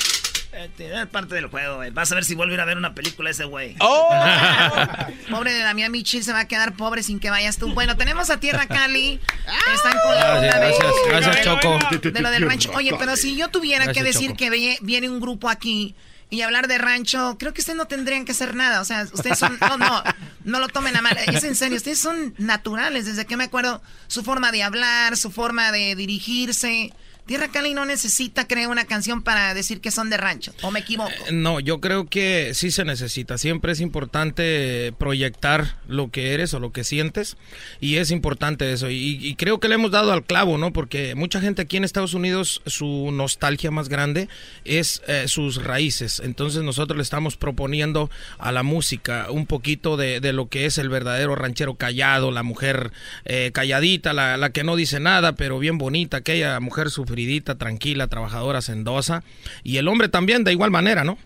Este, 0.65 0.95
es 1.01 1.07
parte 1.07 1.35
del 1.35 1.47
juego, 1.47 1.77
güey. 1.77 1.91
Vas 1.91 2.13
a 2.13 2.15
ver 2.15 2.25
si 2.25 2.35
vuelve 2.37 2.53
a 2.53 2.57
ir 2.57 2.61
a 2.61 2.67
ver 2.67 2.77
una 2.77 2.95
película 2.95 3.31
ese 3.31 3.45
güey. 3.45 3.75
¡Oh! 3.81 4.11
Pobre 5.31 5.53
de 5.55 5.61
Damián 5.61 5.91
Michil 5.91 6.23
se 6.23 6.33
va 6.33 6.41
a 6.41 6.47
quedar 6.47 6.75
pobre 6.77 7.03
sin 7.03 7.19
que 7.19 7.31
vayas 7.31 7.57
tú. 7.57 7.73
Bueno, 7.75 7.97
tenemos 7.97 8.31
a 8.31 8.39
Tierra 8.39 8.67
Cali. 8.67 9.19
Están 9.75 9.99
con 10.05 10.15
la 10.15 10.35
onda 10.37 10.59
Gracias, 10.59 10.79
de- 10.79 11.11
gracias, 11.11 11.37
gracias, 11.37 11.45
Choco. 11.45 11.79
De 12.13 12.21
lo 12.21 12.31
del 12.31 12.49
rancho. 12.49 12.71
Oye, 12.75 12.95
pero 12.99 13.17
si 13.17 13.35
yo 13.37 13.49
tuviera 13.49 13.93
que 13.93 14.03
decir 14.05 14.37
Choco. 14.37 14.37
que 14.37 14.79
viene 14.83 15.09
un 15.09 15.21
grupo 15.21 15.49
aquí 15.49 15.97
y 16.33 16.41
hablar 16.41 16.67
de 16.67 16.79
rancho, 16.79 17.37
creo 17.39 17.53
que 17.53 17.61
ustedes 17.61 17.77
no 17.77 17.85
tendrían 17.85 18.25
que 18.25 18.33
hacer 18.33 18.55
nada. 18.55 18.81
O 18.81 18.87
sea, 18.87 19.07
ustedes 19.13 19.39
son. 19.39 19.59
No, 19.61 19.77
no, 19.77 20.03
no 20.45 20.61
lo 20.61 20.69
tomen 20.69 20.97
a 20.97 21.03
mal. 21.03 21.15
Es 21.19 21.45
en 21.45 21.55
serio, 21.55 21.77
ustedes 21.77 21.99
son 21.99 22.35
naturales. 22.39 23.05
Desde 23.05 23.27
que 23.27 23.37
me 23.37 23.45
acuerdo, 23.45 23.83
su 24.07 24.25
forma 24.25 24.51
de 24.51 24.63
hablar, 24.63 25.19
su 25.19 25.31
forma 25.31 25.71
de 25.73 25.95
dirigirse. 25.95 26.95
Tierra 27.27 27.49
Cali 27.49 27.73
no 27.73 27.85
necesita 27.85 28.49
crear 28.49 28.69
una 28.69 28.85
canción 28.85 29.23
para 29.23 29.55
decir 29.55 29.81
que 29.81 29.93
son 29.93 30.11
de 30.11 30.17
rancho. 30.17 30.53
¿O 30.63 30.73
me 30.73 30.81
equivoco? 30.81 31.13
No, 31.31 31.61
yo 31.61 31.81
creo 31.81 32.07
que 32.07 32.53
sí 32.55 32.73
se 32.73 32.85
necesita. 32.85 33.39
Siempre 33.39 33.73
es 33.73 33.81
importante 33.81 34.93
proyectar 34.99 35.77
lo 35.87 36.11
que 36.11 36.35
eres 36.35 36.53
o 36.53 36.59
lo 36.59 36.73
que 36.73 36.83
sientes. 36.83 37.37
Y 37.81 37.97
es 37.97 38.11
importante 38.11 38.73
eso. 38.73 38.91
Y, 38.91 39.37
creo 39.37 39.61
que 39.61 39.69
le 39.69 39.77
hemos 39.77 39.93
dado 39.93 40.13
al 40.13 40.25
clavo, 40.25 40.59
¿no? 40.59 40.73
Porque 40.73 41.15
mucha 41.15 41.41
gente 41.41 41.63
aquí 41.63 41.77
en 41.77 41.85
Estados 41.85 42.15
Unidos, 42.15 42.61
su 42.67 43.11
nostalgia 43.13 43.71
más 43.71 43.89
grande 43.89 44.29
es 44.65 45.03
eh, 45.07 45.25
sus 45.29 45.63
raíces. 45.63 46.21
Entonces 46.25 46.63
nosotros 46.63 46.97
le 46.97 47.03
estamos 47.03 47.37
proponiendo 47.37 48.11
a 48.39 48.51
la 48.51 48.65
música 48.65 49.29
un 49.31 49.47
poquito 49.47 49.97
de, 49.97 50.21
lo 50.33 50.49
que 50.49 50.67
es 50.67 50.79
el 50.79 50.89
verdadero 50.89 51.35
ranchero 51.37 51.75
callado, 51.75 52.33
la 52.33 52.43
mujer 52.43 52.91
eh, 53.25 53.51
calladita, 53.53 54.13
la, 54.13 54.51
que 54.51 54.65
no 54.65 54.77
dice 54.77 54.99
nada, 54.99 55.33
pero 55.33 55.59
bien 55.59 55.79
bonita, 55.79 56.19
aquella 56.19 56.59
mujer 56.59 56.91
tranquila, 57.57 58.09
trabajadora, 58.09 58.63
sendosa. 58.63 59.23
Y 59.63 59.77
el 59.77 59.89
hombre 59.89 60.09
también 60.09 60.45
de 60.45 60.53
igual 60.53 60.71
manera, 60.71 61.05
¿no? 61.05 61.19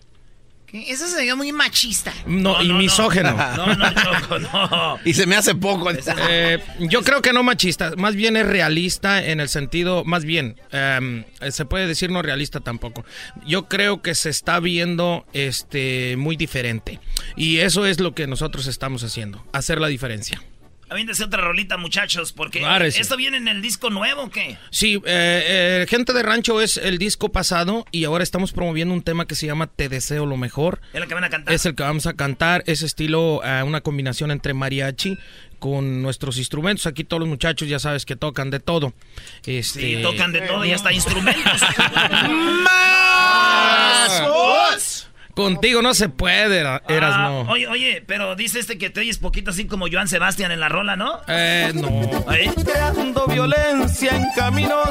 ¿Qué? 0.67 0.91
Eso 0.91 1.07
se 1.07 1.33
muy 1.33 1.53
machista. 1.53 2.13
No, 2.25 2.61
y 2.61 2.73
misógeno. 2.73 3.31
No, 3.55 3.73
no, 3.73 3.85
Choco, 3.93 4.39
no. 4.39 4.99
Y 5.05 5.13
se 5.13 5.25
me 5.25 5.37
hace 5.37 5.55
poco. 5.55 5.89
Eh, 6.29 6.59
yo 6.79 7.03
creo 7.03 7.21
que 7.21 7.31
no 7.31 7.41
machista, 7.41 7.93
más 7.95 8.15
bien 8.15 8.35
es 8.35 8.45
realista 8.45 9.25
en 9.25 9.39
el 9.39 9.47
sentido, 9.47 10.03
más 10.03 10.25
bien, 10.25 10.59
em, 10.71 11.23
se 11.51 11.63
puede 11.63 11.87
decir 11.87 12.11
no 12.11 12.21
realista 12.21 12.59
tampoco. 12.59 13.05
Yo 13.45 13.69
creo 13.69 14.01
que 14.01 14.13
se 14.13 14.29
está 14.29 14.59
viendo 14.59 15.25
este 15.31 16.15
muy 16.17 16.35
diferente 16.35 16.99
y 17.37 17.59
eso 17.59 17.85
es 17.85 18.01
lo 18.01 18.13
que 18.13 18.27
nosotros 18.27 18.67
estamos 18.67 19.03
haciendo, 19.03 19.45
hacer 19.53 19.79
la 19.79 19.87
diferencia. 19.87 20.41
Aviéntese 20.89 21.25
otra 21.25 21.41
rolita, 21.41 21.75
muchachos, 21.75 22.31
porque 22.31 22.63
sí. 22.91 23.01
¿esto 23.01 23.17
viene 23.17 23.35
en 23.37 23.49
el 23.49 23.61
disco 23.61 23.89
nuevo 23.89 24.23
o 24.23 24.29
qué? 24.29 24.57
Sí, 24.69 24.95
eh, 25.05 25.81
eh, 25.85 25.85
Gente 25.89 26.13
de 26.13 26.23
Rancho 26.23 26.61
es 26.61 26.77
el 26.77 26.97
disco 26.97 27.29
pasado 27.29 27.85
y 27.91 28.05
ahora 28.05 28.23
estamos 28.23 28.53
promoviendo 28.53 28.93
un 28.93 29.01
tema 29.01 29.25
que 29.25 29.35
se 29.35 29.47
llama 29.47 29.67
Te 29.67 29.89
deseo 29.89 30.25
lo 30.25 30.37
mejor. 30.37 30.79
Es 30.93 31.01
lo 31.01 31.07
que 31.07 31.13
van 31.13 31.25
a 31.25 31.29
cantar. 31.29 31.53
Es 31.53 31.65
el 31.65 31.75
que 31.75 31.83
vamos 31.83 32.07
a 32.07 32.13
cantar, 32.13 32.63
es 32.67 32.83
estilo, 32.83 33.41
eh, 33.43 33.63
una 33.63 33.81
combinación 33.81 34.31
entre 34.31 34.53
mariachi 34.53 35.17
con 35.59 36.01
nuestros 36.01 36.37
instrumentos. 36.37 36.85
Aquí 36.87 37.03
todos 37.03 37.19
los 37.19 37.27
muchachos 37.27 37.67
ya 37.67 37.79
sabes 37.79 38.05
que 38.05 38.15
tocan 38.15 38.49
de 38.49 38.61
todo. 38.61 38.93
Este, 39.45 39.81
Sí, 39.81 40.01
tocan 40.01 40.31
de 40.31 40.41
todo 40.41 40.63
y 40.63 40.71
hasta 40.71 40.93
instrumentos. 40.93 41.61
¡Más! 42.63 44.21
Contigo 45.37 45.83
no 45.83 45.93
se 45.93 46.09
puede, 46.09 46.57
era- 46.57 46.81
eras 46.89 47.13
Ah, 47.15 47.27
no. 47.29 47.41
Oye, 47.51 47.67
oye, 47.67 48.03
pero 48.07 48.35
dice 48.35 48.59
este 48.59 48.79
que 48.79 48.89
te 48.89 49.01
oyes 49.01 49.19
poquito 49.19 49.51
así 49.51 49.67
como 49.67 49.85
Joan 49.89 50.07
Sebastián 50.07 50.51
en 50.51 50.59
la 50.59 50.67
rola, 50.67 50.95
¿no? 50.95 51.21
Eh, 51.27 51.71
no. 51.75 51.87
¿Ahí? 52.27 52.49
Creando 52.65 53.27
violencia 53.27 54.15
en 54.15 54.25
caminos. 54.35 54.89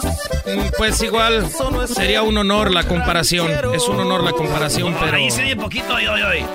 Pues 0.79 1.03
igual 1.03 1.49
sería 1.89 2.23
un 2.23 2.39
honor 2.39 2.73
la 2.73 2.85
comparación. 2.85 3.51
Es 3.75 3.89
un 3.89 3.99
honor 3.99 4.23
la 4.23 4.31
comparación, 4.31 4.95
pero. 5.01 5.17
Ahí 5.17 5.31
se 5.33 5.43
oye 5.43 5.57
poquito, 5.57 5.95
oye, 5.95 6.09
oye, 6.09 6.25
oye. 6.25 6.47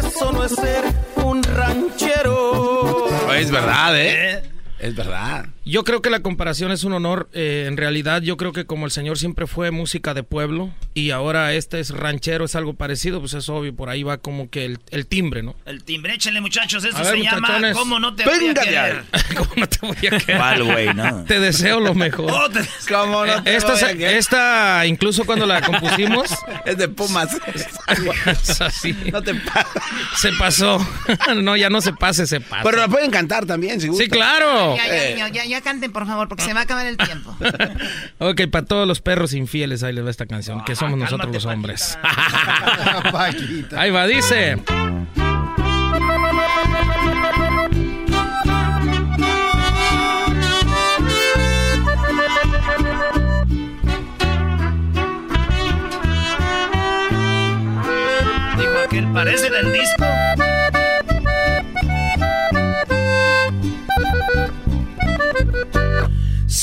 Eso 0.00 0.32
no 0.32 0.44
es 0.44 0.52
ser 0.56 0.84
un 1.16 1.42
ranchero. 1.44 3.06
Es 3.34 3.50
verdad, 3.52 3.96
¿eh? 4.00 4.42
Es 4.80 4.94
verdad. 4.96 5.46
Yo 5.68 5.82
creo 5.82 6.00
que 6.00 6.10
la 6.10 6.20
comparación 6.20 6.70
es 6.70 6.84
un 6.84 6.92
honor. 6.92 7.28
Eh, 7.32 7.64
en 7.66 7.76
realidad, 7.76 8.22
yo 8.22 8.36
creo 8.36 8.52
que 8.52 8.66
como 8.66 8.84
el 8.86 8.92
señor 8.92 9.18
siempre 9.18 9.48
fue 9.48 9.72
música 9.72 10.14
de 10.14 10.22
pueblo 10.22 10.72
y 10.94 11.10
ahora 11.10 11.54
este 11.54 11.80
es 11.80 11.90
ranchero, 11.90 12.44
es 12.44 12.54
algo 12.54 12.74
parecido, 12.74 13.18
pues 13.18 13.34
es 13.34 13.48
obvio, 13.48 13.74
por 13.74 13.88
ahí 13.88 14.04
va 14.04 14.18
como 14.18 14.48
que 14.48 14.64
el, 14.64 14.78
el 14.90 15.08
timbre, 15.08 15.42
¿no? 15.42 15.56
El 15.66 15.82
timbre, 15.82 16.14
échenle 16.14 16.40
muchachos, 16.40 16.84
eso 16.84 16.96
ver, 16.96 17.06
se 17.06 17.20
llama. 17.20 17.72
¿Cómo 17.72 17.98
no 17.98 18.14
te 18.14 18.24
voy 18.24 18.48
a 18.48 18.54
querer? 18.54 19.04
¿Cómo 19.36 19.50
no 19.56 19.68
te 19.68 19.78
voy 19.84 19.96
a 19.96 20.00
querer? 20.00 20.36
¿Cuál, 20.36 20.62
güey, 20.62 20.94
no? 20.94 21.24
Te 21.26 21.40
deseo 21.40 21.80
lo 21.80 21.94
mejor. 21.94 22.30
Oh, 22.30 22.48
te- 22.48 22.60
¿Cómo 22.88 23.26
no 23.26 23.42
te 23.42 23.56
esta, 23.56 23.72
voy 23.72 23.82
a 23.82 23.88
querer? 23.88 24.16
esta, 24.18 24.86
incluso 24.86 25.24
cuando 25.24 25.46
la 25.46 25.62
compusimos, 25.62 26.30
Es 26.64 26.78
de 26.78 26.86
Pumas. 26.88 27.36
es 28.26 28.60
así. 28.60 28.92
No 29.12 29.20
te 29.20 29.32
Se 30.14 30.30
pasó. 30.38 30.78
no, 31.42 31.56
ya 31.56 31.70
no 31.70 31.80
se 31.80 31.92
pase, 31.92 32.28
se 32.28 32.40
pasa. 32.40 32.62
Pero 32.62 32.78
la 32.78 32.86
pueden 32.86 33.10
cantar 33.10 33.46
también, 33.46 33.80
si 33.80 33.92
Sí, 33.94 34.08
claro. 34.08 34.76
Ya, 34.76 34.86
ya, 34.86 34.94
Eh. 35.08 35.14
ya, 35.18 35.44
ya, 35.44 35.55
ya 35.56 35.62
canten, 35.62 35.92
por 35.92 36.06
favor, 36.06 36.28
porque 36.28 36.44
se 36.44 36.52
va 36.52 36.60
a 36.60 36.62
acabar 36.64 36.86
el 36.86 36.96
tiempo. 36.96 37.36
Ok, 38.18 38.42
para 38.50 38.64
todos 38.64 38.86
los 38.88 39.00
perros 39.00 39.34
infieles, 39.34 39.82
ahí 39.82 39.92
les 39.92 40.04
va 40.04 40.10
esta 40.10 40.26
canción, 40.26 40.64
que 40.64 40.74
somos 40.74 40.98
nosotros 40.98 41.30
cálmate, 41.30 41.36
los 41.36 41.46
hombres. 41.46 41.98
Ahí 43.76 43.90
va, 43.90 44.06
dice. 44.06 44.56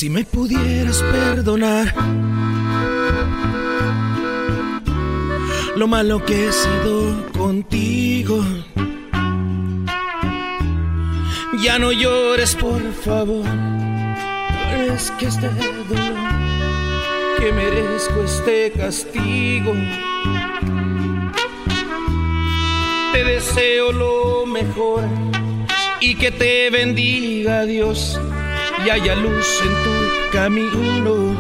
Si 0.03 0.09
me 0.09 0.25
pudieras 0.25 1.01
perdonar 1.01 1.95
lo 5.77 5.87
malo 5.87 6.25
que 6.25 6.49
he 6.49 6.51
sido 6.51 7.31
contigo. 7.31 8.43
Ya 11.61 11.79
no 11.79 11.93
llores, 11.93 12.53
por 12.53 12.81
favor. 12.95 13.45
Es 14.93 15.09
que 15.11 15.27
este 15.27 15.47
dolor 15.47 16.17
que 17.39 17.53
merezco 17.53 18.23
este 18.25 18.73
castigo. 18.73 19.73
Te 23.13 23.23
deseo 23.23 23.93
lo 23.93 24.45
mejor 24.47 25.05
y 26.01 26.15
que 26.15 26.29
te 26.29 26.69
bendiga 26.71 27.63
Dios 27.63 28.19
y 28.85 28.89
haya 28.89 29.15
luz 29.15 29.61
en 29.61 29.83
tu 29.83 30.31
camino. 30.31 31.37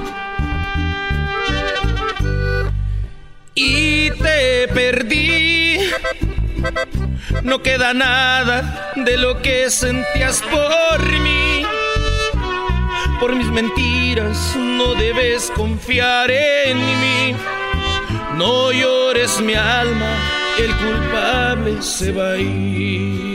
Y 3.55 4.11
te 4.11 4.67
perdí. 4.69 5.79
No 7.43 7.61
queda 7.61 7.93
nada 7.93 8.93
de 8.95 9.17
lo 9.17 9.41
que 9.41 9.69
sentías 9.69 10.41
por 10.43 11.01
mí. 11.19 11.65
Por 13.19 13.35
mis 13.35 13.47
mentiras 13.47 14.55
no 14.55 14.95
debes 14.95 15.51
confiar 15.51 16.31
en 16.31 16.77
mí. 16.77 17.35
No 18.37 18.71
llores 18.71 19.39
mi 19.41 19.53
alma, 19.53 20.17
el 20.57 20.75
culpable 20.75 21.81
se 21.81 22.11
va 22.11 22.31
a 22.31 22.37
ir. 22.37 23.32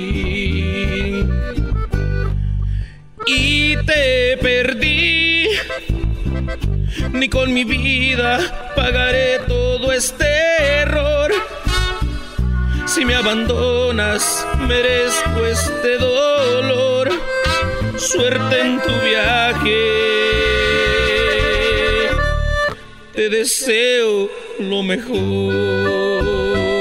Ni 7.13 7.29
con 7.29 7.53
mi 7.53 7.65
vida 7.65 8.73
pagaré 8.77 9.41
todo 9.47 9.93
este 9.93 10.27
error. 10.83 11.33
Si 12.87 13.05
me 13.05 13.15
abandonas, 13.15 14.47
merezco 14.67 15.47
este 15.47 15.99
dolor. 15.99 17.11
Suerte 17.97 18.61
en 18.61 18.81
tu 18.81 18.93
viaje. 19.05 20.09
Te 23.15 23.29
deseo 23.29 24.31
lo 24.59 24.83
mejor. 24.83 26.78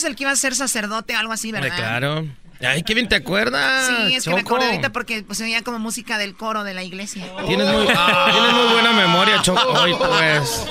Eres 0.00 0.10
el 0.10 0.16
que 0.16 0.24
iba 0.24 0.32
a 0.32 0.36
ser 0.36 0.54
sacerdote 0.54 1.14
o 1.14 1.18
algo 1.18 1.32
así, 1.32 1.52
¿verdad? 1.52 1.76
claro. 1.76 2.26
Ay, 2.62 2.82
qué 2.82 2.92
bien 2.92 3.08
te 3.08 3.16
acuerdas. 3.16 3.86
Sí, 3.86 4.16
es 4.16 4.24
que 4.24 4.34
me 4.34 4.40
acordé 4.40 4.66
ahorita 4.66 4.92
porque 4.92 5.22
pues, 5.22 5.38
se 5.38 5.44
oía 5.44 5.62
como 5.62 5.78
música 5.78 6.18
del 6.18 6.34
coro 6.34 6.62
de 6.62 6.74
la 6.74 6.82
iglesia. 6.82 7.24
Tienes 7.46 7.66
muy, 7.66 7.86
tienes 7.86 8.52
muy 8.52 8.72
buena 8.72 8.92
memoria, 8.92 9.40
Choco. 9.40 9.66
Hoy, 9.66 9.94
pues. 9.94 10.66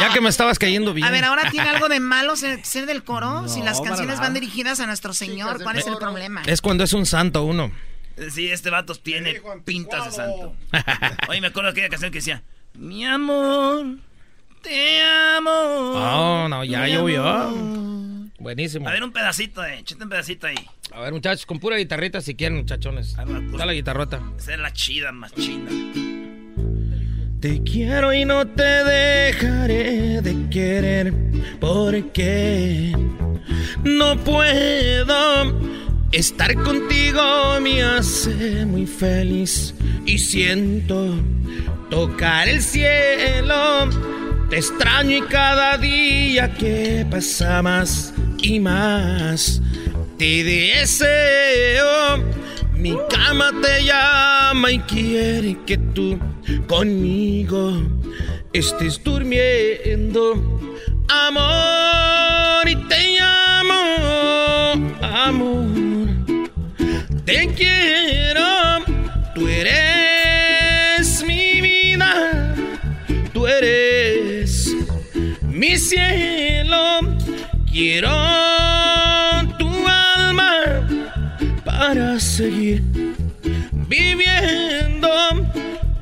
Ya 0.00 0.12
que 0.12 0.20
me 0.20 0.28
estabas 0.28 0.58
cayendo 0.58 0.92
bien. 0.92 1.06
A 1.06 1.12
ver, 1.12 1.24
ahora 1.24 1.50
tiene 1.52 1.68
algo 1.68 1.88
de 1.88 2.00
malo 2.00 2.34
ser, 2.34 2.64
ser 2.64 2.86
del 2.86 3.04
coro. 3.04 3.48
si 3.48 3.62
las 3.62 3.80
canciones 3.80 4.18
van 4.18 4.34
dirigidas 4.34 4.80
a 4.80 4.86
nuestro 4.86 5.14
Señor, 5.14 5.62
¿cuál 5.62 5.78
es 5.78 5.86
el 5.86 5.98
problema? 5.98 6.42
Es 6.46 6.60
cuando 6.60 6.82
es 6.82 6.92
un 6.92 7.06
santo 7.06 7.44
uno. 7.44 7.70
Sí, 8.30 8.50
este 8.50 8.70
vato 8.70 8.94
tiene 8.96 9.40
pintas 9.64 10.06
de 10.06 10.10
santo. 10.10 10.56
Oye, 11.28 11.40
me 11.40 11.48
acuerdo 11.48 11.68
de 11.68 11.72
aquella 11.72 11.88
canción 11.90 12.10
que 12.10 12.18
decía, 12.18 12.42
mi 12.74 13.04
amor, 13.04 13.98
te 14.62 15.02
amo. 15.02 15.50
Oh, 15.50 16.48
no, 16.48 16.64
ya 16.64 16.88
llovió. 16.88 18.03
Amor". 18.44 18.54
Buenísimo. 18.54 18.88
A 18.88 18.92
ver, 18.92 19.02
un 19.02 19.12
pedacito, 19.12 19.64
eh. 19.64 19.78
Échate 19.80 20.02
un 20.02 20.08
pedacito 20.10 20.46
ahí. 20.46 20.56
A 20.92 21.00
ver, 21.00 21.12
muchachos, 21.12 21.46
con 21.46 21.58
pura 21.58 21.76
guitarrita 21.76 22.20
si 22.20 22.34
quieren, 22.34 22.58
muchachones. 22.58 23.16
Dale 23.16 23.66
la 23.66 23.72
guitarrota. 23.72 24.20
Esa 24.38 24.54
es 24.54 24.58
la 24.60 24.72
chida, 24.72 25.12
más 25.12 25.32
chida. 25.34 25.70
Te 27.40 27.62
quiero 27.62 28.14
y 28.14 28.24
no 28.24 28.46
te 28.46 28.62
dejaré 28.62 30.22
de 30.22 30.48
querer 30.48 31.12
porque 31.60 32.96
no 33.82 34.16
puedo 34.24 35.60
estar 36.10 36.54
contigo 36.54 37.60
me 37.60 37.82
hace 37.82 38.64
muy 38.64 38.86
feliz 38.86 39.74
y 40.06 40.16
siento 40.16 41.22
tocar 41.90 42.48
el 42.48 42.62
cielo. 42.62 43.90
Te 44.48 44.56
extraño 44.56 45.18
y 45.18 45.22
cada 45.22 45.76
día 45.76 46.54
que 46.54 47.06
pasa 47.10 47.60
más 47.60 48.13
y 48.44 48.60
más 48.60 49.62
te 50.18 50.44
deseo. 50.44 52.18
Mi 52.76 52.94
cama 53.08 53.50
te 53.62 53.84
llama 53.84 54.70
y 54.70 54.78
quiere 54.80 55.56
que 55.66 55.78
tú 55.78 56.18
conmigo 56.66 57.82
estés 58.52 59.02
durmiendo. 59.02 60.60
Amor, 61.08 62.68
y 62.68 62.76
te 62.88 63.18
llamo, 63.18 63.80
amor. 65.00 65.64
Te 67.24 67.48
quiero, 67.54 68.84
tú 69.34 69.48
eres 69.48 71.24
mi 71.26 71.62
vida, 71.62 72.54
tú 73.32 73.46
eres 73.46 74.74
mi 75.40 75.78
cielo. 75.78 77.23
Quiero 77.74 78.08
tu 79.58 79.68
alma 79.88 80.86
para 81.64 82.20
seguir 82.20 82.84
viviendo, 83.88 85.10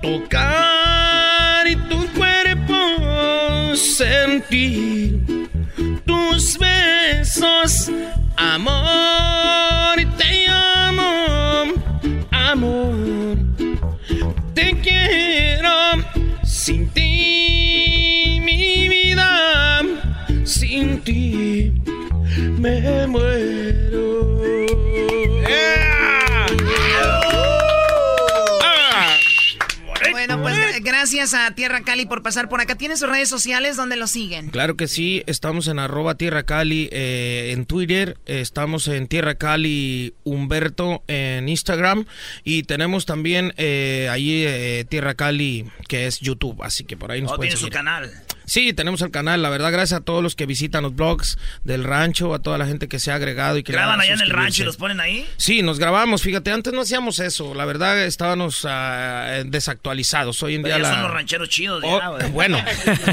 tocar 0.03 1.67
y 1.67 1.75
tu 1.89 2.07
cuerpo 2.13 3.75
sentir 3.75 5.49
tus 6.05 6.59
besos, 6.59 7.91
amor, 8.37 9.97
te 10.19 10.47
amo, 10.49 11.73
amor, 12.31 13.39
te 14.53 14.79
quiero. 14.83 15.71
Sin 16.45 16.91
ti, 16.91 17.52
sin 20.53 21.01
ti 21.01 21.73
me 22.59 23.07
muero. 23.07 24.41
Bueno, 30.11 30.41
pues 30.43 30.57
gracias 30.83 31.35
a 31.35 31.53
Tierra 31.55 31.83
Cali 31.83 32.07
por 32.07 32.23
pasar 32.23 32.49
por 32.49 32.61
acá. 32.61 32.77
¿Tiene 32.77 32.97
sus 32.97 33.09
redes 33.09 33.29
sociales 33.29 33.77
donde 33.77 33.97
lo 33.97 34.07
siguen? 34.07 34.51
Claro 34.51 34.77
que 34.77 34.87
sí, 34.87 35.23
estamos 35.27 35.67
en 35.69 35.79
arroba 35.79 36.15
Tierra 36.17 36.45
Cali 36.45 36.89
eh, 36.93 37.51
en 37.53 37.65
Twitter, 37.67 38.19
eh, 38.27 38.41
estamos 38.41 38.87
en 38.89 39.09
Tierra 39.09 39.35
Cali 39.37 40.15
Humberto 40.23 41.03
en 41.09 41.49
Instagram 41.49 42.05
y 42.45 42.63
tenemos 42.65 43.05
también 43.07 43.53
eh, 43.57 44.09
ahí 44.11 44.45
eh, 44.47 44.85
Tierra 44.89 45.15
Cali 45.15 45.67
que 45.89 46.07
es 46.07 46.21
YouTube, 46.21 46.63
así 46.63 46.85
que 46.85 46.97
por 46.97 47.11
ahí 47.11 47.23
nos 47.23 47.33
Oh, 47.33 47.37
pueden 47.37 47.55
tiene 47.55 47.61
su 47.67 47.71
canal. 47.71 48.13
Sí, 48.45 48.73
tenemos 48.73 49.03
el 49.03 49.11
canal, 49.11 49.43
la 49.43 49.51
verdad, 49.51 49.73
gracias 49.73 50.01
a 50.01 50.05
todos 50.05 50.23
los 50.23 50.35
que 50.35 50.47
visitan 50.47 50.83
los 50.83 50.95
blogs 50.95 51.39
del 51.65 51.85
rancho, 51.85 52.35
a 52.35 52.41
toda 52.41 52.59
la 52.59 52.67
gente 52.67 52.89
que 52.89 52.99
se 52.99 53.11
ha 53.11 53.17
agregado 53.17 53.59
y 53.59 53.63
que 53.63 53.73
¿Graban 53.73 54.01
allá 54.01 54.15
en 54.15 54.21
el 54.21 54.31
rancho 54.31 54.63
y 54.63 54.67
los 54.67 54.77
ponen 54.77 55.01
ahí? 55.01 55.27
Sí, 55.37 55.63
nos 55.63 55.79
grabamos, 55.79 56.23
fíjate, 56.23 56.51
antes 56.51 56.73
no 56.73 56.83
hacíamos 56.83 57.19
eso, 57.19 57.55
la 57.55 57.65
verdad 57.65 58.03
estábamos 58.05 58.67
ah, 58.69 59.43
desactualizados, 59.45 60.43
hoy 60.43 60.57
en 60.57 60.63
Pero 60.63 60.77
día 60.77 60.83
la... 60.83 60.95
son 60.95 61.03
los 61.03 61.11
rancheros 61.11 61.49
chidos. 61.49 61.83
Oh, 61.85 62.19
ya, 62.19 62.27
bueno, 62.29 62.59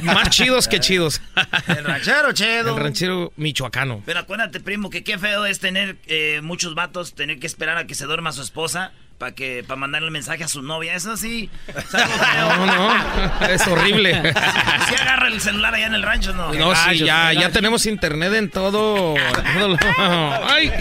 más 0.03 0.29
chidos 0.29 0.67
que 0.67 0.79
chidos. 0.79 1.21
El 1.67 1.83
ranchero 1.83 2.31
chido. 2.31 2.75
El 2.75 2.83
ranchero 2.83 3.33
michoacano. 3.35 4.01
Pero 4.05 4.19
acuérdate, 4.19 4.59
primo, 4.59 4.89
que 4.89 5.03
qué 5.03 5.17
feo 5.17 5.45
es 5.45 5.59
tener 5.59 5.97
eh, 6.07 6.41
muchos 6.41 6.75
vatos, 6.75 7.13
tener 7.13 7.39
que 7.39 7.47
esperar 7.47 7.77
a 7.77 7.87
que 7.87 7.95
se 7.95 8.05
duerma 8.05 8.31
su 8.31 8.41
esposa 8.41 8.91
para 9.19 9.35
que 9.35 9.63
para 9.67 9.77
mandarle 9.77 10.07
el 10.07 10.11
mensaje 10.11 10.43
a 10.43 10.47
su 10.47 10.63
novia. 10.63 10.95
Eso 10.95 11.15
sí. 11.15 11.51
No, 12.39 12.65
no, 12.65 13.47
es 13.47 13.67
horrible. 13.67 14.33
Si 14.89 14.95
agarra 14.95 15.27
el 15.27 15.39
celular 15.39 15.75
allá 15.75 15.87
en 15.87 15.93
el 15.93 16.01
rancho, 16.03 16.33
no. 16.33 16.51
No, 16.53 16.73
sí, 16.73 16.99
ya, 16.99 17.33
ya 17.33 17.51
tenemos 17.51 17.85
internet 17.85 18.33
en 18.33 18.49
todo. 18.49 19.15
¡Ay! 20.47 20.71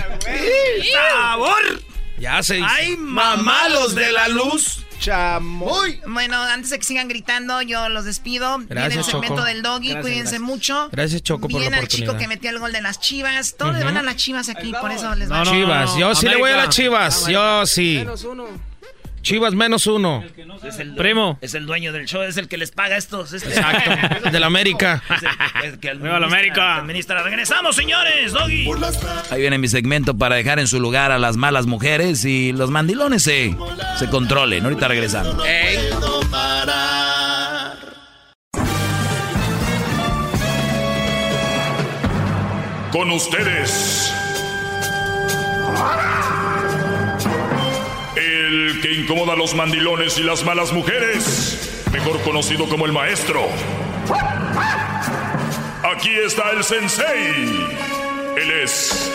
¡Sabor! 0.93 1.83
Ya 2.19 2.43
se 2.43 2.61
¡Ay, 2.65 2.97
mamá, 2.97 3.69
los 3.69 3.95
de 3.95 4.11
la 4.13 4.29
luz! 4.29 4.85
Chamoy. 4.99 6.01
Bueno, 6.07 6.41
antes 6.43 6.71
de 6.71 6.79
que 6.79 6.85
sigan 6.85 7.09
gritando, 7.09 7.63
yo 7.63 7.89
los 7.89 8.05
despido. 8.05 8.59
Viene 8.59 8.73
el 8.73 8.77
Gracias, 8.77 9.07
segmento 9.07 9.37
Choco. 9.37 9.47
del 9.47 9.63
doggy, 9.63 9.89
Gracias, 9.89 10.03
cuídense 10.03 10.23
gracias. 10.23 10.41
mucho. 10.43 10.89
Gracias, 10.93 11.23
Choco, 11.23 11.43
por 11.43 11.53
la 11.53 11.59
Viene 11.59 11.77
al 11.77 11.89
chico 11.89 12.17
que 12.17 12.29
metió 12.29 12.51
el 12.51 12.59
gol 12.59 12.73
de 12.73 12.83
las 12.83 13.01
chivas. 13.01 13.55
Todos 13.57 13.73
le 13.75 13.79
Ujú. 13.79 13.87
van 13.87 13.97
a 13.99 14.03
las 14.03 14.17
chivas 14.17 14.49
aquí, 14.49 14.73
por 14.81 14.91
eso 14.91 15.15
les 15.15 15.31
va 15.31 15.43
Chivas, 15.45 15.97
yo 15.97 16.15
sí 16.15 16.29
le 16.29 16.37
voy 16.37 16.51
a 16.51 16.57
las 16.57 16.69
chivas, 16.71 17.27
yo 17.29 17.67
sí. 17.67 18.05
Chivas 19.29 19.55
menos 19.55 19.87
uno. 19.87 20.25
Es 20.65 20.79
el, 20.79 20.95
Primo. 20.95 21.39
Es 21.43 21.55
el 21.55 21.67
dueño 21.67 21.93
del 21.93 22.07
show, 22.07 22.23
es 22.23 22.37
el 22.39 22.49
que 22.49 22.57
les 22.57 22.71
paga 22.71 22.97
estos. 22.97 23.33
Este. 23.33 23.49
Exacto, 23.51 24.31
del 24.33 24.43
América. 24.43 25.03
Es 25.11 25.23
el- 25.23 25.73
el 25.75 25.79
que 25.81 25.93
Viva 25.95 26.19
la 26.19 26.27
administra- 26.27 26.27
América. 26.27 26.77
administra. 26.77 27.23
Regresamos, 27.23 27.77
señores, 27.77 28.33
doggy. 28.33 28.69
Ahí 29.31 29.41
viene 29.41 29.59
mi 29.59 29.69
segmento 29.69 30.17
para 30.17 30.37
dejar 30.37 30.59
en 30.59 30.67
su 30.67 30.81
lugar 30.81 31.13
a 31.13 31.19
las 31.19 31.37
malas 31.37 31.67
mujeres 31.67 32.25
y 32.25 32.53
los 32.53 32.71
mandilones 32.71 33.23
se, 33.23 33.55
se 33.99 34.09
controlen. 34.09 34.65
Ahorita 34.65 34.89
regresamos. 34.89 35.37
parar. 36.31 37.77
Con 42.93 43.11
ustedes. 43.11 44.13
El 45.69 45.75
que 48.89 48.95
incomoda 48.95 49.35
a 49.35 49.37
los 49.37 49.55
mandilones 49.55 50.17
y 50.19 50.23
las 50.23 50.43
malas 50.45 50.73
mujeres. 50.73 51.85
Mejor 51.93 52.21
conocido 52.23 52.67
como 52.69 52.87
el 52.87 52.93
maestro. 52.93 53.47
Aquí 55.95 56.11
está 56.25 56.53
el 56.53 56.65
sensei. 56.65 57.67
Él 58.37 58.51
es. 58.63 59.13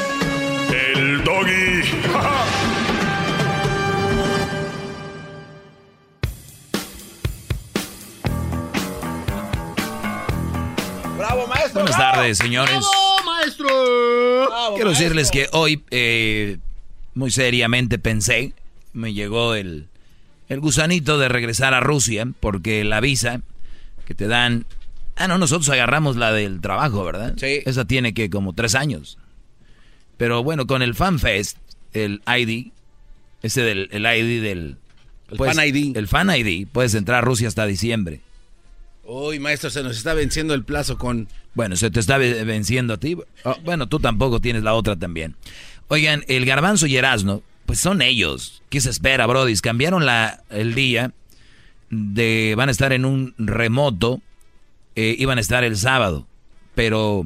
El 0.72 1.24
doggy. 1.24 1.82
Bravo, 11.18 11.48
maestro. 11.48 11.82
Buenas 11.82 11.98
bravo. 11.98 12.14
tardes, 12.14 12.38
señores. 12.38 12.76
Bravo, 12.76 13.24
maestro. 13.26 13.68
Quiero 14.76 14.92
decirles 14.92 15.32
que 15.32 15.50
hoy, 15.52 15.84
eh, 15.90 16.60
muy 17.16 17.32
seriamente 17.32 17.98
pensé, 17.98 18.54
me 18.94 19.14
llegó 19.14 19.56
el, 19.56 19.88
el 20.50 20.60
gusanito 20.60 21.18
de 21.18 21.30
regresar 21.30 21.74
a 21.74 21.80
Rusia, 21.80 22.28
porque 22.40 22.84
la 22.84 23.00
visa 23.02 23.42
que 24.06 24.16
te 24.16 24.28
dan... 24.28 24.66
Ah, 25.16 25.28
no, 25.28 25.38
nosotros 25.38 25.70
agarramos 25.70 26.16
la 26.16 26.32
del 26.32 26.60
trabajo, 26.62 27.04
¿verdad? 27.04 27.34
Sí. 27.38 27.60
Esa 27.66 27.86
tiene 27.86 28.14
que 28.14 28.30
como 28.30 28.54
tres 28.54 28.74
años. 28.76 29.18
Pero 30.18 30.44
bueno, 30.44 30.66
con 30.68 30.82
el 30.82 30.96
FanFest, 30.96 31.58
el 31.94 32.22
ID, 32.26 32.72
ese 33.42 33.62
del 33.62 33.90
el 33.92 34.06
ID 34.06 34.42
del... 34.42 34.78
El 35.30 35.38
puedes- 35.38 35.56
Fan 35.56 35.68
ID. 35.68 35.98
El 35.98 36.08
Fan 36.08 36.30
ID, 36.36 36.68
puedes 36.72 36.94
entrar 36.96 37.20
a 37.20 37.22
Rusia 37.22 37.48
hasta 37.48 37.66
diciembre. 37.66 38.22
Uy, 39.06 39.38
maestro, 39.40 39.70
se 39.70 39.84
nos 39.84 39.98
está 39.98 40.14
venciendo 40.14 40.54
el 40.54 40.64
plazo 40.64 40.98
con... 40.98 41.28
Bueno, 41.56 41.76
se 41.76 41.92
te 41.92 42.00
está 42.00 42.18
ve- 42.18 42.44
venciendo 42.46 42.94
a 42.94 42.98
ti. 42.98 43.18
Oh, 43.44 43.56
Bueno, 43.64 43.88
tú 43.88 44.00
tampoco 44.00 44.40
tienes 44.40 44.64
la 44.64 44.74
otra 44.74 44.96
también. 44.96 45.36
Oigan, 45.90 46.24
el 46.28 46.46
garbanzo 46.46 46.88
y 46.88 46.96
Erasno, 46.98 47.44
pues 47.66 47.80
son 47.80 48.02
ellos. 48.02 48.62
¿Qué 48.70 48.82
se 48.82 48.90
espera, 48.90 49.26
Brody? 49.26 49.56
Cambiaron 49.58 50.06
la, 50.06 50.44
el 50.50 50.76
día 50.76 51.14
de... 51.90 52.54
Van 52.58 52.70
a 52.70 52.72
estar 52.72 52.94
en 52.94 53.06
un 53.06 53.34
remoto. 53.38 54.22
eh, 54.96 55.16
iban 55.18 55.38
a 55.38 55.42
estar 55.42 55.64
el 55.64 55.78
sábado. 55.78 56.28
Pero 56.76 57.26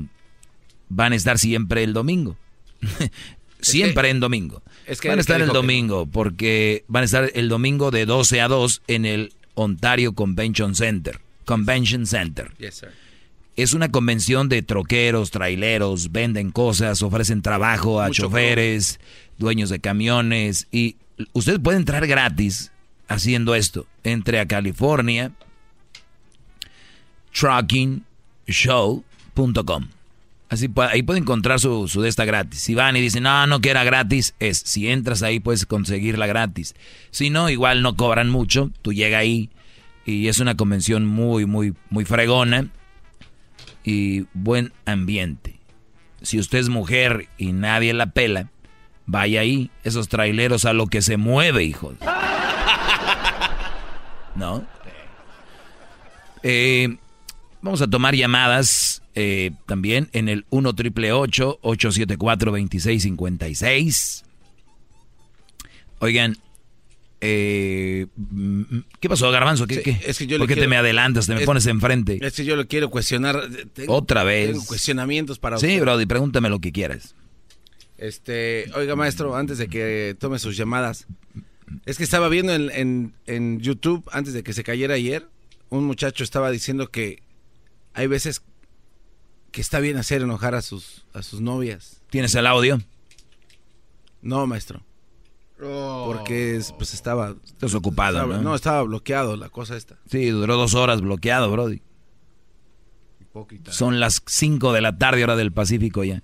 van 0.89 1.14
a 1.14 1.15
estar 1.15 1.39
siempre 1.39 1.84
el 1.84 1.93
domingo. 1.93 2.38
siempre 3.61 4.09
en 4.09 4.19
domingo. 4.19 4.61
es 4.85 5.01
que 5.01 5.09
van 5.09 5.18
a 5.18 5.22
estar 5.22 5.41
el 5.41 5.47
que 5.47 5.53
domingo 5.53 6.05
porque 6.05 6.84
van 6.88 7.01
a 7.01 7.05
estar 7.05 7.31
el 7.34 7.49
domingo 7.49 7.91
de 7.91 8.05
12 8.05 8.41
a 8.41 8.47
2 8.47 8.81
en 8.88 9.05
el 9.05 9.34
Ontario 9.55 10.14
Convention 10.14 10.76
Center. 10.76 11.19
Convention 11.45 12.05
Center. 12.05 12.51
Yes, 12.59 12.76
sir. 12.76 12.89
Es 13.57 13.73
una 13.73 13.89
convención 13.89 14.47
de 14.49 14.61
troqueros, 14.61 15.31
traileros, 15.31 16.11
venden 16.11 16.51
cosas, 16.51 17.01
ofrecen 17.01 17.41
trabajo 17.41 17.99
a 17.99 18.09
Mucho 18.09 18.25
choferes, 18.25 18.99
dueños 19.39 19.71
de 19.71 19.79
camiones 19.79 20.67
y 20.71 20.97
usted 21.34 21.59
puede 21.59 21.77
entrar 21.77 22.05
gratis 22.05 22.71
haciendo 23.07 23.55
esto. 23.55 23.88
Entre 24.03 24.39
a 24.39 24.45
California 24.45 25.31
truckingshow.com. 27.34 29.88
Así 30.49 30.69
ahí 30.75 31.01
puede 31.01 31.19
encontrar 31.19 31.59
su, 31.59 31.88
su 31.88 32.03
de 32.03 32.09
esta 32.09 32.25
gratis. 32.25 32.59
Si 32.59 32.75
van 32.75 32.95
y 32.95 33.01
dicen, 33.01 33.23
no, 33.23 33.47
no 33.47 33.59
que 33.59 33.71
era 33.71 33.84
gratis, 33.84 34.35
es 34.39 34.59
si 34.59 34.88
entras 34.88 35.23
ahí 35.23 35.39
puedes 35.39 35.65
conseguirla 35.65 36.27
gratis. 36.27 36.75
Si 37.09 37.31
no, 37.31 37.49
igual 37.49 37.81
no 37.81 37.95
cobran 37.95 38.29
mucho, 38.29 38.69
tú 38.84 38.93
llega 38.93 39.17
ahí 39.17 39.49
y 40.05 40.27
es 40.27 40.39
una 40.39 40.55
convención 40.55 41.07
muy, 41.07 41.47
muy, 41.47 41.73
muy 41.89 42.05
fregona 42.05 42.69
y 43.84 44.26
buen 44.34 44.74
ambiente. 44.86 45.60
Si 46.22 46.40
usted 46.40 46.60
es 46.60 46.70
mujer 46.70 47.28
y 47.38 47.52
nadie 47.52 47.94
la 47.94 48.08
pela, 48.08 48.49
vaya 49.06 49.41
ahí, 49.41 49.72
esos 49.84 50.08
traileros 50.10 50.66
a 50.66 50.74
lo 50.74 50.88
que 50.88 51.02
se 51.02 51.18
mueve, 51.18 51.64
hijos. 51.64 51.95
¿No? 54.36 54.66
Eh, 56.44 56.98
vamos 57.62 57.82
a 57.82 57.88
tomar 57.88 58.16
llamadas 58.16 59.02
eh, 59.16 59.52
también 59.66 60.10
en 60.14 60.30
el 60.30 60.45
1 60.49 60.76
triple 60.76 61.12
874 61.12 62.52
2656. 62.52 64.24
Oigan, 65.99 66.38
eh, 67.22 68.07
mm, 68.15 68.61
¿qué 68.99 69.10
pasó, 69.10 69.30
Garbanzo? 69.31 69.65
¿Qué, 69.68 69.76
Sí, 69.76 69.81
qué? 69.84 69.98
es 70.06 70.18
que 70.18 70.27
yo 70.27 70.38
¿Por 70.38 70.48
qué 70.48 70.56
te 70.56 70.68
me 70.68 70.77
adelantas? 70.77 71.26
Te 71.27 71.34
me 71.34 71.41
es- 71.41 71.45
pones 71.45 71.65
enfrente. 71.65 72.19
Es 72.26 72.34
que 72.34 72.45
yo 72.45 72.56
lo 72.56 72.68
quiero 72.68 72.89
cuestionar. 72.89 73.41
Tengo- 73.73 73.94
Otra 73.95 74.23
vez. 74.23 74.52
Tengo 74.52 74.65
cuestionamientos 74.65 75.39
para 75.39 75.57
Sí, 75.57 75.65
usted. 75.68 75.81
Brody, 75.81 76.06
pregúntame 76.06 76.49
lo 76.49 76.60
que 76.60 76.72
quieras. 76.72 77.15
Este, 77.98 78.69
oiga, 78.76 78.95
maestro, 78.95 79.35
antes 79.35 79.57
de 79.57 79.68
que 79.68 80.15
tome 80.19 80.38
sus 80.38 80.56
llamadas, 80.56 81.07
es 81.85 81.98
que 81.98 82.03
estaba 82.03 82.30
viendo 82.30 82.53
en, 82.53 82.69
en- 82.72 83.14
en 83.26 83.60
YouTube, 83.60 84.07
antes 84.11 84.34
de 84.34 84.44
que 84.44 84.53
se 84.53 84.64
cayera 84.64 84.94
ayer, 84.94 85.27
un 85.69 85.84
muchacho 85.85 86.23
estaba 86.23 86.52
diciendo 86.52 86.89
que 86.91 87.23
hay 87.94 88.06
veces 88.07 88.44
que 89.52 89.61
está 89.61 89.80
bien 89.80 89.98
hacer 89.98 90.22
enojar 90.22 90.53
a 90.53 90.61
sus, 90.61 91.06
a 91.14 91.23
sus 91.23 91.41
novias. 91.41 92.02
¿Tienes 92.11 92.35
el 92.35 92.45
audio? 92.45 92.80
No, 94.22 94.45
maestro. 94.45 94.84
Porque 95.59 96.55
es- 96.55 96.71
pues 96.73 96.93
estaba... 96.93 97.35
Estás 97.45 97.73
ocupado, 97.73 98.17
estaba- 98.17 98.38
¿no? 98.38 98.41
No, 98.43 98.55
estaba 98.55 98.84
bloqueado 98.84 99.35
la 99.38 99.49
cosa 99.49 99.75
esta. 99.75 99.97
Sí, 100.09 100.27
duró 100.29 100.55
dos 100.55 100.75
horas 100.75 101.01
bloqueado, 101.01 101.51
Brody. 101.51 101.81
Son 103.69 103.99
las 103.99 104.21
5 104.25 104.73
de 104.73 104.81
la 104.81 104.97
tarde, 104.97 105.23
hora 105.23 105.35
del 105.35 105.51
Pacífico 105.51 106.03
ya. 106.03 106.23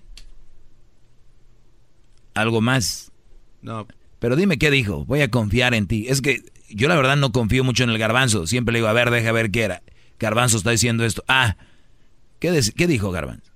¿Algo 2.33 2.61
más? 2.61 3.11
No. 3.61 3.87
Pero 4.19 4.35
dime 4.35 4.57
qué 4.57 4.71
dijo. 4.71 5.05
Voy 5.05 5.21
a 5.21 5.29
confiar 5.29 5.73
en 5.73 5.87
ti. 5.87 6.07
Es 6.07 6.21
que 6.21 6.41
yo 6.69 6.87
la 6.87 6.95
verdad 6.95 7.15
no 7.17 7.31
confío 7.31 7.63
mucho 7.63 7.83
en 7.83 7.91
el 7.91 7.97
garbanzo. 7.99 8.47
Siempre 8.47 8.73
le 8.73 8.79
digo, 8.79 8.87
a 8.87 8.93
ver, 8.93 9.11
deja 9.11 9.31
ver 9.31 9.51
qué 9.51 9.61
era. 9.63 9.83
Garbanzo 10.19 10.57
está 10.57 10.71
diciendo 10.71 11.05
esto. 11.05 11.23
Ah, 11.27 11.57
¿qué, 12.39 12.59
qué 12.75 12.87
dijo 12.87 13.11
Garbanzo? 13.11 13.51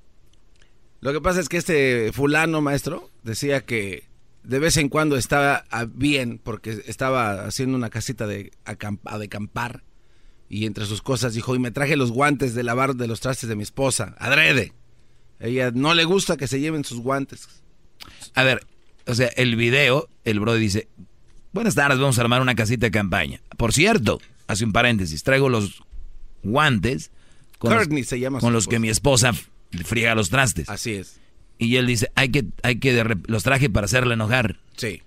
Lo 0.99 1.13
que 1.13 1.21
pasa 1.21 1.39
es 1.39 1.49
que 1.49 1.57
este 1.57 2.11
fulano, 2.13 2.61
maestro, 2.61 3.09
decía 3.23 3.61
que 3.65 4.06
de 4.47 4.59
vez 4.59 4.77
en 4.77 4.87
cuando 4.87 5.17
estaba 5.17 5.65
ah, 5.71 5.85
bien 5.85 6.39
porque 6.41 6.81
estaba 6.87 7.45
haciendo 7.45 7.75
una 7.75 7.89
casita 7.89 8.25
de, 8.27 8.51
acampa- 8.65 9.17
de 9.17 9.25
acampar 9.25 9.83
Y 10.49 10.65
entre 10.65 10.85
sus 10.85 11.01
cosas 11.01 11.33
dijo, 11.33 11.53
y 11.55 11.59
me 11.59 11.71
traje 11.71 11.97
los 11.97 12.11
guantes 12.11 12.55
de 12.55 12.63
lavar 12.63 12.95
de 12.95 13.07
los 13.07 13.19
trastes 13.19 13.49
de 13.49 13.55
mi 13.57 13.63
esposa, 13.63 14.15
adrede. 14.19 14.73
Ella 15.39 15.71
no 15.71 15.93
le 15.93 16.05
gusta 16.05 16.37
que 16.37 16.47
se 16.47 16.59
lleven 16.61 16.85
sus 16.85 16.99
guantes. 17.01 17.47
A 18.33 18.43
ver, 18.43 18.65
o 19.05 19.13
sea, 19.13 19.27
el 19.35 19.57
video, 19.57 20.07
el 20.23 20.39
bro 20.39 20.55
dice, 20.55 20.87
buenas 21.51 21.75
tardes, 21.75 21.99
vamos 21.99 22.17
a 22.17 22.21
armar 22.21 22.41
una 22.41 22.55
casita 22.55 22.85
de 22.85 22.91
campaña. 22.91 23.41
Por 23.57 23.73
cierto, 23.73 24.19
hace 24.47 24.63
un 24.63 24.71
paréntesis, 24.71 25.23
traigo 25.23 25.49
los 25.49 25.83
guantes 26.41 27.11
con, 27.59 27.73
Courtney 27.73 28.03
los, 28.03 28.09
se 28.09 28.19
llama 28.19 28.39
con 28.39 28.53
los 28.53 28.67
que 28.67 28.79
mi 28.79 28.89
esposa 28.89 29.33
friega 29.83 30.15
los 30.15 30.29
trastes. 30.29 30.69
Así 30.69 30.93
es. 30.93 31.19
Y 31.57 31.75
él 31.77 31.87
dice, 31.87 32.11
hay 32.15 32.29
que, 32.29 32.45
hay 32.63 32.79
que, 32.79 33.17
los 33.27 33.43
traje 33.43 33.69
para 33.69 33.85
hacerle 33.85 34.13
enojar. 34.13 34.59
Sí. 34.75 35.01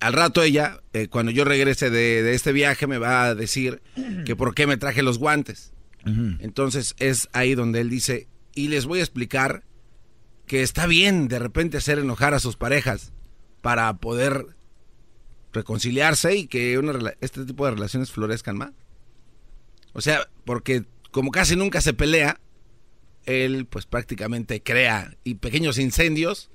Al 0.00 0.12
rato 0.12 0.42
ella, 0.42 0.80
eh, 0.92 1.08
cuando 1.08 1.32
yo 1.32 1.44
regrese 1.44 1.88
de, 1.88 2.22
de 2.22 2.34
este 2.34 2.52
viaje, 2.52 2.86
me 2.86 2.98
va 2.98 3.24
a 3.24 3.34
decir 3.34 3.80
que 4.26 4.36
por 4.36 4.54
qué 4.54 4.66
me 4.66 4.76
traje 4.76 5.02
los 5.02 5.18
guantes. 5.18 5.72
Entonces 6.04 6.96
es 6.98 7.28
ahí 7.32 7.54
donde 7.54 7.80
él 7.80 7.88
dice, 7.88 8.26
y 8.56 8.66
les 8.68 8.86
voy 8.86 8.98
a 8.98 9.02
explicar 9.02 9.62
que 10.46 10.62
está 10.62 10.86
bien 10.86 11.28
de 11.28 11.38
repente 11.38 11.76
hacer 11.76 12.00
enojar 12.00 12.34
a 12.34 12.40
sus 12.40 12.56
parejas 12.56 13.12
para 13.60 13.96
poder 13.98 14.46
reconciliarse 15.52 16.34
y 16.36 16.46
que 16.46 16.78
una 16.78 17.14
este 17.20 17.44
tipo 17.44 17.64
de 17.64 17.72
relaciones 17.72 18.10
florezcan 18.10 18.58
más. 18.58 18.72
O 19.92 20.00
sea, 20.00 20.28
porque 20.44 20.84
como 21.10 21.30
casi 21.30 21.56
nunca 21.56 21.80
se 21.80 21.92
pelea, 21.92 22.40
él 23.26 23.66
pues 23.66 23.86
prácticamente 23.86 24.62
crea 24.62 25.16
y 25.24 25.34
pequeños 25.34 25.78
incendios 25.78 26.50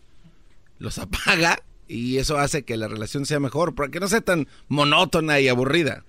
los 0.79 0.97
apaga 0.99 1.63
y 1.87 2.17
eso 2.17 2.37
hace 2.37 2.63
que 2.63 2.77
la 2.77 2.87
relación 2.87 3.25
sea 3.25 3.39
mejor, 3.39 3.73
para 3.73 3.89
que 3.89 3.99
no 3.99 4.07
sea 4.07 4.21
tan 4.21 4.47
monótona 4.67 5.39
y 5.39 5.47
aburrida. 5.47 6.03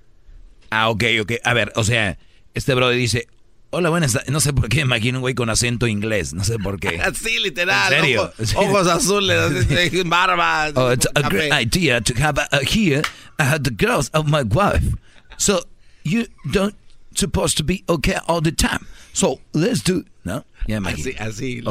Ah, 0.71 0.91
ok, 0.91 1.05
ok. 1.23 1.33
A 1.45 1.55
ver, 1.55 1.73
o 1.77 1.85
sea, 1.85 2.19
este 2.55 2.75
bro 2.75 2.91
dice, 2.91 3.29
hola, 3.71 3.89
buenas 3.89 4.13
tardes. 4.13 4.31
No 4.31 4.41
sé 4.41 4.53
por 4.53 4.69
qué 4.69 4.81
imagino 4.81 5.19
un 5.19 5.23
güey 5.23 5.35
con 5.35 5.51
acento 5.51 5.87
inglés. 5.87 6.35
No 6.35 6.45
sé 6.45 6.59
por 6.59 6.81
qué. 6.81 7.01
Así, 7.03 7.39
literal. 7.39 7.93
¿En 7.93 8.01
serio? 8.01 8.23
Ojos, 8.25 8.55
ojos 8.57 8.89
azules, 8.89 10.05
barba. 10.07 10.71
Oh, 10.75 10.93
it's 10.93 11.07
a 11.15 11.29
great 11.29 11.53
idea 11.53 12.01
to 12.01 12.13
have 12.21 12.39
uh, 12.39 12.59
here 12.61 13.03
uh, 13.39 13.59
the 13.59 13.71
girls 13.71 14.11
of 14.11 14.27
my 14.27 14.43
wife. 14.43 14.95
So 15.37 15.63
you 16.03 16.27
don't 16.51 16.75
supposed 17.15 17.57
to 17.59 17.65
be 17.65 17.85
okay 17.89 18.17
all 18.27 18.41
the 18.41 18.53
time. 18.53 18.87
So 19.19 19.41
let's 19.53 19.83
do, 19.83 20.05
¿no? 20.23 20.47
Ya 20.69 20.81
me 20.81 20.91
Así, 20.91 21.11
imagino. 21.11 21.25
así. 21.29 21.63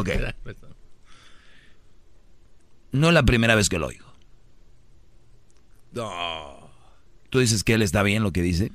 No 2.91 3.07
es 3.07 3.14
la 3.14 3.24
primera 3.24 3.56
vez 3.56 3.69
que 3.69 3.80
lo 3.80 3.88
oigo. 3.88 4.06
No. 5.94 6.69
¿Tú 7.30 7.40
dices 7.40 7.64
que 7.64 7.74
él 7.74 7.82
está 7.84 8.03
bien 8.03 8.22
lo 8.24 8.32
que 8.34 8.41
dice? 8.41 8.72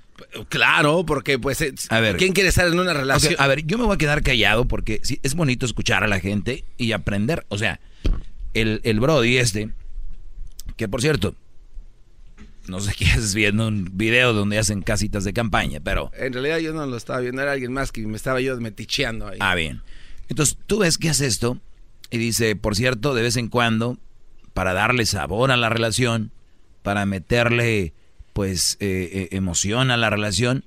Claro, 0.49 1.05
porque 1.05 1.39
pues, 1.39 1.61
eh, 1.61 1.75
A 1.91 2.01
ver. 2.01 2.17
¿quién 2.17 2.33
quiere 2.33 2.49
estar 2.49 2.67
en 2.67 2.79
una 2.79 2.95
relación? 2.95 3.35
A 3.39 3.47
ver, 3.47 3.67
yo 3.67 3.77
me 3.77 3.85
voy 3.85 3.95
a 3.95 3.99
quedar 3.99 4.23
callado 4.23 4.67
porque 4.67 5.01
sí, 5.03 5.21
es 5.23 5.35
bonito 5.35 5.67
escuchar 5.67 6.03
a 6.03 6.09
la 6.09 6.19
gente 6.21 6.65
y 6.79 6.93
aprender. 6.93 7.45
O 7.49 7.59
sea, 7.59 7.79
el, 8.55 8.81
el 8.85 9.01
Brody 9.01 9.37
este, 9.37 9.71
que 10.77 10.89
por 10.89 11.03
cierto, 11.03 11.35
no 12.69 12.81
sé 12.81 12.93
qué 12.99 13.07
haces 13.07 13.35
viendo 13.35 13.69
un 13.69 13.91
video 13.93 14.33
donde 14.33 14.59
hacen 14.59 14.83
casitas 14.83 15.25
de 15.25 15.33
campaña, 15.33 15.81
pero... 15.81 16.11
En 16.17 16.33
realidad 16.33 16.59
yo 16.59 16.73
no 16.73 16.87
lo 16.87 16.97
estaba 16.97 17.21
viendo, 17.21 17.43
era 17.43 17.53
alguien 17.53 17.73
más 17.73 17.93
que 17.93 18.07
me 18.07 18.17
estaba 18.17 18.41
yo 18.41 18.59
meticheando 18.61 19.29
ahí. 19.29 19.39
Ah, 19.41 19.55
bien. 19.55 19.83
Entonces 20.29 20.59
tú 20.67 20.79
ves 20.79 20.99
que 20.99 21.11
hace 21.11 21.27
esto 21.27 21.59
y 22.11 22.19
dice, 22.19 22.57
por 22.57 22.77
cierto, 22.77 23.15
de 23.15 23.23
vez 23.23 23.37
en 23.37 23.49
cuando, 23.49 23.99
para 24.55 24.73
darle 24.73 25.07
sabor 25.07 25.51
a 25.51 25.57
la 25.57 25.69
relación, 25.69 26.33
para 26.83 27.07
meterle, 27.07 27.95
pues, 28.33 28.77
eh, 28.81 29.11
eh, 29.13 29.29
emoción 29.37 29.91
a 29.91 29.97
la 29.97 30.11
relación, 30.11 30.65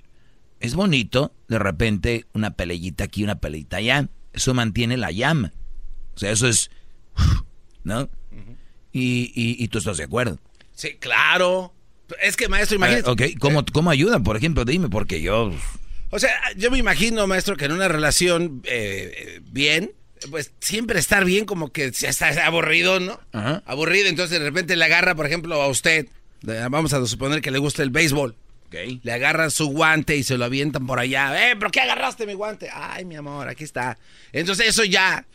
es 0.59 0.75
bonito, 0.75 1.33
de 1.47 1.59
repente, 1.59 2.25
una 2.33 2.51
peleita 2.51 3.03
aquí, 3.03 3.23
una 3.23 3.39
peleita 3.39 3.77
allá. 3.77 4.09
Eso 4.33 4.53
mantiene 4.53 4.97
la 4.97 5.11
llama. 5.11 5.53
O 6.15 6.19
sea, 6.19 6.31
eso 6.31 6.47
es... 6.47 6.71
¿No? 7.83 8.09
y, 8.91 9.31
y, 9.35 9.63
y 9.63 9.67
tú 9.67 9.77
estás 9.77 9.97
de 9.97 10.05
acuerdo. 10.05 10.39
Sí, 10.71 10.95
claro. 10.99 11.73
Es 12.21 12.35
que, 12.35 12.47
maestro, 12.47 12.75
imagínate. 12.75 13.09
ok, 13.09 13.21
¿cómo, 13.39 13.65
¿cómo 13.71 13.89
ayuda? 13.89 14.19
Por 14.19 14.37
ejemplo, 14.37 14.65
dime, 14.65 14.89
porque 14.89 15.21
yo... 15.21 15.51
O 16.11 16.19
sea, 16.19 16.31
yo 16.55 16.71
me 16.71 16.77
imagino, 16.77 17.25
maestro, 17.27 17.57
que 17.57 17.65
en 17.65 17.71
una 17.71 17.87
relación 17.87 18.61
eh, 18.65 19.13
eh, 19.17 19.41
bien, 19.43 19.91
pues 20.29 20.51
siempre 20.59 20.99
estar 20.99 21.25
bien 21.25 21.45
como 21.45 21.71
que 21.71 21.91
ya 21.91 22.09
está 22.09 22.29
aburrido, 22.45 22.99
¿no? 22.99 23.19
Ajá. 23.33 23.63
Aburrido, 23.65 24.07
entonces 24.07 24.39
de 24.39 24.45
repente 24.45 24.75
le 24.75 24.85
agarra, 24.85 25.15
por 25.15 25.25
ejemplo, 25.25 25.61
a 25.61 25.67
usted, 25.67 26.07
vamos 26.69 26.93
a 26.93 27.05
suponer 27.05 27.41
que 27.41 27.51
le 27.51 27.59
gusta 27.59 27.83
el 27.83 27.89
béisbol. 27.89 28.35
Le 29.03 29.11
agarran 29.11 29.51
su 29.51 29.67
guante 29.67 30.17
y 30.17 30.23
se 30.23 30.37
lo 30.37 30.45
avientan 30.45 30.85
por 30.85 30.99
allá. 30.99 31.49
¡Eh, 31.49 31.55
pero 31.55 31.71
qué 31.71 31.81
agarraste 31.81 32.25
mi 32.25 32.33
guante! 32.33 32.69
¡Ay, 32.73 33.05
mi 33.05 33.15
amor, 33.15 33.47
aquí 33.47 33.63
está! 33.63 33.97
Entonces 34.33 34.67
eso 34.67 34.83
ya, 34.83 35.25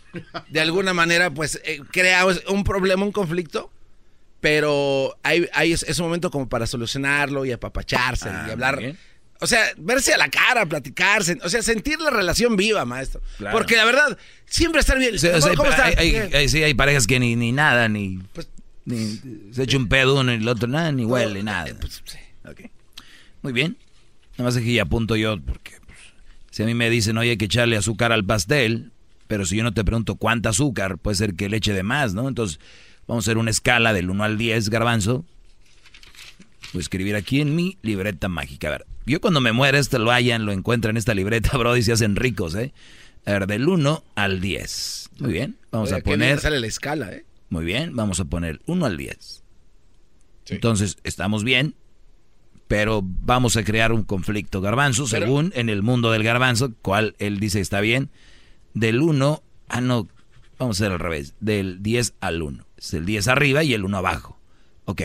de 0.48 0.60
alguna 0.60 0.92
manera, 0.92 1.30
pues 1.30 1.60
eh, 1.64 1.80
crea 1.90 2.26
un 2.48 2.64
problema, 2.64 3.04
un 3.04 3.12
conflicto. 3.12 3.70
Pero 4.40 5.16
hay, 5.22 5.46
hay 5.52 5.72
es, 5.72 5.82
es 5.82 5.98
un 5.98 6.06
momento 6.06 6.30
como 6.30 6.48
para 6.48 6.66
solucionarlo 6.66 7.44
y 7.44 7.52
apapacharse 7.52 8.28
Ah, 8.28 8.46
y 8.48 8.50
hablar. 8.52 8.78
bien. 8.78 8.98
O 9.42 9.46
sea, 9.46 9.64
verse 9.78 10.12
a 10.12 10.18
la 10.18 10.28
cara, 10.28 10.66
platicarse. 10.66 11.38
O 11.42 11.48
sea, 11.48 11.62
sentir 11.62 11.98
la 12.00 12.10
relación 12.10 12.56
viva, 12.56 12.84
maestro. 12.84 13.22
Claro. 13.38 13.56
Porque 13.56 13.76
la 13.76 13.84
verdad, 13.86 14.18
siempre 14.46 14.80
estar 14.80 14.98
bien. 14.98 15.14
O 15.14 15.18
sea, 15.18 15.38
¿Cómo 15.56 15.70
hay- 15.96 16.48
sí, 16.48 16.62
hay 16.62 16.74
parejas 16.74 17.06
que 17.06 17.18
ni, 17.20 17.36
ni 17.36 17.52
nada, 17.52 17.88
ni, 17.88 18.18
ni- 18.84 19.20
se 19.52 19.62
echa 19.62 19.76
un 19.78 19.88
pedo 19.88 20.20
uno 20.20 20.32
y 20.32 20.36
el 20.36 20.48
otro 20.48 20.68
nada, 20.68 20.92
ni 20.92 21.04
huele, 21.06 21.42
nada. 21.42 21.70
Ok. 22.44 22.60
Muy 23.42 23.52
bien. 23.52 23.76
Nada 24.32 24.44
más 24.50 24.56
es 24.56 24.62
que 24.62 24.72
ya 24.74 24.82
apunto 24.82 25.16
yo, 25.16 25.38
porque 25.40 25.72
pues, 25.86 25.98
si 26.50 26.62
a 26.62 26.66
mí 26.66 26.74
me 26.74 26.88
dicen, 26.90 27.16
oye, 27.18 27.30
hay 27.30 27.36
que 27.38 27.44
echarle 27.46 27.76
azúcar 27.78 28.12
al 28.12 28.24
pastel, 28.24 28.92
pero 29.26 29.46
si 29.46 29.56
yo 29.56 29.62
no 29.64 29.72
te 29.72 29.84
pregunto 29.84 30.16
cuánta 30.16 30.50
azúcar, 30.50 30.98
puede 30.98 31.14
ser 31.16 31.34
que 31.34 31.48
le 31.48 31.58
eche 31.58 31.72
de 31.72 31.82
más, 31.82 32.12
¿no? 32.14 32.28
Entonces, 32.28 32.58
vamos 33.10 33.26
a 33.26 33.30
hacer 33.30 33.38
una 33.38 33.50
escala 33.50 33.92
del 33.92 34.08
1 34.08 34.22
al 34.22 34.38
10, 34.38 34.70
garbanzo. 34.70 35.24
Voy 36.72 36.78
a 36.78 36.80
escribir 36.80 37.16
aquí 37.16 37.40
en 37.40 37.56
mi 37.56 37.76
libreta 37.82 38.28
mágica. 38.28 38.68
A 38.68 38.70
ver, 38.70 38.86
yo 39.04 39.20
cuando 39.20 39.40
me 39.40 39.50
muera, 39.50 39.80
esto 39.80 39.98
lo 39.98 40.12
hayan, 40.12 40.46
lo 40.46 40.52
encuentran 40.52 40.92
en 40.92 40.98
esta 40.98 41.12
libreta, 41.12 41.56
bro, 41.58 41.76
y 41.76 41.82
se 41.82 41.90
hacen 41.92 42.14
ricos, 42.14 42.54
¿eh? 42.54 42.72
A 43.26 43.32
ver, 43.32 43.48
del 43.48 43.68
1 43.68 44.04
al 44.14 44.40
10. 44.40 45.10
Muy 45.18 45.32
bien, 45.32 45.58
vamos 45.72 45.88
Oiga, 45.88 45.96
a 45.98 46.00
qué 46.02 46.10
poner... 46.10 46.38
sale 46.38 46.60
la 46.60 46.68
escala, 46.68 47.12
¿eh? 47.12 47.26
Muy 47.48 47.64
bien, 47.64 47.96
vamos 47.96 48.20
a 48.20 48.26
poner 48.26 48.60
1 48.66 48.86
al 48.86 48.96
10. 48.96 49.42
Entonces, 50.50 50.96
estamos 51.02 51.42
bien, 51.42 51.74
pero 52.68 53.02
vamos 53.02 53.56
a 53.56 53.64
crear 53.64 53.90
un 53.90 54.04
conflicto. 54.04 54.60
Garbanzo, 54.60 55.06
Pero- 55.10 55.26
según 55.26 55.52
en 55.56 55.68
el 55.68 55.82
mundo 55.82 56.12
del 56.12 56.22
garbanzo, 56.22 56.74
cual 56.80 57.16
él 57.18 57.40
dice 57.40 57.58
está 57.58 57.80
bien, 57.80 58.08
del 58.74 59.00
1, 59.00 59.42
ah, 59.68 59.80
no, 59.80 60.06
vamos 60.60 60.80
a 60.80 60.84
hacer 60.84 60.92
al 60.92 61.00
revés, 61.00 61.34
del 61.40 61.82
10 61.82 62.14
al 62.20 62.42
1. 62.42 62.69
Es 62.80 62.94
el 62.94 63.04
10 63.04 63.28
arriba 63.28 63.62
y 63.62 63.74
el 63.74 63.84
1 63.84 63.98
abajo. 63.98 64.40
Ok. 64.86 65.02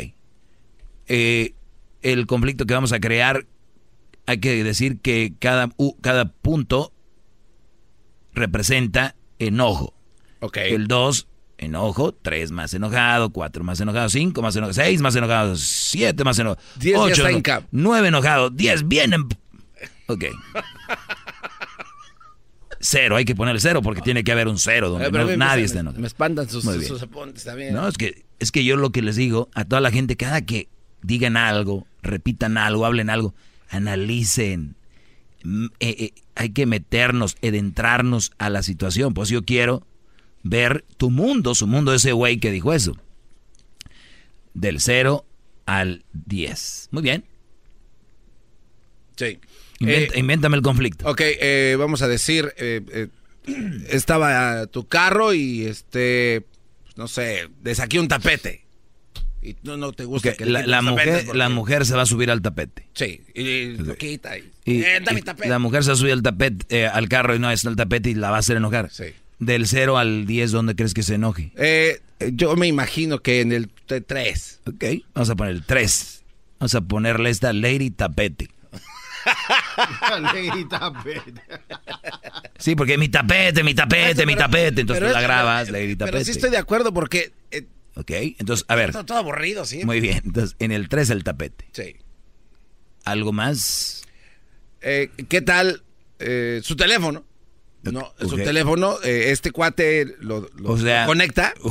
Eh, 1.08 1.54
el 2.02 2.26
conflicto 2.26 2.66
que 2.66 2.74
vamos 2.74 2.94
a 2.94 3.00
crear, 3.00 3.46
hay 4.26 4.40
que 4.40 4.64
decir 4.64 5.00
que 5.02 5.34
cada, 5.40 5.70
u- 5.78 5.98
cada 6.02 6.26
punto 6.32 6.94
representa 8.34 9.16
enojo. 9.40 9.94
Ok. 10.40 10.58
El 10.58 10.88
2, 10.88 11.28
enojo. 11.58 12.14
3 12.14 12.52
más 12.52 12.74
enojado. 12.74 13.32
4 13.32 13.64
más 13.64 13.80
enojado. 13.80 14.10
5 14.10 14.42
más 14.42 14.56
enojado. 14.56 14.74
6 14.74 15.02
más 15.02 15.16
enojado. 15.16 15.56
7 15.56 16.24
más 16.24 16.40
enojado. 16.40 16.62
Diez 16.78 16.96
ya 16.96 17.02
8 17.02 17.14
está 17.14 17.32
en 17.32 17.42
cap. 17.42 17.64
9 17.72 18.08
enojado. 18.08 18.50
10 18.50 18.88
bien. 18.88 19.14
em- 19.14 19.30
Ok. 20.08 20.26
Cero, 22.80 23.16
hay 23.16 23.26
que 23.26 23.36
poner 23.36 23.60
cero 23.62 23.82
porque 23.82 24.02
tiene 24.02 24.24
que 24.24 24.32
haber 24.32 24.48
un 24.48 24.58
cero 24.60 24.90
donde 24.90 25.10
no- 25.12 25.26
mí 25.28 25.38
nadie 25.38 25.62
me- 25.62 25.66
está 25.66 25.80
enojado. 25.80 26.02
Me 26.02 26.08
espantan 26.08 26.50
sus, 26.50 26.66
apuntes, 27.02 27.38
está 27.40 27.56
bien. 27.56 27.74
No, 27.74 27.88
es 27.88 27.98
que, 27.98 28.26
es 28.40 28.52
que 28.52 28.64
yo 28.64 28.76
lo 28.76 28.92
que 28.92 29.02
les 29.02 29.16
digo 29.16 29.50
a 29.54 29.66
toda 29.66 29.82
la 29.82 29.92
gente, 29.92 30.16
cada 30.18 30.42
que 30.42 30.68
digan 31.02 31.38
algo, 31.38 31.88
repitan 32.04 32.58
algo, 32.58 32.86
hablen 32.86 33.10
algo, 33.10 33.34
analicen. 33.70 34.76
Mm, 35.44 35.66
eh, 35.80 35.96
eh, 36.00 36.14
hay 36.36 36.50
que 36.50 36.66
meternos, 36.66 37.38
adentrarnos 37.44 38.32
a 38.38 38.50
la 38.50 38.62
situación. 38.64 39.14
Pues 39.14 39.30
yo 39.30 39.44
quiero 39.46 39.86
ver 40.44 40.84
tu 40.98 41.10
mundo, 41.12 41.56
su 41.56 41.68
mundo, 41.68 41.94
ese 41.94 42.12
güey 42.12 42.38
que 42.40 42.52
dijo 42.52 42.74
eso. 42.74 42.96
Del 44.54 44.80
0 44.80 45.26
al 45.66 46.04
10. 46.14 46.90
Muy 46.92 47.04
bien. 47.04 47.26
Sí. 49.16 49.40
Inventa- 49.80 50.16
Eh, 50.16 50.20
invéntame 50.20 50.56
el 50.58 50.62
conflicto. 50.64 51.10
Ok, 51.10 51.22
eh, 51.24 51.76
vamos 51.78 52.02
a 52.02 52.08
decir, 52.08 52.54
eh, 52.58 52.82
eh, 52.92 53.08
estaba 53.90 54.66
tu 54.68 54.88
carro 54.88 55.34
y 55.34 55.66
este, 55.66 56.46
no 56.96 57.08
sé, 57.08 57.50
de 57.62 57.76
saqué 57.76 58.00
un 58.00 58.08
tapete. 58.08 58.64
Y 59.42 59.56
no, 59.62 59.78
no 59.78 59.92
te 59.92 60.06
gusta 60.06 60.34
que 60.34 60.46
la, 60.46 60.82
mujer, 60.82 61.24
porque- 61.26 61.38
la 61.38 61.50
mujer 61.50 61.86
se 61.86 61.94
va 61.96 62.02
a 62.02 62.06
subir 62.08 62.32
al 62.32 62.42
tapete. 62.42 62.88
Sí, 62.94 63.22
y 63.36 63.78
lo 63.78 63.96
quita 63.96 64.38
y, 64.40 64.50
Y, 64.66 64.82
eh, 64.82 65.00
dame 65.06 65.20
y 65.20 65.22
tapete. 65.22 65.50
la 65.50 65.60
mujer 65.60 65.84
se 65.84 65.90
va 65.90 65.94
a 65.94 65.98
subir 65.98 66.14
al 66.14 66.24
tapete, 66.24 66.66
eh, 66.76 66.88
al 66.88 67.08
carro 67.10 67.36
y 67.36 67.40
no 67.40 67.52
es 67.52 67.64
el 67.66 67.76
tapete 67.76 68.10
y 68.10 68.16
la 68.16 68.32
va 68.32 68.38
a 68.38 68.40
hacer 68.40 68.58
enojar. 68.58 68.90
Sí. 68.92 69.06
Del 69.38 69.68
0 69.68 69.98
al 70.00 70.26
10, 70.26 70.52
¿dónde 70.52 70.76
crees 70.76 70.94
que 70.96 71.04
se 71.04 71.16
enoje? 71.16 71.52
Eh, 71.58 72.00
yo 72.34 72.56
me 72.56 72.66
imagino 72.68 73.20
que 73.22 73.42
en 73.42 73.52
el 73.52 73.70
3. 74.08 74.62
Ok, 74.66 74.84
vamos 75.14 75.30
a 75.30 75.36
poner 75.36 75.54
el 75.54 75.64
3. 75.64 76.24
Vamos 76.60 76.74
a 76.74 76.82
ponerle 76.82 77.30
esta 77.30 77.54
Lady 77.54 77.92
Tapete. 77.92 78.50
Tapete. 80.70 81.42
Sí, 82.58 82.76
porque 82.76 82.98
mi 82.98 83.10
tapete, 83.10 83.64
mi 83.64 83.74
tapete, 83.74 84.26
mi 84.26 84.36
tapete. 84.36 84.82
Entonces 84.82 85.06
tú 85.08 85.14
la 85.14 85.22
grabas, 85.22 85.66
pero- 85.68 85.78
Lady 85.78 85.96
Pero 85.96 86.12
Tapete. 86.12 86.26
sí 86.26 86.32
estoy 86.32 86.50
de 86.52 86.58
acuerdo 86.58 86.94
porque 86.94 87.34
eh, 87.52 87.68
Ok, 87.96 88.12
entonces, 88.12 88.66
a 88.68 88.76
ver. 88.76 88.92
todo, 88.92 89.06
todo 89.06 89.18
aburrido, 89.18 89.64
sí. 89.66 89.84
Muy 89.86 90.02
bien, 90.02 90.22
entonces 90.26 90.56
en 90.60 90.72
el 90.72 90.90
3 90.90 91.10
el 91.12 91.24
tapete. 91.24 91.66
Sí. 91.72 91.96
¿Algo 93.06 93.32
más? 93.32 94.04
Eh, 94.82 95.10
¿Qué 95.30 95.42
tal 95.42 95.84
eh, 96.20 96.60
su 96.64 96.76
teléfono? 96.76 97.24
No, 97.92 98.14
su 98.20 98.36
ok. 98.36 98.44
teléfono, 98.44 98.98
eh, 99.04 99.32
este 99.32 99.52
cuate 99.52 100.16
lo, 100.20 100.50
lo- 100.58 100.72
O 100.72 100.78
sea- 100.78 101.06
conecta. 101.06 101.54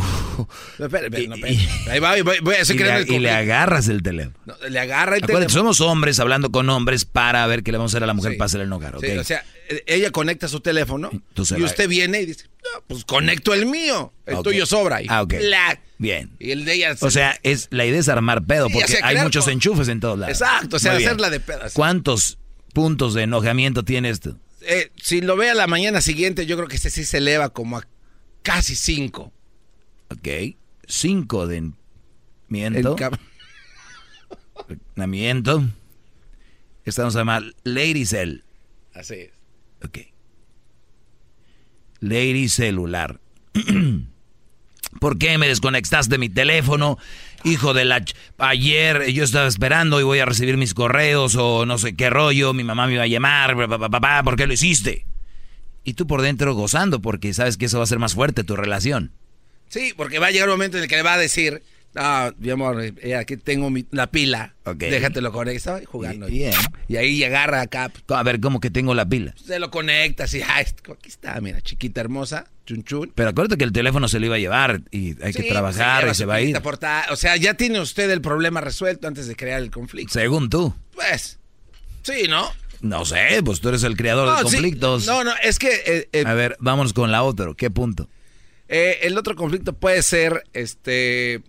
No, 0.78 0.86
espera, 0.86 1.04
espera, 1.06 1.28
no, 1.28 1.34
espera. 1.36 1.92
Ahí 1.92 2.00
va, 2.00 2.20
voy, 2.22 2.40
voy, 2.40 2.54
estoy 2.58 2.74
y, 2.74 2.78
le, 2.80 2.96
el 2.96 3.08
y 3.12 3.18
le 3.20 3.30
agarras 3.30 3.86
el 3.86 4.02
teléfono. 4.02 4.34
No, 4.46 4.54
le 4.68 4.80
agarra 4.80 5.16
el 5.16 5.22
Acuérdate, 5.22 5.46
teléfono. 5.46 5.48
somos 5.74 5.80
hombres 5.80 6.18
hablando 6.18 6.50
con 6.50 6.68
hombres 6.70 7.04
para 7.04 7.46
ver 7.46 7.62
qué 7.62 7.70
le 7.70 7.78
vamos 7.78 7.92
a 7.92 7.96
hacer 7.96 8.02
a 8.02 8.06
la 8.08 8.14
mujer 8.14 8.32
Sí. 8.32 8.38
para 8.38 8.46
hacerle 8.46 8.66
enojar, 8.66 8.96
¿ok? 8.96 9.04
Sí, 9.04 9.10
o 9.16 9.22
sea, 9.22 9.44
eh, 9.68 9.84
ella 9.86 10.10
conecta 10.10 10.48
su 10.48 10.58
teléfono 10.60 11.10
y 11.12 11.60
la- 11.60 11.66
usted 11.66 11.88
viene 11.88 12.22
y 12.22 12.26
dice, 12.26 12.46
pues 12.88 13.04
conecto 13.04 13.54
el 13.54 13.66
mío. 13.66 14.12
El 14.26 14.34
Ok. 14.36 14.42
tuyo 14.44 14.66
sobra. 14.66 15.02
Y 15.02 15.06
Ah, 15.08 15.22
ok. 15.22 15.34
¡plac! 15.38 15.80
Bien. 15.98 16.32
Y 16.40 16.50
el 16.50 16.64
de 16.64 16.72
ella... 16.74 16.96
O 17.00 17.10
sea, 17.12 17.38
es 17.44 17.68
la 17.70 17.86
idea 17.86 18.00
es 18.00 18.08
armar 18.08 18.44
pedo, 18.44 18.68
porque 18.70 18.98
hay 19.04 19.18
muchos 19.18 19.46
enchufes 19.46 19.86
en 19.86 20.00
todos 20.00 20.18
lados. 20.18 20.40
Exacto, 20.40 20.76
o 20.76 20.78
sea, 20.80 20.94
hacerla 20.96 21.30
de 21.30 21.38
pedas. 21.38 21.74
¿Cuántos 21.74 22.38
puntos 22.72 23.14
de 23.14 23.22
enojamiento 23.22 23.84
tiene 23.84 24.10
esto? 24.10 24.36
Eh, 24.66 24.90
si 24.96 25.20
lo 25.20 25.36
ve 25.36 25.50
a 25.50 25.54
la 25.54 25.66
mañana 25.66 26.00
siguiente, 26.00 26.46
yo 26.46 26.56
creo 26.56 26.68
que 26.68 26.76
este 26.76 26.90
sí 26.90 27.04
se 27.04 27.18
eleva 27.18 27.50
como 27.50 27.78
a 27.78 27.86
casi 28.42 28.74
cinco. 28.74 29.32
Ok. 30.10 30.56
Cinco 30.86 31.46
de 31.46 31.72
miento. 32.48 32.96
Namiento. 34.94 35.64
Estamos 36.84 37.16
a 37.16 37.20
llamar 37.20 37.42
Lady 37.64 38.04
Cell. 38.04 38.40
Así 38.92 39.14
es. 39.14 39.32
Ok. 39.82 39.98
Lady 42.00 42.48
Celular. 42.48 43.20
¿Por 45.00 45.18
qué 45.18 45.38
me 45.38 45.48
desconectaste 45.48 46.14
de 46.14 46.18
mi 46.18 46.28
teléfono? 46.28 46.98
Hijo 47.44 47.74
de 47.74 47.84
la... 47.84 48.02
Ayer 48.38 49.12
yo 49.12 49.22
estaba 49.22 49.46
esperando 49.46 50.00
y 50.00 50.02
voy 50.02 50.18
a 50.18 50.24
recibir 50.24 50.56
mis 50.56 50.74
correos 50.74 51.36
o 51.36 51.66
no 51.66 51.78
sé 51.78 51.94
qué 51.94 52.10
rollo. 52.10 52.54
Mi 52.54 52.64
mamá 52.64 52.86
me 52.86 52.94
iba 52.94 53.02
a 53.02 53.06
llamar. 53.06 53.56
pa, 53.56 53.68
pa, 53.68 53.78
pa, 53.78 53.88
pa, 53.90 54.00
pa, 54.00 54.22
¿Por 54.22 54.36
qué 54.36 54.46
lo 54.46 54.54
hiciste? 54.54 55.06
Y 55.84 55.94
tú 55.94 56.06
por 56.06 56.22
dentro 56.22 56.54
gozando 56.54 57.00
porque 57.00 57.34
sabes 57.34 57.58
que 57.58 57.66
eso 57.66 57.78
va 57.78 57.84
a 57.84 57.86
ser 57.86 57.98
más 57.98 58.14
fuerte 58.14 58.44
tu 58.44 58.56
relación. 58.56 59.12
Sí, 59.68 59.92
porque 59.96 60.18
va 60.18 60.28
a 60.28 60.30
llegar 60.30 60.48
un 60.48 60.54
momento 60.54 60.78
en 60.78 60.84
el 60.84 60.88
que 60.88 60.96
le 60.96 61.02
va 61.02 61.14
a 61.14 61.18
decir, 61.18 61.62
ah, 61.96 62.32
mi 62.38 62.50
amor, 62.50 62.82
eh, 62.82 63.14
aquí 63.16 63.36
tengo 63.36 63.70
mi- 63.70 63.86
la 63.90 64.06
pila, 64.08 64.54
Ok. 64.64 64.78
déjatelo 64.78 65.32
conectar 65.32 65.82
y 65.82 65.86
jugando. 65.86 66.26
Bien. 66.26 66.52
Y 66.88 66.96
ahí 66.96 67.22
agarra 67.24 67.60
acá, 67.62 67.90
A 68.08 68.22
ver, 68.22 68.40
¿cómo 68.40 68.60
que 68.60 68.70
tengo 68.70 68.94
la 68.94 69.06
pila? 69.08 69.34
se 69.42 69.58
lo 69.58 69.70
conectas 69.70 70.32
y, 70.34 70.42
ah, 70.42 70.58
aquí 70.58 71.08
está, 71.08 71.40
mira, 71.40 71.60
chiquita 71.60 72.00
hermosa, 72.00 72.46
chun 72.66 72.82
chun. 72.84 73.12
Pero 73.14 73.30
acuérdate 73.30 73.56
que 73.58 73.64
el 73.64 73.72
teléfono 73.72 74.08
se 74.08 74.18
lo 74.20 74.26
iba 74.26 74.36
a 74.36 74.38
llevar 74.38 74.82
y 74.90 75.20
hay 75.22 75.32
Sí, 75.32 75.42
que 75.42 75.48
trabajar 75.50 76.08
y 76.08 76.14
se 76.14 76.24
va 76.26 76.34
a 76.34 76.40
ir. 76.40 76.46
pista 76.48 76.62
porta- 76.62 77.06
O 77.10 77.16
sea, 77.16 77.36
ya 77.36 77.54
tiene 77.54 77.80
usted 77.80 78.10
el 78.10 78.20
problema 78.20 78.60
resuelto 78.60 79.06
antes 79.08 79.26
de 79.26 79.36
crear 79.36 79.60
el 79.62 79.70
conflicto. 79.70 80.12
Según 80.12 80.50
tú. 80.50 80.74
Pues, 80.94 81.38
sí, 82.02 82.24
¿no? 82.28 82.50
No 82.80 83.06
sé, 83.06 83.40
pues 83.42 83.60
tú 83.60 83.70
eres 83.70 83.82
el 83.82 83.96
creador 83.96 84.26
No, 84.28 84.32
de 84.34 84.38
sí. 84.40 84.42
conflictos. 84.56 85.06
No, 85.06 85.24
no, 85.24 85.32
es 85.42 85.58
que 85.58 85.70
eh, 85.86 86.08
eh, 86.12 86.24
A 86.26 86.34
ver, 86.34 86.56
vámonos 86.60 86.92
con 86.92 87.10
la 87.10 87.22
otra. 87.22 87.52
¿Qué 87.56 87.70
punto? 87.70 88.08
eh, 88.68 89.00
el 89.02 89.16
otro 89.18 89.36
conflicto 89.36 89.74
puede 89.74 90.02
ser, 90.02 90.42
este... 90.54 91.42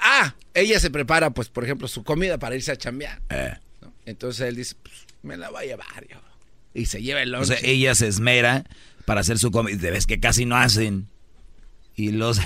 Ah, 0.00 0.34
ella 0.54 0.78
se 0.80 0.90
prepara, 0.90 1.30
pues, 1.30 1.48
por 1.48 1.64
ejemplo, 1.64 1.88
su 1.88 2.04
comida 2.04 2.38
para 2.38 2.54
irse 2.54 2.72
a 2.72 2.76
chambear. 2.76 3.20
Eh. 3.30 3.54
¿no? 3.80 3.92
Entonces 4.06 4.46
él 4.48 4.56
dice, 4.56 4.74
pues, 4.82 4.94
me 5.22 5.36
la 5.36 5.50
voy 5.50 5.64
a 5.64 5.66
llevar 5.66 6.06
yo. 6.08 6.16
Y 6.74 6.86
se 6.86 7.02
lleva 7.02 7.22
el 7.22 7.34
O 7.34 7.38
lonche. 7.38 7.56
sea, 7.56 7.68
ella 7.68 7.94
se 7.94 8.06
esmera 8.06 8.64
para 9.04 9.20
hacer 9.22 9.38
su 9.38 9.50
comida. 9.50 9.90
Ves 9.90 10.06
que 10.06 10.20
casi 10.20 10.44
no 10.46 10.56
hacen. 10.56 11.08
Y 11.96 12.12
los. 12.12 12.40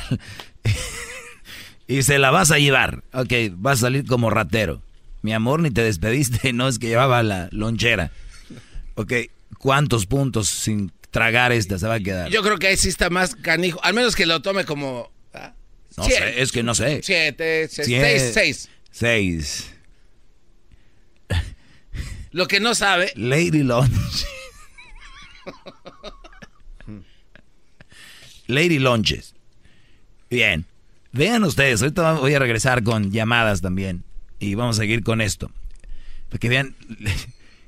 y 1.86 2.02
se 2.02 2.18
la 2.18 2.30
vas 2.30 2.50
a 2.50 2.58
llevar. 2.58 3.02
Ok, 3.12 3.32
vas 3.52 3.78
a 3.78 3.82
salir 3.82 4.06
como 4.06 4.30
ratero. 4.30 4.82
Mi 5.22 5.32
amor, 5.32 5.60
ni 5.60 5.70
te 5.70 5.82
despediste. 5.82 6.52
No 6.54 6.68
es 6.68 6.78
que 6.78 6.88
llevaba 6.88 7.22
la 7.22 7.48
lonchera. 7.52 8.10
Ok, 8.94 9.12
¿cuántos 9.58 10.06
puntos 10.06 10.48
sin 10.48 10.92
tragar 11.10 11.52
esta 11.52 11.78
se 11.78 11.86
va 11.86 11.94
a 11.94 12.00
quedar? 12.00 12.30
Yo 12.30 12.42
creo 12.42 12.58
que 12.58 12.68
ahí 12.68 12.76
sí 12.76 12.88
está 12.88 13.10
más 13.10 13.34
canijo. 13.34 13.82
Al 13.84 13.94
menos 13.94 14.16
que 14.16 14.26
lo 14.26 14.40
tome 14.42 14.64
como... 14.64 15.12
no 15.96 16.04
siete. 16.04 16.20
sé, 16.34 16.42
es 16.42 16.52
que 16.52 16.62
no 16.62 16.74
sé. 16.74 17.00
Siete, 17.02 17.68
se- 17.68 17.84
Sie- 17.84 18.00
seis, 18.00 18.30
seis. 18.34 18.68
Seis. 18.90 19.70
Lo 22.32 22.46
que 22.48 22.60
no 22.60 22.74
sabe... 22.74 23.12
Lady 23.16 23.62
Lunch. 23.62 24.24
Lady 28.46 28.78
Lunches. 28.78 29.34
Bien. 30.30 30.66
Vean 31.12 31.44
ustedes, 31.44 31.80
ahorita 31.80 32.14
voy 32.14 32.34
a 32.34 32.38
regresar 32.38 32.82
con 32.82 33.10
llamadas 33.12 33.60
también. 33.60 34.02
Y 34.40 34.54
vamos 34.56 34.76
a 34.78 34.82
seguir 34.82 35.02
con 35.04 35.20
esto. 35.20 35.50
Para 36.28 36.38
que 36.40 36.48
vean. 36.48 36.74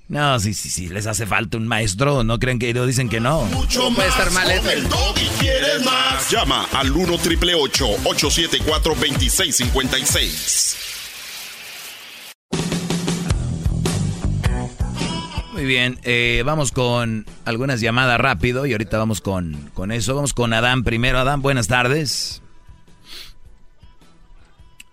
No, 0.09 0.39
si, 0.39 0.55
si, 0.55 0.71
si 0.71 0.89
les 0.89 1.07
hace 1.07 1.27
falta 1.27 1.57
un 1.57 1.67
maestro, 1.67 2.23
no 2.23 2.39
creen 2.39 2.61
que 2.61 2.69
ellos 2.69 2.87
dicen 2.87 3.09
que 3.09 3.19
no. 3.19 3.43
Mucho 3.47 3.81
puede 3.95 4.09
más 4.09 4.19
estar 4.19 4.31
mal, 4.31 4.61
con 4.61 4.71
el 4.71 4.89
doggy. 4.89 5.27
¿Quieres 5.41 5.85
más? 5.85 6.31
Llama 6.31 6.67
al 6.73 6.93
1 6.93 7.19
triple 7.19 7.55
874 7.57 8.95
2656. 8.95 10.77
Muy 15.53 15.65
bien, 15.65 15.99
eh, 16.05 16.43
vamos 16.45 16.71
con 16.71 17.27
algunas 17.45 17.81
llamadas 17.81 18.21
rápido 18.21 18.67
y 18.67 18.73
ahorita 18.73 18.99
vamos 18.99 19.21
con, 19.21 19.71
con 19.75 19.91
eso. 19.91 20.15
Vamos 20.15 20.35
con 20.35 20.53
Adán 20.53 20.85
primero. 20.85 21.19
Adán, 21.19 21.43
buenas 21.43 21.67
tardes. 21.67 22.43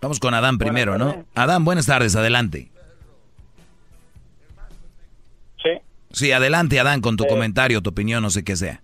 Vamos 0.01 0.19
con 0.19 0.33
Adán 0.33 0.57
primero, 0.57 0.97
¿no? 0.97 1.25
Adán, 1.35 1.65
buenas 1.65 1.85
tardes, 1.85 2.15
adelante. 2.15 2.72
Sí. 6.13 6.31
Adelante, 6.31 6.79
Adán, 6.79 7.01
con 7.01 7.17
tu 7.17 7.25
comentario, 7.25 7.81
tu 7.81 7.89
opinión, 7.89 8.23
no 8.23 8.29
sé 8.29 8.43
qué 8.43 8.55
sea. 8.55 8.81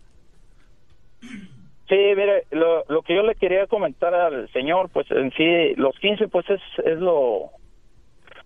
Sí, 1.22 1.96
mire, 2.16 2.46
lo, 2.52 2.84
lo 2.88 3.02
que 3.02 3.16
yo 3.16 3.24
le 3.24 3.34
quería 3.34 3.66
comentar 3.66 4.14
al 4.14 4.48
señor, 4.52 4.90
pues 4.90 5.10
en 5.10 5.32
sí, 5.32 5.74
los 5.76 5.98
15, 5.98 6.28
pues 6.28 6.48
es, 6.50 6.62
es 6.86 7.00
lo, 7.00 7.50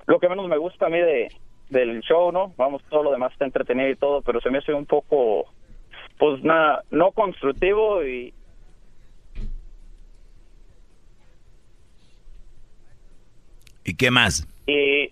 lo 0.06 0.20
que 0.20 0.30
menos 0.30 0.48
me 0.48 0.58
gusta 0.58 0.86
a 0.86 0.90
mí 0.90 1.00
de, 1.00 1.30
del 1.70 2.00
show, 2.02 2.32
¿no? 2.32 2.54
Vamos, 2.56 2.82
todo 2.90 3.04
lo 3.04 3.12
demás 3.12 3.34
está 3.34 3.44
entretenido 3.44 3.90
y 3.90 3.98
todo, 3.98 4.22
pero 4.22 4.40
se 4.40 4.50
me 4.50 4.60
hace 4.60 4.74
un 4.74 4.86
poco, 4.86 5.46
pues 6.18 6.42
nada, 6.44 6.84
no 6.90 7.12
constructivo 7.12 8.06
y... 8.06 8.34
¿Y 13.84 13.96
qué 13.96 14.10
más? 14.10 14.48
Y, 14.68 15.12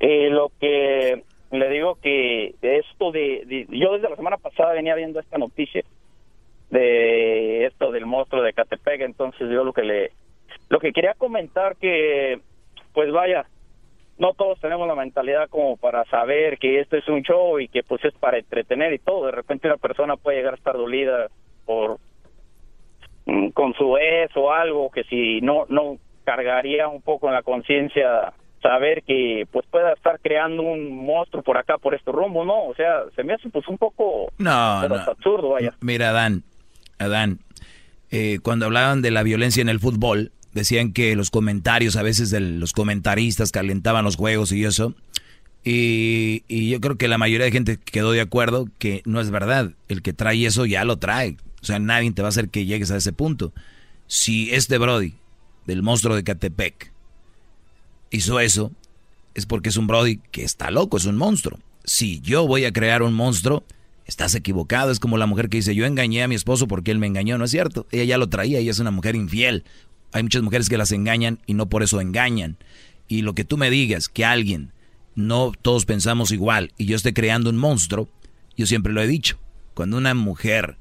y 0.00 0.28
lo 0.30 0.50
que 0.58 1.22
le 1.50 1.68
digo 1.70 1.96
que 2.02 2.54
esto 2.60 3.12
de, 3.12 3.66
Yo 3.70 3.92
desde 3.92 4.10
la 4.10 4.16
semana 4.16 4.36
pasada 4.36 4.72
venía 4.72 4.94
viendo 4.94 5.20
esta 5.20 5.38
noticia 5.38 5.82
de 6.70 7.66
esto 7.66 7.92
del 7.92 8.06
monstruo 8.06 8.42
de 8.42 8.52
Catepec, 8.52 9.00
entonces 9.02 9.48
yo 9.50 9.64
lo 9.64 9.72
que 9.72 9.82
le... 9.82 10.12
Lo 10.68 10.80
que 10.80 10.92
quería 10.92 11.14
comentar 11.14 11.76
que, 11.76 12.40
pues 12.92 13.12
vaya, 13.12 13.46
no 14.18 14.32
todos 14.32 14.58
tenemos 14.60 14.88
la 14.88 14.94
mentalidad 14.94 15.48
como 15.48 15.76
para 15.76 16.04
saber 16.06 16.58
que 16.58 16.80
esto 16.80 16.96
es 16.96 17.06
un 17.08 17.22
show 17.22 17.60
y 17.60 17.68
que 17.68 17.82
pues 17.82 18.04
es 18.04 18.14
para 18.14 18.38
entretener 18.38 18.92
y 18.92 18.98
todo. 18.98 19.26
De 19.26 19.32
repente 19.32 19.68
una 19.68 19.76
persona 19.76 20.16
puede 20.16 20.38
llegar 20.38 20.54
a 20.54 20.56
estar 20.56 20.76
dolida 20.76 21.28
por 21.64 21.98
mm, 23.26 23.50
con 23.50 23.74
su 23.74 23.96
ex 23.98 24.36
o 24.36 24.50
algo 24.50 24.90
que 24.90 25.04
si 25.04 25.40
no 25.40 25.66
no 25.68 25.98
cargaría 26.24 26.88
un 26.88 27.02
poco 27.02 27.28
en 27.28 27.34
la 27.34 27.42
conciencia 27.42 28.32
saber 28.62 29.02
que 29.06 29.46
pues 29.52 29.64
pueda 29.70 29.92
estar 29.92 30.18
creando 30.20 30.62
un 30.62 31.04
monstruo 31.06 31.42
por 31.42 31.56
acá 31.58 31.78
por 31.78 31.94
este 31.94 32.10
rumbo, 32.12 32.44
¿no? 32.44 32.64
O 32.66 32.74
sea, 32.74 33.02
se 33.14 33.22
me 33.22 33.34
hace 33.34 33.48
pues 33.50 33.66
un 33.68 33.78
poco 33.78 34.32
No, 34.38 34.88
no. 34.88 34.94
absurdo, 34.96 35.50
vaya. 35.50 35.74
Mira, 35.80 36.10
Adán, 36.10 36.42
Adán, 36.98 37.40
eh, 38.10 38.38
cuando 38.42 38.66
hablaban 38.66 39.02
de 39.02 39.10
la 39.10 39.22
violencia 39.22 39.60
en 39.60 39.68
el 39.68 39.80
fútbol, 39.80 40.32
decían 40.52 40.92
que 40.92 41.14
los 41.16 41.30
comentarios, 41.30 41.96
a 41.96 42.02
veces 42.02 42.30
de 42.30 42.40
los 42.40 42.72
comentaristas 42.72 43.52
calentaban 43.52 44.04
los 44.04 44.16
juegos 44.16 44.52
y 44.52 44.64
eso. 44.64 44.94
Y, 45.64 46.44
y 46.48 46.70
yo 46.70 46.80
creo 46.80 46.96
que 46.96 47.08
la 47.08 47.18
mayoría 47.18 47.46
de 47.46 47.52
gente 47.52 47.78
quedó 47.84 48.12
de 48.12 48.20
acuerdo 48.20 48.68
que 48.78 49.02
no 49.04 49.20
es 49.20 49.30
verdad. 49.30 49.72
El 49.88 50.00
que 50.02 50.12
trae 50.12 50.46
eso 50.46 50.64
ya 50.64 50.84
lo 50.84 50.96
trae. 50.96 51.36
O 51.60 51.64
sea, 51.66 51.78
nadie 51.80 52.12
te 52.12 52.22
va 52.22 52.28
a 52.28 52.30
hacer 52.30 52.48
que 52.48 52.64
llegues 52.66 52.90
a 52.92 52.96
ese 52.96 53.12
punto. 53.12 53.52
Si 54.06 54.50
este 54.54 54.78
Brody, 54.78 55.14
del 55.66 55.82
monstruo 55.82 56.14
de 56.14 56.22
Catepec, 56.22 56.92
hizo 58.16 58.40
eso, 58.40 58.72
es 59.34 59.46
porque 59.46 59.68
es 59.68 59.76
un 59.76 59.86
Brody 59.86 60.18
que 60.30 60.44
está 60.44 60.70
loco, 60.70 60.96
es 60.96 61.04
un 61.04 61.16
monstruo. 61.16 61.58
Si 61.84 62.20
yo 62.20 62.46
voy 62.46 62.64
a 62.64 62.72
crear 62.72 63.02
un 63.02 63.14
monstruo, 63.14 63.64
estás 64.06 64.34
equivocado. 64.34 64.90
Es 64.90 65.00
como 65.00 65.18
la 65.18 65.26
mujer 65.26 65.48
que 65.48 65.58
dice, 65.58 65.74
yo 65.74 65.84
engañé 65.84 66.22
a 66.22 66.28
mi 66.28 66.34
esposo 66.34 66.66
porque 66.66 66.90
él 66.90 66.98
me 66.98 67.06
engañó, 67.06 67.38
no 67.38 67.44
es 67.44 67.50
cierto. 67.50 67.86
Ella 67.90 68.04
ya 68.04 68.18
lo 68.18 68.28
traía, 68.28 68.58
ella 68.58 68.70
es 68.70 68.78
una 68.78 68.90
mujer 68.90 69.14
infiel. 69.14 69.64
Hay 70.12 70.22
muchas 70.22 70.42
mujeres 70.42 70.68
que 70.68 70.78
las 70.78 70.92
engañan 70.92 71.40
y 71.46 71.54
no 71.54 71.68
por 71.68 71.82
eso 71.82 72.00
engañan. 72.00 72.56
Y 73.08 73.22
lo 73.22 73.34
que 73.34 73.44
tú 73.44 73.56
me 73.56 73.70
digas, 73.70 74.08
que 74.08 74.24
alguien 74.24 74.72
no 75.14 75.52
todos 75.60 75.86
pensamos 75.86 76.30
igual 76.30 76.72
y 76.76 76.86
yo 76.86 76.96
estoy 76.96 77.12
creando 77.12 77.50
un 77.50 77.56
monstruo, 77.56 78.08
yo 78.56 78.66
siempre 78.66 78.92
lo 78.92 79.02
he 79.02 79.06
dicho, 79.06 79.38
cuando 79.74 79.96
una 79.96 80.14
mujer 80.14 80.76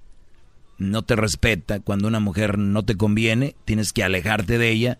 no 0.78 1.03
te 1.03 1.16
respeta, 1.16 1.80
cuando 1.80 2.07
una 2.07 2.20
mujer 2.20 2.57
no 2.57 2.84
te 2.84 2.95
conviene, 2.95 3.56
tienes 3.66 3.94
que 3.94 4.03
alejarte 4.03 4.57
de 4.57 4.72
ella, 4.72 4.99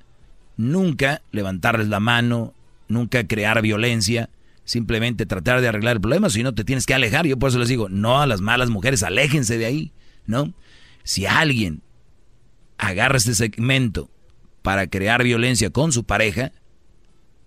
nunca 0.58 1.22
levantarles 1.32 1.88
la 1.88 2.00
mano, 2.00 2.54
nunca 2.88 3.26
crear 3.26 3.62
violencia, 3.62 4.30
simplemente 4.64 5.26
tratar 5.26 5.62
de 5.62 5.68
arreglar 5.68 5.96
el 5.96 6.02
problema, 6.02 6.30
si 6.30 6.44
no 6.44 6.54
te 6.54 6.64
tienes 6.64 6.86
que 6.86 6.94
alejar. 6.94 7.26
Yo 7.28 7.38
por 7.38 7.50
eso 7.50 7.60
les 7.60 7.70
digo, 7.70 7.90
no 7.90 8.22
a 8.22 8.28
las 8.28 8.42
malas 8.42 8.70
mujeres, 8.70 9.04
aléjense 9.04 9.58
de 9.58 9.66
ahí, 9.66 9.92
¿no? 10.26 10.54
Si 11.04 11.26
alguien 11.26 11.82
agarra 12.78 13.18
este 13.18 13.36
segmento 13.36 14.10
para 14.62 14.88
crear 14.88 15.24
violencia 15.24 15.70
con 15.70 15.92
su 15.92 16.04
pareja, 16.04 16.52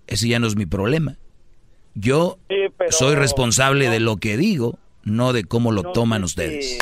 ese 0.06 0.28
ya 0.28 0.38
no 0.38 0.46
es 0.46 0.56
mi 0.56 0.66
problema. 0.66 1.18
Yo 1.94 2.38
soy 2.90 3.16
responsable 3.16 3.90
de 3.90 3.98
lo 3.98 4.18
que 4.18 4.36
digo, 4.36 4.78
no 5.02 5.32
de 5.32 5.44
cómo 5.44 5.72
lo 5.72 5.82
toman 5.92 6.22
ustedes. 6.22 6.78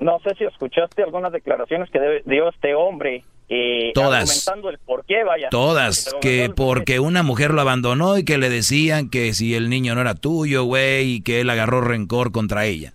No 0.00 0.18
sé 0.20 0.34
si 0.34 0.44
escuchaste 0.44 1.02
algunas 1.02 1.32
declaraciones 1.32 1.90
que 1.90 2.22
dio 2.24 2.48
este 2.48 2.74
hombre. 2.74 3.24
Eh, 3.48 3.92
Todas. 3.94 4.48
el 4.48 4.78
por 4.78 5.04
qué, 5.04 5.22
vaya. 5.24 5.48
Todas. 5.50 6.14
Que 6.20 6.50
porque 6.54 6.98
una 6.98 7.22
mujer 7.22 7.52
lo 7.52 7.60
abandonó 7.60 8.18
y 8.18 8.24
que 8.24 8.38
le 8.38 8.48
decían 8.48 9.08
que 9.08 9.32
si 9.34 9.54
el 9.54 9.70
niño 9.70 9.94
no 9.94 10.00
era 10.00 10.14
tuyo, 10.14 10.64
güey, 10.64 11.16
y 11.16 11.22
que 11.22 11.40
él 11.40 11.50
agarró 11.50 11.80
rencor 11.80 12.32
contra 12.32 12.66
ella. 12.66 12.92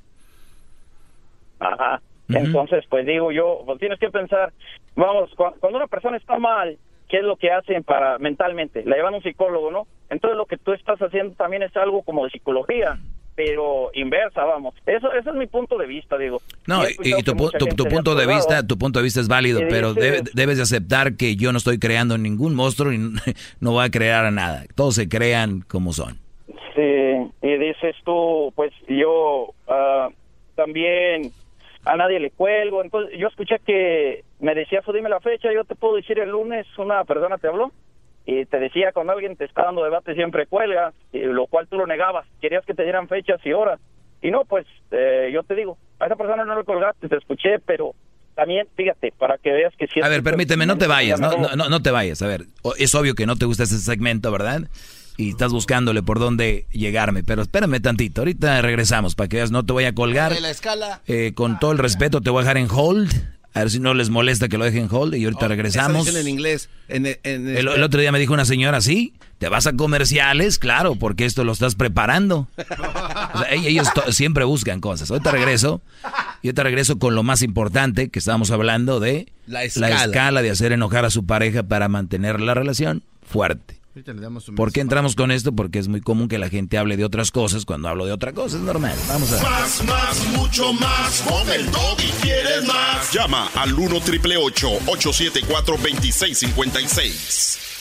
Ajá. 1.59 2.01
Entonces, 2.29 2.85
pues 2.89 3.05
digo 3.05 3.31
yo, 3.31 3.61
pues 3.65 3.79
tienes 3.79 3.99
que 3.99 4.09
pensar, 4.09 4.53
vamos, 4.95 5.31
cuando 5.35 5.77
una 5.77 5.87
persona 5.87 6.15
está 6.15 6.39
mal, 6.39 6.77
¿qué 7.09 7.17
es 7.17 7.23
lo 7.23 7.35
que 7.35 7.51
hacen 7.51 7.83
para 7.83 8.17
mentalmente? 8.19 8.83
La 8.85 8.95
llevan 8.95 9.13
a 9.13 9.17
un 9.17 9.23
psicólogo, 9.23 9.69
¿no? 9.69 9.85
Entonces 10.09 10.37
lo 10.37 10.45
que 10.45 10.57
tú 10.57 10.71
estás 10.71 10.99
haciendo 10.99 11.35
también 11.35 11.63
es 11.63 11.75
algo 11.75 12.03
como 12.03 12.23
de 12.23 12.31
psicología 12.31 12.97
pero 13.35 13.91
inversa, 13.93 14.43
vamos. 14.43 14.75
Eso, 14.85 15.11
ese 15.13 15.29
es 15.29 15.35
mi 15.35 15.47
punto 15.47 15.77
de 15.77 15.87
vista, 15.87 16.17
digo. 16.17 16.41
No, 16.67 16.83
y, 16.87 17.23
tu, 17.23 17.35
punto 17.35 18.15
de 18.15 18.27
vista, 18.27 18.65
tu 18.65 18.77
punto 18.77 18.99
de 18.99 19.03
vista 19.03 19.21
es 19.21 19.27
válido, 19.27 19.61
pero 19.69 19.93
debes 19.93 20.57
de 20.57 20.63
aceptar 20.63 21.15
que 21.15 21.35
yo 21.35 21.51
no 21.51 21.57
estoy 21.57 21.79
creando 21.79 22.17
ningún 22.17 22.55
monstruo 22.55 22.91
y 22.91 22.97
no 23.59 23.71
voy 23.71 23.85
a 23.85 23.91
crear 23.91 24.25
a 24.25 24.31
nada. 24.31 24.65
Todos 24.75 24.95
se 24.95 25.07
crean 25.07 25.61
como 25.61 25.93
son. 25.93 26.19
Sí, 26.75 27.31
y 27.41 27.57
dices 27.57 27.95
tú, 28.05 28.53
pues 28.55 28.71
yo 28.87 29.53
ah, 29.67 30.09
también 30.55 31.31
a 31.85 31.95
nadie 31.95 32.19
le 32.19 32.31
cuelgo. 32.31 32.83
Entonces, 32.83 33.17
yo 33.17 33.27
escuché 33.27 33.59
que 33.65 34.23
me 34.39 34.55
decía, 34.55 34.81
dime 34.93 35.09
la 35.09 35.19
fecha, 35.19 35.51
yo 35.53 35.63
te 35.63 35.75
puedo 35.75 35.95
decir 35.95 36.19
el 36.19 36.29
lunes, 36.29 36.67
una 36.77 37.03
persona 37.05 37.37
te 37.37 37.47
habló 37.47 37.71
y 38.25 38.45
te 38.45 38.59
decía 38.59 38.91
cuando 38.93 39.13
alguien 39.13 39.35
te 39.35 39.45
está 39.45 39.63
dando 39.63 39.83
debate 39.83 40.13
siempre 40.13 40.45
cuelga, 40.45 40.93
y 41.11 41.19
lo 41.19 41.47
cual 41.47 41.67
tú 41.67 41.77
lo 41.77 41.87
negabas, 41.87 42.27
querías 42.39 42.65
que 42.65 42.73
te 42.73 42.83
dieran 42.83 43.07
fechas 43.07 43.39
y 43.43 43.53
horas. 43.53 43.79
Y 44.21 44.29
no, 44.29 44.45
pues 44.45 44.67
eh, 44.91 45.31
yo 45.33 45.43
te 45.43 45.55
digo, 45.55 45.77
a 45.99 46.05
esa 46.05 46.15
persona 46.15 46.45
no 46.45 46.55
le 46.55 46.63
colgaste, 46.63 47.09
te 47.09 47.17
escuché, 47.17 47.59
pero 47.65 47.95
también, 48.35 48.67
fíjate, 48.75 49.13
para 49.17 49.37
que 49.37 49.51
veas 49.51 49.73
que 49.75 49.87
si... 49.87 50.01
A 50.01 50.07
ver, 50.07 50.21
permíteme, 50.21 50.65
no 50.65 50.77
te 50.77 50.87
vayas, 50.87 51.19
no, 51.19 51.31
no, 51.55 51.69
no, 51.69 51.81
te 51.81 51.91
vayas, 51.91 52.21
a 52.21 52.27
ver, 52.27 52.45
es 52.77 52.93
obvio 52.95 53.15
que 53.15 53.25
no 53.25 53.35
te 53.35 53.45
gusta 53.45 53.63
ese 53.63 53.79
segmento, 53.79 54.31
¿verdad? 54.31 54.61
Y 55.17 55.29
estás 55.29 55.51
buscándole 55.51 56.03
por 56.03 56.19
dónde 56.19 56.65
llegarme, 56.71 57.23
pero 57.23 57.41
espérame 57.41 57.81
tantito, 57.81 58.21
ahorita 58.21 58.61
regresamos 58.61 59.15
para 59.15 59.27
que 59.27 59.37
veas, 59.37 59.51
no 59.51 59.65
te 59.65 59.73
voy 59.73 59.85
a 59.85 59.93
colgar. 59.93 60.39
La 60.39 60.51
escala. 60.51 61.01
Eh, 61.07 61.33
con 61.33 61.59
todo 61.59 61.71
el 61.71 61.79
respeto 61.79 62.21
te 62.21 62.29
voy 62.29 62.39
a 62.39 62.43
dejar 62.43 62.57
en 62.57 62.67
hold 62.71 63.11
a 63.53 63.59
ver 63.59 63.69
si 63.69 63.79
no 63.79 63.93
les 63.93 64.09
molesta 64.09 64.47
que 64.47 64.57
lo 64.57 64.63
dejen 64.63 64.87
hold 64.89 65.15
y 65.15 65.25
ahorita 65.25 65.45
oh, 65.45 65.49
regresamos. 65.49 66.07
en 66.07 66.27
inglés. 66.27 66.69
En, 66.87 67.05
el, 67.05 67.67
otro 67.67 67.99
día 67.99 68.11
me 68.11 68.19
dijo 68.19 68.33
una 68.33 68.45
señora, 68.45 68.79
sí, 68.79 69.13
te 69.39 69.49
vas 69.49 69.67
a 69.67 69.73
comerciales, 69.73 70.57
claro, 70.57 70.95
porque 70.95 71.25
esto 71.25 71.43
lo 71.43 71.51
estás 71.51 71.75
preparando. 71.75 72.47
ellos 73.51 73.89
siempre 74.11 74.45
buscan 74.45 74.79
cosas. 74.79 75.11
Ahorita 75.11 75.31
regreso. 75.31 75.81
Y 76.41 76.47
ahorita 76.47 76.63
regreso 76.63 76.97
con 76.97 77.13
lo 77.13 77.23
más 77.23 77.41
importante 77.41 78.09
que 78.09 78.19
estábamos 78.19 78.51
hablando 78.51 78.99
de 78.99 79.27
la 79.47 79.63
escala. 79.65 79.89
la 79.89 80.05
escala 80.05 80.41
de 80.41 80.51
hacer 80.51 80.71
enojar 80.71 81.03
a 81.03 81.09
su 81.09 81.25
pareja 81.25 81.63
para 81.63 81.89
mantener 81.89 82.39
la 82.39 82.53
relación 82.53 83.03
fuerte. 83.21 83.80
¿Por 84.55 84.71
qué 84.71 84.79
entramos 84.79 85.15
con 85.15 85.31
esto? 85.31 85.53
Porque 85.53 85.79
es 85.79 85.89
muy 85.89 85.99
común 85.99 86.29
que 86.29 86.37
la 86.37 86.49
gente 86.49 86.77
hable 86.77 86.95
de 86.95 87.03
otras 87.03 87.29
cosas 87.29 87.65
cuando 87.65 87.89
hablo 87.89 88.05
de 88.05 88.13
otra 88.13 88.31
cosa, 88.31 88.55
es 88.57 88.63
normal. 88.63 88.95
Vamos 89.07 89.33
a 89.33 89.43
Más, 89.43 89.83
más, 89.83 90.27
mucho 90.37 90.71
más. 90.73 91.21
Con 91.27 91.49
el 91.51 91.65
y 91.67 92.11
quieres 92.21 92.65
más. 92.67 93.11
Llama 93.11 93.49
al 93.55 93.73
1 93.73 93.99
triple 94.01 94.37
874 94.37 95.75
2656. 95.75 97.71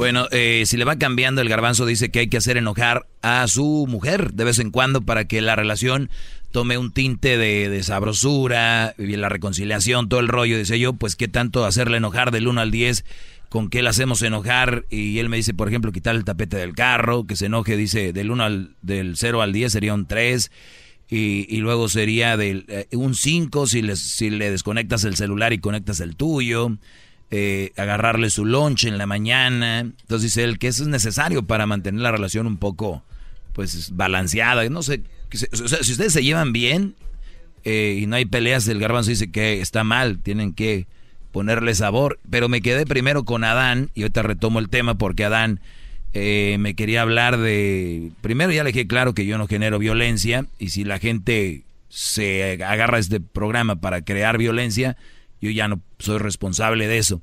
Bueno, 0.00 0.28
eh, 0.30 0.62
si 0.64 0.78
le 0.78 0.86
va 0.86 0.96
cambiando, 0.96 1.42
el 1.42 1.48
garbanzo 1.50 1.84
dice 1.84 2.10
que 2.10 2.20
hay 2.20 2.28
que 2.28 2.38
hacer 2.38 2.56
enojar 2.56 3.06
a 3.20 3.46
su 3.48 3.86
mujer 3.86 4.32
de 4.32 4.44
vez 4.44 4.58
en 4.58 4.70
cuando 4.70 5.02
para 5.02 5.26
que 5.26 5.42
la 5.42 5.56
relación 5.56 6.08
tome 6.50 6.78
un 6.78 6.92
tinte 6.92 7.38
de, 7.38 7.82
sabrosura, 7.82 8.94
y 8.98 9.16
la 9.16 9.28
reconciliación, 9.28 10.08
todo 10.08 10.20
el 10.20 10.28
rollo. 10.28 10.58
Dice 10.58 10.78
yo, 10.78 10.92
pues 10.94 11.16
qué 11.16 11.28
tanto 11.28 11.64
hacerle 11.64 11.98
enojar 11.98 12.30
del 12.30 12.48
1 12.48 12.60
al 12.60 12.70
10, 12.70 13.04
con 13.48 13.68
qué 13.68 13.82
le 13.82 13.88
hacemos 13.88 14.22
enojar. 14.22 14.84
Y 14.90 15.18
él 15.18 15.28
me 15.28 15.36
dice, 15.36 15.54
por 15.54 15.68
ejemplo, 15.68 15.92
quitar 15.92 16.16
el 16.16 16.24
tapete 16.24 16.56
del 16.56 16.74
carro, 16.74 17.26
que 17.26 17.36
se 17.36 17.46
enoje, 17.46 17.76
dice, 17.76 18.12
del 18.12 18.30
1 18.30 18.44
al, 18.44 18.76
del 18.82 19.16
0 19.16 19.42
al 19.42 19.52
10 19.52 19.72
sería 19.72 19.94
un 19.94 20.06
3. 20.06 20.50
Y, 21.12 21.56
luego 21.56 21.88
sería 21.88 22.36
del, 22.36 22.66
eh, 22.68 22.86
un 22.92 23.16
5 23.16 23.66
si, 23.66 23.82
si 23.96 24.30
le 24.30 24.50
desconectas 24.50 25.02
el 25.04 25.16
celular 25.16 25.52
y 25.52 25.58
conectas 25.58 25.98
el 26.00 26.14
tuyo. 26.14 26.76
Eh, 27.32 27.72
agarrarle 27.76 28.28
su 28.28 28.44
lunch 28.44 28.84
en 28.84 28.98
la 28.98 29.06
mañana. 29.06 29.80
Entonces 29.80 30.22
dice 30.22 30.44
él 30.44 30.58
que 30.58 30.68
eso 30.68 30.82
es 30.82 30.88
necesario 30.88 31.44
para 31.44 31.64
mantener 31.64 32.00
la 32.00 32.10
relación 32.10 32.46
un 32.48 32.56
poco 32.56 33.04
pues 33.52 33.90
balanceada. 33.94 34.68
No 34.68 34.82
sé, 34.82 35.02
si 35.38 35.92
ustedes 35.92 36.12
se 36.12 36.22
llevan 36.22 36.52
bien 36.52 36.94
eh, 37.64 37.98
y 38.00 38.06
no 38.06 38.16
hay 38.16 38.24
peleas, 38.24 38.66
el 38.68 38.80
garbanzo 38.80 39.10
dice 39.10 39.30
que 39.30 39.60
está 39.60 39.84
mal, 39.84 40.18
tienen 40.18 40.52
que 40.52 40.86
ponerle 41.32 41.74
sabor. 41.74 42.18
Pero 42.28 42.48
me 42.48 42.62
quedé 42.62 42.86
primero 42.86 43.24
con 43.24 43.44
Adán 43.44 43.90
y 43.94 44.02
ahorita 44.02 44.22
retomo 44.22 44.58
el 44.58 44.68
tema 44.68 44.96
porque 44.96 45.24
Adán 45.24 45.60
eh, 46.12 46.56
me 46.58 46.74
quería 46.74 47.02
hablar 47.02 47.38
de... 47.38 48.10
Primero 48.20 48.52
ya 48.52 48.64
le 48.64 48.72
dije 48.72 48.86
claro 48.86 49.14
que 49.14 49.26
yo 49.26 49.38
no 49.38 49.46
genero 49.46 49.78
violencia 49.78 50.46
y 50.58 50.70
si 50.70 50.84
la 50.84 50.98
gente 50.98 51.62
se 51.88 52.62
agarra 52.64 52.98
este 52.98 53.20
programa 53.20 53.76
para 53.76 54.02
crear 54.02 54.38
violencia, 54.38 54.96
yo 55.40 55.50
ya 55.50 55.68
no 55.68 55.80
soy 55.98 56.18
responsable 56.18 56.86
de 56.88 56.98
eso. 56.98 57.20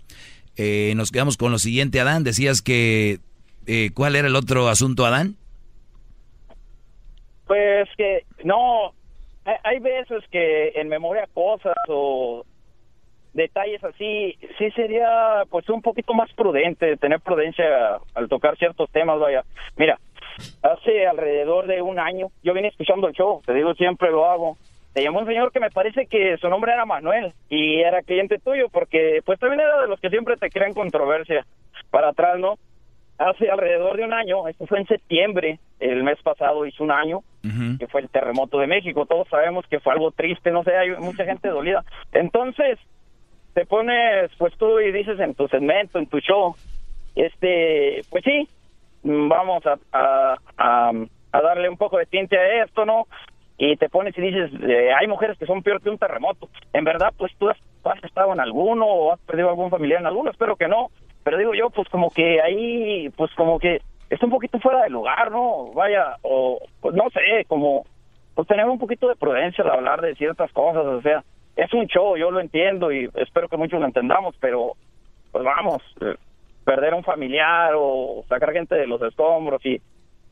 Eh, 0.56 0.94
nos 0.96 1.12
quedamos 1.12 1.38
con 1.38 1.52
lo 1.52 1.60
siguiente, 1.60 2.00
Adán. 2.00 2.24
Decías 2.24 2.62
que... 2.62 3.20
¿Cuál 3.94 4.16
era 4.16 4.30
el 4.30 4.36
otro 4.38 4.70
asunto, 4.70 5.06
Adán? 5.06 5.36
Pues 7.48 7.88
que 7.96 8.26
no, 8.44 8.94
hay 9.64 9.80
veces 9.80 10.24
que 10.30 10.74
en 10.76 10.90
memoria 10.90 11.28
cosas 11.34 11.76
o 11.88 12.44
detalles 13.34 13.84
así, 13.84 14.38
sí 14.58 14.72
sería 14.72 15.44
pues 15.50 15.70
un 15.70 15.82
poquito 15.82 16.14
más 16.14 16.32
prudente, 16.34 16.98
tener 16.98 17.22
prudencia 17.22 18.00
al 18.16 18.28
tocar 18.28 18.58
ciertos 18.58 18.90
temas, 18.92 19.20
vaya. 19.20 19.44
Mira, 19.78 19.98
hace 20.64 21.08
alrededor 21.08 21.68
de 21.68 21.82
un 21.82 22.00
año, 22.00 22.28
yo 22.44 22.54
vine 22.54 22.68
escuchando 22.68 23.08
el 23.08 23.14
show, 23.14 23.42
te 23.46 23.54
digo, 23.54 23.74
siempre 23.76 24.12
lo 24.12 24.26
hago. 24.26 24.58
Te 24.94 25.04
llamó 25.04 25.20
un 25.20 25.28
señor 25.28 25.52
que 25.52 25.60
me 25.60 25.70
parece 25.70 26.08
que 26.08 26.38
su 26.38 26.50
nombre 26.50 26.74
era 26.74 26.86
Manuel 26.86 27.34
y 27.50 27.82
era 27.82 28.02
cliente 28.02 28.40
tuyo 28.40 28.68
porque 28.70 29.22
pues 29.24 29.40
también 29.40 29.62
era 29.62 29.82
de 29.82 29.88
los 29.88 30.00
que 30.00 30.10
siempre 30.10 30.38
te 30.38 30.50
crean 30.50 30.74
controversia 30.74 31.46
para 31.92 32.10
atrás, 32.10 32.40
¿no? 32.40 32.58
hace 33.18 33.50
alrededor 33.50 33.98
de 33.98 34.04
un 34.04 34.14
año, 34.14 34.48
esto 34.48 34.68
fue 34.68 34.80
en 34.80 34.88
septiembre, 34.88 35.60
el 35.80 36.04
mes 36.04 36.22
pasado 36.22 36.66
hizo 36.66 36.84
un 36.84 36.92
año, 36.92 37.22
que 37.80 37.88
fue 37.88 38.02
el 38.02 38.10
terremoto 38.10 38.60
de 38.60 38.68
México. 38.68 39.06
Todos 39.06 39.28
sabemos 39.30 39.66
que 39.68 39.80
fue 39.80 39.94
algo 39.94 40.12
triste, 40.12 40.52
no 40.52 40.64
sé, 40.64 40.76
hay 40.76 40.92
mucha 40.98 41.26
gente 41.26 41.50
dolida. 41.50 41.84
Entonces, 42.12 42.80
te 43.54 43.66
pones, 43.66 44.32
pues 44.38 44.56
tú 44.58 44.80
y 44.80 44.92
dices 44.92 45.20
en 45.20 45.36
tu 45.36 45.48
segmento, 45.48 46.00
en 46.00 46.08
tu 46.08 46.20
show, 46.20 46.56
este, 47.16 48.02
pues 48.10 48.24
sí, 48.24 48.48
vamos 49.04 49.64
a, 49.66 50.38
a, 50.58 50.92
darle 51.32 51.70
un 51.70 51.78
poco 51.78 51.98
de 51.98 52.06
tinte 52.06 52.38
a 52.38 52.64
esto, 52.64 52.86
¿no? 52.86 53.08
Y 53.58 53.76
te 53.78 53.90
pones 53.90 54.18
y 54.18 54.22
dices, 54.22 54.52
eh, 54.62 54.92
hay 54.94 55.08
mujeres 55.08 55.38
que 55.38 55.46
son 55.46 55.64
peor 55.64 55.82
que 55.82 55.90
un 55.90 55.98
terremoto. 55.98 56.50
En 56.74 56.84
verdad, 56.84 57.14
pues 57.18 57.32
tú 57.38 57.50
has, 57.50 57.58
has 57.84 58.04
estado 58.04 58.34
en 58.34 58.40
alguno 58.40 58.86
o 58.86 59.14
has 59.14 59.20
perdido 59.22 59.50
algún 59.50 59.70
familiar 59.70 60.00
en 60.02 60.08
alguno, 60.08 60.32
espero 60.32 60.56
que 60.56 60.68
no 60.68 60.90
pero 61.28 61.40
digo 61.40 61.54
yo, 61.54 61.70
pues 61.72 61.90
como 61.90 62.10
que 62.10 62.40
ahí, 62.40 63.10
pues 63.18 63.30
como 63.36 63.60
que 63.60 63.82
está 64.10 64.26
un 64.26 64.32
poquito 64.32 64.60
fuera 64.60 64.84
de 64.84 64.90
lugar, 64.90 65.32
¿no? 65.32 65.72
Vaya, 65.74 66.18
o 66.22 66.60
pues 66.82 66.96
no 66.96 67.10
sé, 67.10 67.46
como 67.48 67.86
pues 68.36 68.48
tener 68.48 68.66
un 68.66 68.80
poquito 68.80 69.08
de 69.08 69.16
prudencia 69.16 69.64
al 69.64 69.72
hablar 69.72 70.02
de 70.02 70.16
ciertas 70.16 70.52
cosas, 70.52 70.86
o 70.86 71.02
sea, 71.02 71.24
es 71.56 71.74
un 71.74 71.88
show, 71.88 72.16
yo 72.18 72.30
lo 72.30 72.40
entiendo 72.40 72.92
y 72.92 73.10
espero 73.16 73.50
que 73.50 73.58
muchos 73.58 73.80
lo 73.80 73.86
entendamos, 73.88 74.36
pero 74.40 74.74
pues 75.32 75.44
vamos, 75.44 75.82
eh, 76.02 76.16
perder 76.64 76.94
a 76.94 76.98
un 76.98 77.04
familiar 77.04 77.74
o 77.76 78.24
sacar 78.30 78.54
gente 78.54 78.76
de 78.76 78.88
los 78.88 79.02
escombros 79.02 79.66
y 79.66 79.82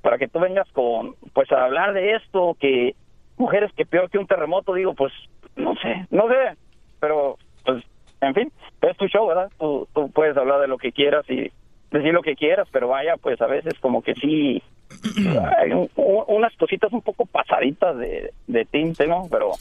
para 0.01 0.19
que 0.19 0.27
tú 0.27 0.39
vengas 0.39 0.71
con, 0.71 1.15
pues 1.33 1.51
a 1.51 1.65
hablar 1.65 1.93
de 1.93 2.13
esto, 2.13 2.55
que 2.59 2.93
mujeres 3.37 3.71
que 3.73 3.85
peor 3.85 4.09
que 4.09 4.19
un 4.19 4.27
terremoto, 4.27 4.75
digo, 4.75 4.93
pues 4.93 5.11
no 5.55 5.73
sé, 5.75 6.05
no 6.11 6.27
sé, 6.27 6.57
pero 6.99 7.37
pues, 7.65 7.83
en 8.21 8.33
fin, 8.35 8.51
es 8.81 8.97
tu 8.97 9.07
show, 9.07 9.25
¿verdad? 9.27 9.49
Tú, 9.57 9.87
tú 9.93 10.11
puedes 10.11 10.37
hablar 10.37 10.61
de 10.61 10.67
lo 10.67 10.77
que 10.77 10.91
quieras 10.91 11.27
y 11.29 11.51
decir 11.91 12.13
lo 12.13 12.21
que 12.21 12.35
quieras, 12.35 12.67
pero 12.71 12.87
vaya, 12.89 13.15
pues 13.17 13.39
a 13.41 13.47
veces 13.47 13.73
como 13.79 14.01
que 14.01 14.13
sí, 14.15 14.61
hay 15.61 15.71
un- 15.71 15.89
un- 15.95 16.23
unas 16.27 16.55
cositas 16.57 16.91
un 16.93 17.01
poco 17.01 17.25
pasaditas 17.25 17.97
de, 17.97 18.31
de 18.47 18.65
tinte, 18.65 19.07
¿no? 19.07 19.27
Pero, 19.31 19.51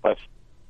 pues, 0.00 0.18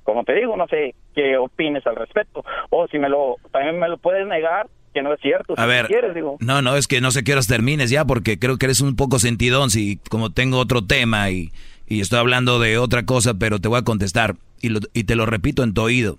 como 0.05 0.25
te 0.25 0.35
digo, 0.35 0.57
no 0.57 0.67
sé 0.69 0.95
qué 1.15 1.37
opines 1.37 1.87
al 1.87 1.97
respecto. 1.97 2.45
O 2.71 2.87
si 2.89 2.99
me 2.99 3.09
lo, 3.09 3.37
también 3.53 3.79
me 3.79 3.89
lo 3.89 3.99
puedes 3.99 4.27
negar, 4.27 4.69
que 4.95 5.03
no 5.03 5.13
es 5.13 5.21
cierto. 5.21 5.55
A 5.59 5.63
si 5.65 5.69
ver, 5.69 5.87
quieres, 5.87 6.15
digo. 6.15 6.39
no, 6.41 6.63
no, 6.63 6.77
es 6.77 6.87
que 6.89 7.01
no 7.03 7.11
sé 7.11 7.23
qué 7.25 7.33
horas 7.33 7.47
termines 7.47 7.91
ya 7.91 8.05
porque 8.07 8.39
creo 8.39 8.57
que 8.57 8.67
eres 8.67 8.81
un 8.81 8.97
poco 8.97 9.19
sentidón 9.19 9.71
si 9.71 9.99
como 10.09 10.31
tengo 10.31 10.59
otro 10.59 10.83
tema 10.87 11.31
y, 11.31 11.51
y 11.87 12.01
estoy 12.01 12.19
hablando 12.21 12.59
de 12.59 12.79
otra 12.79 13.05
cosa, 13.05 13.35
pero 13.35 13.59
te 13.61 13.69
voy 13.69 13.79
a 13.79 13.83
contestar 13.85 14.37
y, 14.63 14.71
lo- 14.71 14.81
y 14.95 15.05
te 15.05 15.15
lo 15.15 15.27
repito 15.27 15.63
en 15.63 15.75
tu 15.75 15.83
oído. 15.83 16.19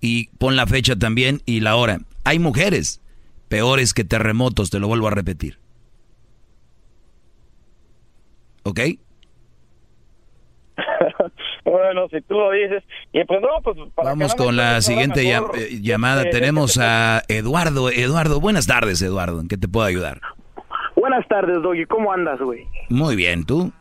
Y 0.00 0.26
pon 0.38 0.56
la 0.56 0.66
fecha 0.66 0.96
también 0.96 1.40
y 1.46 1.60
la 1.60 1.76
hora. 1.76 2.00
Hay 2.24 2.38
mujeres 2.40 3.00
peores 3.48 3.94
que 3.94 4.04
terremotos, 4.04 4.70
te 4.70 4.78
lo 4.80 4.88
vuelvo 4.88 5.08
a 5.08 5.10
repetir. 5.12 5.58
¿Ok? 8.64 8.80
bueno, 11.64 12.08
si 12.10 12.20
tú 12.22 12.34
lo 12.34 12.50
dices. 12.50 12.82
Y 13.12 13.24
pues 13.24 13.40
no, 13.40 13.48
pues 13.62 13.76
para 13.94 14.10
Vamos 14.10 14.34
que 14.34 14.38
no 14.38 14.44
me 14.44 14.46
con 14.48 14.56
la 14.56 14.80
siguiente 14.80 15.22
llam- 15.24 15.50
eh, 15.56 15.80
llamada. 15.80 16.22
este, 16.22 16.38
Tenemos 16.40 16.78
a 16.78 17.22
Eduardo. 17.28 17.90
Eduardo, 17.90 18.40
buenas 18.40 18.66
tardes, 18.66 19.00
Eduardo. 19.02 19.40
¿En 19.40 19.48
qué 19.48 19.56
te 19.56 19.68
puedo 19.68 19.86
ayudar? 19.86 20.20
Buenas 20.96 21.26
tardes, 21.28 21.62
Doggy. 21.62 21.84
¿Cómo 21.86 22.12
andas, 22.12 22.40
güey? 22.40 22.64
Muy 22.88 23.14
bien, 23.16 23.44
¿tú? 23.44 23.72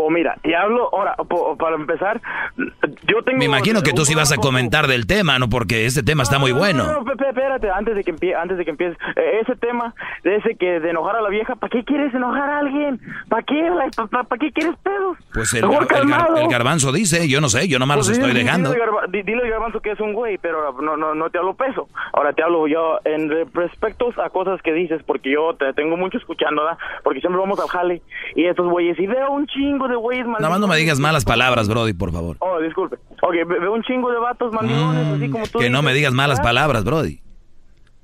Oh, 0.00 0.10
mira, 0.10 0.36
te 0.42 0.54
hablo, 0.54 0.88
ahora, 0.94 1.16
po- 1.16 1.56
para 1.56 1.74
empezar, 1.74 2.20
yo 2.56 3.22
tengo... 3.24 3.38
Me 3.38 3.46
imagino 3.46 3.82
que 3.82 3.92
tú 3.92 4.04
sí 4.04 4.14
vas 4.14 4.30
a 4.30 4.36
comentar 4.36 4.86
del 4.86 5.08
tema, 5.08 5.40
¿no? 5.40 5.48
Porque 5.48 5.86
este 5.86 6.04
tema 6.04 6.22
está 6.22 6.38
muy 6.38 6.52
No, 6.52 6.58
bueno. 6.58 6.84
no, 6.84 7.00
no, 7.02 7.16
pe- 7.16 7.28
espérate, 7.28 7.68
antes 7.68 7.96
de 7.96 8.04
que 8.04 8.10
empie 8.10 8.32
antes 8.34 8.58
de 8.58 8.64
que 8.64 8.70
empieces, 8.70 8.96
Eh, 9.16 9.40
ese 9.42 9.56
tema 9.56 9.94
de 10.22 10.36
ese 10.36 10.54
que 10.54 10.78
de 10.78 10.90
enojar 10.90 11.16
a 11.16 11.20
la 11.20 11.28
vieja, 11.28 11.56
¿para 11.56 11.70
qué 11.70 11.82
quieres 11.84 12.14
enojar 12.14 12.48
a 12.48 12.58
alguien? 12.60 13.00
¿Para 13.28 13.42
qué? 13.42 13.68
¿Para 14.06 14.38
qué 14.38 14.52
quieres 14.52 14.76
pedos? 14.84 15.16
Pues 15.34 15.52
el, 15.54 15.62
Mejor 15.66 15.82
el 15.90 16.06
gar- 16.08 16.38
el 16.42 16.48
garbanzo 16.48 16.92
dice, 16.92 17.28
yo 17.28 17.40
no 17.40 17.48
sé, 17.48 17.66
yo 17.66 17.80
nomás 17.80 17.96
Pues 17.96 18.08
los 18.08 18.18
dile- 18.18 18.26
estoy 18.26 18.34
dile 18.38 18.44
dejando. 18.44 18.70
al 18.70 18.76
garba- 18.78 19.06
di- 19.08 19.22
Dile 19.22 19.42
al 19.42 19.50
garbanzo 19.50 19.80
que 19.80 19.90
es 19.90 20.00
un 20.00 20.12
güey, 20.12 20.38
pero 20.38 20.72
no, 20.80 20.96
no, 20.96 21.14
no 21.16 21.28
te 21.30 21.38
hablo 21.38 21.54
peso. 21.54 21.88
Ahora 22.12 22.32
te 22.32 22.42
hablo 22.44 22.68
yo 22.68 23.00
en 23.04 23.28
re- 23.28 23.46
respecto 23.52 24.10
a 24.22 24.30
cosas 24.30 24.62
que 24.62 24.72
dices, 24.72 25.02
porque 25.04 25.32
yo 25.32 25.54
te 25.54 25.72
tengo 25.72 25.96
mucho 25.96 26.18
escuchando, 26.18 26.62
¿verdad? 26.62 26.78
Porque 27.02 27.18
siempre 27.20 27.40
vamos 27.40 27.58
al 27.58 27.68
jale 27.68 28.00
y 28.36 28.44
estos 28.46 28.68
güeyes, 28.68 28.96
y 29.00 29.06
veo 29.08 29.32
un 29.32 29.46
chingo 29.48 29.87
de 29.88 29.96
güeyes 29.96 30.26
Nada 30.26 30.48
más 30.50 30.60
no 30.60 30.66
me 30.68 30.76
digas 30.76 30.98
malas 31.00 31.24
palabras, 31.24 31.68
Brody, 31.68 31.92
por 31.92 32.12
favor. 32.12 32.36
Oh, 32.40 32.58
disculpe. 32.60 32.96
Ok, 33.22 33.32
ve- 33.46 33.58
veo 33.60 33.72
un 33.72 33.82
chingo 33.82 34.10
de 34.10 34.18
vatos 34.18 34.52
mandilones, 34.52 35.06
así 35.14 35.30
como 35.30 35.44
tú 35.46 35.58
Mm, 35.58 35.62
Que 35.62 35.70
no 35.70 35.82
me 35.82 35.90
dices, 35.90 35.96
digas 35.98 36.14
malas 36.14 36.38
¿verdad? 36.38 36.48
palabras, 36.50 36.84
Brody. 36.84 37.20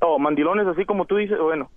Oh, 0.00 0.18
mandilones 0.18 0.66
así 0.66 0.84
como 0.84 1.04
tú 1.06 1.16
dices, 1.16 1.38
bueno. 1.38 1.70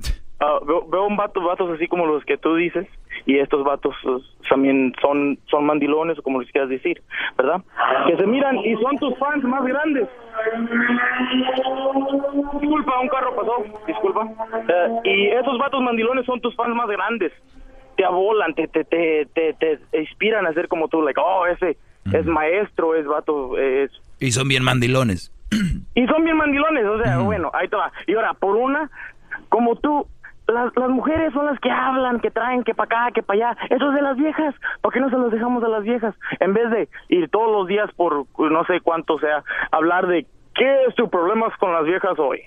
Ah, 0.44 0.58
veo, 0.66 0.84
veo 0.88 1.06
un 1.06 1.16
vato, 1.16 1.40
vatos 1.40 1.70
así 1.76 1.86
como 1.86 2.04
los 2.04 2.24
que 2.24 2.36
tú 2.36 2.56
dices, 2.56 2.88
y 3.26 3.38
estos 3.38 3.62
vatos 3.62 3.94
pues, 4.02 4.24
también 4.50 4.92
son, 5.00 5.38
son 5.48 5.64
mandilones, 5.64 6.18
o 6.18 6.22
como 6.24 6.40
les 6.40 6.50
quieras 6.50 6.68
decir, 6.68 7.00
¿verdad? 7.38 7.62
Que 8.08 8.16
se 8.16 8.26
miran 8.26 8.56
y 8.58 8.74
son 8.82 8.98
tus 8.98 9.16
fans 9.20 9.44
más 9.44 9.64
grandes. 9.64 10.08
Disculpa, 12.60 13.00
un 13.00 13.08
carro 13.08 13.36
pasó, 13.36 13.64
disculpa. 13.86 14.28
Eh, 14.68 15.00
y 15.04 15.26
esos 15.28 15.58
vatos 15.58 15.80
mandilones 15.80 16.26
son 16.26 16.40
tus 16.40 16.54
fans 16.56 16.74
más 16.74 16.88
grandes. 16.88 17.32
Te 17.96 18.04
abolan, 18.04 18.54
te, 18.54 18.68
te, 18.68 18.84
te, 18.84 19.26
te, 19.34 19.54
te 19.54 20.00
inspiran 20.00 20.46
a 20.46 20.52
ser 20.52 20.68
como 20.68 20.88
tú, 20.88 21.02
like, 21.02 21.20
oh, 21.20 21.46
ese 21.46 21.76
es 22.12 22.26
maestro, 22.26 22.94
es 22.94 23.06
vato, 23.06 23.58
es 23.58 23.90
Y 24.18 24.32
son 24.32 24.48
bien 24.48 24.64
mandilones. 24.64 25.32
y 25.94 26.06
son 26.06 26.24
bien 26.24 26.36
mandilones, 26.36 26.86
o 26.86 27.02
sea, 27.02 27.18
bueno, 27.18 27.50
ahí 27.54 27.68
te 27.68 27.76
va. 27.76 27.92
Y 28.06 28.14
ahora, 28.14 28.34
por 28.34 28.56
una, 28.56 28.90
como 29.48 29.76
tú, 29.76 30.06
las, 30.48 30.74
las 30.76 30.88
mujeres 30.88 31.32
son 31.32 31.46
las 31.46 31.58
que 31.60 31.70
hablan, 31.70 32.20
que 32.20 32.30
traen, 32.30 32.64
que 32.64 32.74
para 32.74 33.04
acá, 33.04 33.12
que 33.14 33.22
para 33.22 33.50
allá. 33.50 33.66
Eso 33.70 33.90
es 33.90 33.94
de 33.94 34.02
las 34.02 34.16
viejas. 34.16 34.54
¿Por 34.80 34.92
qué 34.92 35.00
no 35.00 35.10
se 35.10 35.16
los 35.16 35.30
dejamos 35.30 35.62
a 35.62 35.68
las 35.68 35.84
viejas? 35.84 36.14
En 36.40 36.54
vez 36.54 36.70
de 36.70 36.88
ir 37.08 37.28
todos 37.28 37.50
los 37.52 37.68
días 37.68 37.90
por 37.96 38.26
no 38.38 38.64
sé 38.64 38.80
cuánto 38.80 39.18
sea, 39.18 39.44
hablar 39.70 40.06
de 40.06 40.26
qué 40.54 40.84
es 40.88 40.94
tu 40.94 41.08
problema 41.08 41.50
con 41.58 41.72
las 41.72 41.84
viejas 41.84 42.18
hoy. 42.18 42.40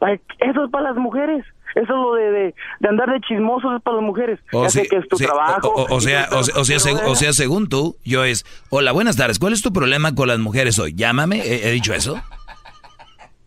Like, 0.00 0.24
eso 0.40 0.64
es 0.64 0.70
para 0.70 0.90
las 0.90 0.96
mujeres. 0.96 1.44
Eso 1.74 1.82
es 1.84 1.88
lo 1.88 2.14
de, 2.14 2.30
de, 2.30 2.54
de 2.80 2.88
andar 2.88 3.10
de 3.10 3.20
chismosos 3.20 3.76
es 3.76 3.82
para 3.82 3.96
las 3.96 4.04
mujeres. 4.04 4.38
O, 4.52 4.68
sí, 4.68 4.82
que 4.88 4.96
es 4.96 5.08
tu 5.08 5.16
sí, 5.16 5.24
trabajo. 5.24 5.68
o- 5.68 5.82
o- 5.84 5.96
o 5.96 6.00
sea, 6.00 6.28
o, 6.32 6.42
sea- 6.44 6.64
sea, 6.64 6.76
seg- 6.78 7.02
o 7.06 7.14
sea, 7.14 7.32
según 7.32 7.68
tú, 7.68 7.96
yo 8.04 8.24
es, 8.24 8.44
hola, 8.70 8.92
buenas 8.92 9.16
tardes, 9.16 9.38
¿cuál 9.38 9.52
es 9.52 9.62
tu 9.62 9.72
problema 9.72 10.14
con 10.14 10.28
las 10.28 10.38
mujeres 10.38 10.78
hoy? 10.78 10.92
Llámame, 10.94 11.38
¿he, 11.40 11.68
he 11.68 11.72
dicho 11.72 11.94
eso? 11.94 12.20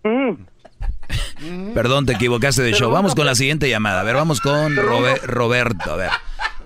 Mm. 0.04 1.74
Perdón, 1.74 2.06
te 2.06 2.14
equivocaste 2.14 2.62
de 2.64 2.74
show. 2.74 2.92
Vamos 2.92 3.14
con 3.16 3.26
la 3.26 3.36
siguiente 3.36 3.70
llamada. 3.70 4.02
A 4.02 4.04
ver, 4.04 4.16
vamos 4.16 4.42
con 4.42 4.76
Robe- 4.76 5.20
Roberto. 5.24 5.92
A 5.94 5.96
ver, 5.96 6.10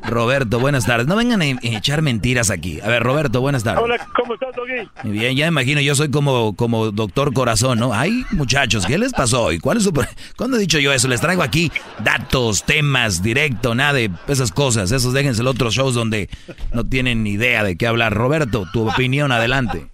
Roberto, 0.08 0.60
buenas 0.60 0.86
tardes. 0.86 1.08
No 1.08 1.16
vengan 1.16 1.42
a 1.42 1.46
echar 1.46 2.02
mentiras 2.02 2.50
aquí. 2.50 2.80
A 2.82 2.88
ver, 2.88 3.04
Roberto, 3.04 3.42
buenas 3.42 3.64
tardes. 3.64 3.84
Hola, 3.84 4.08
¿cómo 4.16 4.34
estás, 4.34 4.56
Doggy? 4.56 4.90
Muy 5.04 5.20
bien, 5.20 5.36
ya 5.36 5.46
me 5.46 5.62
imagino, 5.62 5.82
yo 5.82 5.96
soy 5.96 6.10
como, 6.10 6.56
como 6.56 6.92
doctor 6.92 7.34
corazón, 7.34 7.80
¿no? 7.80 7.94
Ay, 7.94 8.24
muchachos, 8.32 8.86
¿qué 8.86 8.98
les 8.98 9.14
pasó 9.14 9.44
hoy? 9.44 9.60
¿Cuál 9.60 9.78
es 9.78 9.84
su... 9.84 9.94
¿Cuándo 10.38 10.58
he 10.58 10.60
dicho 10.60 10.80
yo 10.80 10.94
eso? 10.94 11.08
Les 11.08 11.22
traigo 11.22 11.44
aquí 11.44 11.72
datos, 12.04 12.64
temas, 12.64 13.22
directo, 13.22 13.76
nada 13.76 13.94
de 13.94 14.12
esas 14.28 14.52
cosas. 14.52 14.92
Esos 14.92 15.14
déjense 15.14 15.42
en 15.42 15.48
otros 15.48 15.74
shows 15.74 15.94
donde 15.94 16.30
no 16.74 16.86
tienen 16.86 17.24
ni 17.24 17.32
idea 17.32 17.64
de 17.64 17.76
qué 17.76 17.88
hablar. 17.88 18.14
Roberto, 18.14 18.66
tu 18.72 18.90
opinión, 18.90 19.32
adelante. 19.32 19.88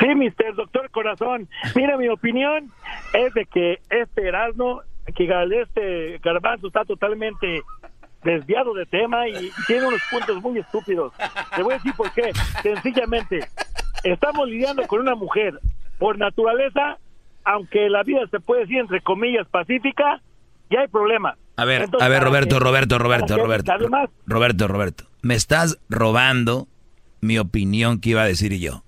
Sí, 0.00 0.06
Mr. 0.14 0.54
Doctor 0.54 0.90
Corazón. 0.90 1.48
Mira, 1.74 1.96
mi 1.96 2.08
opinión 2.08 2.70
es 3.12 3.32
de 3.34 3.46
que 3.46 3.80
este 3.90 4.28
Erasmo, 4.28 4.82
que 5.14 5.28
este 5.62 6.18
Garbanzo 6.22 6.68
está 6.68 6.84
totalmente 6.84 7.62
desviado 8.22 8.74
de 8.74 8.86
tema 8.86 9.28
y 9.28 9.50
tiene 9.66 9.86
unos 9.86 10.00
puntos 10.10 10.42
muy 10.42 10.58
estúpidos. 10.58 11.12
Te 11.54 11.62
voy 11.62 11.74
a 11.74 11.76
decir 11.76 11.92
por 11.96 12.12
qué. 12.12 12.32
Sencillamente, 12.62 13.40
estamos 14.04 14.48
lidiando 14.48 14.86
con 14.86 15.00
una 15.00 15.14
mujer 15.14 15.60
por 15.98 16.18
naturaleza, 16.18 16.98
aunque 17.44 17.88
la 17.88 18.02
vida 18.02 18.20
se 18.30 18.40
puede 18.40 18.62
decir 18.62 18.78
entre 18.78 19.00
comillas 19.00 19.46
pacífica, 19.48 20.20
ya 20.70 20.80
hay 20.80 20.88
problemas. 20.88 21.36
A 21.56 21.64
ver, 21.64 21.82
Entonces, 21.82 22.06
a 22.06 22.08
ver, 22.08 22.22
Roberto, 22.22 22.60
Roberto, 22.60 22.98
Roberto, 22.98 23.36
Roberto. 23.36 23.72
además, 23.72 24.10
Roberto, 24.26 24.68
Roberto. 24.68 25.04
Me 25.22 25.34
estás 25.34 25.78
robando 25.88 26.68
mi 27.20 27.38
opinión 27.38 28.00
que 28.00 28.10
iba 28.10 28.22
a 28.22 28.26
decir 28.26 28.56
yo. 28.58 28.84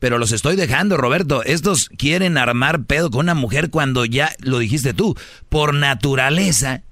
Pero 0.00 0.18
los 0.18 0.32
estoy 0.32 0.56
dejando, 0.56 0.96
Roberto. 0.96 1.42
Estos 1.44 1.88
quieren 1.88 2.38
armar 2.38 2.84
pedo 2.84 3.10
con 3.10 3.20
una 3.20 3.34
mujer 3.34 3.70
cuando 3.70 4.04
ya 4.04 4.30
lo 4.40 4.58
dijiste 4.58 4.94
tú. 4.94 5.16
Por 5.48 5.74
naturaleza, 5.74 6.82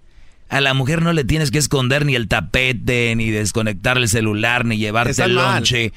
a 0.49 0.61
la 0.61 0.75
mujer 0.75 1.03
no 1.03 1.13
le 1.13 1.25
tienes 1.25 1.51
que 1.51 1.59
esconder 1.59 2.05
ni 2.07 2.15
el 2.15 2.29
tapete, 2.29 3.15
ni 3.17 3.31
desconectar 3.31 3.97
el 3.97 4.09
celular, 4.09 4.65
ni 4.65 4.79
llevarte 4.79 5.23
el 5.25 5.35
lonche. 5.35 5.93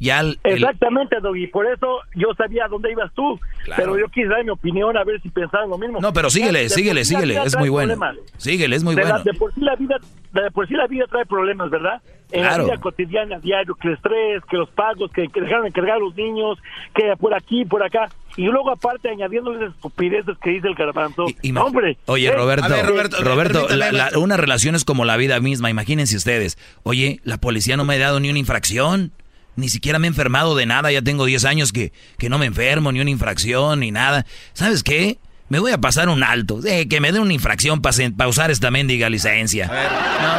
Ya 0.00 0.20
el- 0.20 0.38
Exactamente, 0.42 1.16
Doggy. 1.20 1.46
Por 1.46 1.66
eso 1.66 2.00
yo 2.14 2.34
sabía 2.36 2.66
dónde 2.68 2.90
ibas 2.90 3.12
tú. 3.14 3.38
Pero 3.76 3.96
yo 3.98 4.08
quise 4.08 4.26
dar 4.26 4.42
mi 4.44 4.50
opinión 4.50 4.96
a 4.96 5.04
ver 5.04 5.20
si 5.22 5.30
pensaban 5.30 5.70
lo 5.70 5.78
mismo. 5.78 6.00
No, 6.00 6.12
pero 6.12 6.28
síguele, 6.30 6.68
síguele, 6.68 7.04
síguele. 7.04 7.40
Es 7.44 7.56
muy 7.56 7.68
bueno. 7.68 7.94
problemas. 7.96 8.16
Síguele, 8.36 8.76
es 8.76 8.82
muy 8.84 8.94
de, 8.96 9.04
la- 9.04 9.08
bueno. 9.10 9.24
de 9.24 9.34
por 9.34 9.54
sí 9.54 9.60
la 9.60 9.76
vida, 9.76 9.96
de 10.32 10.50
por 10.50 10.68
sí 10.68 10.74
la 10.74 10.86
vida 10.88 11.04
trae 11.08 11.24
problemas, 11.24 11.70
¿verdad? 11.70 12.02
En 12.32 12.40
Claro. 12.40 12.64
la 12.66 12.72
vida 12.72 12.80
cotidiana, 12.80 13.38
diario, 13.38 13.74
que 13.76 13.88
el 13.88 13.94
estrés, 13.94 14.42
que 14.50 14.56
los 14.56 14.68
pagos, 14.70 15.10
que, 15.12 15.28
que 15.28 15.40
dejaron 15.40 15.64
de 15.66 15.72
cargar 15.72 15.96
a 15.96 16.00
los 16.00 16.16
niños, 16.16 16.58
que 16.94 17.14
por 17.18 17.32
aquí, 17.34 17.64
por 17.64 17.82
acá. 17.84 18.08
Y 18.36 18.44
luego 18.46 18.70
aparte 18.70 19.08
añadiendo 19.08 19.54
esas 19.54 19.74
estupideces 19.74 20.36
que 20.42 20.50
dice 20.50 20.66
el 20.66 20.74
garbanzo. 20.74 21.26
Hombre. 21.62 21.96
Oye, 22.06 22.26
eh, 22.26 22.32
Roberto, 22.34 22.68
ver, 22.68 22.86
Roberto, 22.86 23.66
permítame, 23.68 23.92
la- 23.92 24.18
una 24.18 24.36
relación 24.36 24.74
es 24.74 24.84
como 24.84 25.04
la 25.04 25.16
vida 25.16 25.38
misma. 25.38 25.70
Imagínense 25.70 26.16
ustedes. 26.16 26.58
Oye, 26.82 27.20
la 27.22 27.36
policía 27.36 27.76
no 27.76 27.84
me 27.84 27.94
ha 27.94 27.98
dado 27.98 28.18
ni 28.18 28.30
una 28.30 28.38
infracción. 28.40 29.12
Ni 29.56 29.68
siquiera 29.68 30.00
me 30.00 30.08
he 30.08 30.08
enfermado 30.08 30.56
de 30.56 30.66
nada. 30.66 30.90
Ya 30.90 31.02
tengo 31.02 31.26
10 31.26 31.44
años 31.44 31.72
que, 31.72 31.92
que 32.18 32.28
no 32.28 32.38
me 32.38 32.46
enfermo, 32.46 32.90
ni 32.90 33.00
una 33.00 33.10
infracción, 33.10 33.78
ni 33.80 33.92
nada. 33.92 34.26
¿Sabes 34.52 34.82
qué? 34.82 35.18
Me 35.50 35.58
voy 35.58 35.72
a 35.72 35.78
pasar 35.78 36.08
un 36.08 36.22
alto. 36.22 36.58
Eh, 36.64 36.88
que 36.88 37.00
me 37.00 37.12
den 37.12 37.20
una 37.22 37.32
infracción 37.34 37.82
para 37.82 38.28
usar 38.28 38.50
esta 38.50 38.70
mendiga 38.70 39.10
licencia. 39.10 39.70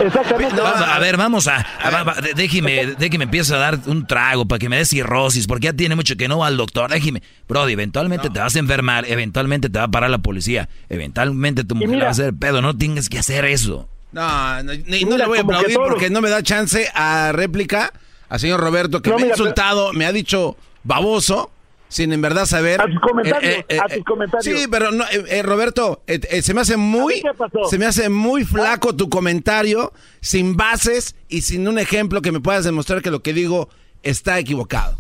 Exactamente. 0.04 0.62
Vamos, 0.62 0.82
a 0.88 1.00
ver, 1.00 1.16
vamos 1.18 1.48
a... 1.48 1.58
a- 1.82 1.90
va- 1.92 2.04
va- 2.04 2.14
de- 2.16 2.34
déjeme, 2.34 2.88
déjeme 2.98 3.26
empiece 3.26 3.54
a 3.54 3.58
dar 3.58 3.80
un 3.86 4.08
trago 4.08 4.46
para 4.48 4.60
que 4.60 4.68
me 4.68 4.78
dé 4.78 4.86
cirrosis, 4.86 5.46
porque 5.48 5.66
ya 5.66 5.74
tiene 5.74 5.96
mucho 5.96 6.16
que 6.18 6.28
no 6.28 6.40
va 6.40 6.48
al 6.48 6.58
doctor. 6.58 6.90
Déjeme. 6.90 7.22
Brody, 7.48 7.74
eventualmente 7.74 8.30
te 8.30 8.40
vas 8.40 8.56
a 8.56 8.60
enfermar, 8.60 9.06
eventualmente 9.08 9.70
te 9.70 9.78
va 9.78 9.86
a 9.86 9.92
parar 9.92 10.10
la 10.10 10.18
policía, 10.18 10.70
eventualmente 10.90 11.64
tu 11.64 11.76
mujer 11.76 12.02
va 12.02 12.08
a 12.08 12.12
hacer 12.12 12.34
pedo, 12.34 12.62
no 12.62 12.76
tienes 12.76 13.08
que 13.08 13.20
hacer 13.20 13.46
eso. 13.46 13.88
No, 14.12 14.64
no, 14.64 14.74
ni- 14.88 15.04
no 15.04 15.18
le 15.18 15.26
voy 15.28 15.38
a 15.38 15.42
aplaudir 15.42 15.78
porque 15.78 16.10
no 16.10 16.22
me 16.22 16.30
da 16.30 16.42
chance 16.42 16.88
a 16.96 17.32
réplica 17.32 17.92
al 18.28 18.40
señor 18.40 18.60
Roberto, 18.60 19.02
que 19.02 19.12
No, 19.12 19.18
me 19.20 19.26
ha 19.26 19.30
insultado, 19.30 19.94
me 19.94 20.06
ha 20.06 20.12
dicho 20.12 20.58
baboso, 20.84 21.52
sin 21.96 22.12
en 22.12 22.22
verdad 22.22 22.46
saber. 22.46 22.82
A 22.82 22.86
tus 22.88 23.00
comentarios, 23.00 23.64
a 23.82 23.88
tus 23.88 24.04
comentarios. 24.04 24.60
Sí, 24.62 24.68
pero 24.70 24.92
no, 24.92 25.06
eh, 25.06 25.24
eh, 25.30 25.44
Roberto, 25.44 26.02
eh, 26.08 26.20
eh, 26.30 26.42
se 26.42 26.54
me 26.54 26.60
hace 26.60 26.76
muy, 26.76 27.24
se 27.70 27.78
me 27.80 27.86
hace 27.86 28.10
muy 28.10 28.44
flaco 28.44 28.94
tu 28.94 29.08
comentario, 29.10 29.94
sin 30.20 30.58
bases 30.58 31.16
y 31.30 31.42
sin 31.44 31.66
un 31.70 31.80
ejemplo 31.80 32.22
que 32.22 32.34
me 32.34 32.42
puedas 32.42 32.66
demostrar 32.66 33.02
que 33.02 33.12
lo 33.12 33.22
que 33.22 33.32
digo 33.32 33.70
está 34.04 34.38
equivocado. 34.40 34.98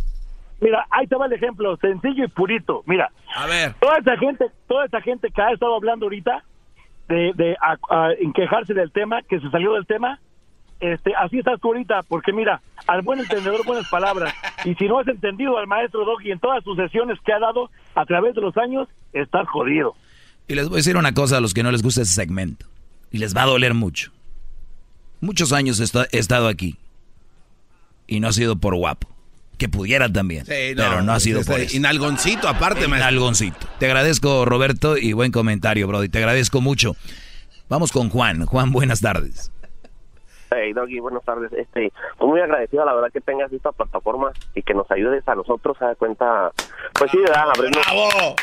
Mira, 0.61 0.87
ahí 0.89 1.05
te 1.05 1.17
va 1.17 1.25
el 1.25 1.33
ejemplo, 1.33 1.75
sencillo 1.77 2.23
y 2.23 2.27
purito. 2.29 2.81
Mira, 2.85 3.11
A 3.35 3.45
ver. 3.45 3.73
toda 3.81 3.97
esa 3.97 4.15
gente, 4.17 4.45
toda 4.67 4.85
esa 4.85 5.01
gente 5.01 5.29
que 5.31 5.41
ha 5.41 5.51
estado 5.51 5.75
hablando 5.75 6.05
ahorita 6.05 6.43
de, 7.09 7.33
de 7.35 7.57
a- 7.61 7.77
a- 7.93 8.13
en 8.13 8.31
quejarse 8.31 8.73
del 8.73 8.91
tema, 8.93 9.21
que 9.23 9.39
se 9.41 9.49
salió 9.51 9.73
del 9.73 9.85
tema, 9.85 10.19
este, 10.79 11.13
así 11.15 11.39
estás 11.39 11.59
tú 11.59 11.67
ahorita, 11.67 12.03
porque 12.07 12.31
mira, 12.31 12.61
al 12.87 13.01
buen 13.01 13.19
entendedor 13.19 13.65
buenas 13.65 13.87
palabras. 13.89 14.33
Y 14.63 14.75
si 14.75 14.85
no 14.87 14.99
has 14.99 15.07
entendido 15.07 15.57
al 15.57 15.67
maestro 15.67 16.05
Doggy 16.05 16.31
en 16.31 16.39
todas 16.39 16.63
sus 16.63 16.77
sesiones 16.77 17.17
que 17.25 17.33
ha 17.33 17.39
dado 17.39 17.69
a 17.95 18.05
través 18.05 18.35
de 18.35 18.41
los 18.41 18.55
años, 18.57 18.87
estás 19.13 19.47
jodido. 19.47 19.95
Y 20.47 20.55
les 20.55 20.67
voy 20.69 20.75
a 20.75 20.77
decir 20.77 20.95
una 20.97 21.13
cosa 21.13 21.37
a 21.37 21.39
los 21.41 21.53
que 21.53 21.63
no 21.63 21.71
les 21.71 21.81
gusta 21.81 22.01
ese 22.01 22.13
segmento. 22.13 22.65
Y 23.11 23.17
les 23.17 23.35
va 23.35 23.43
a 23.43 23.47
doler 23.47 23.73
mucho. 23.73 24.11
Muchos 25.21 25.53
años 25.53 25.79
he 25.79 25.83
esta- 25.83 26.07
he 26.11 26.19
estado 26.19 26.47
aquí. 26.47 26.77
Y 28.07 28.19
no 28.19 28.27
ha 28.27 28.33
sido 28.33 28.55
por 28.57 28.75
guapo. 28.75 29.09
Que 29.57 29.69
pudiera 29.69 30.11
también. 30.11 30.45
Sí, 30.45 30.75
no, 30.75 30.83
pero 30.83 31.01
no 31.01 31.13
ha 31.13 31.19
sido 31.19 31.41
por 31.43 31.59
eso. 31.59 31.75
Inalgoncito 31.77 32.47
aparte, 32.49 32.87
maestro. 32.87 33.09
Inalgoncito. 33.11 33.67
Te 33.79 33.85
agradezco, 33.85 34.43
Roberto, 34.45 34.97
y 34.97 35.13
buen 35.13 35.31
comentario, 35.31 35.87
Brody. 35.87 36.09
Te 36.09 36.17
agradezco 36.17 36.59
mucho. 36.59 36.95
Vamos 37.69 37.91
con 37.93 38.09
Juan. 38.09 38.45
Juan, 38.45 38.71
buenas 38.73 38.99
tardes. 38.99 39.51
Hey, 40.57 40.73
Doggy, 40.73 40.99
buenas 40.99 41.23
tardes. 41.23 41.51
Este, 41.53 41.87
estoy 41.87 42.27
muy 42.29 42.39
agradecido, 42.39 42.85
la 42.85 42.93
verdad, 42.93 43.11
que 43.11 43.19
tengas 43.21 43.51
esta 43.51 43.71
plataforma 43.71 44.31
y 44.53 44.63
que 44.63 44.73
nos 44.73 44.89
ayudes 44.89 45.27
a 45.27 45.35
nosotros 45.35 45.75
a 45.81 45.87
dar 45.87 45.97
cuenta, 45.97 46.51
pues 46.97 47.11
sí, 47.11 47.17
¿verdad? 47.17 47.49
Abrirnos, 47.55 47.85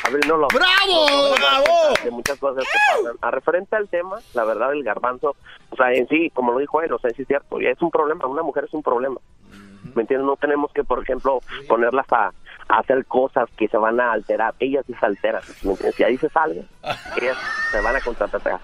abrirnos 0.05 0.39
los- 0.41 0.49
¡Bravo! 0.53 1.07
los- 1.09 1.39
¡Bravo! 1.39 1.95
De 2.05 2.11
muchas 2.11 2.39
cosas 2.39 2.65
que 2.65 2.79
pasan. 3.03 3.17
A 3.23 3.31
referente 3.31 3.77
al 3.77 3.89
tema, 3.89 4.19
la 4.35 4.45
verdad, 4.45 4.71
del 4.71 4.85
garbanzo, 4.85 5.37
o 5.71 5.77
sea, 5.77 5.93
en 5.93 6.07
sí, 6.09 6.31
como 6.35 6.53
lo 6.53 6.59
dijo 6.59 6.83
él, 6.83 6.93
o 6.93 6.99
sea, 6.99 7.11
sí 7.11 7.23
es 7.23 7.29
cierto, 7.29 7.59
es 7.61 7.81
un 7.81 7.91
problema, 7.91 8.27
una 8.27 8.43
mujer 8.43 8.65
es 8.65 8.75
un 8.75 8.83
problema. 8.83 9.17
¿Me 9.95 10.03
entiendes? 10.03 10.27
No 10.27 10.37
tenemos 10.37 10.73
que, 10.73 10.85
por 10.85 11.03
ejemplo, 11.03 11.41
ponerlas 11.69 12.07
a, 12.13 12.31
a 12.69 12.79
hacer 12.79 13.05
cosas 13.07 13.49
que 13.57 13.69
se 13.69 13.77
van 13.77 14.01
a 14.01 14.13
alterar. 14.13 14.55
Ellas 14.59 14.85
sí 14.87 14.95
se 14.99 15.07
alteran. 15.07 15.43
Si 15.97 16.03
ahí 16.03 16.17
se 16.19 16.29
sale, 16.31 16.65
ellas 17.21 17.37
se 17.71 17.81
van 17.81 17.97
a 17.97 18.01
contratar. 18.01 18.61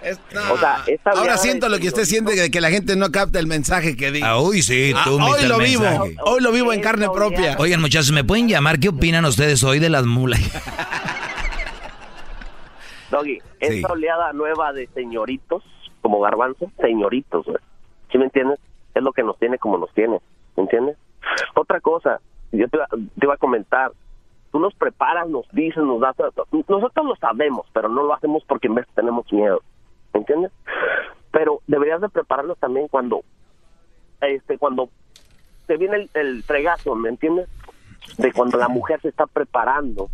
O 0.50 0.56
sea, 0.58 0.82
esta 0.86 1.10
Ahora 1.10 1.36
siento 1.36 1.68
lo 1.68 1.78
que 1.78 1.88
usted 1.88 2.04
siente 2.04 2.34
de 2.34 2.50
que 2.50 2.60
la 2.60 2.70
gente 2.70 2.96
no 2.96 3.10
capta 3.10 3.38
el 3.38 3.46
mensaje 3.46 3.96
que 3.96 4.10
dice. 4.10 4.26
Ah, 4.26 4.40
uy, 4.40 4.62
sí, 4.62 4.94
tú 5.04 5.20
hoy 5.20 5.46
lo 5.46 5.58
vivo, 5.58 5.84
hoy 6.24 6.40
lo 6.40 6.52
vivo 6.52 6.72
en 6.72 6.80
carne 6.80 7.08
propia. 7.12 7.56
Oigan, 7.58 7.80
muchachos, 7.80 8.12
¿me 8.12 8.24
pueden 8.24 8.48
llamar? 8.48 8.78
¿Qué 8.78 8.88
opinan 8.88 9.24
ustedes 9.24 9.62
hoy 9.64 9.78
de 9.78 9.90
las 9.90 10.06
mulas? 10.06 10.40
Doggy, 13.10 13.38
esta 13.60 13.92
oleada 13.92 14.32
nueva 14.32 14.72
de 14.72 14.86
señoritos, 14.88 15.62
como 16.02 16.20
garbanzo, 16.20 16.70
señoritos, 16.80 17.46
güey. 17.46 17.58
¿Sí 18.12 18.18
me 18.18 18.24
entiendes? 18.24 18.58
Es 18.94 19.02
lo 19.02 19.12
que 19.12 19.22
nos 19.22 19.38
tiene 19.38 19.58
como 19.58 19.78
nos 19.78 19.92
tiene, 19.94 20.20
¿me 20.56 20.62
entiendes? 20.62 20.96
Otra 21.54 21.80
cosa, 21.80 22.20
yo 22.52 22.68
te, 22.68 22.78
te 22.78 23.26
iba 23.26 23.34
a 23.34 23.38
comentar, 23.38 23.92
tú 24.50 24.58
nos 24.58 24.74
preparas, 24.74 25.28
nos 25.28 25.48
dices, 25.52 25.82
nos 25.82 26.00
das... 26.00 26.16
Nosotros 26.50 27.06
lo 27.06 27.16
sabemos, 27.16 27.66
pero 27.72 27.88
no 27.88 28.02
lo 28.02 28.14
hacemos 28.14 28.42
porque 28.46 28.68
en 28.68 28.76
vez 28.76 28.86
tenemos 28.94 29.30
miedo, 29.32 29.60
¿me 30.12 30.20
entiendes? 30.20 30.52
Pero 31.30 31.60
deberías 31.66 32.00
de 32.00 32.08
prepararnos 32.08 32.58
también 32.58 32.88
cuando, 32.88 33.22
este, 34.20 34.58
cuando 34.58 34.88
te 35.66 35.76
viene 35.76 35.96
el, 35.96 36.10
el 36.14 36.42
fregazo, 36.42 36.94
¿me 36.94 37.10
entiendes? 37.10 37.48
De 38.16 38.32
cuando 38.32 38.56
la 38.56 38.68
mujer 38.68 39.00
se 39.02 39.08
está 39.08 39.26
preparando 39.26 40.08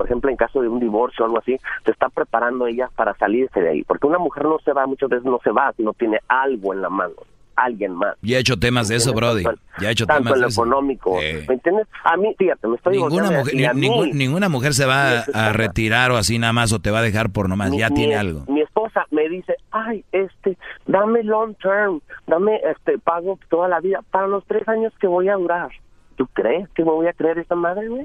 por 0.00 0.06
ejemplo, 0.06 0.30
en 0.30 0.38
caso 0.38 0.62
de 0.62 0.68
un 0.68 0.80
divorcio 0.80 1.22
o 1.22 1.26
algo 1.26 1.40
así, 1.40 1.58
se 1.84 1.90
está 1.90 2.08
preparando 2.08 2.66
ella 2.66 2.88
para 2.96 3.12
salirse 3.18 3.60
de 3.60 3.68
ahí. 3.68 3.84
Porque 3.84 4.06
una 4.06 4.16
mujer 4.16 4.46
no 4.46 4.58
se 4.60 4.72
va, 4.72 4.86
muchas 4.86 5.10
veces 5.10 5.26
no 5.26 5.38
se 5.44 5.50
va 5.50 5.74
si 5.74 5.82
no 5.82 5.92
tiene 5.92 6.20
algo 6.26 6.72
en 6.72 6.80
la 6.80 6.88
mano, 6.88 7.12
alguien 7.56 7.94
más. 7.94 8.16
Ya 8.22 8.36
he 8.36 8.40
hecho 8.40 8.56
temas 8.58 8.88
de 8.88 8.96
eso, 8.96 9.12
Brody. 9.12 9.44
Ya 9.80 9.88
he 9.88 9.92
hecho 9.92 10.06
Tanto 10.06 10.24
temas 10.24 10.36
en 10.38 10.42
de 10.42 10.48
eso. 10.48 10.60
económico. 10.62 11.16
¿Me 11.48 11.54
entiendes? 11.54 11.86
A 12.04 12.16
mí, 12.16 12.34
fíjate, 12.38 12.68
me 12.68 12.76
estoy 12.76 12.96
Ninguna 12.98 13.30
mujer, 13.30 13.54
ni- 13.54 13.80
ningún- 13.80 14.10
ninguna 14.12 14.48
mujer 14.48 14.74
se 14.74 14.86
va 14.86 15.20
a 15.20 15.52
retirar 15.52 16.10
o 16.10 16.16
así 16.16 16.38
nada 16.38 16.52
más 16.52 16.72
o 16.72 16.78
te 16.80 16.90
va 16.90 16.98
a 17.00 17.02
dejar 17.02 17.30
por 17.30 17.48
nomás. 17.48 17.70
mi- 17.70 17.78
Ya 17.78 17.88
mi- 17.90 17.96
tiene 17.96 18.16
algo. 18.16 18.44
Mi 18.48 18.60
esposa 18.62 19.04
me 19.10 19.28
dice, 19.28 19.54
ay, 19.70 20.04
este, 20.12 20.56
dame 20.86 21.22
long 21.22 21.54
term, 21.62 22.00
dame 22.26 22.60
este 22.70 22.98
pago 22.98 23.38
toda 23.48 23.68
la 23.68 23.80
vida 23.80 24.00
para 24.10 24.26
los 24.26 24.44
tres 24.46 24.66
años 24.68 24.92
que 25.00 25.06
voy 25.06 25.28
a 25.28 25.34
durar. 25.34 25.70
¿Tú 26.16 26.26
crees 26.34 26.68
que 26.70 26.84
me 26.84 26.90
voy 26.90 27.06
a 27.06 27.12
creer 27.14 27.38
esa 27.38 27.54
madre, 27.54 27.88
güey? 27.88 28.04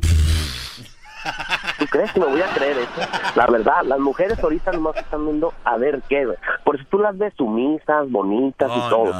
¿Tú 1.80 1.86
crees 1.88 2.12
que 2.14 2.20
me 2.20 2.28
voy 2.28 2.42
a 2.42 2.54
creer 2.54 2.78
eso? 2.78 3.10
La 3.36 3.48
verdad, 3.48 3.84
las 3.84 4.00
mujeres 4.00 4.42
ahorita 4.42 4.72
nomás 4.72 4.98
están 4.98 5.26
viendo 5.26 5.54
a 5.64 5.78
ver 5.78 6.02
qué, 6.08 6.26
güey. 6.26 6.38
Por 6.64 6.76
eso 6.76 6.86
tú 6.90 7.00
las 7.00 7.18
ves 7.18 7.34
sumisas, 7.36 8.10
bonitas 8.10 8.72
y 8.76 8.90
todo. 8.90 9.14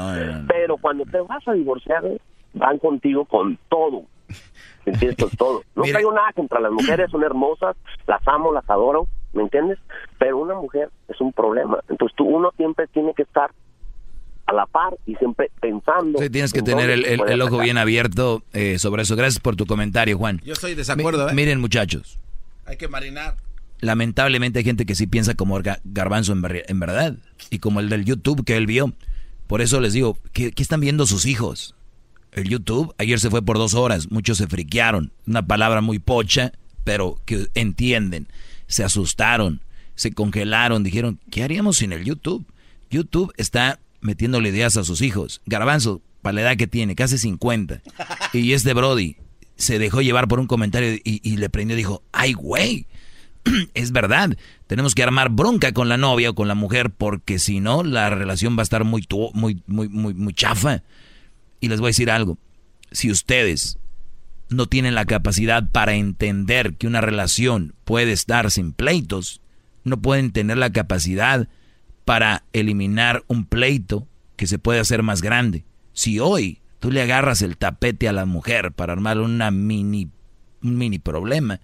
Pero 0.48 0.76
cuando 0.76 1.04
te 1.04 1.20
vas 1.20 1.46
a 1.46 1.52
divorciar, 1.52 2.04
van 2.54 2.78
contigo 2.78 3.24
con 3.24 3.58
todo. 3.68 4.02
¿Me 4.84 4.92
entiendes? 4.92 5.18
Con 5.18 5.36
todo. 5.36 5.62
No 5.76 5.82
traigo 5.82 6.12
nada 6.12 6.32
contra 6.32 6.58
las 6.58 6.72
mujeres, 6.72 7.10
son 7.10 7.22
hermosas, 7.22 7.76
las 8.06 8.26
amo, 8.26 8.50
las 8.52 8.68
adoro, 8.70 9.06
¿me 9.34 9.42
entiendes? 9.42 9.78
Pero 10.18 10.38
una 10.38 10.54
mujer 10.54 10.90
es 11.08 11.20
un 11.20 11.32
problema. 11.32 11.80
Entonces 11.88 12.16
tú, 12.16 12.24
uno 12.24 12.50
siempre 12.56 12.86
tiene 12.88 13.12
que 13.12 13.22
estar 13.22 13.50
a 14.46 14.52
la 14.52 14.66
par 14.66 14.96
y 15.06 15.14
siempre 15.16 15.50
pensando. 15.60 16.18
Sí, 16.20 16.30
tienes 16.30 16.52
que 16.52 16.60
en 16.60 16.64
tener 16.64 16.90
el, 16.90 17.42
ojo 17.42 17.58
bien 17.58 17.78
abierto 17.78 18.42
eh, 18.52 18.78
sobre 18.78 19.02
eso. 19.02 19.16
Gracias 19.16 19.40
por 19.40 19.56
tu 19.56 19.66
comentario, 19.66 20.16
Juan. 20.18 20.40
Yo 20.44 20.52
estoy 20.52 20.70
de 20.70 20.76
desacuerdo, 20.76 21.28
¿eh? 21.28 21.34
Miren, 21.34 21.60
muchachos, 21.60 22.18
Hay 22.64 22.76
que 22.76 22.88
marinar. 22.88 23.36
lamentablemente 23.80 24.58
hay 24.60 24.64
gente 24.64 24.86
que 24.86 24.94
sí 24.94 25.06
piensa 25.06 25.34
como 25.34 25.58
Ga- 25.60 25.80
Garbanzo 25.84 26.32
en 26.32 26.42
verdad. 26.80 27.16
Y 27.50 27.58
como 27.58 27.80
el 27.80 27.88
del 27.88 28.04
YouTube 28.04 28.44
que 28.44 28.56
él 28.56 28.66
vio. 28.66 28.92
Por 29.46 29.60
eso 29.60 29.80
les 29.80 29.92
digo, 29.92 30.18
¿qué, 30.32 30.50
qué 30.52 30.62
están 30.62 30.80
viendo 30.80 31.06
sus 31.06 31.26
hijos? 31.26 31.74
El 32.32 32.48
YouTube 32.48 32.94
ayer 32.98 33.18
se 33.20 33.30
fue 33.30 33.42
por 33.42 33.58
dos 33.58 33.74
horas. 33.74 34.10
Muchos 34.10 34.38
se 34.38 34.46
friquearon. 34.46 35.12
Una 35.26 35.46
palabra 35.46 35.80
muy 35.80 35.98
pocha, 35.98 36.52
pero 36.84 37.16
que 37.24 37.46
entienden. 37.54 38.28
Se 38.66 38.84
asustaron, 38.84 39.60
se 39.94 40.12
congelaron. 40.12 40.82
Dijeron, 40.82 41.18
¿qué 41.30 41.42
haríamos 41.44 41.76
sin 41.78 41.92
el 41.92 42.04
YouTube? 42.04 42.44
YouTube 42.90 43.32
está 43.36 43.78
metiéndole 44.00 44.48
ideas 44.48 44.76
a 44.76 44.84
sus 44.84 45.02
hijos. 45.02 45.42
Garbanzo, 45.46 46.02
para 46.22 46.34
la 46.34 46.40
edad 46.42 46.56
que 46.56 46.66
tiene, 46.66 46.94
casi 46.94 47.18
50. 47.18 47.82
Y 48.32 48.52
este 48.52 48.74
Brody 48.74 49.16
se 49.56 49.78
dejó 49.78 50.02
llevar 50.02 50.28
por 50.28 50.40
un 50.40 50.46
comentario 50.46 50.98
y, 51.02 51.36
le 51.36 51.48
prendió 51.48 51.74
y 51.74 51.78
dijo, 51.78 52.02
ay, 52.12 52.32
güey, 52.34 52.86
es 53.74 53.92
verdad, 53.92 54.36
tenemos 54.66 54.94
que 54.94 55.02
armar 55.02 55.30
bronca 55.30 55.72
con 55.72 55.88
la 55.88 55.96
novia 55.96 56.30
o 56.30 56.34
con 56.34 56.48
la 56.48 56.54
mujer 56.54 56.90
porque 56.90 57.38
si 57.38 57.60
no 57.60 57.82
la 57.82 58.10
relación 58.10 58.56
va 58.56 58.62
a 58.62 58.64
estar 58.64 58.84
muy, 58.84 59.06
muy, 59.32 59.62
muy, 59.66 59.88
muy 59.88 60.34
chafa. 60.34 60.82
Y 61.60 61.68
les 61.68 61.80
voy 61.80 61.88
a 61.88 61.90
decir 61.90 62.10
algo, 62.10 62.38
si 62.92 63.10
ustedes 63.10 63.78
no 64.48 64.66
tienen 64.66 64.94
la 64.94 65.06
capacidad 65.06 65.70
para 65.70 65.94
entender 65.94 66.74
que 66.74 66.86
una 66.86 67.00
relación 67.00 67.74
puede 67.84 68.12
estar 68.12 68.50
sin 68.50 68.72
pleitos, 68.72 69.40
no 69.84 70.00
pueden 70.00 70.32
tener 70.32 70.58
la 70.58 70.70
capacidad 70.70 71.48
para 72.06 72.44
eliminar 72.52 73.24
un 73.26 73.44
pleito 73.44 74.06
que 74.36 74.46
se 74.46 74.60
puede 74.60 74.78
hacer 74.78 75.02
más 75.02 75.22
grande. 75.22 75.64
Si 75.92 76.20
hoy 76.20 76.60
tú 76.78 76.92
le 76.92 77.02
agarras 77.02 77.42
el 77.42 77.56
tapete 77.56 78.08
a 78.08 78.12
la 78.12 78.26
mujer 78.26 78.70
para 78.70 78.92
armar 78.92 79.18
una 79.18 79.50
mini, 79.50 80.08
un 80.62 80.78
mini 80.78 81.00
problema, 81.00 81.60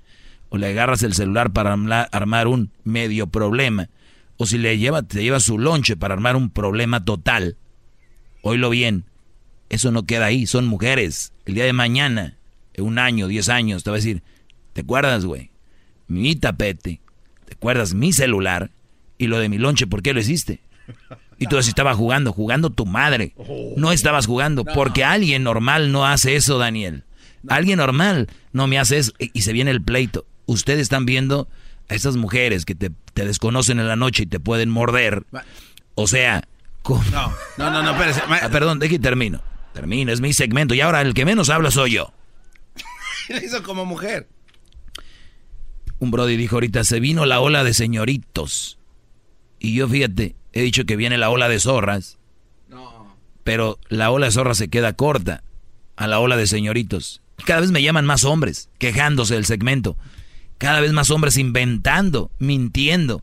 o 0.49 0.59
le 0.59 0.67
agarras 0.67 1.05
el 1.05 1.15
celular 1.15 1.53
para 1.53 1.73
armar 2.11 2.49
un 2.49 2.73
medio 2.83 3.29
problema, 3.29 3.89
o 4.37 4.45
si 4.45 4.59
le 4.59 4.77
lleva, 4.79 5.05
te 5.05 5.23
lleva 5.23 5.39
su 5.39 5.61
lonche 5.61 5.97
para 5.97 6.15
armar 6.15 6.35
un 6.35 6.51
problema 6.51 7.05
total, 7.05 7.57
oílo 8.43 8.69
bien, 8.69 9.05
eso 9.69 9.93
no 9.93 10.07
queda 10.07 10.27
ahí, 10.27 10.47
son 10.47 10.67
mujeres. 10.67 11.33
El 11.47 11.55
día 11.55 11.67
de 11.67 11.73
mañana, 11.73 12.37
un 12.79 12.99
año, 12.99 13.29
diez 13.29 13.49
años, 13.49 13.85
te 13.85 13.91
va 13.91 13.97
a 13.97 14.01
decir, 14.01 14.25
¿te 14.73 14.81
acuerdas, 14.81 15.25
güey? 15.25 15.53
Mi 16.09 16.35
tapete, 16.35 17.01
¿te 17.45 17.55
acuerdas 17.55 17.95
mi 17.95 18.13
celular? 18.13 18.73
Y 19.23 19.29
lo 19.29 19.39
de 19.39 19.49
mi 19.49 19.57
lonche, 19.57 19.87
¿por 19.87 20.03
qué 20.03 20.13
lo 20.13 20.19
hiciste? 20.19 20.59
Y 21.39 21.47
tú 21.47 21.57
así 21.57 21.69
estaba 21.69 21.95
jugando, 21.95 22.33
jugando 22.33 22.71
tu 22.71 22.87
madre. 22.87 23.37
No 23.77 23.93
estabas 23.93 24.27
jugando, 24.27 24.65
porque 24.65 25.05
alguien 25.05 25.45
normal 25.45 25.93
no 25.93 26.05
hace 26.05 26.35
eso, 26.35 26.59
Daniel. 26.59 27.05
Alguien 27.49 27.79
normal 27.79 28.29
no 28.53 28.67
me 28.67 28.81
hace 28.81 28.99
eso. 28.99 29.13
Y, 29.21 29.43
se 29.43 29.53
viene 29.53 29.71
el 29.71 29.81
pleito. 29.81 30.27
Ustedes 30.47 30.81
están 30.81 31.07
viendo 31.07 31.47
a 31.89 31.95
estas 31.95 32.17
mujeres 32.17 32.65
que 32.65 32.75
te, 32.75 32.91
te 33.15 33.25
desconocen 33.25 33.79
en 33.79 33.87
la 33.87 33.95
noche 33.95 34.25
y 34.25 34.27
te 34.27 34.41
pueden 34.41 34.71
morder. 34.71 35.23
O 35.95 36.09
sea, 36.09 36.43
¿cómo? 36.83 37.05
No, 37.13 37.33
no, 37.59 37.71
no, 37.71 37.81
no, 37.85 37.93
espérese. 37.93 38.23
Ah, 38.27 38.49
perdón, 38.51 38.81
de 38.81 38.89
que 38.89 38.99
termino. 38.99 39.41
Termino, 39.73 40.11
es 40.11 40.21
mi 40.21 40.33
segmento. 40.33 40.75
Y 40.75 40.81
ahora 40.81 41.01
el 41.01 41.15
que 41.15 41.25
menos 41.25 41.49
habla 41.49 41.71
soy 41.71 41.93
yo. 41.93 42.13
Le 43.29 43.45
hizo 43.45 43.63
como 43.63 43.85
mujer. 43.85 44.29
Un 46.01 46.11
Brody 46.11 46.37
dijo 46.37 46.57
ahorita, 46.57 46.83
se 46.83 46.99
vino 46.99 47.25
la 47.25 47.39
ola 47.39 47.63
de 47.63 47.73
señoritos. 47.73 48.79
Y 49.63 49.75
yo, 49.75 49.89
fíjate, 49.89 50.35
he 50.53 50.63
dicho 50.63 50.85
que 50.85 50.97
viene 50.97 51.17
la 51.19 51.31
ola 51.31 51.49
de 51.49 51.61
zorras. 51.61 52.19
Pero 53.45 53.79
la 53.89 54.11
ola 54.11 54.27
de 54.27 54.33
zorras 54.33 54.59
se 54.59 54.69
queda 54.69 54.93
corta 54.93 55.43
a 55.97 56.07
la 56.07 56.21
ola 56.21 56.37
de 56.37 56.47
señoritos. 56.47 57.23
Cada 57.47 57.61
vez 57.61 57.71
me 57.71 57.83
llaman 57.83 58.05
más 58.05 58.25
hombres, 58.25 58.69
quejándose 58.79 59.35
del 59.35 59.47
segmento. 59.47 59.97
Cada 60.59 60.81
vez 60.81 60.93
más 60.93 61.11
hombres 61.11 61.37
inventando, 61.39 62.31
mintiendo, 62.39 63.23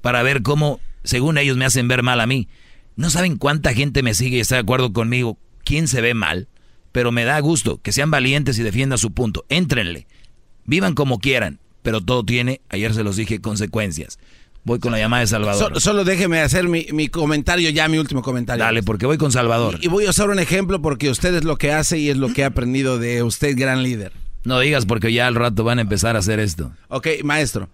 para 0.00 0.22
ver 0.22 0.42
cómo, 0.42 0.80
según 1.04 1.38
ellos, 1.38 1.56
me 1.56 1.64
hacen 1.64 1.88
ver 1.88 2.02
mal 2.02 2.20
a 2.20 2.26
mí. 2.26 2.48
No 2.96 3.10
saben 3.10 3.36
cuánta 3.36 3.74
gente 3.74 4.02
me 4.02 4.14
sigue 4.14 4.36
y 4.36 4.40
está 4.40 4.56
de 4.56 4.62
acuerdo 4.62 4.92
conmigo. 4.92 5.38
¿Quién 5.64 5.88
se 5.88 6.00
ve 6.00 6.14
mal? 6.14 6.48
pero 6.92 7.12
me 7.12 7.24
da 7.24 7.38
gusto 7.40 7.80
que 7.80 7.92
sean 7.92 8.10
valientes 8.10 8.58
y 8.58 8.62
defiendan 8.62 8.98
su 8.98 9.12
punto. 9.12 9.44
Éntrenle, 9.48 10.06
vivan 10.64 10.94
como 10.94 11.18
quieran, 11.18 11.60
pero 11.82 12.00
todo 12.00 12.24
tiene, 12.24 12.60
ayer 12.68 12.94
se 12.94 13.04
los 13.04 13.16
dije, 13.16 13.40
consecuencias. 13.40 14.18
Voy 14.64 14.78
con 14.80 14.92
la 14.92 14.98
llamada 14.98 15.20
de 15.22 15.26
Salvador. 15.28 15.74
So- 15.74 15.80
solo 15.80 16.04
déjeme 16.04 16.40
hacer 16.40 16.68
mi, 16.68 16.86
mi 16.92 17.08
comentario 17.08 17.70
ya, 17.70 17.88
mi 17.88 17.98
último 17.98 18.22
comentario. 18.22 18.62
Dale, 18.64 18.82
porque 18.82 19.06
voy 19.06 19.16
con 19.16 19.32
Salvador. 19.32 19.78
Y, 19.80 19.86
y 19.86 19.88
voy 19.88 20.06
a 20.06 20.10
usar 20.10 20.28
un 20.28 20.38
ejemplo 20.38 20.82
porque 20.82 21.08
usted 21.10 21.34
es 21.34 21.44
lo 21.44 21.56
que 21.56 21.72
hace 21.72 21.98
y 21.98 22.10
es 22.10 22.16
lo 22.18 22.32
que 22.32 22.42
he 22.42 22.44
aprendido 22.44 22.98
de 22.98 23.22
usted, 23.22 23.56
gran 23.56 23.82
líder. 23.82 24.12
No 24.44 24.60
digas 24.60 24.84
porque 24.86 25.12
ya 25.12 25.26
al 25.26 25.34
rato 25.34 25.64
van 25.64 25.78
a 25.78 25.82
empezar 25.82 26.16
a 26.16 26.18
hacer 26.20 26.38
esto. 26.40 26.72
Ok, 26.88 27.08
maestro. 27.24 27.68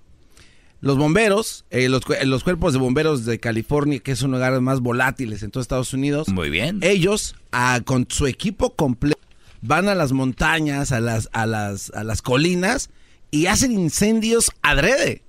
Los 0.81 0.99
bomberos, 0.99 1.65
eh, 1.71 1.89
los, 1.89 2.03
los 2.25 2.45
cuerpos 2.45 2.75
de 2.75 2.79
bomberos 2.79 3.25
de 3.25 3.41
California, 3.41 4.01
que 4.01 4.13
es 4.13 4.21
los 4.23 4.31
lugares 4.31 4.61
más 4.61 4.81
volátiles 4.81 5.43
en 5.43 5.51
todo 5.51 5.63
Estados 5.63 5.95
Unidos. 5.95 6.29
Muy 6.29 6.51
bien. 6.51 6.79
Ellos, 6.83 7.37
ah, 7.53 7.81
con 7.85 8.07
su 8.11 8.27
equipo 8.27 8.75
completo, 8.75 9.19
van 9.63 9.89
a 9.89 9.95
las 9.95 10.13
montañas, 10.13 10.93
a 10.93 11.01
las, 11.01 11.31
a 11.33 11.47
las, 11.47 11.91
a 11.95 12.05
las 12.05 12.21
colinas 12.21 12.91
y 13.31 13.47
hacen 13.47 13.73
incendios 13.73 14.51
adrede. 14.63 15.23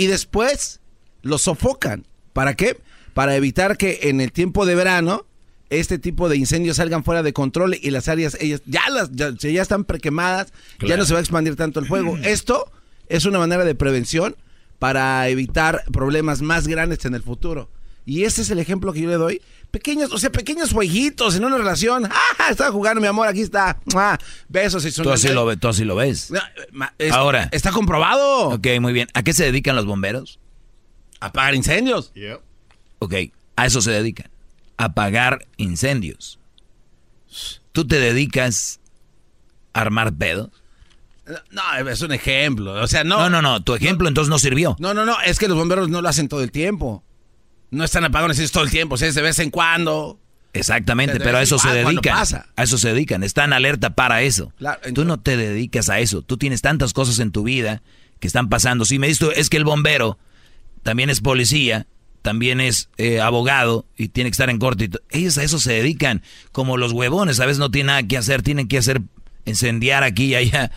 Y 0.00 0.06
después 0.06 0.80
los 1.20 1.42
sofocan. 1.42 2.06
¿Para 2.32 2.54
qué? 2.54 2.80
Para 3.12 3.36
evitar 3.36 3.76
que 3.76 3.98
en 4.04 4.22
el 4.22 4.32
tiempo 4.32 4.64
de 4.64 4.74
verano 4.74 5.26
este 5.68 5.98
tipo 5.98 6.30
de 6.30 6.38
incendios 6.38 6.78
salgan 6.78 7.04
fuera 7.04 7.22
de 7.22 7.34
control 7.34 7.76
y 7.78 7.90
las 7.90 8.08
áreas 8.08 8.34
ellas 8.40 8.62
ya 8.64 8.88
las 8.88 9.12
ya, 9.12 9.30
ya 9.36 9.60
están 9.60 9.84
prequemadas, 9.84 10.54
ya 10.80 10.96
no 10.96 11.04
se 11.04 11.12
va 11.12 11.18
a 11.18 11.20
expandir 11.20 11.54
tanto 11.54 11.80
el 11.80 11.86
fuego. 11.86 12.16
Esto 12.24 12.72
es 13.08 13.26
una 13.26 13.40
manera 13.40 13.62
de 13.62 13.74
prevención 13.74 14.36
para 14.78 15.28
evitar 15.28 15.84
problemas 15.92 16.40
más 16.40 16.66
grandes 16.66 17.04
en 17.04 17.14
el 17.14 17.22
futuro. 17.22 17.68
Y 18.06 18.24
ese 18.24 18.40
es 18.40 18.48
el 18.48 18.58
ejemplo 18.58 18.94
que 18.94 19.02
yo 19.02 19.10
le 19.10 19.16
doy. 19.16 19.42
Pequeños, 19.70 20.12
o 20.12 20.18
sea, 20.18 20.30
pequeños 20.30 20.72
jueguitos 20.72 21.36
en 21.36 21.44
una 21.44 21.56
relación. 21.56 22.06
¡Ah! 22.10 22.50
Estaba 22.50 22.72
jugando, 22.72 23.00
mi 23.00 23.06
amor, 23.06 23.28
aquí 23.28 23.40
está. 23.40 23.78
¡Ah! 23.94 24.18
Besos 24.48 24.84
y 24.84 24.92
Tú 24.92 25.10
así 25.10 25.28
lo, 25.28 25.56
tú 25.56 25.68
así 25.68 25.84
lo 25.84 25.94
ves. 25.96 26.32
Es- 26.98 27.12
Ahora. 27.12 27.48
Está 27.52 27.70
comprobado. 27.70 28.48
Ok, 28.50 28.66
muy 28.80 28.92
bien. 28.92 29.08
¿A 29.14 29.22
qué 29.22 29.32
se 29.32 29.44
dedican 29.44 29.76
los 29.76 29.86
bomberos? 29.86 30.40
Apagar 31.20 31.54
incendios. 31.54 32.12
Ok, 32.98 33.14
a 33.56 33.66
eso 33.66 33.80
se 33.80 33.90
dedican. 33.90 34.30
A 34.76 34.84
apagar 34.86 35.46
incendios. 35.56 36.38
¿Tú 37.72 37.86
te 37.86 38.00
dedicas 38.00 38.80
a 39.72 39.82
armar 39.82 40.12
pedos? 40.14 40.50
No, 41.50 41.62
es 41.88 42.02
un 42.02 42.12
ejemplo. 42.12 42.72
O 42.82 42.86
sea, 42.88 43.04
no. 43.04 43.18
No, 43.18 43.30
no, 43.30 43.42
no. 43.42 43.62
Tu 43.62 43.74
ejemplo 43.74 44.08
entonces 44.08 44.30
no 44.30 44.38
sirvió. 44.38 44.74
No, 44.80 44.94
no, 44.94 45.04
no. 45.04 45.20
Es 45.20 45.38
que 45.38 45.46
los 45.46 45.56
bomberos 45.56 45.88
no 45.88 46.02
lo 46.02 46.08
hacen 46.08 46.28
todo 46.28 46.42
el 46.42 46.50
tiempo. 46.50 47.04
No 47.70 47.84
están 47.84 48.04
apagando 48.04 48.32
incendios 48.32 48.52
todo 48.52 48.64
el 48.64 48.70
tiempo. 48.70 48.96
Es 48.96 49.14
de 49.14 49.22
vez 49.22 49.38
en 49.38 49.50
cuando. 49.50 50.18
Exactamente, 50.52 51.20
pero 51.20 51.38
a 51.38 51.42
eso 51.42 51.58
se 51.58 51.68
dedican. 51.72 52.14
pasa. 52.14 52.46
A 52.56 52.64
eso 52.64 52.76
se 52.76 52.92
dedican. 52.92 53.22
Están 53.22 53.52
alerta 53.52 53.90
para 53.90 54.22
eso. 54.22 54.52
Claro, 54.58 54.80
Tú 54.94 55.04
no 55.04 55.20
te 55.20 55.36
dedicas 55.36 55.88
a 55.88 56.00
eso. 56.00 56.22
Tú 56.22 56.36
tienes 56.38 56.60
tantas 56.60 56.92
cosas 56.92 57.20
en 57.20 57.30
tu 57.30 57.44
vida 57.44 57.82
que 58.18 58.26
están 58.26 58.48
pasando. 58.48 58.84
Si 58.84 58.98
me 58.98 59.06
dices 59.06 59.28
es 59.36 59.48
que 59.48 59.56
el 59.56 59.64
bombero 59.64 60.18
también 60.82 61.08
es 61.08 61.20
policía, 61.20 61.86
también 62.22 62.60
es 62.60 62.88
eh, 62.96 63.20
abogado 63.20 63.86
y 63.96 64.08
tiene 64.08 64.30
que 64.30 64.34
estar 64.34 64.50
en 64.50 64.58
corte. 64.58 64.90
Ellos 65.10 65.38
a 65.38 65.44
eso 65.44 65.60
se 65.60 65.72
dedican. 65.74 66.22
Como 66.50 66.76
los 66.76 66.92
huevones, 66.92 67.38
a 67.38 67.46
veces 67.46 67.58
no 67.60 67.70
tienen 67.70 67.86
nada 67.88 68.02
que 68.02 68.16
hacer. 68.16 68.42
Tienen 68.42 68.66
que 68.66 68.78
hacer 68.78 69.02
incendiar 69.44 70.02
aquí 70.02 70.26
y 70.26 70.34
allá. 70.34 70.72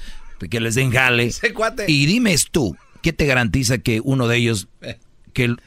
Que 0.51 0.59
les 0.59 0.75
den 0.75 0.91
jale. 0.91 1.31
Y 1.87 2.05
dime 2.05 2.35
tú, 2.51 2.75
¿qué 3.01 3.11
te 3.13 3.25
garantiza 3.25 3.79
que 3.79 4.01
uno 4.03 4.27
de 4.27 4.37
ellos, 4.37 4.67
Eh. 4.81 4.99
Que 5.33 5.45
el- 5.45 5.59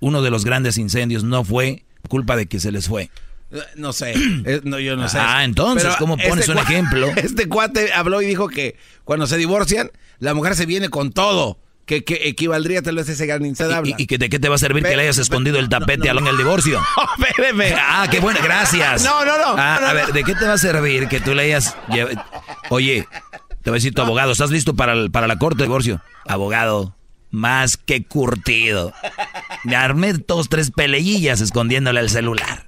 uno 0.00 0.22
de 0.22 0.30
los 0.30 0.44
grandes 0.44 0.76
incendios 0.78 1.24
no 1.24 1.44
fue 1.44 1.84
culpa 2.08 2.36
de 2.36 2.46
que 2.46 2.60
se 2.60 2.72
les 2.72 2.88
fue? 2.88 3.10
No 3.76 3.92
sé. 3.92 4.14
No, 4.64 4.78
yo 4.78 4.96
no 4.96 5.08
sé. 5.08 5.18
Ah, 5.20 5.44
entonces, 5.44 5.84
Pero 5.84 5.96
¿cómo 5.98 6.16
pones 6.16 6.48
un 6.48 6.58
ejemplo? 6.58 7.08
Este 7.16 7.48
cuate 7.48 7.92
habló 7.92 8.22
y 8.22 8.26
dijo 8.26 8.48
que 8.48 8.76
cuando 9.04 9.26
se 9.26 9.36
divorcian, 9.36 9.90
la 10.18 10.34
mujer 10.34 10.54
se 10.56 10.66
viene 10.66 10.88
con 10.88 11.12
todo. 11.12 11.58
Que, 11.84 12.04
que 12.04 12.28
equivaldría 12.28 12.80
tal 12.80 12.94
vez 12.94 13.08
ese 13.08 13.26
gran 13.26 13.44
incendio. 13.44 13.82
¿Y, 13.98 14.02
y 14.04 14.06
que 14.06 14.16
de 14.16 14.28
qué 14.30 14.38
te 14.38 14.48
va 14.48 14.54
a 14.54 14.58
servir 14.58 14.84
que 14.84 14.96
le 14.96 15.02
hayas 15.02 15.18
escondido 15.18 15.58
el 15.58 15.68
tapete 15.68 16.08
al 16.08 16.18
en 16.18 16.28
el 16.28 16.36
divorcio? 16.36 16.80
Espéreme. 17.28 17.74
Ah, 17.78 18.06
qué 18.08 18.20
bueno, 18.20 18.38
gracias. 18.42 19.02
No, 19.04 19.24
no, 19.24 19.36
no. 19.36 19.54
Ah, 19.58 19.78
no, 19.80 19.86
a 19.88 19.88
no. 19.88 19.94
ver, 19.96 20.12
¿de 20.12 20.22
qué 20.22 20.34
te 20.36 20.46
va 20.46 20.52
a 20.54 20.58
servir 20.58 21.08
que 21.08 21.20
tú 21.20 21.34
le 21.34 21.42
hayas... 21.42 21.76
Oye, 22.70 23.06
te 23.62 23.70
va 23.70 23.74
a 23.74 23.78
decir 23.78 23.92
tu 23.94 24.00
abogado, 24.00 24.30
¿estás 24.32 24.50
listo 24.50 24.74
para, 24.74 24.92
el- 24.92 25.10
para 25.10 25.26
la 25.26 25.38
corte 25.38 25.58
de 25.58 25.64
divorcio? 25.64 26.00
Abogado, 26.26 26.94
más 27.32 27.76
que 27.76 28.04
curtido. 28.04 28.92
Me 29.64 29.74
armé 29.74 30.12
dos, 30.12 30.48
tres 30.48 30.70
peleillas 30.70 31.40
escondiéndole 31.40 31.98
el 31.98 32.10
celular. 32.10 32.64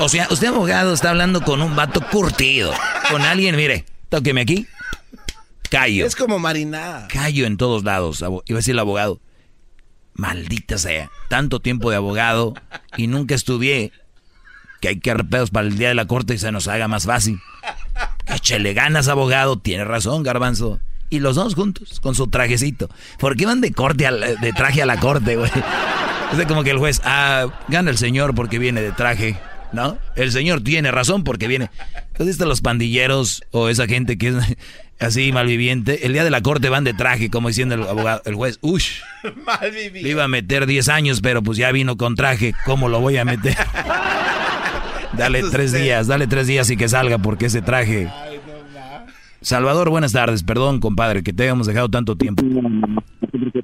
O 0.00 0.08
sea, 0.08 0.26
usted 0.30 0.48
abogado 0.48 0.94
está 0.94 1.10
hablando 1.10 1.42
con 1.42 1.60
un 1.60 1.76
vato 1.76 2.00
curtido. 2.08 2.72
Con 3.10 3.22
alguien, 3.22 3.56
mire, 3.56 3.84
tóqueme 4.08 4.40
aquí. 4.40 4.66
Callo. 5.70 6.06
Es 6.06 6.16
como 6.16 6.38
marinada. 6.38 7.08
Callo 7.08 7.46
en 7.46 7.56
todos 7.56 7.84
lados. 7.84 8.20
Iba 8.20 8.38
a 8.38 8.54
decir 8.54 8.72
el 8.72 8.78
abogado. 8.78 9.20
Maldita 10.14 10.78
sea. 10.78 11.10
Tanto 11.28 11.60
tiempo 11.60 11.90
de 11.90 11.96
abogado 11.96 12.54
y 12.96 13.08
nunca 13.08 13.34
estudié 13.34 13.92
que 14.80 14.88
hay 14.88 15.00
que 15.00 15.10
dar 15.10 15.26
pedos 15.28 15.50
para 15.50 15.66
el 15.66 15.76
día 15.76 15.88
de 15.88 15.94
la 15.94 16.06
corte 16.06 16.34
y 16.34 16.38
se 16.38 16.52
nos 16.52 16.68
haga 16.68 16.86
más 16.86 17.06
fácil. 17.06 17.40
Échele 18.26 18.72
ganas, 18.74 19.08
abogado. 19.08 19.58
Tiene 19.58 19.84
razón, 19.84 20.22
garbanzo. 20.22 20.78
Y 21.10 21.20
los 21.20 21.36
dos 21.36 21.54
juntos, 21.54 22.00
con 22.00 22.14
su 22.14 22.26
trajecito. 22.28 22.88
¿Por 23.18 23.36
qué 23.36 23.46
van 23.46 23.60
de 23.60 23.72
corte 23.72 24.06
al- 24.06 24.36
de 24.40 24.52
traje 24.52 24.82
a 24.82 24.86
la 24.86 24.98
corte, 24.98 25.36
güey? 25.36 25.50
Es 26.38 26.46
como 26.46 26.64
que 26.64 26.70
el 26.70 26.78
juez, 26.78 27.00
ah, 27.04 27.46
gana 27.68 27.90
el 27.90 27.98
señor 27.98 28.34
porque 28.34 28.58
viene 28.58 28.80
de 28.82 28.90
traje, 28.90 29.38
¿no? 29.72 29.98
El 30.16 30.32
señor 30.32 30.62
tiene 30.62 30.90
razón 30.90 31.22
porque 31.22 31.46
viene. 31.46 31.70
¿Has 32.18 32.26
visto 32.26 32.46
los 32.46 32.60
pandilleros 32.60 33.44
o 33.52 33.68
esa 33.68 33.86
gente 33.86 34.18
que 34.18 34.28
es 34.28 34.34
así 34.98 35.30
malviviente? 35.30 36.06
El 36.06 36.12
día 36.14 36.24
de 36.24 36.30
la 36.30 36.40
corte 36.40 36.68
van 36.70 36.82
de 36.82 36.94
traje, 36.94 37.30
como 37.30 37.48
diciendo 37.48 37.76
el 37.76 37.82
abogado, 37.84 38.22
el 38.24 38.34
juez, 38.34 38.58
ush, 38.62 39.00
le 39.92 40.08
iba 40.08 40.24
a 40.24 40.28
meter 40.28 40.66
10 40.66 40.88
años, 40.88 41.20
pero 41.20 41.42
pues 41.42 41.56
ya 41.58 41.70
vino 41.70 41.96
con 41.96 42.16
traje, 42.16 42.54
¿cómo 42.64 42.88
lo 42.88 43.00
voy 43.00 43.16
a 43.18 43.24
meter? 43.24 43.56
dale 45.16 45.42
tres 45.50 45.72
días, 45.72 46.06
dale 46.08 46.26
tres 46.26 46.46
días 46.46 46.68
y 46.70 46.76
que 46.76 46.88
salga 46.88 47.18
porque 47.18 47.46
ese 47.46 47.62
traje... 47.62 48.08
Salvador, 49.44 49.90
buenas 49.90 50.14
tardes, 50.14 50.42
perdón 50.42 50.80
compadre, 50.80 51.22
que 51.22 51.34
te 51.34 51.42
hayamos 51.42 51.66
dejado 51.66 51.90
tanto 51.90 52.16
tiempo. 52.16 52.42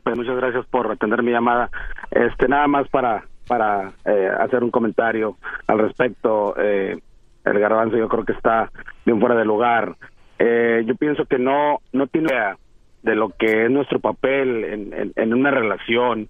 Pues 0.02 0.16
muchas 0.16 0.36
gracias 0.36 0.66
por 0.66 0.90
atender 0.90 1.23
mi 1.23 1.31
llamada. 1.31 1.70
Este, 2.11 2.48
nada 2.48 2.66
más 2.66 2.86
para 2.89 3.24
para 3.48 3.93
eh, 4.05 4.28
hacer 4.40 4.62
un 4.62 4.70
comentario 4.70 5.39
al 5.66 5.78
respecto. 5.78 6.55
Eh, 6.59 6.98
el 7.47 7.59
garbanzo 7.59 7.97
yo 7.97 8.09
creo 8.09 8.27
que 8.27 8.32
está 8.32 8.70
bien 9.07 9.19
fuera 9.20 9.35
de 9.35 9.47
lugar. 9.47 9.97
Eh, 10.39 10.85
yo 10.86 10.94
pienso 10.97 11.24
que 11.24 11.39
no 11.39 11.81
no 11.94 12.07
tiene 12.09 12.28
idea 12.31 12.59
de 13.02 13.15
lo 13.15 13.31
que 13.31 13.65
es 13.65 13.70
nuestro 13.70 14.01
papel 14.01 14.65
en, 14.65 14.93
en, 14.93 15.12
en 15.16 15.32
una 15.32 15.51
relación. 15.51 16.28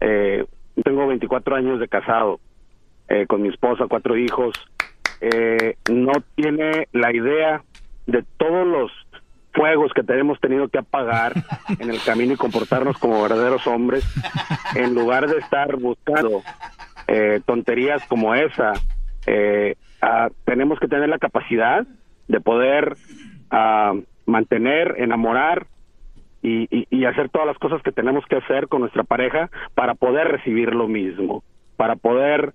Eh, 0.00 0.46
tengo 0.82 1.06
24 1.06 1.54
años 1.54 1.80
de 1.80 1.88
casado 1.88 2.40
eh, 3.08 3.26
con 3.26 3.42
mi 3.42 3.48
esposa, 3.48 3.84
cuatro 3.90 4.16
hijos. 4.16 4.54
Eh, 5.20 5.76
no 5.90 6.12
tiene 6.34 6.88
la 6.92 7.14
idea 7.14 7.62
de 8.06 8.24
todos 8.36 8.66
los 8.66 8.92
fuegos 9.52 9.92
que 9.94 10.02
tenemos 10.02 10.38
tenido 10.40 10.68
que 10.68 10.78
apagar 10.78 11.32
en 11.78 11.88
el 11.90 11.98
camino 12.04 12.34
y 12.34 12.36
comportarnos 12.36 12.98
como 12.98 13.22
verdaderos 13.22 13.66
hombres 13.66 14.04
en 14.74 14.94
lugar 14.94 15.26
de 15.28 15.38
estar 15.38 15.76
buscando 15.76 16.42
eh, 17.08 17.40
tonterías 17.46 18.04
como 18.06 18.34
esa 18.34 18.72
eh, 19.26 19.76
tenemos 20.44 20.78
que 20.78 20.88
tener 20.88 21.08
la 21.08 21.18
capacidad 21.18 21.86
de 22.28 22.40
poder 22.40 22.96
mantener 24.26 24.94
enamorar 24.98 25.66
y, 26.42 26.68
y- 26.90 27.04
hacer 27.06 27.28
todas 27.30 27.46
las 27.46 27.58
cosas 27.58 27.82
que 27.82 27.92
tenemos 27.92 28.24
que 28.26 28.36
hacer 28.36 28.68
con 28.68 28.80
nuestra 28.82 29.04
pareja 29.04 29.48
para 29.74 29.94
poder 29.94 30.28
recibir 30.28 30.74
lo 30.74 30.86
mismo 30.86 31.42
para 31.76 31.96
poder 31.96 32.52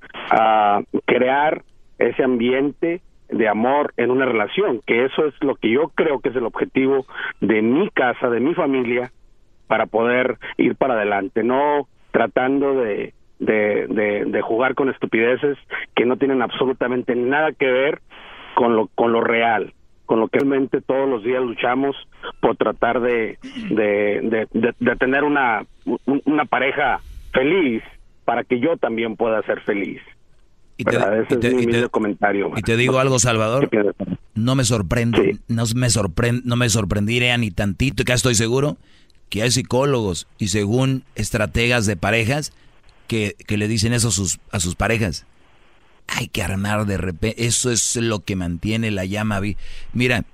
crear 1.06 1.64
ese 1.98 2.24
ambiente 2.24 3.02
de 3.32 3.48
amor 3.48 3.94
en 3.98 4.12
una 4.12 4.26
relación, 4.26 4.82
que 4.86 5.06
eso 5.06 5.26
es 5.26 5.34
lo 5.42 5.56
que 5.56 5.70
yo 5.72 5.90
creo 5.96 6.20
que 6.20 6.30
es 6.30 6.36
el 6.36 6.46
objetivo 6.46 7.06
de 7.40 7.62
mi 7.62 7.90
casa, 7.90 8.30
de 8.30 8.40
mi 8.40 8.54
familia, 8.54 9.12
para 9.68 9.86
poder 9.86 10.38
ir 10.58 10.76
para 10.76 10.96
adelante, 10.96 11.44
no 11.44 11.88
tratando 12.12 12.76
de, 12.76 13.14
de, 13.40 13.88
de, 13.88 14.42
jugar 14.42 14.76
con 14.76 14.90
estupideces 14.90 15.58
que 15.96 16.06
no 16.06 16.18
tienen 16.18 16.42
absolutamente 16.42 17.16
nada 17.16 17.54
que 17.54 17.68
ver 17.72 18.02
con 18.56 18.76
lo, 18.76 18.88
con 18.96 19.14
lo 19.14 19.22
real, 19.22 19.74
con 20.06 20.20
lo 20.20 20.28
que 20.28 20.40
realmente 20.40 20.82
todos 20.82 21.08
los 21.08 21.24
días 21.24 21.42
luchamos 21.42 21.96
por 22.42 22.58
tratar 22.58 23.00
de, 23.00 23.38
de, 23.70 24.20
de, 24.24 24.48
de- 24.52 24.96
tener 24.98 25.24
una, 25.24 25.64
un- 25.86 26.22
una 26.26 26.44
pareja 26.46 27.02
feliz 27.32 27.82
para 28.26 28.44
que 28.44 28.60
yo 28.60 28.76
también 28.78 29.16
pueda 29.16 29.42
ser 29.44 29.62
feliz. 29.62 30.02
Y 30.78 30.84
te- 30.84 31.90
comentario. 31.90 32.52
Y 32.56 32.62
te 32.62 32.76
digo 32.78 33.00
algo, 33.00 33.20
Salvador. 33.20 33.70
No 34.34 34.56
me 34.56 34.64
sorprende, 34.64 35.38
no 35.48 35.66
me 35.76 35.90
sorprende, 35.90 36.42
no 36.46 36.56
me 36.56 36.70
sorprendería 36.70 37.38
ni 37.38 37.52
tantito, 37.52 38.02
y 38.02 38.04
acá 38.04 38.14
estoy 38.14 38.36
seguro 38.36 38.78
que 39.30 39.44
hay 39.44 39.52
psicólogos 39.52 40.28
y 40.40 40.48
según 40.50 41.04
estrategas 41.16 41.86
de 41.86 41.96
parejas 41.96 42.52
que, 43.08 43.36
que 43.48 43.58
le 43.58 43.68
dicen 43.68 43.94
eso 43.94 44.08
a 44.10 44.12
sus, 44.12 44.40
a 44.52 44.60
sus 44.60 44.76
parejas. 44.76 45.26
hay 46.08 46.28
que 46.28 46.42
armar 46.44 46.86
de 46.86 46.98
repente. 46.98 47.46
Eso 47.46 47.72
es 47.72 47.96
lo 47.96 48.20
que 48.22 48.36
mantiene 48.36 48.92
la 48.92 49.06
llama. 49.06 49.40
Mira, 49.94 50.26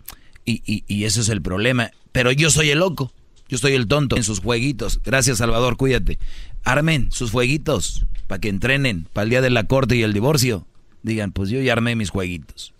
y, 0.46 0.62
y, 0.66 0.84
y 0.88 1.04
ese 1.04 1.22
es 1.22 1.30
el 1.30 1.42
problema. 1.42 1.92
Pero 2.12 2.32
yo 2.32 2.50
soy 2.50 2.70
el 2.72 2.80
loco. 2.80 3.12
Yo 3.50 3.58
soy 3.58 3.74
el 3.74 3.88
tonto 3.88 4.18
en 4.18 4.24
sus 4.24 4.40
jueguitos. 4.42 5.00
Gracias, 5.06 5.38
Salvador, 5.38 5.78
cuídate. 5.78 6.18
Armen 6.68 7.14
sus 7.14 7.32
jueguitos 7.32 8.06
para 8.28 8.42
que 8.42 8.50
entrenen 8.50 9.08
para 9.14 9.24
el 9.24 9.30
día 9.30 9.42
de 9.42 9.50
la 9.50 9.64
corte 9.64 9.96
y 9.96 10.04
el 10.04 10.12
divorcio. 10.12 10.68
Digan, 11.02 11.32
pues 11.32 11.50
yo 11.50 11.62
ya 11.62 11.72
armé 11.72 11.96
mis 11.96 12.10
jueguitos. 12.10 12.74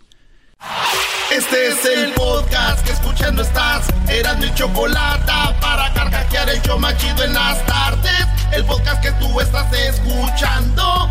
Este 1.34 1.68
es 1.68 1.84
el 1.86 2.12
podcast 2.12 2.84
que 2.84 2.92
escuchando 2.92 3.40
estás. 3.40 3.88
Eran 4.10 4.40
mi 4.40 4.52
chocolate 4.52 5.32
para 5.62 5.90
carcajear 5.94 6.50
el 6.50 6.60
yo 6.60 6.78
machido 6.78 7.24
en 7.24 7.32
las 7.32 7.64
tardes. 7.64 8.26
El 8.52 8.62
podcast 8.66 9.02
que 9.02 9.12
tú 9.12 9.40
estás 9.40 9.72
escuchando. 9.72 11.10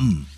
come. 0.01 0.30